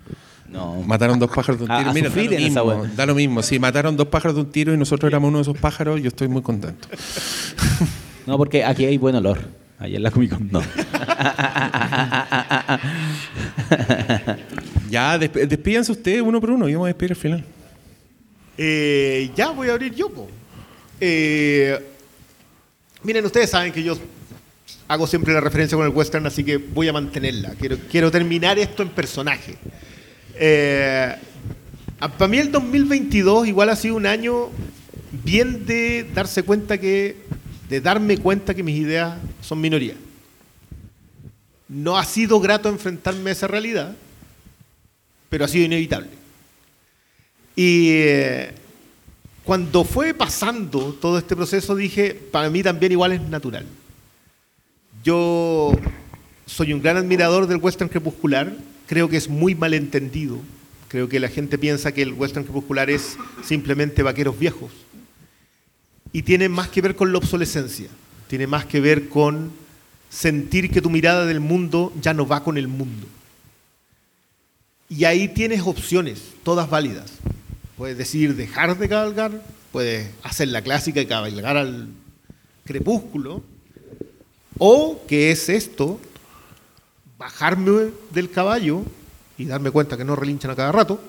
No. 0.50 0.76
Mataron 0.86 1.18
dos 1.18 1.30
pájaros 1.32 1.58
de 1.60 1.64
un 1.66 1.78
tiro. 1.78 1.90
a 1.90 1.94
Mira, 1.94 2.10
da 2.10 2.16
lo, 2.16 2.30
mismo, 2.38 2.62
wea. 2.64 2.92
da 2.96 3.06
lo 3.08 3.16
mismo. 3.16 3.42
Sí, 3.42 3.58
mataron 3.58 3.98
dos 3.98 4.08
pájaros 4.08 4.36
de 4.36 4.42
un 4.42 4.52
tiro 4.52 4.74
y 4.74 4.78
nosotros 4.78 5.10
éramos 5.10 5.30
uno 5.30 5.38
de 5.40 5.42
esos 5.44 5.58
pájaros. 5.58 6.00
Yo 6.02 6.10
estoy 6.10 6.28
muy 6.28 6.42
contento. 6.42 6.88
No, 8.26 8.38
porque 8.38 8.64
aquí 8.64 8.86
hay 8.86 8.98
buen 8.98 9.16
olor. 9.16 9.38
Allá 9.80 9.98
en 9.98 10.04
la 10.04 10.10
Comic 10.10 10.30
Con 10.38 10.50
no. 10.50 10.62
Ya, 14.90 15.18
desp- 15.18 15.48
despídanse 15.48 15.92
ustedes 15.92 16.22
uno 16.22 16.40
por 16.40 16.52
uno 16.52 16.70
y 16.70 16.74
vamos 16.74 16.86
a 16.86 16.88
despedir 16.90 17.12
al 17.12 17.18
final. 17.18 17.44
Eh, 18.58 19.32
ya 19.36 19.50
voy 19.50 19.68
a 19.70 19.74
abrir 19.74 19.94
yo. 19.94 20.10
po. 20.10 20.28
Eh, 21.06 21.78
miren, 23.04 23.26
ustedes 23.26 23.50
saben 23.50 23.74
que 23.74 23.84
yo 23.84 23.98
hago 24.88 25.06
siempre 25.06 25.34
la 25.34 25.42
referencia 25.42 25.76
con 25.76 25.86
el 25.86 25.92
western, 25.92 26.26
así 26.28 26.46
que 26.46 26.56
voy 26.56 26.88
a 26.88 26.94
mantenerla. 26.94 27.56
Quiero, 27.92 28.10
terminar 28.10 28.58
esto 28.58 28.84
en 28.84 28.90
personaje. 28.90 29.58
Eh, 30.36 31.14
para 32.00 32.28
mí 32.30 32.38
el 32.38 32.54
2022 32.54 33.50
igual 33.50 33.68
ha 33.68 33.76
sido 33.76 33.96
un 33.96 34.06
año 34.06 34.50
bien 35.26 35.66
de 35.66 36.10
darse 36.16 36.44
cuenta 36.44 36.78
que, 36.78 37.18
de 37.68 37.82
darme 37.82 38.18
cuenta 38.18 38.54
que 38.54 38.64
mis 38.64 38.80
ideas 38.80 39.18
son 39.42 39.60
minoría. 39.60 39.96
No 41.68 41.98
ha 41.98 42.06
sido 42.06 42.40
grato 42.40 42.70
enfrentarme 42.70 43.32
a 43.32 43.34
esa 43.34 43.48
realidad, 43.48 43.94
pero 45.28 45.44
ha 45.44 45.50
sido 45.50 45.66
inevitable. 45.66 46.12
Y 47.58 47.90
eh, 47.90 48.63
cuando 49.44 49.84
fue 49.84 50.14
pasando 50.14 50.94
todo 50.94 51.18
este 51.18 51.36
proceso 51.36 51.76
dije, 51.76 52.14
para 52.14 52.50
mí 52.50 52.64
también 52.64 52.92
igual 52.94 53.12
es 53.12 53.22
natural. 53.22 53.66
Yo 55.04 55.74
soy 56.46 56.72
un 56.72 56.82
gran 56.82 56.98
admirador 56.98 57.48
del 57.48 57.58
western 57.58 57.90
crepuscular, 57.90 58.54
creo 58.88 59.10
que 59.10 59.18
es 59.18 59.28
muy 59.28 59.54
malentendido. 59.56 60.40
Creo 60.88 61.10
que 61.10 61.20
la 61.20 61.28
gente 61.28 61.58
piensa 61.58 61.92
que 61.92 62.04
el 62.04 62.14
western 62.14 62.46
crepuscular 62.46 62.90
es 62.90 63.18
simplemente 63.44 64.04
vaqueros 64.04 64.38
viejos. 64.38 64.72
Y 66.12 66.22
tiene 66.22 66.48
más 66.48 66.70
que 66.70 66.82
ver 66.82 66.96
con 66.96 67.12
la 67.12 67.18
obsolescencia, 67.18 67.88
tiene 68.28 68.46
más 68.46 68.66
que 68.66 68.80
ver 68.80 69.10
con 69.10 69.52
sentir 70.10 70.70
que 70.70 70.82
tu 70.82 70.92
mirada 70.92 71.26
del 71.26 71.40
mundo 71.40 71.92
ya 72.00 72.14
no 72.14 72.28
va 72.28 72.44
con 72.44 72.60
el 72.60 72.68
mundo. 72.68 73.08
Y 74.88 75.06
ahí 75.06 75.28
tienes 75.28 75.62
opciones, 75.62 76.22
todas 76.44 76.70
válidas. 76.70 77.14
Puedes 77.78 77.98
decidir 77.98 78.36
dejar 78.36 78.78
de 78.78 78.88
cabalgar, 78.88 79.32
puedes 79.72 80.10
hacer 80.22 80.50
la 80.50 80.62
clásica 80.62 81.02
y 81.02 81.06
cabalgar 81.06 81.58
al 81.58 81.88
crepúsculo, 82.66 83.44
o 84.60 85.02
que 85.08 85.32
es 85.32 85.50
esto, 85.50 86.00
bajarme 87.18 87.90
del 88.12 88.30
caballo 88.30 88.84
y 89.38 89.46
darme 89.46 89.72
cuenta 89.72 89.98
que 89.98 90.06
no 90.06 90.16
relinchan 90.16 90.52
a 90.52 90.56
cada 90.56 90.72
rato, 90.72 91.02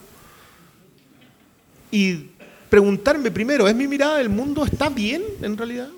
y 1.90 2.30
preguntarme 2.70 3.30
primero, 3.30 3.68
¿es 3.68 3.74
mi 3.74 3.86
mirada 3.86 4.18
del 4.18 4.30
mundo 4.30 4.64
está 4.64 4.88
bien 4.88 5.22
en 5.42 5.56
realidad? 5.56 5.90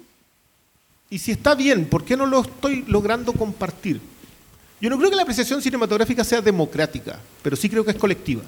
Y 1.09 1.19
si 1.19 1.31
está 1.31 1.55
bien, 1.55 1.87
¿por 1.87 2.05
qué 2.05 2.17
no 2.17 2.27
lo 2.27 2.41
estoy 2.43 2.85
logrando 2.89 3.33
compartir? 3.33 4.01
Yo 4.81 4.91
no 4.91 4.99
creo 4.99 5.09
que 5.09 5.17
la 5.17 5.23
apreciación 5.23 5.63
cinematográfica 5.63 6.25
sea 6.25 6.43
democrática, 6.43 7.21
pero 7.43 7.57
sí 7.57 7.71
creo 7.71 7.85
que 7.85 7.93
es 7.93 7.97
colectiva. 7.97 8.43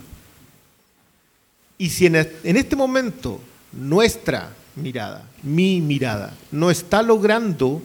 Y 1.78 1.90
si 1.90 2.06
en, 2.06 2.16
este 2.16 2.74
momento 2.74 3.40
nuestra 3.72 4.52
mirada, 4.74 5.24
mi 5.44 5.80
mirada, 5.80 6.34
no 6.50 6.72
está 6.72 7.02
logrando 7.02 7.80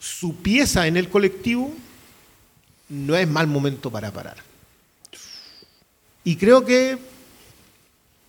su 0.00 0.36
pieza 0.36 0.88
en 0.88 0.96
el 0.96 1.08
colectivo, 1.08 1.72
no 2.88 3.14
es 3.14 3.28
mal 3.28 3.46
momento 3.46 3.88
para 3.88 4.10
parar. 4.10 4.36
Y 6.24 6.36
creo 6.36 6.64
que 6.64 6.98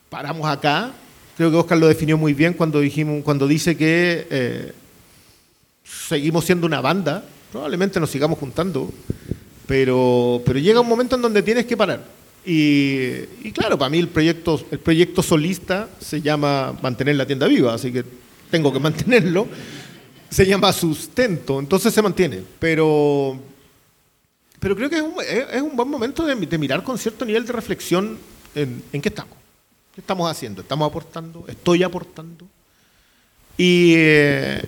paramos 0.09 0.47
acá. 0.47 0.91
Creo 1.35 1.49
que 1.49 1.57
Oscar 1.57 1.77
lo 1.77 1.87
definió 1.87 2.17
muy 2.17 2.33
bien 2.33 2.53
cuando, 2.53 2.79
dijimos, 2.79 3.23
cuando 3.23 3.47
dice 3.47 3.75
que 3.75 4.27
eh, 4.29 4.73
seguimos 5.83 6.45
siendo 6.45 6.67
una 6.67 6.79
banda, 6.79 7.25
probablemente 7.51 7.99
nos 7.99 8.09
sigamos 8.09 8.39
juntando, 8.39 8.89
pero, 9.67 10.41
pero 10.45 10.59
llega 10.59 10.79
un 10.79 10.87
momento 10.87 11.15
en 11.15 11.23
donde 11.23 11.43
tienes 11.43 11.65
que 11.65 11.75
parar. 11.75 12.14
Y, 12.45 13.51
claro, 13.53 13.77
para 13.77 13.89
mí 13.89 13.97
el 13.97 14.07
proyecto, 14.07 14.63
el 14.69 14.79
proyecto 14.79 15.23
solista 15.23 15.89
se 15.99 16.21
llama 16.21 16.77
Mantener 16.81 17.15
la 17.15 17.25
tienda 17.25 17.47
viva, 17.47 17.73
así 17.73 17.91
que 17.91 18.03
tengo 18.51 18.71
que 18.71 18.79
mantenerlo. 18.87 19.47
Se 20.29 20.45
llama 20.45 20.71
Sustento, 20.73 21.59
entonces 21.59 21.93
se 21.93 22.01
mantiene. 22.01 22.41
Pero, 22.59 23.39
pero 24.59 24.75
creo 24.75 24.89
que 24.89 24.97
es 24.97 25.01
un, 25.01 25.13
es- 25.27 25.61
un 25.61 25.75
buen 25.75 25.89
momento 25.89 26.23
de, 26.25 26.35
mirar 26.57 26.83
con 26.83 26.97
cierto 26.97 27.25
nivel 27.25 27.45
de 27.45 27.53
reflexión 27.53 28.17
en, 28.53 28.83
en 28.93 29.01
qué 29.01 29.09
estamos. 29.09 29.33
¿Qué 29.93 30.01
estamos 30.01 30.29
haciendo? 30.29 30.61
¿Estamos 30.61 30.87
aportando? 30.89 31.45
¿Estoy 31.47 31.81
aportando? 31.83 32.45
Y, 33.57 33.93
eh, 33.95 34.61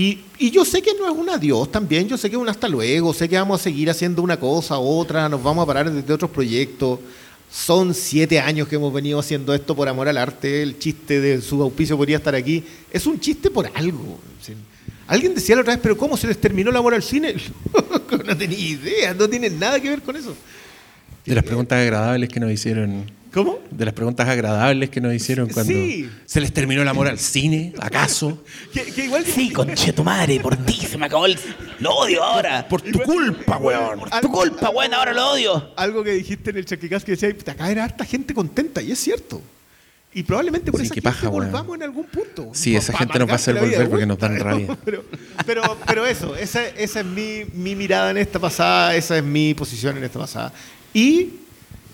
y, 0.00 0.50
yo 0.52 0.64
sé 0.64 0.80
que 0.80 0.94
no 0.94 1.10
es 1.10 1.18
un 1.18 1.28
adiós 1.28 1.72
también, 1.72 2.08
yo 2.08 2.16
sé 2.16 2.30
que 2.30 2.36
es 2.36 2.40
un 2.40 2.48
hasta 2.48 2.68
luego, 2.68 3.12
sé 3.12 3.28
que 3.28 3.36
vamos 3.36 3.60
a 3.60 3.64
seguir 3.64 3.90
haciendo 3.90 4.22
una 4.22 4.38
cosa, 4.38 4.78
otra, 4.78 5.28
nos 5.28 5.42
vamos 5.42 5.64
a 5.64 5.66
parar 5.66 5.90
desde 5.90 6.12
otros 6.12 6.30
proyectos. 6.30 7.00
Son 7.50 7.92
siete 7.92 8.38
años 8.38 8.68
que 8.68 8.76
hemos 8.76 8.92
venido 8.92 9.18
haciendo 9.18 9.52
esto 9.52 9.74
por 9.74 9.88
amor 9.88 10.06
al 10.06 10.18
arte, 10.18 10.62
el 10.62 10.78
chiste 10.78 11.20
de 11.20 11.40
su 11.40 11.60
auspicio 11.60 11.96
podría 11.96 12.18
estar 12.18 12.36
aquí. 12.36 12.62
Es 12.92 13.06
un 13.06 13.18
chiste 13.18 13.50
por 13.50 13.68
algo. 13.74 14.20
Alguien 15.08 15.34
decía 15.34 15.56
la 15.56 15.62
otra 15.62 15.74
vez, 15.74 15.80
pero 15.82 15.98
¿cómo 15.98 16.16
se 16.16 16.28
les 16.28 16.38
terminó 16.38 16.70
el 16.70 16.76
amor 16.76 16.94
al 16.94 17.02
cine? 17.02 17.34
no 18.24 18.36
tenía 18.36 18.56
idea, 18.56 19.14
no 19.14 19.28
tiene 19.28 19.50
nada 19.50 19.80
que 19.80 19.88
ver 19.88 20.02
con 20.02 20.14
eso. 20.14 20.32
De 21.26 21.34
las 21.34 21.42
preguntas 21.42 21.76
agradables 21.76 22.28
que 22.28 22.38
nos 22.38 22.52
hicieron. 22.52 23.10
¿Cómo? 23.32 23.58
De 23.70 23.84
las 23.84 23.92
preguntas 23.94 24.26
agradables 24.28 24.88
que 24.90 25.00
nos 25.00 25.12
hicieron 25.14 25.48
cuando 25.50 25.72
Sí. 25.72 26.08
se 26.24 26.40
les 26.40 26.52
terminó 26.52 26.80
el 26.82 26.88
amor 26.88 27.08
al 27.08 27.18
cine, 27.18 27.74
¿acaso? 27.78 28.42
Que, 28.72 28.84
que 28.84 29.04
igual 29.04 29.24
Sí, 29.24 29.50
conche 29.50 29.92
tu 29.92 30.02
madre, 30.02 30.40
por 30.40 30.56
ti 30.56 30.74
se 30.74 30.96
me 30.96 31.06
acabó 31.06 31.26
el. 31.26 31.38
Lo 31.80 31.94
odio 31.94 32.22
ahora. 32.24 32.66
Por 32.68 32.80
tu 32.82 32.98
culpa, 33.00 33.58
weón. 33.58 33.98
Por 34.00 34.10
tu 34.20 34.30
culpa, 34.30 34.70
weón, 34.70 34.94
ahora 34.94 35.12
lo 35.12 35.30
odio. 35.32 35.70
algo 35.76 36.02
que 36.02 36.12
dijiste 36.12 36.50
en 36.50 36.56
el 36.56 36.64
Chaquicás 36.64 37.04
que 37.04 37.12
decía, 37.12 37.34
"Puta, 37.36 37.52
acá 37.52 37.70
era 37.70 37.84
harta 37.84 38.04
gente 38.04 38.32
contenta, 38.34 38.80
y 38.80 38.92
es 38.92 38.98
cierto. 38.98 39.42
Y 40.14 40.22
probablemente 40.22 40.72
por 40.72 40.80
Sí, 40.80 40.86
esa 40.86 40.94
gente 40.94 41.02
paja, 41.10 41.28
volvamos 41.28 41.76
en 41.76 41.82
algún 41.82 42.06
punto. 42.06 42.48
Sí, 42.54 42.74
esa 42.74 42.92
Pa- 42.92 43.00
gente 43.00 43.18
nos 43.18 43.28
va 43.28 43.32
a 43.32 43.36
hacer 43.36 43.54
volver 43.60 43.90
porque 43.90 44.06
nos 44.06 44.18
dan 44.18 44.38
rabia. 44.40 44.74
Pero, 44.84 45.04
pero, 45.44 45.76
pero 45.86 46.06
eso, 46.06 46.34
esa, 46.34 46.66
esa 46.66 47.00
es 47.00 47.06
mi, 47.06 47.42
mi 47.52 47.76
mirada 47.76 48.10
en 48.10 48.16
esta 48.16 48.38
pasada, 48.38 48.96
esa 48.96 49.18
es 49.18 49.22
mi 49.22 49.52
posición 49.54 49.98
en 49.98 50.04
esta 50.04 50.18
pasada. 50.18 50.52
Y 50.94 51.28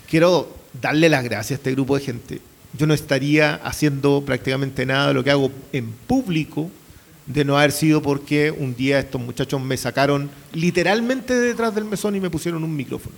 quiero 0.09 0.55
darle 0.81 1.09
las 1.09 1.23
gracias 1.23 1.51
a 1.51 1.55
este 1.55 1.71
grupo 1.71 1.97
de 1.97 2.03
gente. 2.03 2.41
Yo 2.77 2.87
no 2.87 2.93
estaría 2.93 3.55
haciendo 3.55 4.23
prácticamente 4.25 4.85
nada 4.85 5.09
de 5.09 5.13
lo 5.13 5.23
que 5.23 5.31
hago 5.31 5.51
en 5.71 5.91
público 5.91 6.69
de 7.25 7.43
no 7.43 7.57
haber 7.57 7.71
sido 7.71 8.01
porque 8.01 8.51
un 8.51 8.75
día 8.75 8.99
estos 8.99 9.19
muchachos 9.19 9.61
me 9.61 9.77
sacaron 9.77 10.29
literalmente 10.53 11.33
de 11.33 11.47
detrás 11.47 11.73
del 11.73 11.85
mesón 11.85 12.15
y 12.15 12.19
me 12.19 12.29
pusieron 12.29 12.63
un 12.63 12.75
micrófono. 12.75 13.15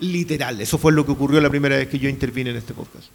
Literal, 0.00 0.60
eso 0.60 0.78
fue 0.78 0.92
lo 0.92 1.04
que 1.04 1.12
ocurrió 1.12 1.40
la 1.40 1.50
primera 1.50 1.76
vez 1.76 1.88
que 1.88 1.98
yo 1.98 2.08
intervine 2.08 2.50
en 2.50 2.56
este 2.56 2.74
podcast. 2.74 3.08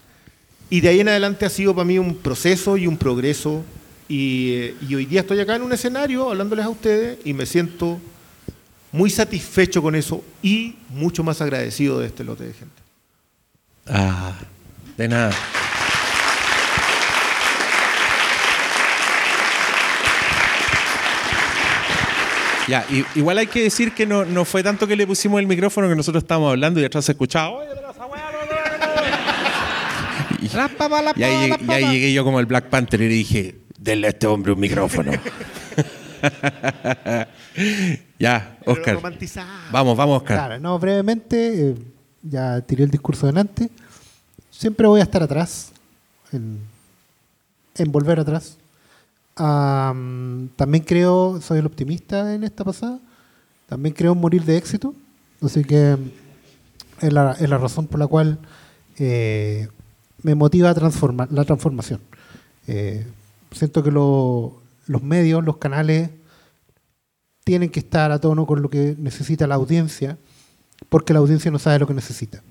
Y 0.70 0.82
de 0.82 0.90
ahí 0.90 1.00
en 1.00 1.10
adelante 1.10 1.46
ha 1.46 1.50
sido 1.50 1.74
para 1.74 1.86
mí 1.86 1.98
un 1.98 2.16
proceso 2.16 2.78
y 2.78 2.88
un 2.88 2.98
progreso. 2.98 3.64
Y, 4.08 4.52
eh, 4.54 4.76
y 4.88 4.96
hoy 4.96 5.06
día 5.06 5.22
estoy 5.22 5.40
acá 5.40 5.56
en 5.56 5.64
un 5.64 5.74
escenario 5.74 6.30
hablándoles 6.30 6.66
a 6.66 6.70
ustedes 6.70 7.20
y 7.26 7.34
me 7.34 7.46
siento 7.46 8.00
muy 8.92 9.10
satisfecho 9.10 9.82
con 9.82 9.96
eso 9.96 10.24
y 10.42 10.76
mucho 10.90 11.24
más 11.24 11.42
agradecido 11.42 12.00
de 12.00 12.08
este 12.08 12.24
lote 12.24 12.46
de 12.46 12.54
gente. 12.54 12.77
Ah, 13.90 14.34
de 14.98 15.08
nada. 15.08 15.32
Ya, 22.68 22.86
i- 22.90 23.06
igual 23.16 23.38
hay 23.38 23.48
que 23.48 23.64
decir 23.64 23.94
que 23.94 24.06
no, 24.06 24.26
no 24.26 24.44
fue 24.44 24.62
tanto 24.62 24.88
que 24.88 24.98
le 24.98 25.08
pusimos 25.08 25.40
el 25.40 25.48
micrófono 25.48 25.88
que 25.88 25.96
nosotros 25.96 26.24
estábamos 26.24 26.52
hablando 26.52 26.82
y 26.82 26.86
atrás 26.86 27.06
se 27.06 27.14
escuchaba. 27.14 27.50
"Oye, 27.52 27.70
pero 27.74 27.92
esa 27.92 28.06
weá 28.08 28.30
no, 28.32 28.40
no, 28.40 28.46
no". 28.86 28.92
Y, 30.42 30.48
y 31.22 31.24
ahí, 31.24 31.50
llegué- 31.50 31.66
y 31.66 31.72
ahí 31.72 31.86
llegué 31.94 32.14
yo 32.14 32.26
como 32.26 32.40
el 32.42 32.46
Black 32.46 32.66
Panther 32.66 33.00
y 33.02 33.08
le 33.08 33.14
dije, 33.14 33.56
denle 33.80 34.08
a 34.08 34.10
este 34.10 34.28
hombre 34.28 34.52
un 34.52 34.60
micrófono. 34.60 35.12
ya, 38.20 38.58
Oscar. 38.66 38.96
romantizado. 38.96 39.48
Vamos, 39.72 39.96
vamos, 39.96 40.18
Oscar. 40.22 40.38
Claro, 40.38 40.60
no, 40.60 40.78
brevemente, 40.78 41.70
eh, 41.70 41.76
ya 42.24 42.62
tiré 42.62 42.84
el 42.84 42.92
discurso 42.92 43.26
delante. 43.28 43.70
Siempre 44.52 44.88
voy 44.88 45.00
a 45.00 45.04
estar 45.04 45.22
atrás, 45.24 45.72
en, 46.32 46.60
en 47.76 47.92
volver 47.92 48.20
atrás. 48.20 48.58
Am, 49.36 50.50
también 50.56 50.84
creo, 50.84 51.40
soy 51.42 51.60
el 51.60 51.66
optimista 51.66 52.34
en 52.34 52.44
esta 52.44 52.64
pasada. 52.64 53.00
También 53.68 53.94
creo 53.94 54.14
en 54.14 54.20
morir 54.20 54.44
de 54.44 54.58
éxito. 54.58 54.96
Así 55.42 55.64
que 55.64 55.98
es 57.02 57.14
la, 57.14 57.34
es 57.34 57.48
la 57.50 57.58
razón 57.58 57.86
por 57.88 58.00
la 58.00 58.08
cual 58.08 58.40
eh, 58.98 59.68
me 60.24 60.34
motiva 60.34 60.72
a 60.72 60.74
transformar, 60.74 61.32
la 61.32 61.46
transformación. 61.46 62.02
Eh, 62.66 63.06
siento 63.52 63.84
que 63.84 63.92
lo- 63.92 64.60
los 64.88 65.04
medios, 65.04 65.44
los 65.44 65.58
canales, 65.58 66.10
tienen 67.44 67.70
que 67.70 67.80
estar 67.80 68.12
a 68.12 68.20
tono 68.20 68.46
con 68.48 68.62
lo 68.62 68.70
que 68.70 68.96
necesita 68.98 69.48
la 69.48 69.56
audiencia, 69.56 70.18
porque 70.90 71.14
la 71.14 71.20
audiencia 71.20 71.52
no 71.52 71.60
sabe 71.60 71.80
lo 71.80 71.88
que 71.88 71.94
necesita. 71.94 72.42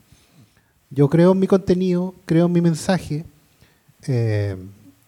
Yo 0.90 1.08
creo 1.08 1.32
en 1.32 1.40
mi 1.40 1.46
contenido, 1.46 2.14
creo 2.26 2.46
en 2.46 2.52
mi 2.52 2.60
mensaje, 2.60 3.24
eh, 4.06 4.56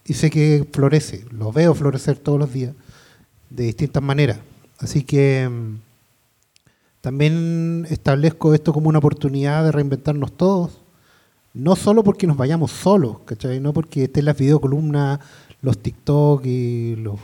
y 0.05 0.13
sé 0.13 0.29
que 0.29 0.67
florece, 0.71 1.25
lo 1.31 1.51
veo 1.51 1.73
florecer 1.73 2.17
todos 2.17 2.39
los 2.39 2.51
días, 2.51 2.73
de 3.49 3.65
distintas 3.65 4.03
maneras. 4.03 4.39
Así 4.79 5.03
que 5.03 5.47
mm, 5.49 5.77
también 7.01 7.85
establezco 7.89 8.53
esto 8.53 8.73
como 8.73 8.89
una 8.89 8.99
oportunidad 8.99 9.63
de 9.63 9.71
reinventarnos 9.71 10.33
todos, 10.33 10.79
no 11.53 11.75
solo 11.75 12.03
porque 12.03 12.27
nos 12.27 12.37
vayamos 12.37 12.71
solos, 12.71 13.19
¿cachai? 13.25 13.59
No 13.59 13.73
porque 13.73 14.05
estén 14.05 14.25
las 14.25 14.37
videocolumnas, 14.37 15.19
los 15.61 15.77
TikTok 15.77 16.45
y 16.45 16.95
los, 16.95 17.19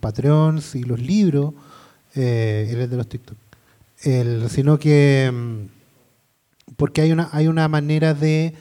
Patreons 0.00 0.74
y 0.74 0.84
los 0.84 1.00
libros, 1.00 1.54
eh, 2.14 2.68
es 2.70 2.90
de 2.90 2.96
los 2.96 3.08
TikTok, 3.08 3.36
El- 4.02 4.48
sino 4.50 4.78
que 4.78 5.30
mm, 5.32 6.74
porque 6.76 7.00
hay 7.00 7.12
una, 7.12 7.28
hay 7.32 7.46
una 7.48 7.66
manera 7.68 8.14
de 8.14 8.54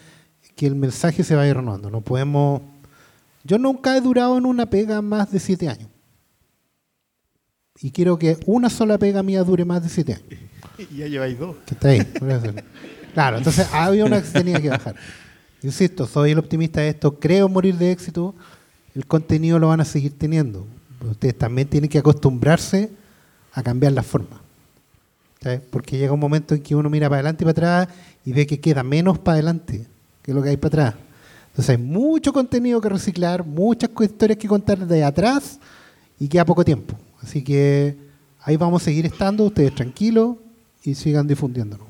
que 0.56 0.68
el 0.68 0.76
mensaje 0.76 1.24
se 1.24 1.36
vaya 1.36 1.54
renovando. 1.54 1.90
No 1.90 2.02
podemos. 2.02 2.62
Yo 3.44 3.58
nunca 3.58 3.96
he 3.98 4.02
durado 4.02 4.38
en 4.38 4.46
una 4.46 4.68
pega 4.70 5.02
más 5.02 5.32
de 5.32 5.40
siete 5.40 5.68
años. 5.68 5.90
Y 7.82 7.92
quiero 7.92 8.18
que 8.18 8.38
una 8.46 8.70
sola 8.70 8.98
pega 8.98 9.22
mía 9.22 9.44
dure 9.44 9.66
más 9.66 9.84
de 9.84 9.90
siete 9.90 10.14
años. 10.14 10.40
Y 10.92 10.96
ya 10.98 11.08
lleváis 11.08 11.38
dos. 11.38 11.58
Que 11.66 11.74
está 11.74 11.90
ahí. 11.90 12.02
por 12.04 12.32
eso. 12.32 12.48
Claro, 13.14 13.38
entonces 13.38 13.68
había 13.72 14.06
una 14.06 14.22
que 14.22 14.28
se 14.28 14.34
tenía 14.34 14.62
que 14.62 14.70
bajar. 14.70 14.96
Insisto, 15.62 16.06
soy 16.08 16.32
el 16.32 16.40
optimista 16.40 16.82
de 16.82 16.90
esto, 16.90 17.20
creo 17.20 17.50
morir 17.50 17.76
de 17.76 17.92
éxito, 17.92 18.36
el 18.94 19.06
contenido 19.06 19.58
lo 19.58 19.70
van 19.70 19.82
a 19.82 19.86
seguir 19.86 20.18
teniendo. 20.18 20.66
Ustedes 21.10 21.38
también 21.38 21.68
tienen 21.68 21.90
que 21.90 21.98
acostumbrarse 21.98 22.92
a 23.54 23.64
cambiar 23.64 23.94
la 23.94 24.04
forma. 24.04 24.42
Porque 25.70 25.98
llega 25.98 26.12
un 26.12 26.20
momento 26.20 26.56
en 26.56 26.62
que 26.62 26.76
uno 26.76 26.90
mira 26.90 27.08
para 27.08 27.18
adelante 27.18 27.44
y 27.44 27.46
para 27.46 27.84
atrás 27.84 27.96
y 28.26 28.34
ve 28.34 28.48
que 28.48 28.60
queda 28.60 28.84
menos 28.84 29.20
para 29.20 29.36
adelante 29.36 29.86
que 30.24 30.34
lo 30.34 30.42
que 30.42 30.50
hay 30.50 30.58
para 30.58 30.88
atrás. 30.88 31.04
Entonces 31.50 31.70
hay 31.70 31.82
mucho 31.82 32.34
contenido 32.34 32.82
que 32.82 32.90
reciclar, 32.90 33.46
muchas 33.46 33.92
historias 34.02 34.40
que 34.40 34.48
contar 34.48 34.80
de 34.80 35.04
atrás 35.04 35.60
y 36.20 36.28
queda 36.28 36.44
poco 36.46 36.66
tiempo. 36.66 36.98
Así 37.22 37.44
que 37.44 37.96
ahí 38.42 38.58
vamos 38.58 38.82
a 38.82 38.86
seguir 38.86 39.06
estando, 39.06 39.46
ustedes 39.46 39.74
tranquilos 39.76 40.38
y 40.84 40.96
sigan 40.96 41.28
difundiéndolo. 41.28 41.86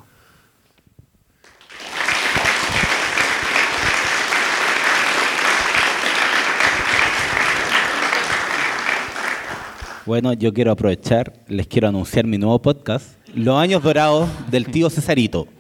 Bueno, 10.05 10.33
yo 10.33 10.53
quiero 10.53 10.71
aprovechar, 10.71 11.33
les 11.47 11.65
quiero 11.65 11.87
anunciar 11.87 12.27
mi 12.27 12.37
nuevo 12.37 12.61
podcast, 12.61 13.14
Los 13.36 13.57
años 13.59 13.83
dorados 13.83 14.29
del 14.49 14.65
tío 14.67 14.89
Cesarito. 14.89 15.47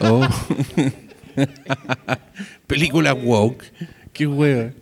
Oh. 0.00 0.26
Película 2.66 3.14
woke. 3.14 3.64
Qué 4.12 4.26
huevo. 4.26 4.72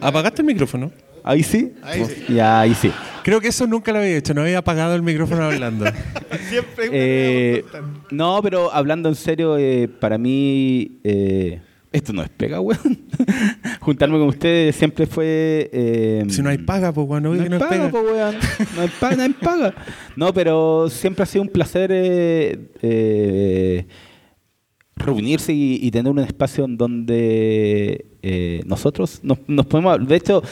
¿Apagaste 0.00 0.42
el 0.42 0.46
micrófono? 0.46 0.92
Ahí 1.24 1.42
sí. 1.42 1.72
Ahí 1.82 2.04
sí. 2.04 2.34
Ya, 2.34 2.60
ahí 2.60 2.74
sí. 2.74 2.92
Creo 3.24 3.40
que 3.40 3.48
eso 3.48 3.66
nunca 3.66 3.92
lo 3.92 3.98
había 3.98 4.16
hecho. 4.16 4.34
No 4.34 4.42
había 4.42 4.58
apagado 4.58 4.94
el 4.94 5.02
micrófono 5.02 5.44
hablando. 5.44 5.84
Siempre 6.48 6.88
Eh, 6.92 7.64
no, 8.10 8.40
pero 8.42 8.72
hablando 8.72 9.08
en 9.08 9.14
serio, 9.16 9.58
eh, 9.58 9.88
para 9.88 10.16
mí 10.16 11.00
eh, 11.04 11.60
esto 11.92 12.12
no 12.12 12.22
es 12.22 12.28
pega, 12.30 12.60
weón. 12.60 13.00
Juntarme 13.90 14.18
con 14.18 14.28
ustedes 14.28 14.76
siempre 14.76 15.04
fue... 15.06 15.68
eh, 15.72 16.24
si 16.28 16.42
no 16.42 16.48
hay 16.50 16.58
paga, 16.58 16.92
pues 16.92 17.06
bueno, 17.08 17.34
no 17.34 17.42
que 17.42 17.48
no 17.48 17.56
hay 17.56 17.60
paga, 17.60 17.70
pega. 17.70 17.90
po, 17.90 18.00
weón. 18.02 18.36
No 18.76 18.82
hay 18.82 18.88
paga, 19.00 19.16
no 19.16 19.22
hay 19.24 19.30
paga. 19.30 19.74
No, 20.16 20.32
pero 20.32 20.88
siempre 20.88 21.24
ha 21.24 21.26
sido 21.26 21.42
un 21.42 21.48
placer 21.48 21.90
eh, 21.92 22.70
eh, 22.82 23.86
reunirse 24.96 25.52
y, 25.52 25.78
y 25.82 25.90
tener 25.90 26.12
un 26.12 26.18
espacio 26.20 26.64
en 26.66 26.76
donde 26.76 28.06
eh, 28.22 28.62
nosotros 28.66 29.20
nos, 29.22 29.38
nos 29.48 29.66
podemos... 29.66 30.06
De 30.06 30.14
hecho, 30.16 30.42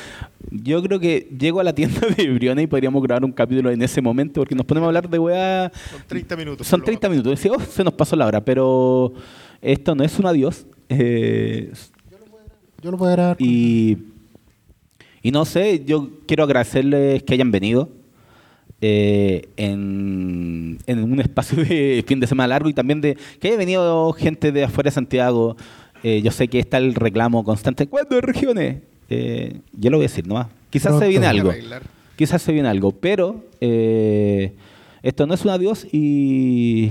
yo 0.51 0.83
creo 0.83 0.99
que 0.99 1.29
llego 1.39 1.61
a 1.61 1.65
la 1.65 1.75
tienda 1.75 2.01
de 2.17 2.29
Briona 2.31 2.63
y 2.63 2.67
podríamos 2.67 3.03
grabar 3.03 3.25
un 3.25 3.33
capítulo 3.33 3.71
en 3.71 3.83
ese 3.83 4.01
momento 4.03 4.41
porque 4.41 4.55
nos 4.55 4.65
ponemos 4.67 4.87
a 4.87 4.89
hablar 4.89 5.09
de 5.09 5.19
weá... 5.19 5.71
Son 5.91 6.03
30 6.09 6.37
minutos. 6.37 6.67
Son 6.67 6.81
por 6.81 6.89
lo 6.89 6.99
30 6.99 7.07
bajo. 7.09 7.11
minutos. 7.13 7.33
Decía, 7.39 7.53
"Oh, 7.55 7.61
se 7.61 7.85
nos 7.85 7.93
pasó 7.95 8.17
la 8.17 8.27
hora, 8.27 8.45
pero 8.45 9.13
esto 9.61 9.95
no 9.95 10.03
es 10.03 10.19
un 10.19 10.27
adiós. 10.27 10.67
eh, 10.89 11.71
Yo 12.83 12.91
lo 12.91 12.97
puedo 12.99 13.13
grabar. 13.13 13.37
y, 13.41 13.99
y 15.23 15.31
no 15.31 15.45
sé, 15.45 15.85
yo 15.85 16.11
quiero 16.27 16.45
agradecerles 16.45 17.23
que 17.25 17.35
hayan 17.35 17.51
venido 17.51 17.89
eh, 18.81 19.49
en, 19.57 20.79
en 20.87 21.03
un 21.03 21.21
espacio 21.21 21.63
de 21.65 22.05
fin 22.07 22.21
de 22.21 22.27
semana 22.27 22.49
largo 22.49 22.69
y 22.69 22.75
también 22.75 23.01
de 23.01 23.17
que 23.41 23.49
haya 23.49 23.57
venido 23.57 24.13
gente 24.13 24.53
de 24.53 24.65
afuera 24.65 24.89
de 24.89 24.95
Santiago. 24.95 25.57
Eh, 26.05 26.23
yo 26.23 26.31
sé 26.31 26.47
que 26.47 26.61
está 26.61 26.77
el 26.79 26.95
reclamo 26.95 27.43
constante. 27.43 27.89
¿Cuándo 27.89 28.15
hay 28.15 28.21
regiones? 28.21 28.83
Eh, 29.11 29.61
yo 29.73 29.91
lo 29.91 29.97
voy 29.97 30.05
a 30.05 30.09
decir 30.09 30.27
nomás. 30.27 30.47
Quizás 30.71 30.91
Pronto. 30.91 31.05
se 31.05 31.09
viene 31.09 31.27
algo. 31.27 31.53
Quizás 32.15 32.43
se 32.43 32.53
viene 32.53 32.69
algo, 32.69 32.93
pero 32.93 33.45
eh, 33.61 34.53
esto 35.03 35.27
no 35.27 35.35
es 35.35 35.45
un 35.45 35.51
adiós 35.51 35.87
y, 35.93 36.91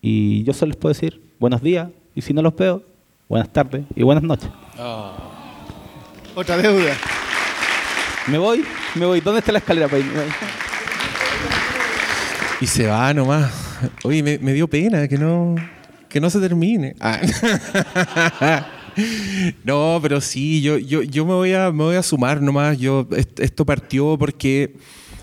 y 0.00 0.44
yo 0.44 0.52
solo 0.54 0.70
les 0.70 0.76
puedo 0.76 0.92
decir 0.94 1.20
buenos 1.38 1.62
días 1.62 1.90
y 2.14 2.22
si 2.22 2.32
no 2.32 2.40
los 2.42 2.54
veo, 2.56 2.82
buenas 3.28 3.52
tardes 3.52 3.84
y 3.94 4.02
buenas 4.02 4.24
noches. 4.24 4.48
Otra 6.34 6.56
deuda. 6.56 6.94
Me 8.28 8.38
voy, 8.38 8.64
me 8.94 9.06
voy. 9.06 9.20
¿Dónde 9.20 9.40
está 9.40 9.52
la 9.52 9.58
escalera 9.58 9.88
para 9.88 9.98
irme? 10.00 10.22
Y 12.60 12.66
se 12.66 12.86
va 12.86 13.12
nomás. 13.14 13.52
Oye, 14.04 14.22
me, 14.22 14.38
me 14.38 14.52
dio 14.52 14.68
pena 14.68 15.06
que 15.08 15.16
no, 15.16 15.54
que 16.08 16.20
no 16.20 16.28
se 16.30 16.40
termine. 16.40 16.94
Ah. 17.00 17.20
no, 19.64 19.98
pero 20.02 20.20
sí, 20.20 20.60
yo, 20.60 20.76
yo, 20.78 21.02
yo 21.02 21.24
me, 21.24 21.32
voy 21.34 21.52
a, 21.54 21.70
me 21.72 21.84
voy 21.84 21.96
a 21.96 22.02
sumar 22.02 22.40
nomás. 22.42 22.78
Yo, 22.78 23.06
est- 23.16 23.40
esto 23.40 23.64
partió 23.64 24.16
porque 24.18 24.74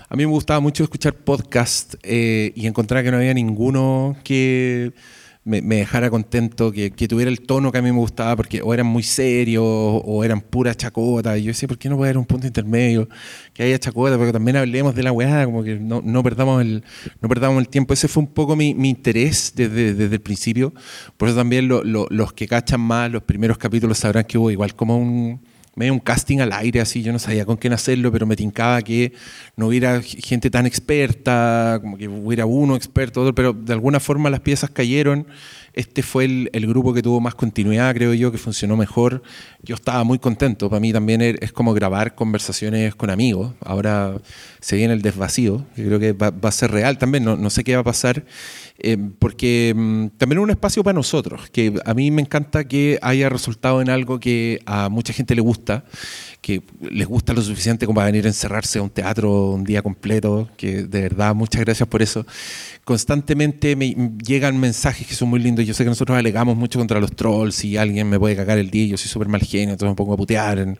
a 0.09 0.15
mí 0.15 0.25
me 0.25 0.31
gustaba 0.31 0.59
mucho 0.59 0.83
escuchar 0.83 1.13
podcast 1.13 1.95
eh, 2.03 2.51
y 2.55 2.67
encontrar 2.67 3.03
que 3.03 3.11
no 3.11 3.17
había 3.17 3.33
ninguno 3.33 4.15
que 4.23 4.93
me, 5.45 5.61
dejara 5.61 6.09
contento, 6.09 6.71
que, 6.71 6.91
que 6.91 7.07
tuviera 7.07 7.29
el 7.31 7.39
tono 7.39 7.71
que 7.71 7.77
a 7.77 7.81
mí 7.81 7.91
me 7.91 7.97
gustaba, 7.97 8.35
porque 8.35 8.61
o 8.61 8.73
eran 8.73 8.87
muy 8.87 9.03
serios 9.03 9.63
o 9.63 10.23
eran 10.23 10.41
pura 10.41 10.73
chacota. 10.75 11.37
Y 11.37 11.43
yo 11.43 11.47
decía, 11.49 11.67
¿por 11.67 11.77
qué 11.77 11.87
no 11.87 11.97
puede 11.97 12.09
haber 12.09 12.17
un 12.17 12.25
punto 12.25 12.47
intermedio? 12.47 13.07
Que 13.53 13.63
haya 13.63 13.77
chacota, 13.79 14.15
pero 14.15 14.25
que 14.27 14.33
también 14.33 14.57
hablemos 14.57 14.95
de 14.95 15.03
la 15.03 15.11
weá, 15.11 15.45
como 15.45 15.63
que 15.63 15.75
no, 15.75 16.01
no, 16.03 16.23
perdamos, 16.23 16.61
el, 16.61 16.83
no 17.21 17.29
perdamos 17.29 17.59
el 17.61 17.69
tiempo. 17.69 17.93
Ese 17.93 18.07
fue 18.07 18.23
un 18.23 18.29
poco 18.29 18.55
mi, 18.55 18.73
mi 18.73 18.89
interés 18.89 19.53
desde, 19.55 19.93
desde 19.93 20.15
el 20.15 20.21
principio. 20.21 20.73
Por 21.15 21.29
eso 21.29 21.37
también 21.37 21.67
lo- 21.67 21.83
los 21.83 22.33
que 22.33 22.47
cachan 22.47 22.81
más 22.81 23.11
los 23.11 23.23
primeros 23.23 23.57
capítulos 23.57 23.99
sabrán 23.99 24.25
que 24.25 24.37
hubo 24.37 24.49
igual 24.51 24.75
como 24.75 24.97
un 24.97 25.39
medio 25.75 25.93
un 25.93 25.99
casting 25.99 26.39
al 26.39 26.53
aire, 26.53 26.81
así, 26.81 27.03
yo 27.03 27.11
no 27.11 27.19
sabía 27.19 27.45
con 27.45 27.57
quién 27.57 27.73
hacerlo, 27.73 28.11
pero 28.11 28.25
me 28.25 28.35
tincaba 28.35 28.81
que 28.81 29.13
no 29.55 29.67
hubiera 29.67 30.01
gente 30.01 30.49
tan 30.49 30.65
experta, 30.65 31.79
como 31.81 31.97
que 31.97 32.07
hubiera 32.07 32.45
uno 32.45 32.75
experto, 32.75 33.21
otro, 33.21 33.35
pero 33.35 33.53
de 33.53 33.73
alguna 33.73 33.99
forma 33.99 34.29
las 34.29 34.39
piezas 34.39 34.69
cayeron. 34.69 35.27
Este 35.75 36.03
fue 36.03 36.23
el, 36.25 36.67
grupo 36.67 36.93
que 36.93 37.01
tuvo 37.01 37.19
más 37.19 37.35
continuidad, 37.35 37.93
creo 37.93 38.13
yo, 38.13 38.31
que 38.31 38.37
funcionó 38.37 38.77
mejor. 38.77 39.21
Yo 39.61 39.75
estaba 39.75 40.05
muy 40.05 40.19
contento. 40.19 40.69
Para 40.69 40.79
mí 40.79 40.93
también 40.93 41.19
er- 41.19 41.37
es 41.41 41.51
como 41.51 41.73
grabar 41.73 42.15
conversaciones 42.15 42.95
con 42.95 43.09
amigos. 43.09 43.53
Ahora 43.59 44.13
se 44.61 44.77
viene 44.77 44.93
el 44.93 45.01
desvacío, 45.01 45.65
que 45.75 45.85
creo 45.85 45.99
que 45.99 46.13
va, 46.13 46.31
a 46.41 46.51
ser 46.51 46.71
real 46.71 46.97
también. 46.97 47.25
No, 47.25 47.35
no 47.35 47.49
sé 47.49 47.65
qué 47.65 47.75
va 47.75 47.81
a 47.81 47.83
pasar, 47.83 48.23
eh, 48.79 48.97
porque 49.19 49.73
mm, 49.75 50.07
también 50.17 50.39
es 50.39 50.43
un 50.43 50.49
espacio 50.51 50.81
para 50.81 50.93
nosotros, 50.93 51.49
que 51.49 51.73
a 51.85 51.93
mí 51.93 52.09
me 52.09 52.21
encanta 52.21 52.63
que 52.63 52.97
haya 53.01 53.27
resultado 53.27 53.81
en 53.81 53.89
algo 53.89 54.19
que 54.19 54.61
a 54.65 54.87
mucha 54.87 55.11
gente 55.11 55.35
le 55.35 55.41
gusta, 55.41 55.83
que 56.41 56.61
les 56.81 57.07
gusta 57.07 57.33
lo 57.33 57.41
suficiente 57.41 57.85
como 57.85 57.95
para 57.97 58.07
venir 58.07 58.25
a 58.25 58.29
encerrarse 58.29 58.79
a 58.79 58.81
un 58.81 58.89
teatro 58.89 59.51
un 59.51 59.63
día 59.63 59.81
completo, 59.81 60.49
que 60.55 60.83
de 60.83 61.01
verdad 61.01 61.35
muchas 61.35 61.61
gracias 61.61 61.89
por 61.89 62.01
eso. 62.01 62.25
Constantemente 62.85 63.75
me 63.75 63.95
llegan 64.23 64.59
mensajes 64.59 65.07
que 65.07 65.15
son 65.15 65.27
muy 65.29 65.39
lindos. 65.39 65.65
Yo 65.65 65.73
sé 65.73 65.83
que 65.83 65.89
nosotros 65.89 66.15
alegamos 66.17 66.55
mucho 66.55 66.77
contra 66.77 66.99
los 66.99 67.11
trolls 67.15 67.65
y 67.65 67.77
alguien 67.77 68.07
me 68.07 68.19
puede 68.19 68.35
cagar 68.35 68.59
el 68.59 68.69
día 68.69 68.85
yo 68.85 68.95
soy 68.97 69.09
súper 69.09 69.27
mal 69.27 69.41
genio, 69.41 69.71
entonces 69.71 69.89
me 69.91 69.95
pongo 69.95 70.13
a 70.13 70.17
putear 70.17 70.59
en, 70.59 70.77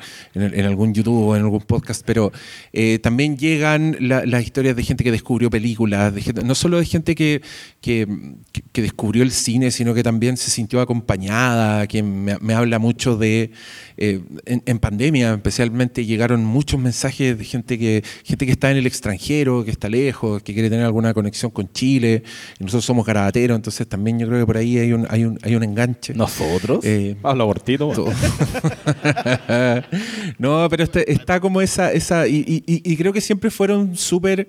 algún 0.66 0.94
YouTube 0.94 1.30
o 1.30 1.36
en 1.36 1.42
algún 1.42 1.62
podcast, 1.62 2.04
pero 2.06 2.32
eh, 2.74 3.00
también 3.00 3.38
llegan 3.38 3.98
la- 4.00 4.24
las 4.26 4.44
historias 4.44 4.76
de 4.76 4.84
gente 4.84 5.04
que 5.04 5.12
descubrió 5.12 5.50
películas, 5.50 6.14
de 6.14 6.22
gente- 6.22 6.44
no 6.44 6.54
solo 6.54 6.78
de 6.78 6.86
gente 6.86 7.16
que, 7.16 7.42
que, 7.82 8.08
descubrió 8.74 9.24
el 9.24 9.32
cine, 9.32 9.72
sino 9.72 9.96
que 9.96 10.04
también 10.04 10.38
se 10.38 10.52
sintió 10.52 10.82
acompañada, 10.82 11.88
que 11.88 12.04
me, 12.04 12.38
me 12.40 12.54
habla 12.54 12.78
mucho 12.78 13.18
de, 13.18 13.50
eh, 13.98 14.22
en, 14.46 14.62
en 14.68 14.78
pandemia 14.80 15.34
especialmente 15.34 16.06
llegaron 16.06 16.46
muchos 16.46 16.80
mensajes 16.80 17.36
de 17.38 17.44
gente 17.46 17.80
que, 17.80 18.04
gente 18.24 18.46
que 18.46 18.52
está 18.52 18.70
en 18.70 18.78
el 18.78 18.86
extranjero, 18.86 19.66
que 19.66 19.72
está 19.72 19.90
lejos, 19.90 20.44
que 20.44 20.54
quiere 20.54 20.70
tener 20.70 20.86
alguna 20.86 21.12
conexión 21.16 21.50
con 21.50 21.72
Chile, 21.74 21.95
y 22.04 22.22
nosotros 22.60 22.84
somos 22.84 23.06
garabateros, 23.06 23.56
entonces 23.56 23.88
también 23.88 24.20
yo 24.20 24.28
creo 24.28 24.40
que 24.42 24.46
por 24.46 24.58
ahí 24.58 24.78
hay 24.78 24.92
un, 24.92 25.08
hay 25.10 25.24
un, 25.24 25.40
hay 25.44 25.56
un 25.56 25.64
enganche. 25.64 26.14
¿Nosotros? 26.14 26.84
Eh, 26.84 27.16
Habla 27.24 27.44
Bortito. 27.46 27.94
no, 30.40 30.68
pero 30.70 30.84
este- 30.84 31.12
está 31.12 31.40
como 31.40 31.62
esa, 31.62 31.92
esa 31.94 32.28
y, 32.28 32.38
y- 32.48 32.64
y- 32.66 32.82
y 32.92 32.98
creo 32.98 33.14
que 33.14 33.22
siempre 33.22 33.50
fueron 33.52 33.96
súper 33.96 34.48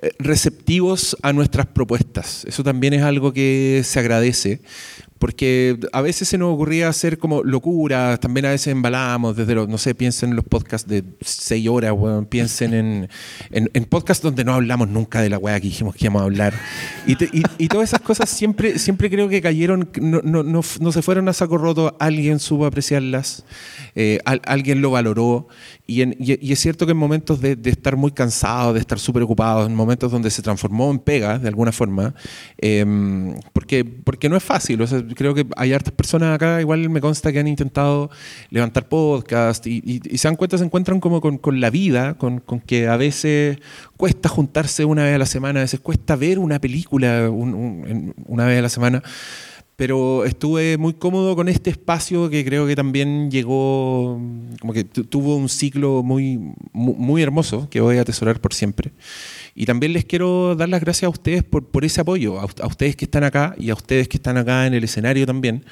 eh, 0.00 0.10
receptivos 0.18 1.16
a 1.22 1.32
nuestras 1.32 1.66
propuestas. 1.66 2.44
Eso 2.46 2.62
también 2.64 2.92
es 2.94 3.02
algo 3.02 3.32
que 3.32 3.82
se 3.84 3.98
agradece, 4.00 4.60
porque 5.22 5.78
a 5.92 6.00
veces 6.00 6.26
se 6.26 6.36
nos 6.36 6.52
ocurría 6.52 6.88
hacer 6.88 7.16
como 7.16 7.44
locuras, 7.44 8.18
también 8.18 8.44
a 8.46 8.50
veces 8.50 8.72
embalábamos 8.72 9.36
desde 9.36 9.54
los, 9.54 9.68
no 9.68 9.78
sé, 9.78 9.94
piensen 9.94 10.30
en 10.30 10.34
los 10.34 10.44
podcasts 10.44 10.88
de 10.88 11.04
seis 11.20 11.68
horas, 11.68 11.92
weón, 11.96 12.26
piensen 12.26 12.74
en, 12.74 13.08
en, 13.52 13.84
podcasts 13.84 14.20
donde 14.20 14.44
no 14.44 14.52
hablamos 14.52 14.88
nunca 14.88 15.20
de 15.20 15.30
la 15.30 15.38
weá 15.38 15.60
que 15.60 15.68
dijimos 15.68 15.94
que 15.94 16.06
íbamos 16.06 16.22
a 16.22 16.24
hablar. 16.24 16.54
Y, 17.06 17.12
y- 17.56 17.68
todas 17.68 17.90
esas 17.90 18.00
cosas 18.00 18.28
siempre, 18.30 18.80
siempre 18.80 19.08
creo 19.10 19.28
que 19.28 19.40
cayeron, 19.40 19.90
no, 20.00 20.22
no, 20.24 20.42
no, 20.42 20.60
no 20.80 20.92
se 20.92 21.02
fueron 21.02 21.28
a 21.28 21.32
saco 21.32 21.56
roto, 21.56 21.96
alguien 22.00 22.40
supo 22.40 22.66
apreciarlas, 22.66 23.44
eh, 23.94 24.18
al- 24.24 24.42
alguien 24.44 24.82
lo 24.82 24.90
valoró. 24.90 25.46
Y, 25.92 26.00
en- 26.00 26.16
y- 26.18 26.52
es 26.52 26.58
cierto 26.58 26.86
que 26.86 26.92
en 26.92 26.98
momentos 26.98 27.40
de, 27.40 27.58
estar 27.64 27.96
muy 27.96 28.12
cansados, 28.12 28.72
de 28.72 28.80
estar 28.80 28.98
súper 28.98 29.22
ocupados, 29.22 29.66
en 29.68 29.74
momentos 29.74 30.10
donde 30.10 30.30
se 30.30 30.40
transformó 30.40 30.90
en 30.90 30.98
pega, 30.98 31.38
de 31.38 31.48
alguna 31.48 31.70
forma, 31.70 32.14
eh, 32.56 32.84
porque, 33.52 33.84
porque 33.84 34.30
no 34.30 34.36
es 34.36 34.42
fácil. 34.42 34.80
O 34.80 34.86
sea, 34.86 35.04
creo 35.14 35.34
que 35.34 35.46
hay 35.56 35.74
hartas 35.74 35.92
personas 35.92 36.34
acá, 36.34 36.62
igual 36.62 36.88
me 36.88 37.02
consta 37.02 37.30
que 37.30 37.40
han 37.40 37.46
intentado 37.46 38.10
levantar 38.48 38.88
podcast 38.88 39.66
y, 39.66 40.00
se 40.16 40.28
dan 40.28 40.36
cuenta, 40.36 40.56
se 40.56 40.64
encuentran 40.64 40.98
como 40.98 41.20
con, 41.20 41.60
la 41.60 41.68
vida, 41.68 42.14
con, 42.14 42.40
que 42.66 42.88
a 42.88 42.96
veces 42.96 43.58
cuesta 43.98 44.30
juntarse 44.30 44.86
una 44.86 45.04
vez 45.04 45.14
a 45.14 45.18
la 45.18 45.26
semana, 45.26 45.60
a 45.60 45.64
veces 45.64 45.80
cuesta 45.80 46.16
ver 46.16 46.38
una 46.38 46.58
película 46.58 47.28
una 47.30 48.46
vez 48.46 48.58
a 48.58 48.62
la 48.62 48.68
semana. 48.70 49.02
Pero 49.82 50.24
estuve 50.24 50.78
muy 50.78 50.92
cómodo 50.94 51.34
con 51.34 51.48
este 51.48 51.68
espacio 51.70 52.30
que 52.30 52.44
creo 52.44 52.68
que 52.68 52.76
también 52.76 53.32
llegó, 53.32 54.16
como 54.60 54.72
que 54.72 54.84
tu- 54.84 55.02
tuvo 55.02 55.34
un 55.34 55.48
ciclo 55.48 56.04
muy, 56.04 56.38
mu- 56.72 56.94
muy 56.94 57.20
hermoso 57.20 57.68
que 57.68 57.80
voy 57.80 57.98
a 57.98 58.02
atesorar 58.02 58.40
por 58.40 58.54
siempre. 58.54 58.92
Y 59.56 59.66
también 59.66 59.92
les 59.92 60.04
quiero 60.04 60.54
dar 60.54 60.68
las 60.68 60.82
gracias 60.82 61.08
a 61.08 61.10
ustedes 61.10 61.42
por, 61.42 61.66
por 61.66 61.84
ese 61.84 62.00
apoyo, 62.00 62.38
a, 62.38 62.44
a 62.60 62.66
ustedes 62.68 62.94
que 62.94 63.06
están 63.06 63.24
acá 63.24 63.56
y 63.58 63.70
a 63.70 63.74
ustedes 63.74 64.06
que 64.06 64.18
están 64.18 64.36
acá 64.36 64.68
en 64.68 64.74
el 64.74 64.84
escenario 64.84 65.26
también, 65.26 65.64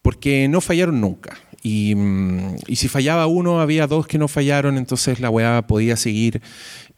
porque 0.00 0.48
no 0.48 0.62
fallaron 0.62 0.98
nunca. 1.02 1.36
Y, 1.62 1.94
mm, 1.94 2.56
y 2.68 2.76
si 2.76 2.88
fallaba 2.88 3.26
uno, 3.26 3.60
había 3.60 3.86
dos 3.86 4.06
que 4.06 4.16
no 4.16 4.28
fallaron, 4.28 4.78
entonces 4.78 5.20
la 5.20 5.28
weá 5.28 5.66
podía 5.66 5.96
seguir. 5.98 6.40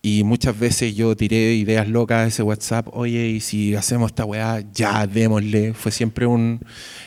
Y 0.02 0.24
muchas 0.24 0.58
veces 0.58 0.94
yo 0.96 1.14
tiré 1.14 1.54
ideas 1.54 1.86
locas 1.86 2.18
a 2.24 2.26
ese 2.26 2.42
WhatsApp, 2.42 2.88
oye, 2.92 3.28
y 3.28 3.40
si 3.40 3.74
hacemos 3.74 4.10
esta 4.12 4.24
weá, 4.24 4.62
ya 4.72 5.06
démosle. 5.06 5.74
Fue 5.74 5.92
siempre 5.92 6.24
un... 6.24 6.60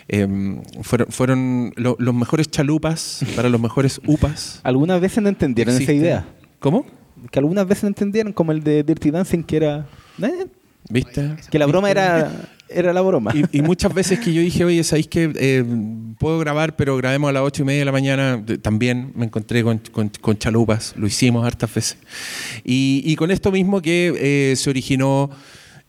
em, 0.07 0.61
fueron 0.83 1.07
fueron 1.11 1.73
lo- 1.75 1.95
los 1.97 2.13
mejores 2.13 2.51
chalupas 2.51 3.25
para 3.35 3.49
los 3.49 3.59
mejores 3.59 3.99
upas. 4.05 4.59
Algunas 4.63 5.01
veces 5.01 5.23
no 5.23 5.29
entendieron 5.29 5.73
esa 5.75 5.91
idea. 5.91 6.25
¿Cómo? 6.59 6.85
Que 7.31 7.39
algunas 7.39 7.67
veces 7.67 7.83
no 7.83 7.89
entendieron, 7.89 8.31
como 8.31 8.51
el 8.51 8.63
de 8.63 8.83
Dirty 8.83 9.09
Dancing, 9.09 9.41
que 9.43 9.55
era. 9.57 9.87
eh, 10.21 10.45
¿Viste? 10.89 11.35
que 11.49 11.57
la 11.57 11.65
broma 11.65 11.89
era, 11.89 12.31
era 12.73 12.93
la 12.93 13.01
broma. 13.01 13.31
Y, 13.33 13.59
y 13.59 13.61
muchas 13.61 13.93
veces 13.93 14.19
que 14.19 14.33
yo 14.33 14.41
dije, 14.41 14.65
oye, 14.65 14.83
¿sabéis 14.83 15.07
que 15.07 15.31
eh, 15.35 15.63
puedo 16.19 16.39
grabar, 16.39 16.75
pero 16.75 16.97
grabemos 16.97 17.29
a 17.29 17.33
las 17.33 17.43
ocho 17.43 17.63
y 17.63 17.65
media 17.65 17.79
de 17.79 17.85
la 17.85 17.91
mañana? 17.91 18.43
También 18.61 19.11
me 19.15 19.25
encontré 19.25 19.63
con, 19.63 19.79
con- 19.91 20.11
con 20.21 20.37
chalupas, 20.37 20.93
lo 20.97 21.07
hicimos 21.07 21.45
hartas 21.45 21.73
veces. 21.73 21.97
Y, 22.63 23.01
y 23.05 23.15
con 23.15 23.31
esto 23.31 23.51
mismo 23.51 23.81
que 23.81 24.13
eh, 24.51 24.55
se 24.55 24.69
originó 24.69 25.29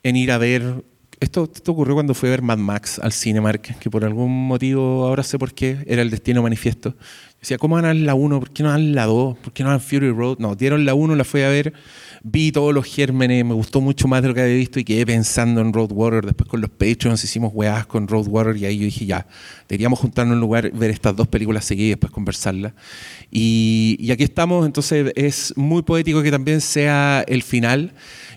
en 0.02 0.16
ir 0.16 0.30
a 0.32 0.38
ver. 0.38 0.84
Esto, 1.20 1.48
esto 1.54 1.72
ocurrió 1.72 1.94
cuando 1.94 2.12
fui 2.12 2.26
a 2.28 2.30
ver 2.30 2.42
Mad 2.42 2.58
Max 2.58 2.98
al 2.98 3.12
Cinemark, 3.12 3.78
que 3.78 3.88
por 3.88 4.04
algún 4.04 4.46
motivo, 4.46 5.06
ahora 5.06 5.22
sé 5.22 5.38
por 5.38 5.54
qué, 5.54 5.78
era 5.86 6.02
el 6.02 6.10
destino 6.10 6.42
manifiesto. 6.42 6.94
Decía, 7.40 7.56
¿cómo 7.56 7.76
van 7.76 7.84
a 7.84 7.88
dar 7.88 7.96
la 7.96 8.14
1? 8.14 8.40
¿Por 8.40 8.50
qué 8.50 8.62
no 8.62 8.70
dan 8.70 8.94
la 8.94 9.06
2? 9.06 9.38
¿Por 9.38 9.52
qué 9.52 9.62
no 9.62 9.70
dan 9.70 9.80
Fury 9.80 10.10
Road? 10.10 10.38
No, 10.38 10.54
dieron 10.54 10.84
la 10.84 10.92
1, 10.94 11.14
la 11.14 11.24
fui 11.24 11.40
a 11.42 11.48
ver 11.48 11.72
vi 12.26 12.52
todos 12.52 12.72
los 12.72 12.86
gérmenes, 12.86 13.44
me 13.44 13.52
gustó 13.52 13.82
mucho 13.82 14.08
más 14.08 14.22
de 14.22 14.28
lo 14.28 14.34
que 14.34 14.40
había 14.40 14.54
visto 14.54 14.80
y 14.80 14.84
quedé 14.84 15.04
pensando 15.04 15.60
en 15.60 15.74
Roadwater. 15.74 16.24
Después 16.24 16.48
con 16.48 16.62
los 16.62 16.70
Patreons 16.70 17.22
hicimos 17.22 17.52
weás 17.54 17.84
con 17.86 18.08
Roadwater 18.08 18.56
y 18.56 18.64
ahí 18.64 18.78
yo 18.78 18.86
dije, 18.86 19.04
ya, 19.04 19.26
deberíamos 19.68 19.98
juntarnos 19.98 20.32
en 20.32 20.36
un 20.36 20.40
lugar, 20.40 20.72
ver 20.72 20.90
estas 20.90 21.14
dos 21.14 21.28
películas 21.28 21.66
seguidas 21.66 21.88
y 21.88 21.90
después 21.90 22.10
conversarlas. 22.10 22.72
Y, 23.30 23.98
y 24.00 24.10
aquí 24.10 24.24
estamos, 24.24 24.64
entonces 24.64 25.12
es 25.16 25.52
muy 25.56 25.82
poético 25.82 26.22
que 26.22 26.30
también 26.30 26.62
sea 26.62 27.24
el 27.28 27.42
final. 27.42 27.92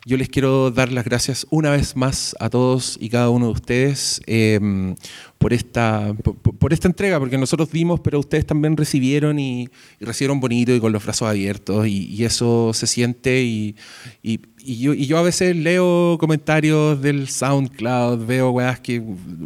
Yo 0.06 0.18
les 0.18 0.28
quiero 0.28 0.70
dar 0.70 0.92
las 0.92 1.06
gracias 1.06 1.48
una 1.50 1.70
vez 1.72 1.96
más 1.96 2.36
a 2.42 2.50
todos 2.50 2.98
y 3.00 3.10
cada 3.10 3.30
uno 3.30 3.48
de 3.48 3.52
ustedes 3.54 4.22
eh, 4.26 4.96
por, 5.38 5.54
esta, 5.54 6.14
por, 6.24 6.36
por 6.36 6.74
esta 6.74 6.88
entrega, 6.88 7.20
porque 7.20 7.38
nosotros 7.38 7.72
dimos, 7.72 8.00
pero 8.00 8.20
ustedes 8.20 8.46
también 8.46 8.76
recibieron 8.78 9.40
y, 9.40 9.70
y 10.00 10.06
recibieron 10.06 10.40
bonito 10.40 10.74
y 10.74 10.80
con 10.80 10.92
los 10.92 11.04
brazos 11.04 11.28
abiertos 11.30 11.88
y, 11.88 12.06
y 12.08 12.24
eso 12.26 12.72
se 12.74 12.88
siente 12.88 13.44
y, 13.44 13.76
y- 14.24 14.40
yo, 14.68 14.94
yo 14.94 15.18
a 15.18 15.22
veces 15.22 15.56
leo 15.56 16.18
comentarios 16.20 17.02
del 17.02 17.30
SoundCloud, 17.30 18.26
veo 18.26 18.50
weas 18.50 18.82
que 18.82 19.02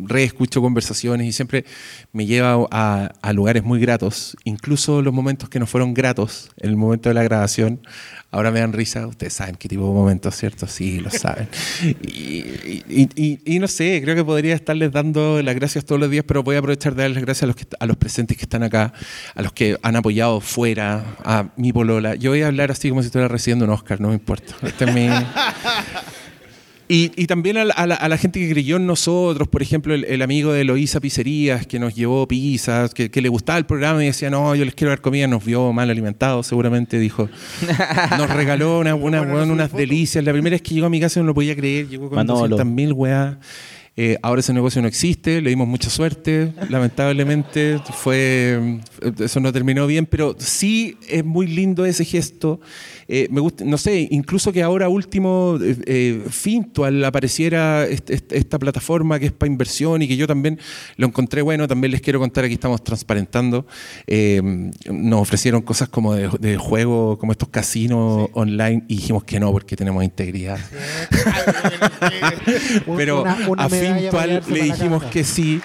reescucho 0.06 0.62
conversaciones 0.64 1.28
y 1.28 1.32
siempre 1.32 1.64
me 2.12 2.26
lleva 2.26 2.66
a, 2.72 3.12
a 3.22 3.34
lugares 3.34 3.64
muy 3.64 3.80
gratos, 3.80 4.36
incluso 4.46 5.04
los 5.04 5.14
momentos 5.14 5.48
que 5.48 5.60
no 5.60 5.68
fueron 5.68 5.94
gratos 5.94 6.50
en 6.58 6.72
el 6.72 6.76
momento 6.76 7.10
de 7.10 7.14
la 7.14 7.22
grabación. 7.22 7.82
Ahora 8.34 8.50
me 8.50 8.62
dan 8.62 8.72
risa, 8.72 9.08
ustedes 9.08 9.34
saben 9.34 9.56
qué 9.56 9.68
tipo 9.68 9.86
de 9.86 9.94
momentos, 9.94 10.36
¿cierto? 10.38 10.66
Sí, 10.66 11.00
lo 11.02 11.10
saben. 11.12 11.50
Y, 12.02 12.40
y- 12.88 13.10
y- 13.16 13.40
y 13.46 13.60
no 13.60 13.68
sé, 13.68 14.02
creo 14.02 14.16
que 14.16 14.24
podría 14.24 14.56
estarles 14.56 14.92
dando 14.94 15.42
las 15.42 15.54
gracias 15.56 15.84
todos 15.86 16.00
los 16.00 16.10
días, 16.10 16.24
pero 16.26 16.42
voy 16.42 16.56
a 16.56 16.60
aprovechar 16.60 16.96
de 16.96 17.02
darles 17.04 17.16
las 17.18 17.26
gracias 17.26 17.44
a 17.44 17.48
los, 17.48 17.56
que, 17.58 17.66
a 17.80 17.86
los 17.86 17.98
presentes 17.98 18.38
que 18.38 18.44
están 18.44 18.64
acá, 18.64 18.94
a 19.36 19.42
los 19.42 19.52
que 19.52 19.78
han 19.84 19.96
apoyado 19.98 20.40
fuera, 20.40 21.04
a 21.26 21.50
mi 21.58 21.74
polola. 21.74 22.16
Yo 22.16 22.32
voy 22.32 22.42
a 22.42 22.48
hablar 22.48 22.72
así 22.72 22.88
como 22.90 23.02
si 23.02 23.08
estuviera 23.08 23.28
recibiendo 23.28 23.66
un 23.66 23.72
Oscar, 23.72 24.00
no 24.00 24.08
me 24.08 24.14
importa. 24.14 24.56
Este 24.64 24.86
es 24.86 24.94
mi... 24.94 25.10
Y, 26.94 27.12
y 27.16 27.28
también 27.28 27.56
a 27.58 27.64
la, 27.66 27.74
a 27.74 27.88
la- 27.88 27.96
a 27.96 28.10
la 28.10 28.18
gente 28.18 28.40
que 28.40 28.50
creyó 28.50 28.76
en 28.76 28.86
nosotros, 28.86 29.48
por 29.48 29.62
ejemplo, 29.62 29.94
el, 29.94 30.04
el 30.06 30.22
amigo 30.22 30.52
de 30.52 30.62
Eloísa 30.62 31.00
Pizzerías, 31.00 31.66
que 31.66 31.80
nos 31.80 31.96
llevó 31.96 32.28
pizzas, 32.28 32.94
que, 32.94 33.10
que 33.10 33.22
le 33.22 33.30
gustaba 33.30 33.58
el 33.60 33.66
programa 33.66 34.04
y 34.04 34.08
decía, 34.08 34.30
no, 34.30 34.54
yo 34.56 34.66
les 34.66 34.76
quiero 34.76 34.90
dar 34.90 35.00
comida, 35.00 35.26
nos 35.28 35.46
vio 35.46 35.72
mal 35.72 35.90
alimentados, 35.90 36.48
seguramente 36.48 37.00
dijo. 37.00 37.30
Nos 38.18 38.30
regaló 38.30 38.80
una, 38.80 38.96
una- 38.96 39.22
unas 39.22 39.72
delicias. 39.72 40.24
La 40.26 40.34
primera 40.34 40.54
vez 40.56 40.62
que 40.62 40.74
llegó 40.74 40.88
a 40.88 40.90
mi 40.90 41.00
casa 41.00 41.20
no 41.22 41.28
lo 41.28 41.34
podía 41.34 41.56
creer, 41.56 41.88
llegó 41.88 42.10
con 42.10 42.16
Manolo. 42.18 42.50
200 42.58 42.66
mil 42.66 42.92
weas. 42.94 43.38
Eh, 43.98 44.18
ahora 44.22 44.40
ese 44.40 44.54
negocio 44.54 44.82
no 44.82 44.88
existe, 44.88 45.42
le 45.42 45.50
dimos 45.50 45.68
mucha 45.68 45.90
suerte, 45.90 46.54
lamentablemente 46.70 47.78
fue 47.94 48.80
eso 49.20 49.42
no 49.42 49.52
terminó 49.52 49.86
bien, 49.86 50.06
pero 50.06 50.34
sí 50.40 50.98
es 51.10 51.26
muy 51.26 51.46
lindo 51.46 51.86
ese 51.86 52.06
gesto. 52.06 52.62
Eh, 53.14 53.28
me 53.30 53.42
gusta, 53.42 53.66
no 53.66 53.78
sé, 53.78 54.08
incluso 54.10 54.54
que 54.54 54.64
ahora 54.64 54.88
último 54.88 55.60
eh, 55.62 55.76
eh, 55.86 56.22
Fintual 56.30 57.04
apareciera 57.04 57.86
est- 57.86 58.10
est- 58.10 58.32
esta 58.32 58.58
plataforma 58.58 59.20
que 59.20 59.26
es 59.26 59.32
para 59.34 59.52
inversión 59.52 60.02
y 60.02 60.08
que 60.08 60.16
yo 60.16 60.28
también 60.28 60.58
lo 60.96 61.08
encontré 61.08 61.42
bueno, 61.42 61.68
también 61.68 61.92
les 61.92 62.00
quiero 62.00 62.20
contar, 62.20 62.46
aquí 62.46 62.54
estamos 62.54 62.82
transparentando. 62.86 63.68
Eh, 64.08 64.42
nos 64.90 65.20
ofrecieron 65.22 65.62
cosas 65.62 65.90
como 65.90 66.14
de, 66.14 66.30
de 66.40 66.56
juego, 66.56 67.18
como 67.18 67.34
estos 67.34 67.50
casinos 67.50 68.30
online 68.32 68.86
y 68.88 68.96
dijimos 68.96 69.26
que 69.26 69.42
no 69.42 69.52
porque 69.52 69.76
tenemos 69.76 70.06
integridad. 70.06 70.58
Pero 72.98 73.22
Una- 73.24 73.38
una 73.50 73.64
a 73.66 73.70
Fintual 73.70 74.42
le 74.50 74.62
dijimos 74.64 75.04
que 75.06 75.24
sí, 75.24 75.62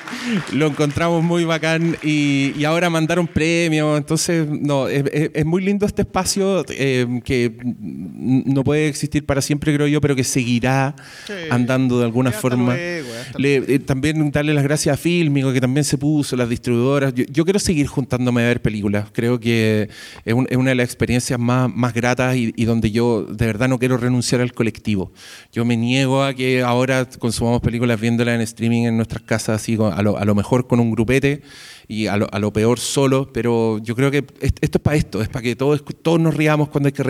lo 0.53 0.67
encontramos 0.67 1.23
muy 1.23 1.45
bacán 1.45 1.97
y, 2.03 2.53
y 2.59 2.65
ahora 2.65 2.91
mandaron 2.91 3.27
premios, 3.29 3.97
entonces 3.99 4.47
no, 4.49 4.89
es, 4.89 5.05
es- 5.13 5.31
es 5.33 5.47
muy 5.47 5.63
lindo 5.63 5.87
este 5.87 6.03
espacio 6.03 6.65
eh, 6.71 7.21
que 7.25 7.36
no 7.65 8.65
puede 8.65 8.89
existir 8.89 9.25
para 9.27 9.41
siempre 9.43 9.75
creo 9.75 9.87
yo, 9.87 10.01
pero 10.01 10.15
que 10.17 10.25
seguirá 10.25 10.95
Sí. 11.27 11.33
andando 11.51 11.99
de 11.99 12.05
alguna 12.05 12.33
forma. 12.33 12.75
luego, 12.75 13.09
hasta 13.21 13.39
Le- 13.39 13.57
eh, 13.75 13.79
también 13.79 14.31
darle 14.31 14.55
las 14.55 14.65
gracias 14.65 14.95
a 14.95 14.97
Filmico, 14.97 15.53
que 15.53 15.61
también 15.61 15.85
se 15.85 15.99
puso, 15.99 16.37
las 16.37 16.49
distribuidoras. 16.49 17.15
Yo, 17.15 17.25
yo 17.31 17.45
quiero 17.45 17.59
seguir 17.59 17.87
juntándome 17.87 18.43
a 18.43 18.47
ver 18.47 18.63
películas. 18.63 19.07
Creo 19.13 19.39
que 19.41 19.89
es, 20.25 20.35
un- 20.35 20.47
es 20.51 20.57
una 20.57 20.71
de 20.71 20.77
las 20.77 20.85
experiencias 20.85 21.39
más, 21.39 21.73
más 21.75 21.93
gratas 21.95 22.37
y, 22.37 22.53
y 22.57 22.65
donde 22.65 22.91
yo 22.91 23.25
de 23.25 23.47
verdad 23.47 23.69
no 23.69 23.79
quiero 23.79 23.97
renunciar 23.97 24.41
al 24.41 24.53
colectivo. 24.53 25.13
Yo 25.53 25.65
me 25.65 25.77
niego 25.77 26.23
a 26.23 26.35
que 26.35 26.63
ahora 26.63 27.09
consumamos 27.19 27.61
películas 27.61 28.01
viéndolas 28.01 28.35
en 28.37 28.41
streaming 28.43 28.85
en 28.85 28.97
nuestras 28.97 29.23
casas, 29.23 29.61
así 29.63 29.77
a, 29.81 30.03
lo, 30.03 30.17
a 30.19 30.25
lo 30.25 30.35
mejor 30.35 30.67
con 30.67 30.81
un 30.81 30.91
grupete 30.91 31.43
y 31.89 32.07
a 32.09 32.17
lo, 32.17 32.27
a 32.33 32.39
lo 32.41 32.53
peor 32.53 32.81
solo, 32.81 33.31
pero 33.33 33.79
yo 33.79 33.95
creo 33.95 34.11
que 34.11 34.25
est- 34.41 34.59
esto 34.61 34.79
es 34.79 34.83
para 34.83 34.97
esto, 34.97 35.23
es 35.23 35.29
para 35.29 35.43
que 35.43 35.55
todos, 35.55 35.85
todos 36.03 36.19
nos 36.21 36.35
riamos 36.35 36.69
cuando 36.69 36.89
hay 36.89 36.93
que 36.93 37.03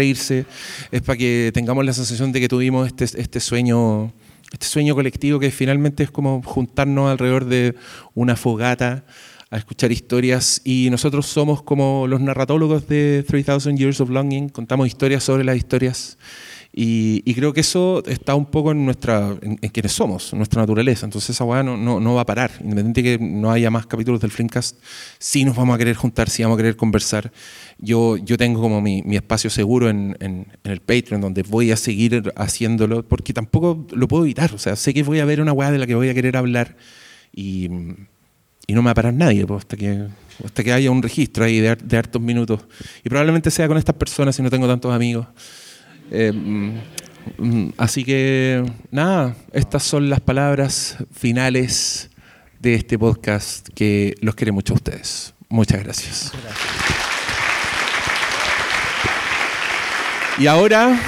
es 0.91 1.03
para 1.03 1.17
que 1.17 1.51
tengamos 1.53 1.85
la 1.85 1.93
sensación 1.93 2.33
de 2.33 2.41
que 2.41 2.49
tuvimos 2.49 2.87
este, 2.87 3.05
este 3.05 3.41
sueño 3.41 4.13
este 4.53 4.67
sueño 4.67 4.95
colectivo 4.95 5.39
que 5.41 5.51
finalmente 5.51 6.05
es 6.05 6.11
como 6.11 6.43
juntarnos 6.43 7.11
alrededor 7.11 7.47
de 7.47 7.75
una 8.15 8.37
fogata 8.37 9.05
a 9.51 9.57
escuchar 9.59 9.93
historias. 9.93 10.61
Y 10.65 10.89
nosotros 10.91 11.27
somos 11.27 11.63
como 11.63 12.07
los 12.07 12.21
narratólogos 12.21 12.89
de 12.89 13.25
3000 13.27 13.77
Years 13.77 14.01
of 14.01 14.11
Longing, 14.11 14.49
contamos 14.49 14.87
historias 14.87 15.25
sobre 15.25 15.45
las 15.45 15.57
historias 15.57 16.19
y, 16.79 17.23
y 17.25 17.35
creo 17.35 17.55
que 17.55 17.61
eso 17.61 18.03
está 18.05 18.35
un 18.35 18.45
poco 18.45 18.71
en 18.71 18.85
nuestra 18.85 19.35
en, 19.41 19.59
en 19.63 19.71
quienes 19.71 19.93
somos, 19.93 20.35
en 20.35 20.39
nuestra 20.41 20.61
naturaleza, 20.61 21.07
entonces 21.07 21.31
esa 21.31 21.43
weá 21.43 21.63
no, 21.63 22.15
va 22.15 22.21
a 22.21 22.27
parar, 22.27 22.51
independiente 22.61 23.03
de 23.03 23.19
que 23.19 23.25
no 23.25 23.51
haya 23.51 23.71
más 23.71 23.87
capítulos 23.87 24.21
del 24.21 24.31
Filmcast, 24.31 24.77
sí 25.19 25.47
nos 25.47 25.57
vamos 25.57 25.75
a 25.75 25.79
querer 25.79 25.97
juntar, 25.97 26.29
sí 26.29 26.43
vamos 26.43 26.57
a 26.57 26.59
querer 26.59 26.77
conversar. 26.77 27.33
Yo, 27.79 28.19
tengo 28.37 28.61
como 28.61 28.83
mi, 28.83 29.03
espacio 29.13 29.49
seguro 29.49 29.89
en, 29.89 30.47
el 30.65 30.81
Patreon, 30.81 31.23
donde 31.23 31.45
voy 31.45 31.73
a 31.73 31.79
seguir 31.79 32.31
haciéndolo, 32.37 33.09
porque 33.09 33.33
tampoco 33.33 33.87
lo 33.93 34.07
puedo 34.07 34.25
evitar. 34.25 34.53
O 34.53 34.59
sea, 34.59 34.77
sé 34.77 34.93
que 34.93 35.03
voy 35.03 35.21
a 35.21 35.25
ver 35.25 35.41
una 35.41 35.55
weá 35.55 35.71
de 35.71 35.79
la 35.79 35.87
que 35.87 35.95
voy 35.95 36.11
a 36.11 36.15
querer 36.15 36.37
hablar 36.37 36.77
y, 37.33 37.69
no 37.69 38.83
me 38.83 38.87
va 38.87 38.91
a 38.91 38.95
parar 38.95 39.15
nadie 39.15 39.47
pues, 39.47 39.65
hasta, 39.65 39.77
que, 40.63 40.73
haya 40.73 40.91
un 40.91 41.03
registro 41.03 41.45
ahí 41.45 41.59
de, 41.59 41.75
de 41.75 41.97
hartos 41.97 42.21
minutos. 42.21 42.61
Y 43.03 43.09
probablemente 43.09 43.51
sea 43.51 43.67
con 43.67 43.79
estas 43.79 43.97
personas 43.97 44.37
si 44.37 44.43
no 44.43 44.51
tengo 44.51 44.67
tantos 44.67 44.93
amigos. 44.93 45.27
Eh, 46.11 46.33
mm, 46.33 46.81
mm, 47.39 47.73
así 47.79 48.05
que, 48.05 48.65
nada, 48.91 49.35
estas 49.53 49.83
son 49.83 50.09
las 50.09 50.21
palabras 50.21 50.97
finales 51.13 52.11
de 52.61 52.75
este 52.75 52.99
podcast 52.99 53.69
que 53.75 54.15
los 54.21 54.35
quiere 54.35 54.53
mucho 54.53 54.73
a 54.75 54.77
ustedes. 54.77 55.35
Muchas 55.49 55.83
gracias. 55.83 56.33
Y 60.39 60.47
ahora, 60.47 60.99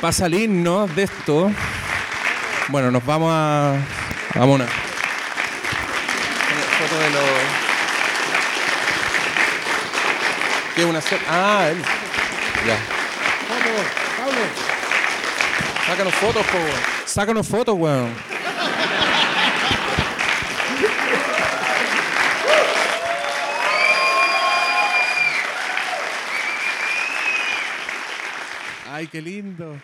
para 0.00 0.12
salirnos 0.12 0.94
de 0.96 1.02
esto, 1.02 1.50
bueno, 2.68 2.90
nos 2.90 3.04
vamos 3.04 3.30
a. 3.30 3.76
Vamos 4.34 4.60
a 4.60 4.64
una. 4.64 4.66
Foto 6.78 6.98
de 6.98 7.10
los. 7.10 7.22
¿Qué 10.74 10.80
es 10.80 10.86
una 10.86 11.00
Ah, 11.28 11.68
él. 11.70 11.76
Ya. 12.66 13.01
Sácanos 15.86 16.14
fotos, 16.14 16.46
po, 16.46 16.56
weón. 16.58 16.80
Sácanos 17.04 17.48
fotos, 17.48 17.76
weón. 17.76 18.10
Ay, 28.90 29.06
qué 29.08 29.20
lindo. 29.20 29.76